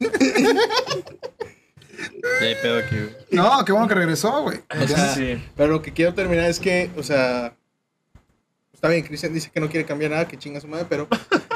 Ya 0.00 0.08
hay 2.40 2.54
pedo 2.62 2.78
aquí, 2.78 2.96
güey. 2.96 3.16
No, 3.32 3.64
qué 3.66 3.72
bueno 3.72 3.86
que 3.86 3.94
regresó, 3.94 4.42
güey. 4.42 4.60
O 4.82 4.88
sea, 4.88 5.14
sí. 5.14 5.44
Pero 5.56 5.72
lo 5.72 5.82
que 5.82 5.92
quiero 5.92 6.14
terminar 6.14 6.48
es 6.48 6.58
que, 6.58 6.90
o 6.96 7.02
sea, 7.02 7.54
está 8.72 8.88
bien, 8.88 9.04
Cristian 9.04 9.34
dice 9.34 9.50
que 9.52 9.60
no 9.60 9.68
quiere 9.68 9.84
cambiar 9.84 10.12
nada, 10.12 10.26
que 10.26 10.38
chinga 10.38 10.60
su 10.60 10.68
madre, 10.68 10.86
pero 10.88 11.06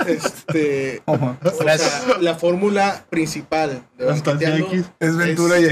este, 0.07 1.03
Ojo. 1.07 1.37
o 1.43 1.51
sea, 1.63 2.19
la 2.21 2.35
fórmula 2.35 3.05
principal 3.11 3.83
de 3.97 4.05
banqueteando 4.07 4.67
X. 4.67 4.85
Es 5.01 5.17
Ventura 5.17 5.59
y 5.59 5.63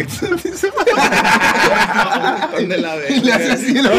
la 2.66 2.96
le 3.22 3.32
hace 3.32 3.52
así, 3.52 3.74
lo- 3.74 3.90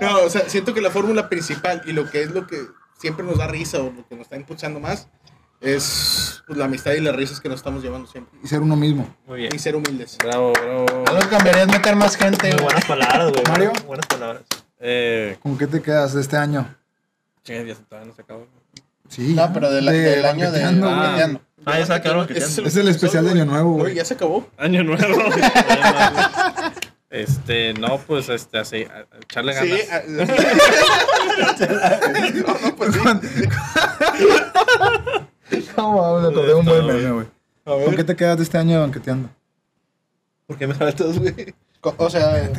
No, 0.00 0.20
o 0.22 0.30
sea, 0.30 0.48
siento 0.48 0.74
que 0.74 0.80
la 0.80 0.90
fórmula 0.90 1.28
principal 1.28 1.82
y 1.86 1.92
lo 1.92 2.08
que 2.10 2.22
es 2.22 2.30
lo 2.30 2.46
que 2.46 2.56
siempre 2.98 3.24
nos 3.24 3.38
da 3.38 3.46
risa 3.46 3.78
o 3.78 3.84
lo 3.90 4.06
que 4.08 4.14
nos 4.14 4.22
está 4.22 4.36
impulsando 4.36 4.80
más 4.80 5.08
es 5.60 6.42
pues, 6.46 6.56
la 6.58 6.66
amistad 6.66 6.92
y 6.92 7.00
las 7.00 7.16
risas 7.16 7.40
que 7.40 7.48
nos 7.48 7.56
estamos 7.58 7.82
llevando 7.82 8.06
siempre. 8.08 8.38
Y 8.42 8.46
ser 8.46 8.60
uno 8.60 8.76
mismo. 8.76 9.12
Muy 9.26 9.38
bien. 9.40 9.54
Y 9.54 9.58
ser 9.58 9.74
humildes. 9.74 10.16
Bravo, 10.18 10.52
bravo. 10.52 10.86
Algo 11.06 11.20
que 11.20 11.28
cambiaría 11.28 11.62
es 11.62 11.68
meter 11.68 11.96
más 11.96 12.16
gente, 12.16 12.52
Muy 12.54 12.62
buenas 12.62 12.84
palabras, 12.84 13.32
güey. 13.32 13.42
Mario. 13.48 13.72
Buenas 13.86 14.06
palabras. 14.06 14.42
Eh, 14.80 15.36
¿Con 15.42 15.58
qué 15.58 15.66
te 15.66 15.82
quedas 15.82 16.14
de 16.14 16.20
este 16.20 16.36
año? 16.36 16.72
chinga, 17.42 17.62
ya 17.62 17.74
se 17.74 17.82
todavía 17.82 18.08
no 18.08 18.14
se 18.14 18.22
acabó. 18.22 18.46
Sí. 19.08 19.34
No, 19.34 19.52
pero 19.52 19.70
de 19.72 19.82
la- 19.82 19.90
de 19.92 19.98
del 20.00 20.24
año 20.26 20.52
de 20.52 20.62
banqueteando, 20.62 20.88
Ah. 20.88 21.40
Ah, 21.64 21.78
ya 21.80 21.86
se 21.86 22.00
que 22.26 22.38
Ese 22.38 22.62
Es 22.62 22.76
el 22.76 22.86
especial 22.88 23.24
de 23.24 23.32
Año 23.32 23.44
Nuevo, 23.46 23.72
güey. 23.74 23.94
ya 23.94 24.04
se 24.04 24.14
acabó. 24.14 24.46
Año 24.56 24.84
nuevo. 24.84 25.02
este, 27.10 27.74
no, 27.74 27.98
pues, 27.98 28.28
este, 28.28 28.58
así, 28.58 28.86
echarle 29.22 29.54
ganas. 29.54 29.80
Sí. 29.80 29.88
no, 32.46 32.58
no, 32.68 32.76
pues 32.76 32.94
sí. 32.94 33.00
No, 35.76 36.20
me 36.20 36.28
acordé 36.28 36.54
un 36.54 36.64
buen 36.64 36.86
meme, 36.86 37.10
güey. 37.10 37.26
¿Con 37.64 37.96
qué 37.96 38.04
te 38.04 38.16
quedas 38.16 38.36
de 38.38 38.44
este 38.44 38.58
año 38.58 38.80
banqueteando? 38.80 39.28
¿Por 40.46 40.56
qué 40.58 40.66
me 40.66 40.74
saltas, 40.74 41.18
güey? 41.18 41.54
O 41.82 42.10
sea, 42.10 42.30
güey. 42.30 42.52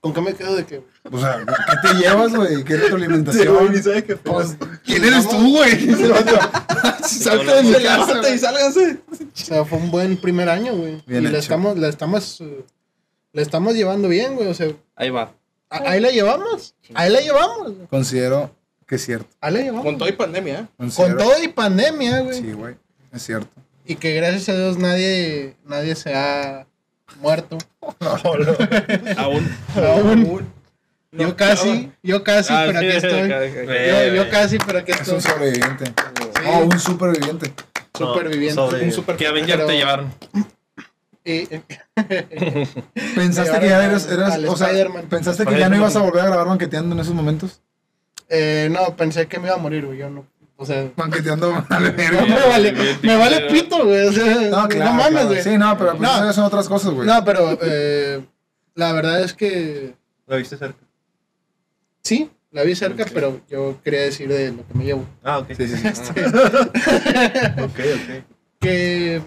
¿Con 0.00 0.12
qué 0.14 0.20
me 0.20 0.34
quedo 0.34 0.56
de 0.56 0.64
que 0.66 0.82
O 1.10 1.18
sea, 1.20 1.44
¿qué 1.46 1.88
te 1.88 1.94
llevas, 1.94 2.34
güey? 2.34 2.64
¿Qué 2.64 2.76
retroalimentación? 2.76 3.82
sabes 3.82 4.04
qué 4.04 4.16
Pues, 4.16 4.56
¿Quién 4.84 5.04
eres 5.04 5.28
tú, 5.28 5.56
güey? 5.56 5.94
Salte 7.04 7.52
de 7.54 7.62
mi 7.62 7.72
casa, 7.82 8.34
y 8.34 8.38
sálganse. 8.38 8.98
O 9.10 9.16
sea, 9.34 9.64
fue 9.64 9.78
un 9.78 9.90
buen 9.90 10.16
primer 10.16 10.48
año, 10.48 10.74
güey. 10.76 11.02
Bien 11.06 11.24
y 11.24 11.26
hecho. 11.28 11.36
estamos, 11.38 11.76
le 11.78 11.88
estamos, 11.88 12.40
eh, 12.40 12.64
le 13.32 13.42
estamos 13.42 13.74
llevando 13.74 14.08
bien, 14.08 14.34
güey. 14.36 14.48
O 14.48 14.54
sea, 14.54 14.68
Ahí 14.96 15.10
va. 15.10 15.32
a- 15.70 15.90
ahí 15.90 16.00
la 16.00 16.10
llevamos. 16.10 16.74
Ahí 16.94 17.10
la 17.10 17.20
llevamos. 17.20 17.74
güey. 17.74 17.86
Considero 17.88 18.54
que 18.86 18.94
es 18.96 19.04
cierto. 19.04 19.28
Ahí 19.40 19.54
la 19.54 19.60
llevamos. 19.60 19.84
Con 19.84 19.98
todo 19.98 20.08
y 20.08 20.12
pandemia, 20.12 20.60
¿eh? 20.60 20.66
Con 20.94 21.16
todo 21.16 21.42
y 21.42 21.48
pandemia, 21.48 22.20
güey. 22.20 22.40
Sí, 22.40 22.52
güey. 22.52 22.76
Es 23.12 23.22
cierto. 23.22 23.50
Y 23.84 23.96
que 23.96 24.14
gracias 24.14 24.48
a 24.50 24.54
Dios 24.56 24.78
nadie, 24.78 25.56
nadie 25.64 25.96
se 25.96 26.14
ha 26.14 26.66
muerto. 27.20 27.58
Aún. 29.16 29.48
Aún. 29.76 30.52
Yo 31.12 31.34
casi, 31.36 31.90
yo 32.04 32.22
casi, 32.22 32.52
Ah, 32.52 32.64
pero 32.66 32.80
sí, 32.80 32.86
aquí 32.86 32.96
estoy. 32.96 33.28
Yo, 33.28 34.14
yo 34.14 34.30
casi, 34.30 34.58
pero 34.58 34.78
aquí 34.78 34.92
Es 34.92 35.08
un 35.08 35.16
estoy. 35.16 35.32
sobreviviente. 35.32 35.84
No, 36.44 36.58
un 36.60 36.78
superviviente. 36.78 37.52
Superviviente. 37.96 38.54
sobre- 38.54 38.84
Un 38.84 38.92
super 38.92 39.16
¿Qué 39.16 39.26
Avenger 39.26 39.56
Pero- 39.56 39.66
te 39.66 39.76
llevaron? 39.76 40.14
Y- 41.24 41.48
eh, 41.54 41.62
¿Pensaste 43.14 43.60
que 43.60 43.68
ya 43.68 43.84
eras, 43.84 44.08
eras 44.10 44.38
o 44.48 44.56
sea, 44.56 44.68
pensaste 45.08 45.44
que 45.46 45.58
ya 45.58 45.68
no 45.68 45.76
ibas 45.76 45.94
a 45.96 46.00
volver 46.00 46.22
a 46.22 46.26
grabar 46.26 46.46
banqueteando 46.46 46.94
en 46.94 47.00
esos 47.00 47.14
momentos? 47.14 47.60
eh, 48.28 48.68
no, 48.70 48.94
pensé 48.96 49.26
que 49.26 49.38
me 49.40 49.48
iba 49.48 49.56
a 49.56 49.58
morir, 49.58 49.84
güey. 49.86 49.98
Yo 49.98 50.08
no. 50.08 50.24
O 50.62 50.66
sea, 50.66 50.90
Banqueteando 50.94 51.64
vale 51.70 51.92
me 51.92 52.10
vale, 52.10 52.74
me 53.02 53.16
vale 53.16 53.40
pito, 53.50 53.82
güey. 53.86 54.08
O 54.08 54.12
sea, 54.12 54.34
No, 54.50 54.68
claro. 54.68 54.84
no 54.90 54.92
mames, 54.92 55.10
claro. 55.12 55.28
güey. 55.28 55.42
Sí, 55.42 55.56
no, 55.56 55.78
pero 55.78 55.96
pues 55.96 56.00
No. 56.02 56.32
son 56.34 56.44
otras 56.44 56.68
cosas, 56.68 56.92
güey. 56.92 57.06
No, 57.08 57.24
pero 57.24 57.58
eh, 57.62 58.22
la 58.74 58.92
verdad 58.92 59.22
es 59.22 59.32
que 59.32 59.94
¿La 60.26 60.36
viste 60.36 60.58
cerca? 60.58 60.78
sí, 62.02 62.30
la 62.50 62.62
vi 62.62 62.74
cerca, 62.74 63.06
pero 63.14 63.40
yo 63.48 63.80
quería 63.82 64.02
decir 64.02 64.28
de 64.28 64.52
lo 64.52 64.66
que 64.66 64.74
me 64.74 64.84
llevo. 64.84 65.06
Ah, 65.24 65.38
ok. 65.38 65.52
Sí, 65.56 65.66
sí, 65.66 65.76
sí. 65.76 65.84
Ok, 67.62 67.78
ok. 67.78 68.24
que 68.60 69.22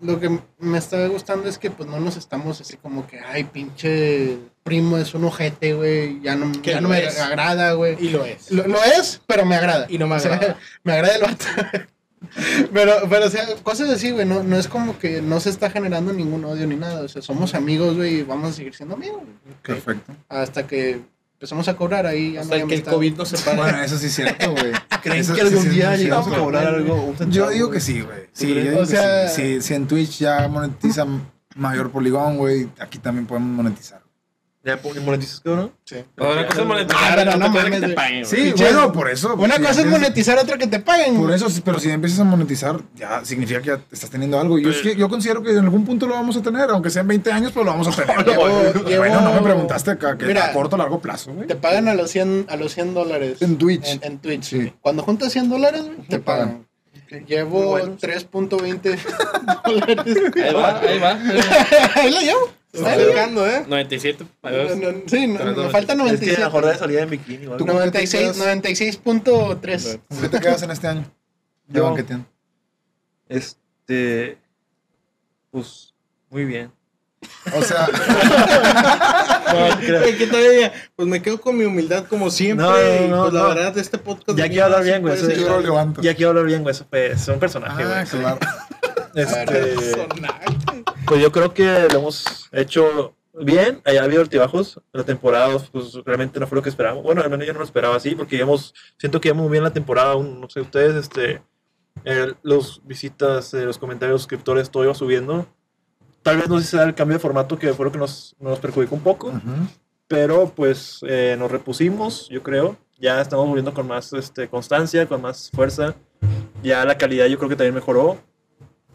lo 0.00 0.18
que 0.20 0.38
me 0.58 0.78
está 0.78 1.06
gustando 1.08 1.48
es 1.50 1.58
que 1.58 1.70
pues 1.70 1.88
no 1.88 2.00
nos 2.00 2.16
estamos 2.16 2.60
así 2.62 2.76
como 2.78 3.06
que, 3.06 3.20
ay, 3.20 3.44
pinche 3.44 4.38
primo 4.62 4.98
es 4.98 5.14
un 5.14 5.24
ojete, 5.24 5.74
güey, 5.74 6.20
ya 6.22 6.36
no, 6.36 6.52
ya 6.62 6.80
no 6.80 6.88
me 6.88 7.04
es. 7.04 7.20
agrada, 7.20 7.72
güey. 7.72 7.96
Y 8.00 8.10
lo 8.10 8.24
es. 8.24 8.50
Lo, 8.50 8.66
lo 8.66 8.82
es, 8.82 9.20
pero 9.26 9.44
me 9.44 9.56
agrada. 9.56 9.86
Y 9.88 9.98
no 9.98 10.06
me 10.06 10.16
O 10.16 10.20
sea, 10.20 10.34
agrada. 10.34 10.58
me 10.84 10.92
agrada 10.92 11.14
el 11.16 11.22
vato. 11.22 11.44
pero, 12.72 12.94
pero, 13.08 13.26
o 13.26 13.30
sea, 13.30 13.44
cosas 13.62 13.90
así, 13.90 14.10
güey, 14.10 14.26
no, 14.26 14.42
no 14.42 14.56
es 14.56 14.68
como 14.68 14.98
que 14.98 15.20
no 15.20 15.40
se 15.40 15.50
está 15.50 15.70
generando 15.70 16.12
ningún 16.12 16.44
odio 16.44 16.66
ni 16.66 16.76
nada. 16.76 17.02
O 17.02 17.08
sea, 17.08 17.22
somos 17.22 17.54
amigos, 17.54 17.96
güey, 17.96 18.20
y 18.20 18.22
vamos 18.22 18.50
a 18.50 18.52
seguir 18.54 18.74
siendo 18.74 18.94
amigos. 18.94 19.22
Perfecto. 19.62 20.12
Hasta 20.28 20.66
que 20.66 21.00
empezamos 21.34 21.66
a 21.66 21.76
cobrar 21.76 22.06
ahí. 22.06 22.34
Ya 22.34 22.42
Hasta 22.42 22.58
no 22.58 22.68
que 22.68 22.76
el. 22.76 22.82
COVID 22.84 23.16
nos 23.16 23.28
separe. 23.28 23.56
Bueno, 23.56 23.82
eso 23.82 23.98
sí 23.98 24.06
es 24.06 24.14
cierto, 24.14 24.52
güey. 24.52 24.72
¿Creen 25.02 25.20
Eso 25.20 25.34
que 25.34 25.40
algún 25.40 25.68
día 25.68 25.96
llegamos 25.96 26.28
a 26.28 26.38
cobrar 26.38 26.66
algo? 26.66 27.14
Yo 27.28 27.50
digo 27.50 27.70
que 27.70 27.80
sí, 27.80 28.00
güey. 28.00 28.28
Sí, 28.32 28.46
¿Tú 28.46 28.54
yo 28.54 28.60
digo 28.60 28.82
O 28.82 28.86
que 28.86 29.28
sí. 29.28 29.60
Si, 29.60 29.62
si 29.62 29.74
en 29.74 29.88
Twitch 29.88 30.20
ya 30.20 30.46
monetiza 30.46 31.04
mayor 31.56 31.90
poligón, 31.90 32.36
güey, 32.38 32.68
aquí 32.78 32.98
también 32.98 33.26
podemos 33.26 33.50
monetizar. 33.56 34.01
¿Ya 34.64 34.76
po- 34.80 34.94
monetizas, 35.04 35.40
cabrón? 35.40 35.72
Sí. 35.84 35.96
Otra 36.16 36.46
cosa 36.46 36.60
es 36.60 36.66
monetizar, 36.68 37.18
Ah, 37.18 37.36
no 37.36 37.48
mames, 37.48 37.64
que 37.80 37.80
te 37.80 37.88
paguen, 37.94 38.24
Sí, 38.24 38.52
bueno, 38.56 38.92
por 38.92 39.10
eso. 39.10 39.34
Una 39.34 39.56
si 39.56 39.62
cosa 39.62 39.80
es 39.80 39.86
monetizar, 39.88 40.38
otra 40.38 40.56
que 40.56 40.68
te 40.68 40.78
paguen. 40.78 41.16
Por 41.16 41.32
eso, 41.32 41.48
pero 41.64 41.80
si 41.80 41.90
empiezas 41.90 42.20
a 42.20 42.24
monetizar, 42.24 42.80
ya 42.94 43.24
significa 43.24 43.60
que 43.60 43.66
ya 43.70 43.80
estás 43.90 44.08
teniendo 44.10 44.38
algo. 44.38 44.60
Yo, 44.60 44.70
es 44.70 44.78
que- 44.78 44.94
yo 44.94 45.08
considero 45.08 45.42
que 45.42 45.50
en 45.50 45.58
algún 45.58 45.84
punto 45.84 46.06
lo 46.06 46.14
vamos 46.14 46.36
a 46.36 46.42
tener, 46.42 46.70
aunque 46.70 46.90
sean 46.90 47.08
20 47.08 47.32
años, 47.32 47.50
pero 47.52 47.64
lo 47.64 47.72
vamos 47.72 47.88
a 47.88 47.90
tener. 48.04 48.16
Llevo- 48.24 48.98
bueno, 48.98 49.20
no 49.20 49.32
me 49.34 49.40
preguntaste 49.42 49.90
acá, 49.90 50.16
que 50.16 50.26
Mira, 50.26 50.46
a 50.46 50.52
corto 50.52 50.76
o 50.76 50.78
largo 50.78 51.00
plazo, 51.00 51.32
güey. 51.32 51.48
Te 51.48 51.56
pagan 51.56 51.88
a 51.88 51.94
los 51.94 52.10
100, 52.12 52.46
a 52.48 52.54
los 52.56 52.72
100 52.72 52.94
dólares. 52.94 53.42
En 53.42 53.58
Twitch. 53.58 53.84
En, 53.88 54.00
en 54.04 54.18
Twitch. 54.18 54.72
Cuando 54.80 55.02
juntas 55.02 55.32
100 55.32 55.48
dólares, 55.50 55.82
güey, 55.86 56.06
te 56.08 56.20
pagan. 56.20 56.68
Llevo 57.26 57.58
Muy 57.58 57.66
buenos. 57.66 58.00
3.20 58.00 58.96
dólares. 59.64 60.16
Ahí 60.36 60.54
va, 60.54 60.78
ahí 60.80 60.98
va. 61.00 61.18
Ahí 61.96 62.10
la 62.10 62.20
llevo. 62.22 62.48
Está 62.72 62.92
acercando, 62.94 63.46
¿eh? 63.46 63.64
97. 63.68 64.24
ahí 64.42 64.56
vas. 64.66 64.76
No, 64.78 64.92
no, 64.92 64.98
sí, 65.06 65.26
no, 65.26 65.44
me 65.44 65.68
falta 65.70 65.78
Es 65.78 65.86
que 65.86 65.92
a 65.92 65.96
lo 65.96 66.04
97. 66.04 66.44
mejor 66.44 66.66
de 66.66 66.78
salida 66.78 67.02
en 67.02 67.10
bikini 67.10 67.46
o 67.46 67.52
algo. 67.52 67.56
¿Tú 67.58 67.66
cómo 67.66 67.78
te 67.80 67.86
96, 67.86 68.32
quedas? 68.32 68.38
96.3. 68.38 70.00
¿Con 70.08 70.20
qué 70.20 70.28
te 70.28 70.40
quedas 70.40 70.62
en 70.62 70.70
este 70.70 70.88
año? 70.88 71.04
De 71.66 71.78
Yo- 71.78 71.84
banqueteando. 71.84 72.26
Este. 73.28 74.38
Pues. 75.50 75.92
Muy 76.30 76.44
bien. 76.46 76.72
O 77.54 77.62
sea, 77.62 77.86
¿Qué 80.18 80.26
tal 80.30 80.40
ella? 80.40 80.72
Pues 80.96 81.06
me 81.08 81.22
quedo 81.22 81.40
con 81.40 81.56
mi 81.56 81.64
humildad 81.64 82.06
como 82.06 82.30
siempre. 82.30 82.66
No, 82.66 82.72
no, 82.72 83.04
y, 83.04 83.08
no, 83.08 83.22
pues 83.22 83.32
la 83.34 83.40
no. 83.42 83.48
verdad, 83.48 83.78
este 83.78 83.98
podcast. 83.98 84.36
Ya 84.38 84.48
quiero 84.48 84.64
hablar 84.64 84.82
bien, 84.82 85.02
güey, 85.02 85.16
ser- 85.18 85.38
yo 85.38 85.48
lo 85.48 85.60
levanto. 85.60 86.00
Ya 86.02 86.14
quiero 86.14 86.30
hablar 86.30 86.46
bien, 86.46 86.62
güey. 86.62 86.74
Eso 86.74 86.86
pues, 86.88 87.20
es 87.22 87.28
un 87.28 87.38
personaje, 87.38 87.84
güey. 87.84 87.96
Ah, 87.96 88.04
claro. 88.10 88.38
Este, 89.14 89.44
Personaje. 89.46 90.46
Pues 91.06 91.20
yo 91.20 91.32
creo 91.32 91.52
que 91.54 91.88
lo 91.90 91.98
hemos 91.98 92.48
hecho 92.52 93.14
bien. 93.34 93.80
Ha 93.84 94.02
habido 94.04 94.22
altibajos. 94.22 94.80
La 94.92 95.04
temporada, 95.04 95.58
pues 95.70 95.94
realmente 96.04 96.38
no 96.40 96.46
fue 96.46 96.56
lo 96.56 96.62
que 96.62 96.68
esperábamos. 96.68 97.04
Bueno, 97.04 97.22
al 97.22 97.30
menos 97.30 97.46
yo 97.46 97.52
no 97.52 97.60
lo 97.60 97.64
esperaba 97.64 97.96
así, 97.96 98.14
porque 98.14 98.36
íbamos, 98.36 98.74
siento 98.98 99.20
que 99.20 99.28
íbamos 99.28 99.44
muy 99.44 99.52
bien 99.52 99.64
la 99.64 99.72
temporada. 99.72 100.12
aún, 100.12 100.40
No 100.40 100.48
sé, 100.48 100.60
ustedes, 100.60 100.94
este, 100.94 101.42
eh, 102.04 102.32
los 102.42 102.80
visitas, 102.84 103.52
eh, 103.54 103.64
los 103.64 103.78
comentarios, 103.78 104.22
suscriptores, 104.22 104.70
todo 104.70 104.84
iba 104.84 104.94
subiendo. 104.94 105.46
Tal 106.22 106.36
vez 106.36 106.48
no 106.48 106.58
sé 106.58 106.64
si 106.64 106.70
sea 106.72 106.84
el 106.84 106.94
cambio 106.94 107.16
de 107.16 107.22
formato 107.22 107.58
que 107.58 107.72
fue 107.74 107.84
lo 107.86 107.92
que 107.92 107.98
nos, 107.98 108.36
nos 108.38 108.58
perjudicó 108.60 108.94
un 108.94 109.02
poco. 109.02 109.28
Ujú. 109.28 109.68
pero 110.08 110.52
pues 110.54 110.98
eh, 111.08 111.36
nos 111.38 111.50
repusimos, 111.50 112.28
yo 112.28 112.42
creo. 112.42 112.76
Ya 112.98 113.20
estamos 113.20 113.46
volviendo 113.48 113.72
con 113.72 113.88
más 113.88 114.12
este, 114.12 114.46
constancia, 114.46 115.06
con 115.06 115.22
más 115.22 115.50
fuerza. 115.52 115.94
Ya 116.62 116.84
la 116.84 116.98
calidad 116.98 117.26
yo 117.26 117.38
creo 117.38 117.48
que 117.48 117.56
también 117.56 117.74
mejoró. 117.74 118.18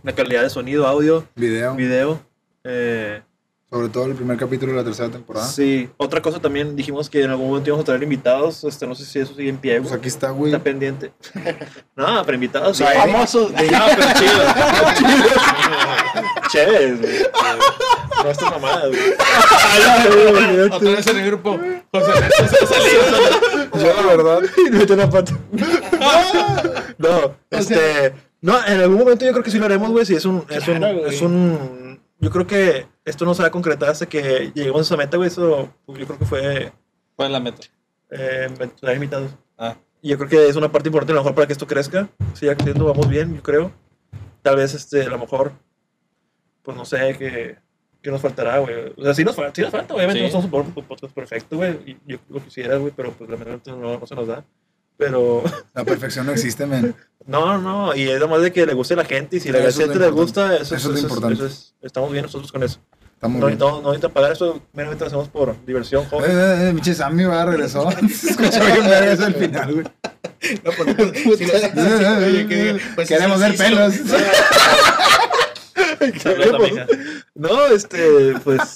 La 0.04 0.14
calidad 0.14 0.44
de 0.44 0.50
sonido, 0.50 0.88
audio, 0.88 1.26
Video. 1.36 1.76
video. 1.76 2.20
Eh, 2.64 3.22
Sobre 3.70 3.90
todo 3.90 4.06
el 4.06 4.14
primer 4.16 4.38
capítulo 4.38 4.72
de 4.72 4.78
la 4.78 4.84
tercera 4.84 5.10
temporada. 5.10 5.46
sí, 5.48 5.90
otra 5.98 6.22
cosa 6.22 6.40
también 6.40 6.76
dijimos 6.76 7.10
que 7.10 7.24
en 7.24 7.32
algún 7.32 7.48
momento 7.50 7.70
íbamos 7.70 7.84
a 7.84 7.88
traer 7.88 8.04
invitados. 8.04 8.64
Este, 8.64 8.88
no 8.88 8.96
sé 8.96 9.06
si 9.06 9.20
eso 9.20 9.34
sigue 9.36 9.50
en 9.50 9.58
pie. 9.58 9.82
Pues 9.82 9.94
aquí 9.94 10.08
está, 10.08 10.30
güey. 10.32 10.52
Está 10.54 10.64
pendiente. 10.64 11.12
no, 11.96 12.24
pero 12.26 12.36
invitados. 12.36 12.78
sí. 12.78 12.84
Famosos. 12.84 13.52
No, 13.52 13.58
pero 13.58 14.14
chido. 14.18 14.44
Chéveres, 16.50 17.02
güey. 17.02 17.18
No 18.24 18.30
estas 18.32 18.52
mamadas, 18.52 18.88
güey. 18.90 20.70
Otra 20.72 20.90
vez 20.92 21.08
en 21.08 21.18
el 21.18 21.26
grupo. 21.28 21.60
José. 21.92 22.12
Yo, 23.74 23.94
la 23.94 24.02
verdad. 24.16 24.40
Y 24.58 24.62
me 24.72 24.80
metió 24.80 24.96
la 24.96 25.10
pata. 25.10 25.34
no, 26.98 27.36
este. 27.52 28.14
No, 28.42 28.66
en 28.66 28.80
algún 28.82 29.00
momento 29.00 29.26
yo 29.26 29.32
creo 29.32 29.44
que 29.44 29.52
sí 29.52 29.58
lo 29.60 29.66
haremos, 29.66 29.92
güey. 29.92 30.06
Si 30.06 30.16
es 30.16 30.26
un. 30.26 30.46
Es 30.50 30.68
un. 30.68 30.78
Claro. 30.78 31.06
Es 31.08 31.22
un 31.22 31.88
yo 32.20 32.32
creo 32.32 32.48
que 32.48 32.88
esto 33.06 33.26
no 33.26 33.34
se 33.36 33.44
va 33.44 33.50
a 33.50 33.52
concretar 33.52 33.90
hasta 33.90 34.08
que 34.08 34.52
lleguemos 34.54 34.80
a 34.80 34.82
esa 34.82 34.98
meta, 34.98 35.18
güey. 35.18 35.28
Eso 35.28 35.72
yo 35.88 35.94
creo 35.94 36.18
que 36.18 36.26
fue. 36.26 36.72
¿Cuál 37.16 37.28
es 37.28 37.32
la 37.32 37.40
meta? 37.40 37.68
Eh, 38.10 38.48
traer 38.80 38.96
invitados. 38.96 39.32
Ah. 39.58 39.76
Y 40.02 40.10
yo 40.10 40.18
creo 40.18 40.30
que 40.30 40.48
es 40.48 40.56
una 40.56 40.72
parte 40.72 40.90
importante 40.90 41.12
a 41.14 41.16
lo 41.16 41.22
mejor 41.22 41.36
para 41.36 41.48
que 41.48 41.54
esto 41.54 41.68
crezca. 41.68 42.10
Si 42.34 42.46
ya 42.46 42.56
creciendo 42.56 42.86
vamos 42.86 43.08
bien, 43.08 43.36
yo 43.36 43.44
creo. 43.44 43.72
Tal 44.42 44.56
vez, 44.56 44.74
este, 44.74 45.04
a 45.04 45.10
lo 45.10 45.20
mejor. 45.20 45.52
Pues 46.64 46.76
no 46.76 46.86
sé, 46.86 47.16
que. 47.18 47.58
¿Qué 48.02 48.12
nos 48.12 48.22
faltará, 48.22 48.60
güey? 48.60 48.94
O 48.96 49.04
sea, 49.04 49.14
sí 49.14 49.24
nos, 49.24 49.36
falta, 49.36 49.54
sí 49.56 49.62
nos 49.62 49.72
falta, 49.72 49.94
obviamente 49.94 50.20
Sí. 50.20 50.34
no 50.34 50.42
somos 50.42 50.68
un 50.68 50.84
podcast 50.86 51.14
perfecto, 51.14 51.58
güey. 51.58 51.74
y 51.86 51.98
Yo 52.06 52.20
lo 52.30 52.42
quisiera, 52.44 52.78
güey, 52.78 52.94
pero 52.96 53.12
pues 53.12 53.30
lamentablemente 53.30 53.72
no, 53.72 54.00
no 54.00 54.08
se 54.08 54.16
nos 54.16 54.28
da. 54.28 54.46
Pero. 54.98 55.44
La 55.74 55.84
perfección 55.84 56.26
no 56.26 56.32
existe, 56.32 56.66
men. 56.66 56.96
No, 57.28 57.58
no, 57.58 57.94
y 57.96 58.10
es 58.10 58.28
más 58.28 58.42
de 58.42 58.52
que 58.52 58.66
le 58.66 58.74
guste 58.74 58.94
a 58.96 58.98
la 58.98 59.06
gente 59.06 59.38
y 59.38 59.40
si 59.40 59.52
la 59.52 59.60
es 59.60 59.76
lo 59.78 59.84
gente 59.86 60.00
le 60.00 60.10
gusta, 60.10 60.56
eso, 60.56 60.76
Eso 60.76 60.76
es 60.76 60.86
lo 60.86 60.94
eso 60.96 61.02
importante. 61.08 61.34
eso 61.36 61.46
es- 61.46 61.74
estamos 61.82 62.12
bien 62.12 62.24
nosotros 62.24 62.52
con 62.52 62.64
eso. 62.64 62.80
Estamos 63.14 63.40
No 63.42 63.48
bien. 63.48 63.58
necesitamos 63.58 63.84
no 63.84 63.90
necesitamos 63.90 64.14
pagar 64.14 64.32
eso, 64.32 64.62
meramente 64.74 65.02
lo 65.04 65.08
hacemos 65.08 65.28
por 65.30 65.66
diversión, 65.66 66.04
Eh, 66.04 66.08
joven. 66.10 66.32
eh, 66.32 66.70
eh, 66.70 66.72
pinche 66.74 66.94
Sammy, 66.96 67.26
va, 67.26 67.46
regresó. 67.46 67.90
Se 68.10 68.30
escuchó 68.32 68.64
bien 68.66 68.84
verga 68.88 69.12
eso 69.14 69.26
al 69.26 69.36
final, 69.36 69.74
güey. 69.74 69.86
No, 70.64 70.72
pues, 70.72 71.38
si 71.38 71.46
lo- 71.46 71.54
oye, 71.54 72.48
que 72.48 72.56
diga, 72.56 73.06
Queremos 73.08 73.42
sí, 73.42 73.44
ver 73.44 73.58
pelos. 73.58 73.94
No, 77.36 77.68
este, 77.68 78.34
pues, 78.44 78.76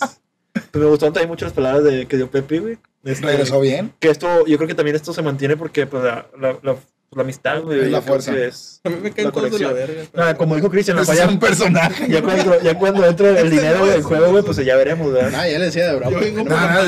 pues 0.54 0.84
me 0.84 0.86
gustaron 0.86 1.14
también 1.14 1.30
mucho 1.30 1.46
las 1.46 1.54
palabras 1.54 1.84
de 1.84 2.08
que 2.08 2.18
dio 2.18 2.30
Pepe, 2.30 2.60
güey. 2.60 2.78
Este, 3.04 3.26
Regresó 3.26 3.60
bien. 3.60 3.94
Que 4.00 4.10
esto, 4.10 4.46
yo 4.46 4.58
creo 4.58 4.68
que 4.68 4.76
también 4.76 4.96
esto 4.96 5.14
se 5.14 5.22
mantiene 5.22 5.58
porque 5.58 5.88
pues 5.88 6.04
la, 6.04 6.28
la, 6.40 6.58
la, 6.62 6.76
la 7.14 7.24
amistad, 7.24 7.62
güey. 7.62 7.82
Es 7.82 7.92
la 7.92 8.02
fuerza. 8.02 8.34
es 8.38 8.80
A 8.86 8.90
mí 8.90 8.96
me 9.02 9.12
caen 9.12 9.28
la 9.28 9.32
todos 9.34 9.52
de 9.52 9.60
la 9.60 9.74
verga. 9.74 10.04
Ah, 10.16 10.34
como 10.36 10.56
dijo 10.56 10.70
Cristian, 10.70 10.98
Es 11.00 11.08
ya, 11.14 11.28
un 11.28 11.40
personaje. 11.40 12.08
ya 12.10 12.22
cuando, 12.22 12.62
ya 12.62 12.74
cuando 12.78 13.06
entre 13.06 13.38
el 13.42 13.50
dinero 13.50 13.86
del 13.86 14.02
juego, 14.02 14.32
güey, 14.32 14.44
pues 14.44 14.56
ya 14.58 14.76
veremos, 14.78 15.12
¿verdad? 15.12 15.34
Ah, 15.42 15.48
ya 15.50 15.60
le 15.60 15.66
decía 15.66 15.92
de 15.92 15.96
bravo. 15.98 16.12
Yo 16.14 16.20
vengo 16.20 16.44
No, 16.44 16.60
no. 16.60 16.80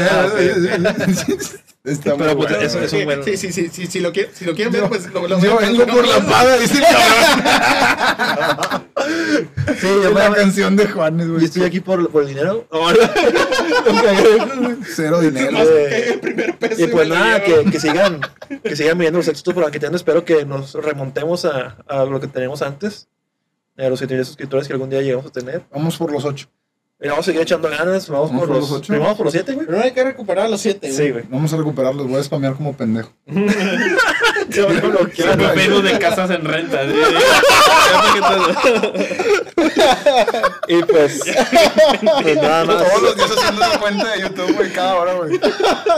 Está 1.86 2.12
muy 2.16 2.20
Pero, 2.20 2.38
pues, 2.38 2.50
bueno, 2.50 2.66
eso 2.66 2.76
güey. 2.78 2.86
es 2.86 2.94
un 2.94 3.04
buen- 3.04 3.24
Sí, 3.26 3.36
sí, 3.36 3.52
sí, 3.52 3.68
sí, 3.70 3.88
si 3.88 4.00
lo 4.00 4.14
quieren, 4.14 4.32
si 4.34 4.46
lo 4.46 4.56
quieren 4.56 4.72
ver, 4.72 4.88
pues 4.88 5.06
lo, 5.12 5.28
lo 5.28 5.38
Yo 5.42 5.58
ven, 5.58 5.72
vengo 5.74 5.86
no, 5.86 5.94
por 5.94 6.06
no, 6.06 6.12
la 6.14 6.20
no. 6.20 6.30
paga, 6.30 6.56
dice 6.58 6.78
el 6.78 6.84
cabrón. 6.84 8.84
Sí, 9.80 9.88
Es 9.88 10.04
yo, 10.04 10.12
la 10.14 10.30
me- 10.30 10.36
canción 10.36 10.76
de 10.76 10.88
Juanes, 10.88 11.28
güey. 11.30 11.46
estoy 11.46 11.64
aquí 11.64 11.80
por, 11.80 12.10
por 12.10 12.24
el 12.24 12.30
dinero. 12.30 12.68
Cero 14.96 15.22
dinero. 15.22 15.58
Eh, 15.62 15.88
que 15.90 16.10
el 16.14 16.20
primer 16.20 16.58
peso 16.58 16.84
Y 16.84 16.88
pues 16.88 17.08
nada, 17.08 17.44
que, 17.44 17.66
que 17.72 17.80
sigan, 17.80 18.20
que 18.64 18.76
sigan 18.76 18.98
viendo 18.98 19.20
los 19.20 19.28
éxitos 19.28 19.54
por 19.54 19.64
Banqueteando. 19.64 19.98
Espero 19.98 20.26
que 20.26 20.46
nos 20.46 20.74
remontemos 20.74 21.46
a, 21.46 21.78
a 21.88 22.06
lo 22.06 22.20
que 22.20 22.28
teníamos 22.28 22.62
antes. 22.62 23.08
A 23.78 23.90
los 23.90 24.00
7 24.00 24.24
suscriptores 24.24 24.68
que 24.68 24.74
algún 24.74 24.90
día 24.90 25.02
llegamos 25.02 25.26
a 25.26 25.32
tener. 25.32 25.64
Vamos 25.72 25.98
por 25.98 26.12
los 26.12 26.26
ocho. 26.26 26.48
Y 27.04 27.08
vamos 27.10 27.26
a 27.26 27.26
seguir 27.26 27.42
echando 27.42 27.70
ganas. 27.70 28.08
Vamos, 28.08 28.30
Vamos 28.30 28.40
por, 28.40 28.48
por 28.48 28.58
los, 28.62 28.70
los 28.70 28.80
ocho. 28.80 28.94
vamos 28.98 29.18
por 29.18 29.26
los 29.26 29.34
7, 29.34 29.54
güey. 29.54 29.66
Pero 29.66 29.78
no 29.78 29.84
hay 29.84 29.92
que 29.92 30.04
recuperar 30.06 30.46
a 30.46 30.50
los 30.50 30.62
siete, 30.62 30.88
güey. 30.90 30.98
Sí, 31.06 31.12
güey. 31.12 31.26
Vamos 31.28 31.52
a 31.54 31.58
recuperarlos. 31.58 32.08
Voy 32.08 32.18
a 32.20 32.24
spamear 32.24 32.54
como 32.56 32.74
pendejo. 32.78 33.12
Yo 34.50 34.70
me 34.70 34.80
bloqueo. 34.80 35.34
Facebook 35.54 35.84
de 35.84 36.00
casas 36.00 36.30
en 36.30 36.46
renta. 36.46 36.80
¿sí? 36.86 36.94
Y 40.68 40.84
pues, 40.84 41.22
pues 42.22 42.36
nada 42.38 42.66
más. 42.66 42.78
Todos 42.88 43.02
los 43.02 43.16
días 43.16 43.32
haciendo 43.32 43.66
una 43.66 43.80
cuenta 43.80 44.12
de 44.12 44.22
YouTube, 44.22 44.56
güey, 44.56 44.72
cada 44.72 44.96
hora, 44.96 45.14
güey. 45.16 45.40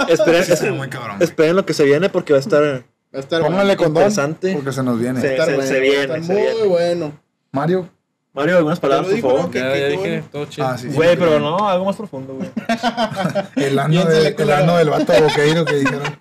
Esperen, 0.08 0.41
Está 0.41 0.72
muy 0.72 0.89
cabrón. 0.89 1.18
güey. 1.18 1.24
esperen 1.30 1.56
lo 1.56 1.66
que 1.66 1.74
se 1.74 1.84
viene 1.84 2.10
porque 2.10 2.34
va 2.34 2.38
a 2.38 2.41
estar. 2.41 2.64
Va 2.64 2.84
a 3.14 3.20
estar 3.20 3.41
Póngale 3.41 3.78
condón, 3.78 4.03
Interesante. 4.03 4.53
porque 4.53 4.72
se 4.74 4.84
nos 4.84 4.99
viene. 4.99 5.22
Sí. 5.22 5.28
va 5.28 5.32
a 5.32 5.36
estar 5.36 5.47
se- 5.47 5.56
bueno, 5.56 5.68
se 5.68 5.74
va 5.74 5.78
a 5.78 5.82
viene, 5.82 6.01
estar 6.03 6.24
se 6.24 6.34
muy 6.34 6.41
viene. 6.41 6.64
bueno. 6.68 7.12
Mario. 7.51 7.89
Mario, 8.36 8.58
algunas 8.58 8.80
palabras, 8.80 9.10
por 9.12 9.22
favor. 9.22 9.42
¿no? 9.46 9.52
Que- 9.52 9.60
Ya, 9.60 9.74
que 9.74 9.80
ya 9.80 9.86
tú- 9.96 10.02
dije, 10.04 10.24
todo 10.32 10.46
chido. 10.46 10.68
Ah, 10.68 10.78
sí. 10.78 10.90
sí. 10.90 10.96
Güey, 10.96 11.18
pero 11.18 11.40
no, 11.40 11.68
algo 11.70 11.86
más 11.86 11.96
profundo, 11.96 12.34
güey. 12.36 12.50
El 13.56 13.80
ano, 13.80 13.90
Piénsale, 13.92 14.16
de- 14.20 14.28
el 14.28 14.36
culero. 14.36 14.56
ano 14.58 14.78
del 14.78 14.90
vato 14.90 15.14
boqueiro 15.22 15.66
que 15.66 15.76
dijeron. 15.76 16.20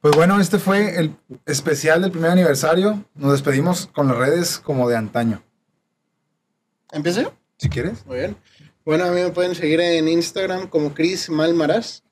Pues 0.00 0.14
bueno, 0.16 0.40
este 0.40 0.58
fue 0.58 0.98
el 0.98 1.14
especial 1.46 2.02
del 2.02 2.10
primer 2.10 2.30
aniversario. 2.30 3.04
Nos 3.14 3.32
despedimos 3.32 3.86
con 3.88 4.08
las 4.08 4.16
redes 4.16 4.58
como 4.58 4.88
de 4.88 4.96
antaño. 4.96 5.42
¿Empiezo 6.92 7.22
yo? 7.22 7.32
Si 7.58 7.68
quieres. 7.68 8.04
Muy 8.06 8.18
bien. 8.18 8.36
Bueno, 8.84 9.04
a 9.04 9.10
mí 9.10 9.20
me 9.20 9.30
pueden 9.30 9.54
seguir 9.54 9.80
en 9.80 10.08
Instagram 10.08 10.68
como 10.68 10.94
Chris 10.94 11.28
Malmaraz. 11.30 12.02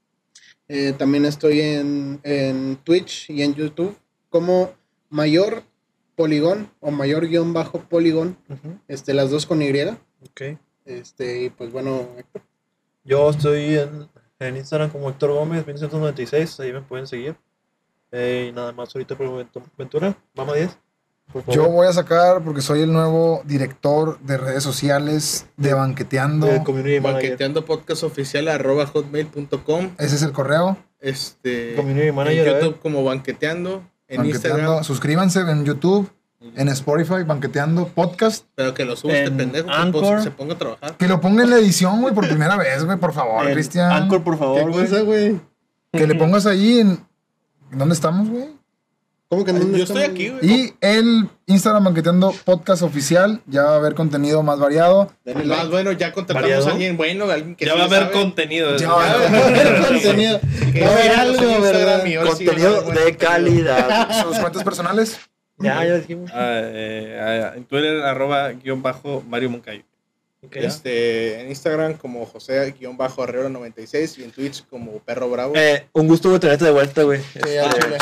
Eh, 0.69 0.93
también 0.99 1.25
estoy 1.25 1.61
en, 1.63 2.21
en 2.25 2.77
Twitch 2.85 3.31
y 3.31 3.43
en 3.43 3.55
YouTube 3.55 3.97
como 4.29 4.71
Mayor 5.09 5.63
Poligón 6.19 6.69
o 6.81 6.91
Mayor 6.91 7.29
guion 7.29 7.53
bajo 7.53 7.79
Poligón. 7.79 8.37
Ujú, 8.49 8.77
Este, 8.89 9.15
las 9.15 9.31
dos 9.31 9.47
con 9.47 9.63
Y. 9.63 9.71
Ok. 9.71 10.59
Este, 10.85 11.45
y 11.45 11.51
pues 11.51 11.71
bueno, 11.71 12.09
Héctor. 12.19 12.43
Yo 13.05 13.31
estoy 13.31 13.77
en, 13.79 14.09
en 14.41 14.57
Instagram 14.57 14.91
como 14.91 15.09
Héctor 15.09 15.31
Gómez 15.31 15.65
1996, 15.65 16.59
ahí 16.59 16.73
me 16.73 16.83
pueden 16.83 17.07
seguir. 17.07 17.37
Eh, 18.11 18.49
y 18.49 18.53
nada 18.53 18.73
más 18.73 18.93
ahorita 18.93 19.17
por 19.17 19.27
el 19.27 19.33
momento. 19.33 19.63
Ventura, 19.79 20.19
vamos 20.35 20.55
a 20.55 20.57
10. 20.57 20.79
Por 21.33 21.43
favor. 21.43 21.55
Yo 21.55 21.69
voy 21.71 21.87
a 21.87 21.93
sacar, 21.93 22.43
porque 22.43 22.63
soy 22.63 22.81
el 22.81 22.93
nuevo 22.93 23.43
director 23.45 24.19
de 24.19 24.39
redes 24.39 24.65
sociales 24.65 25.47
de 25.57 25.73
Banqueteando. 25.73 26.49
Manager. 26.49 27.01
Banqueteando 27.01 27.65
podcast 27.65 28.03
oficial 28.03 28.49
arroba 28.49 28.87
hotmail.com. 28.87 29.91
Ese 29.99 30.17
es 30.17 30.23
el 30.23 30.33
correo. 30.33 30.79
Este, 30.99 31.77
Community 31.77 32.11
manager, 32.11 32.49
en. 32.49 32.55
YouTube 32.55 32.81
como 32.81 33.05
Banqueteando. 33.05 33.85
En 34.09 34.19
Banqueteando. 34.19 34.59
Instagram. 34.59 34.85
Suscríbanse 34.85 35.41
en 35.41 35.65
YouTube, 35.65 36.11
en 36.57 36.69
Spotify, 36.69 37.23
Banqueteando 37.27 37.89
Podcast. 37.89 38.47
Pero 38.55 38.73
que 38.75 38.85
lo 38.85 38.97
subas 38.97 39.17
este 39.17 39.29
En 39.29 39.37
pendejo. 39.37 39.67
que 39.69 39.73
Anchor. 39.75 40.03
pues, 40.15 40.25
se 40.25 40.31
ponga 40.31 40.55
a 40.55 40.59
trabajar. 40.59 40.97
Que 40.97 41.09
lo 41.09 41.21
ponga 41.21 41.43
en 41.45 41.51
la 41.51 41.57
edición, 41.59 42.01
güey, 42.01 42.15
por 42.15 42.27
primera 42.27 42.57
vez, 42.57 42.85
güey, 42.85 42.97
por 42.99 43.13
favor, 43.13 43.45
Cristian. 43.53 43.93
Anchor, 43.93 44.23
por 44.25 44.35
¿Qué 44.35 44.39
favor, 44.39 45.05
güey? 45.05 45.41
Que 45.93 46.07
le 46.07 46.15
pongas 46.15 46.47
ahí 46.47 46.81
en. 46.81 47.07
¿Dónde 47.71 47.95
estamos, 47.95 48.29
güey? 48.29 48.58
¿Cómo 49.31 49.45
que 49.45 49.53
Yo 49.53 49.59
dónde 49.59 49.83
estoy 49.83 50.05
aquí, 50.05 50.31
güey. 50.31 50.41
Y 50.51 50.73
el 50.81 51.29
Instagram 51.45 51.85
Banqueteando 51.85 52.33
Podcast 52.47 52.81
Oficial. 52.81 53.43
Ya 53.47 53.63
va 53.63 53.73
a 53.73 53.77
haber 53.77 53.95
contenido 53.95 54.43
más 54.43 54.59
variado. 54.59 55.13
Denle 55.23 55.45
Más 55.45 55.59
like. 55.59 55.71
bueno, 55.71 55.93
ya 55.93 56.13
contratamos 56.15 56.43
¿Variado? 56.49 56.67
a 56.67 56.71
alguien 56.73 56.97
bueno, 56.97 57.31
alguien 57.31 57.55
que 57.55 57.67
Ya 57.67 57.73
sí 57.73 57.77
va 57.79 57.85
a 57.85 57.87
haber 57.89 58.03
sabe, 58.05 58.13
contenido. 58.13 58.77
Ya 58.77 58.79
Ya 58.87 58.89
va 58.89 59.05
a 59.05 59.13
haber 59.13 59.35
Va 59.35 59.39
a 59.39 59.49
haber 59.49 59.87
contenido. 59.87 60.41
que 60.73 60.81
Va 60.81 60.87
a 60.87 60.93
haber 60.93 61.11
algo, 61.11 61.39
sí 62.37 62.47
Contenido 62.47 62.83
de 62.91 63.17
calidad. 63.19 64.23
Sus 64.25 64.39
cuentas 64.39 64.65
personales. 64.65 65.19
ya, 65.59 65.85
ya 65.85 65.97
dijimos. 65.97 66.31
Ah, 66.33 66.61
eh, 66.65 67.53
en 67.57 67.65
Twitter, 67.65 68.01
arroba 68.01 68.49
guion 68.53 68.81
bajo 68.81 69.23
Mario 69.29 69.51
Moncayo. 69.51 69.83
Este, 70.53 71.41
en 71.43 71.49
Instagram 71.51 71.99
como 71.99 72.25
José-Arreola96 72.25 74.19
y 74.21 74.23
en 74.23 74.31
Twitch 74.31 74.65
como 74.71 75.01
Perro 75.01 75.29
Bravo. 75.29 75.53
Eh, 75.55 75.87
un 75.93 76.09
gusto 76.09 76.41
tenerte 76.41 76.65
de 76.65 76.71
vuelta, 76.71 77.03
güey. 77.03 77.21
Este, 77.35 77.61
chile. 77.61 77.99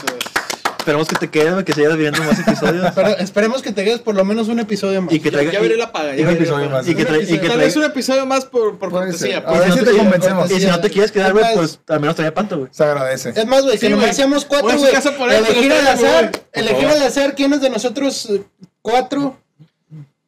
Esperemos 0.87 1.09
que 1.09 1.16
te 1.16 1.28
quedes, 1.30 1.53
güey, 1.53 1.64
que 1.64 1.72
sigas 1.72 1.97
viendo 1.97 2.22
más 2.22 2.39
episodios. 2.39 2.93
Pero 2.95 3.09
esperemos 3.18 3.61
que 3.62 3.72
te 3.72 3.84
quedes 3.84 3.99
por 4.01 4.14
lo 4.14 4.24
menos 4.24 4.47
un 4.47 4.61
episodio 4.61 5.03
más. 5.03 5.12
y 5.12 5.18
que 5.18 5.32
traiga. 5.32 5.51
ya 5.53 5.61
veré 5.61 5.76
la 5.76 5.91
paga. 5.91 6.14
y 6.14 6.18
Ya 6.20 6.28
un 6.28 6.34
episodio 6.34 6.70
más. 6.70 6.87
y 6.87 6.95
que 6.95 7.05
tra- 7.07 7.20
y 7.22 7.39
que 7.41 7.49
Tal 7.49 7.59
vez 7.59 7.74
un 7.74 7.82
episodio 7.84 8.24
más 8.24 8.45
por, 8.45 8.78
por 8.78 8.91
cortesía. 8.91 9.45
pues. 9.45 9.57
A 9.57 9.61
ver 9.61 9.68
y 9.68 9.72
si 9.72 9.78
si 9.80 9.84
te 9.84 9.97
convencemos. 9.97 10.51
Y 10.53 10.61
si 10.61 10.66
no 10.66 10.80
te 10.80 10.91
quieres 10.91 11.11
quedar, 11.11 11.32
güey, 11.32 11.45
pues 11.55 11.80
al 11.89 11.99
menos 12.01 12.14
traía 12.14 12.32
panto, 12.32 12.59
güey. 12.59 12.68
Se 12.72 12.84
agradece. 12.84 13.30
Es 13.34 13.47
más, 13.47 13.62
güey, 13.64 13.76
Sí, 13.78 13.89
que 13.89 13.95
güey. 13.95 14.16
nomás 14.16 14.45
cuatro, 14.45 14.78
güey. 14.78 14.93
Elegir 15.34 15.72
al 15.72 15.87
azar, 15.89 16.30
elegir 16.53 16.87
al 16.87 17.03
azar 17.03 17.34
quién 17.34 17.53
es 17.53 17.61
de 17.61 17.70
nosotros 17.70 18.26
eh, 18.30 18.43
cuatro. 18.80 19.37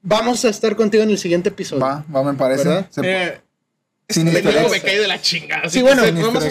Vamos 0.03 0.45
a 0.45 0.49
estar 0.49 0.75
contigo 0.75 1.03
en 1.05 1.11
el 1.11 1.19
siguiente 1.19 1.51
episodio. 1.51 1.85
Va, 1.85 2.05
va, 2.15 2.23
me 2.25 2.35
parece. 2.37 2.85
Eh, 3.03 3.41
me 4.17 4.81
cae 4.81 4.99
de 5.01 5.07
la 5.07 5.21
chingada. 5.21 5.69
Sí, 5.69 5.83
bueno, 5.83 6.03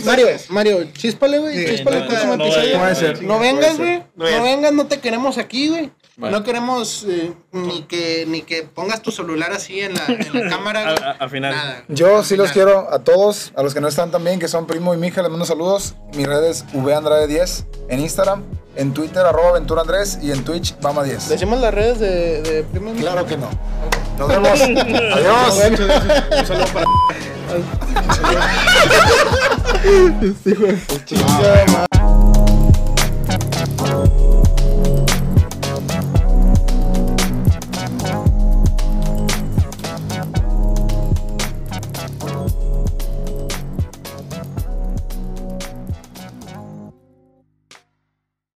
Mario. 0.05 0.27
Mario, 0.49 0.87
chíspale, 0.93 1.39
güey. 1.39 1.57
Sí, 1.57 1.65
chíspale 1.71 1.97
no, 1.97 2.03
el 2.03 2.07
próximo 2.09 2.37
no, 2.37 2.45
episodio. 2.45 2.73
no, 2.73 2.79
Puede 2.79 2.95
ser. 2.95 3.23
No 3.23 3.39
vengas, 3.39 3.77
güey. 3.77 4.03
No 4.15 4.43
vengas, 4.43 4.73
no 4.73 4.85
te 4.85 4.99
queremos 4.99 5.37
aquí, 5.39 5.69
güey. 5.69 5.91
No 6.17 6.43
queremos 6.43 7.05
eh, 7.07 7.33
ni, 7.51 7.83
que, 7.83 8.25
ni 8.27 8.41
que 8.41 8.63
pongas 8.63 9.03
tu 9.03 9.11
celular 9.11 9.51
así 9.51 9.81
en 9.81 9.93
la, 9.93 10.05
en 10.07 10.33
la 10.33 10.49
cámara, 10.55 11.15
Al, 11.19 11.29
final. 11.29 11.53
Nada. 11.53 11.83
Yo 11.89 12.23
sí 12.23 12.35
los 12.35 12.51
quiero 12.51 12.91
a 12.91 13.03
todos, 13.03 13.53
a 13.55 13.61
los 13.61 13.75
que 13.75 13.81
no 13.81 13.87
están 13.87 14.09
también, 14.09 14.39
que 14.39 14.47
son 14.47 14.65
Primo 14.65 14.95
y 14.95 14.97
Mija, 14.97 15.21
les 15.21 15.29
mando 15.29 15.45
saludos. 15.45 15.95
Mi 16.15 16.25
red 16.25 16.43
es 16.43 16.65
vandrade10 16.73 17.65
en 17.89 17.99
Instagram, 17.99 18.43
en 18.75 18.93
Twitter, 18.93 19.25
arroba 19.25 19.53
Ventura 19.53 19.81
Andrés 19.81 20.17
y 20.21 20.31
en 20.31 20.43
Twitch, 20.43 20.75
Bama10. 20.79 21.27
¿Decimos 21.27 21.59
las 21.59 21.73
redes 21.73 21.99
de, 21.99 22.41
de 22.41 22.63
Primo 22.63 22.89
y 22.89 22.93
Mija? 22.93 23.11
Claro 23.11 23.27
que 23.27 23.37
no. 23.37 23.49
Nos 24.17 24.27
vemos. 24.27 24.61
Adiós. 24.61 25.61
Un 26.39 26.45
saludo 26.45 26.65
para. 26.73 26.85
Chingada 31.05 31.65
madre. 31.71 32.26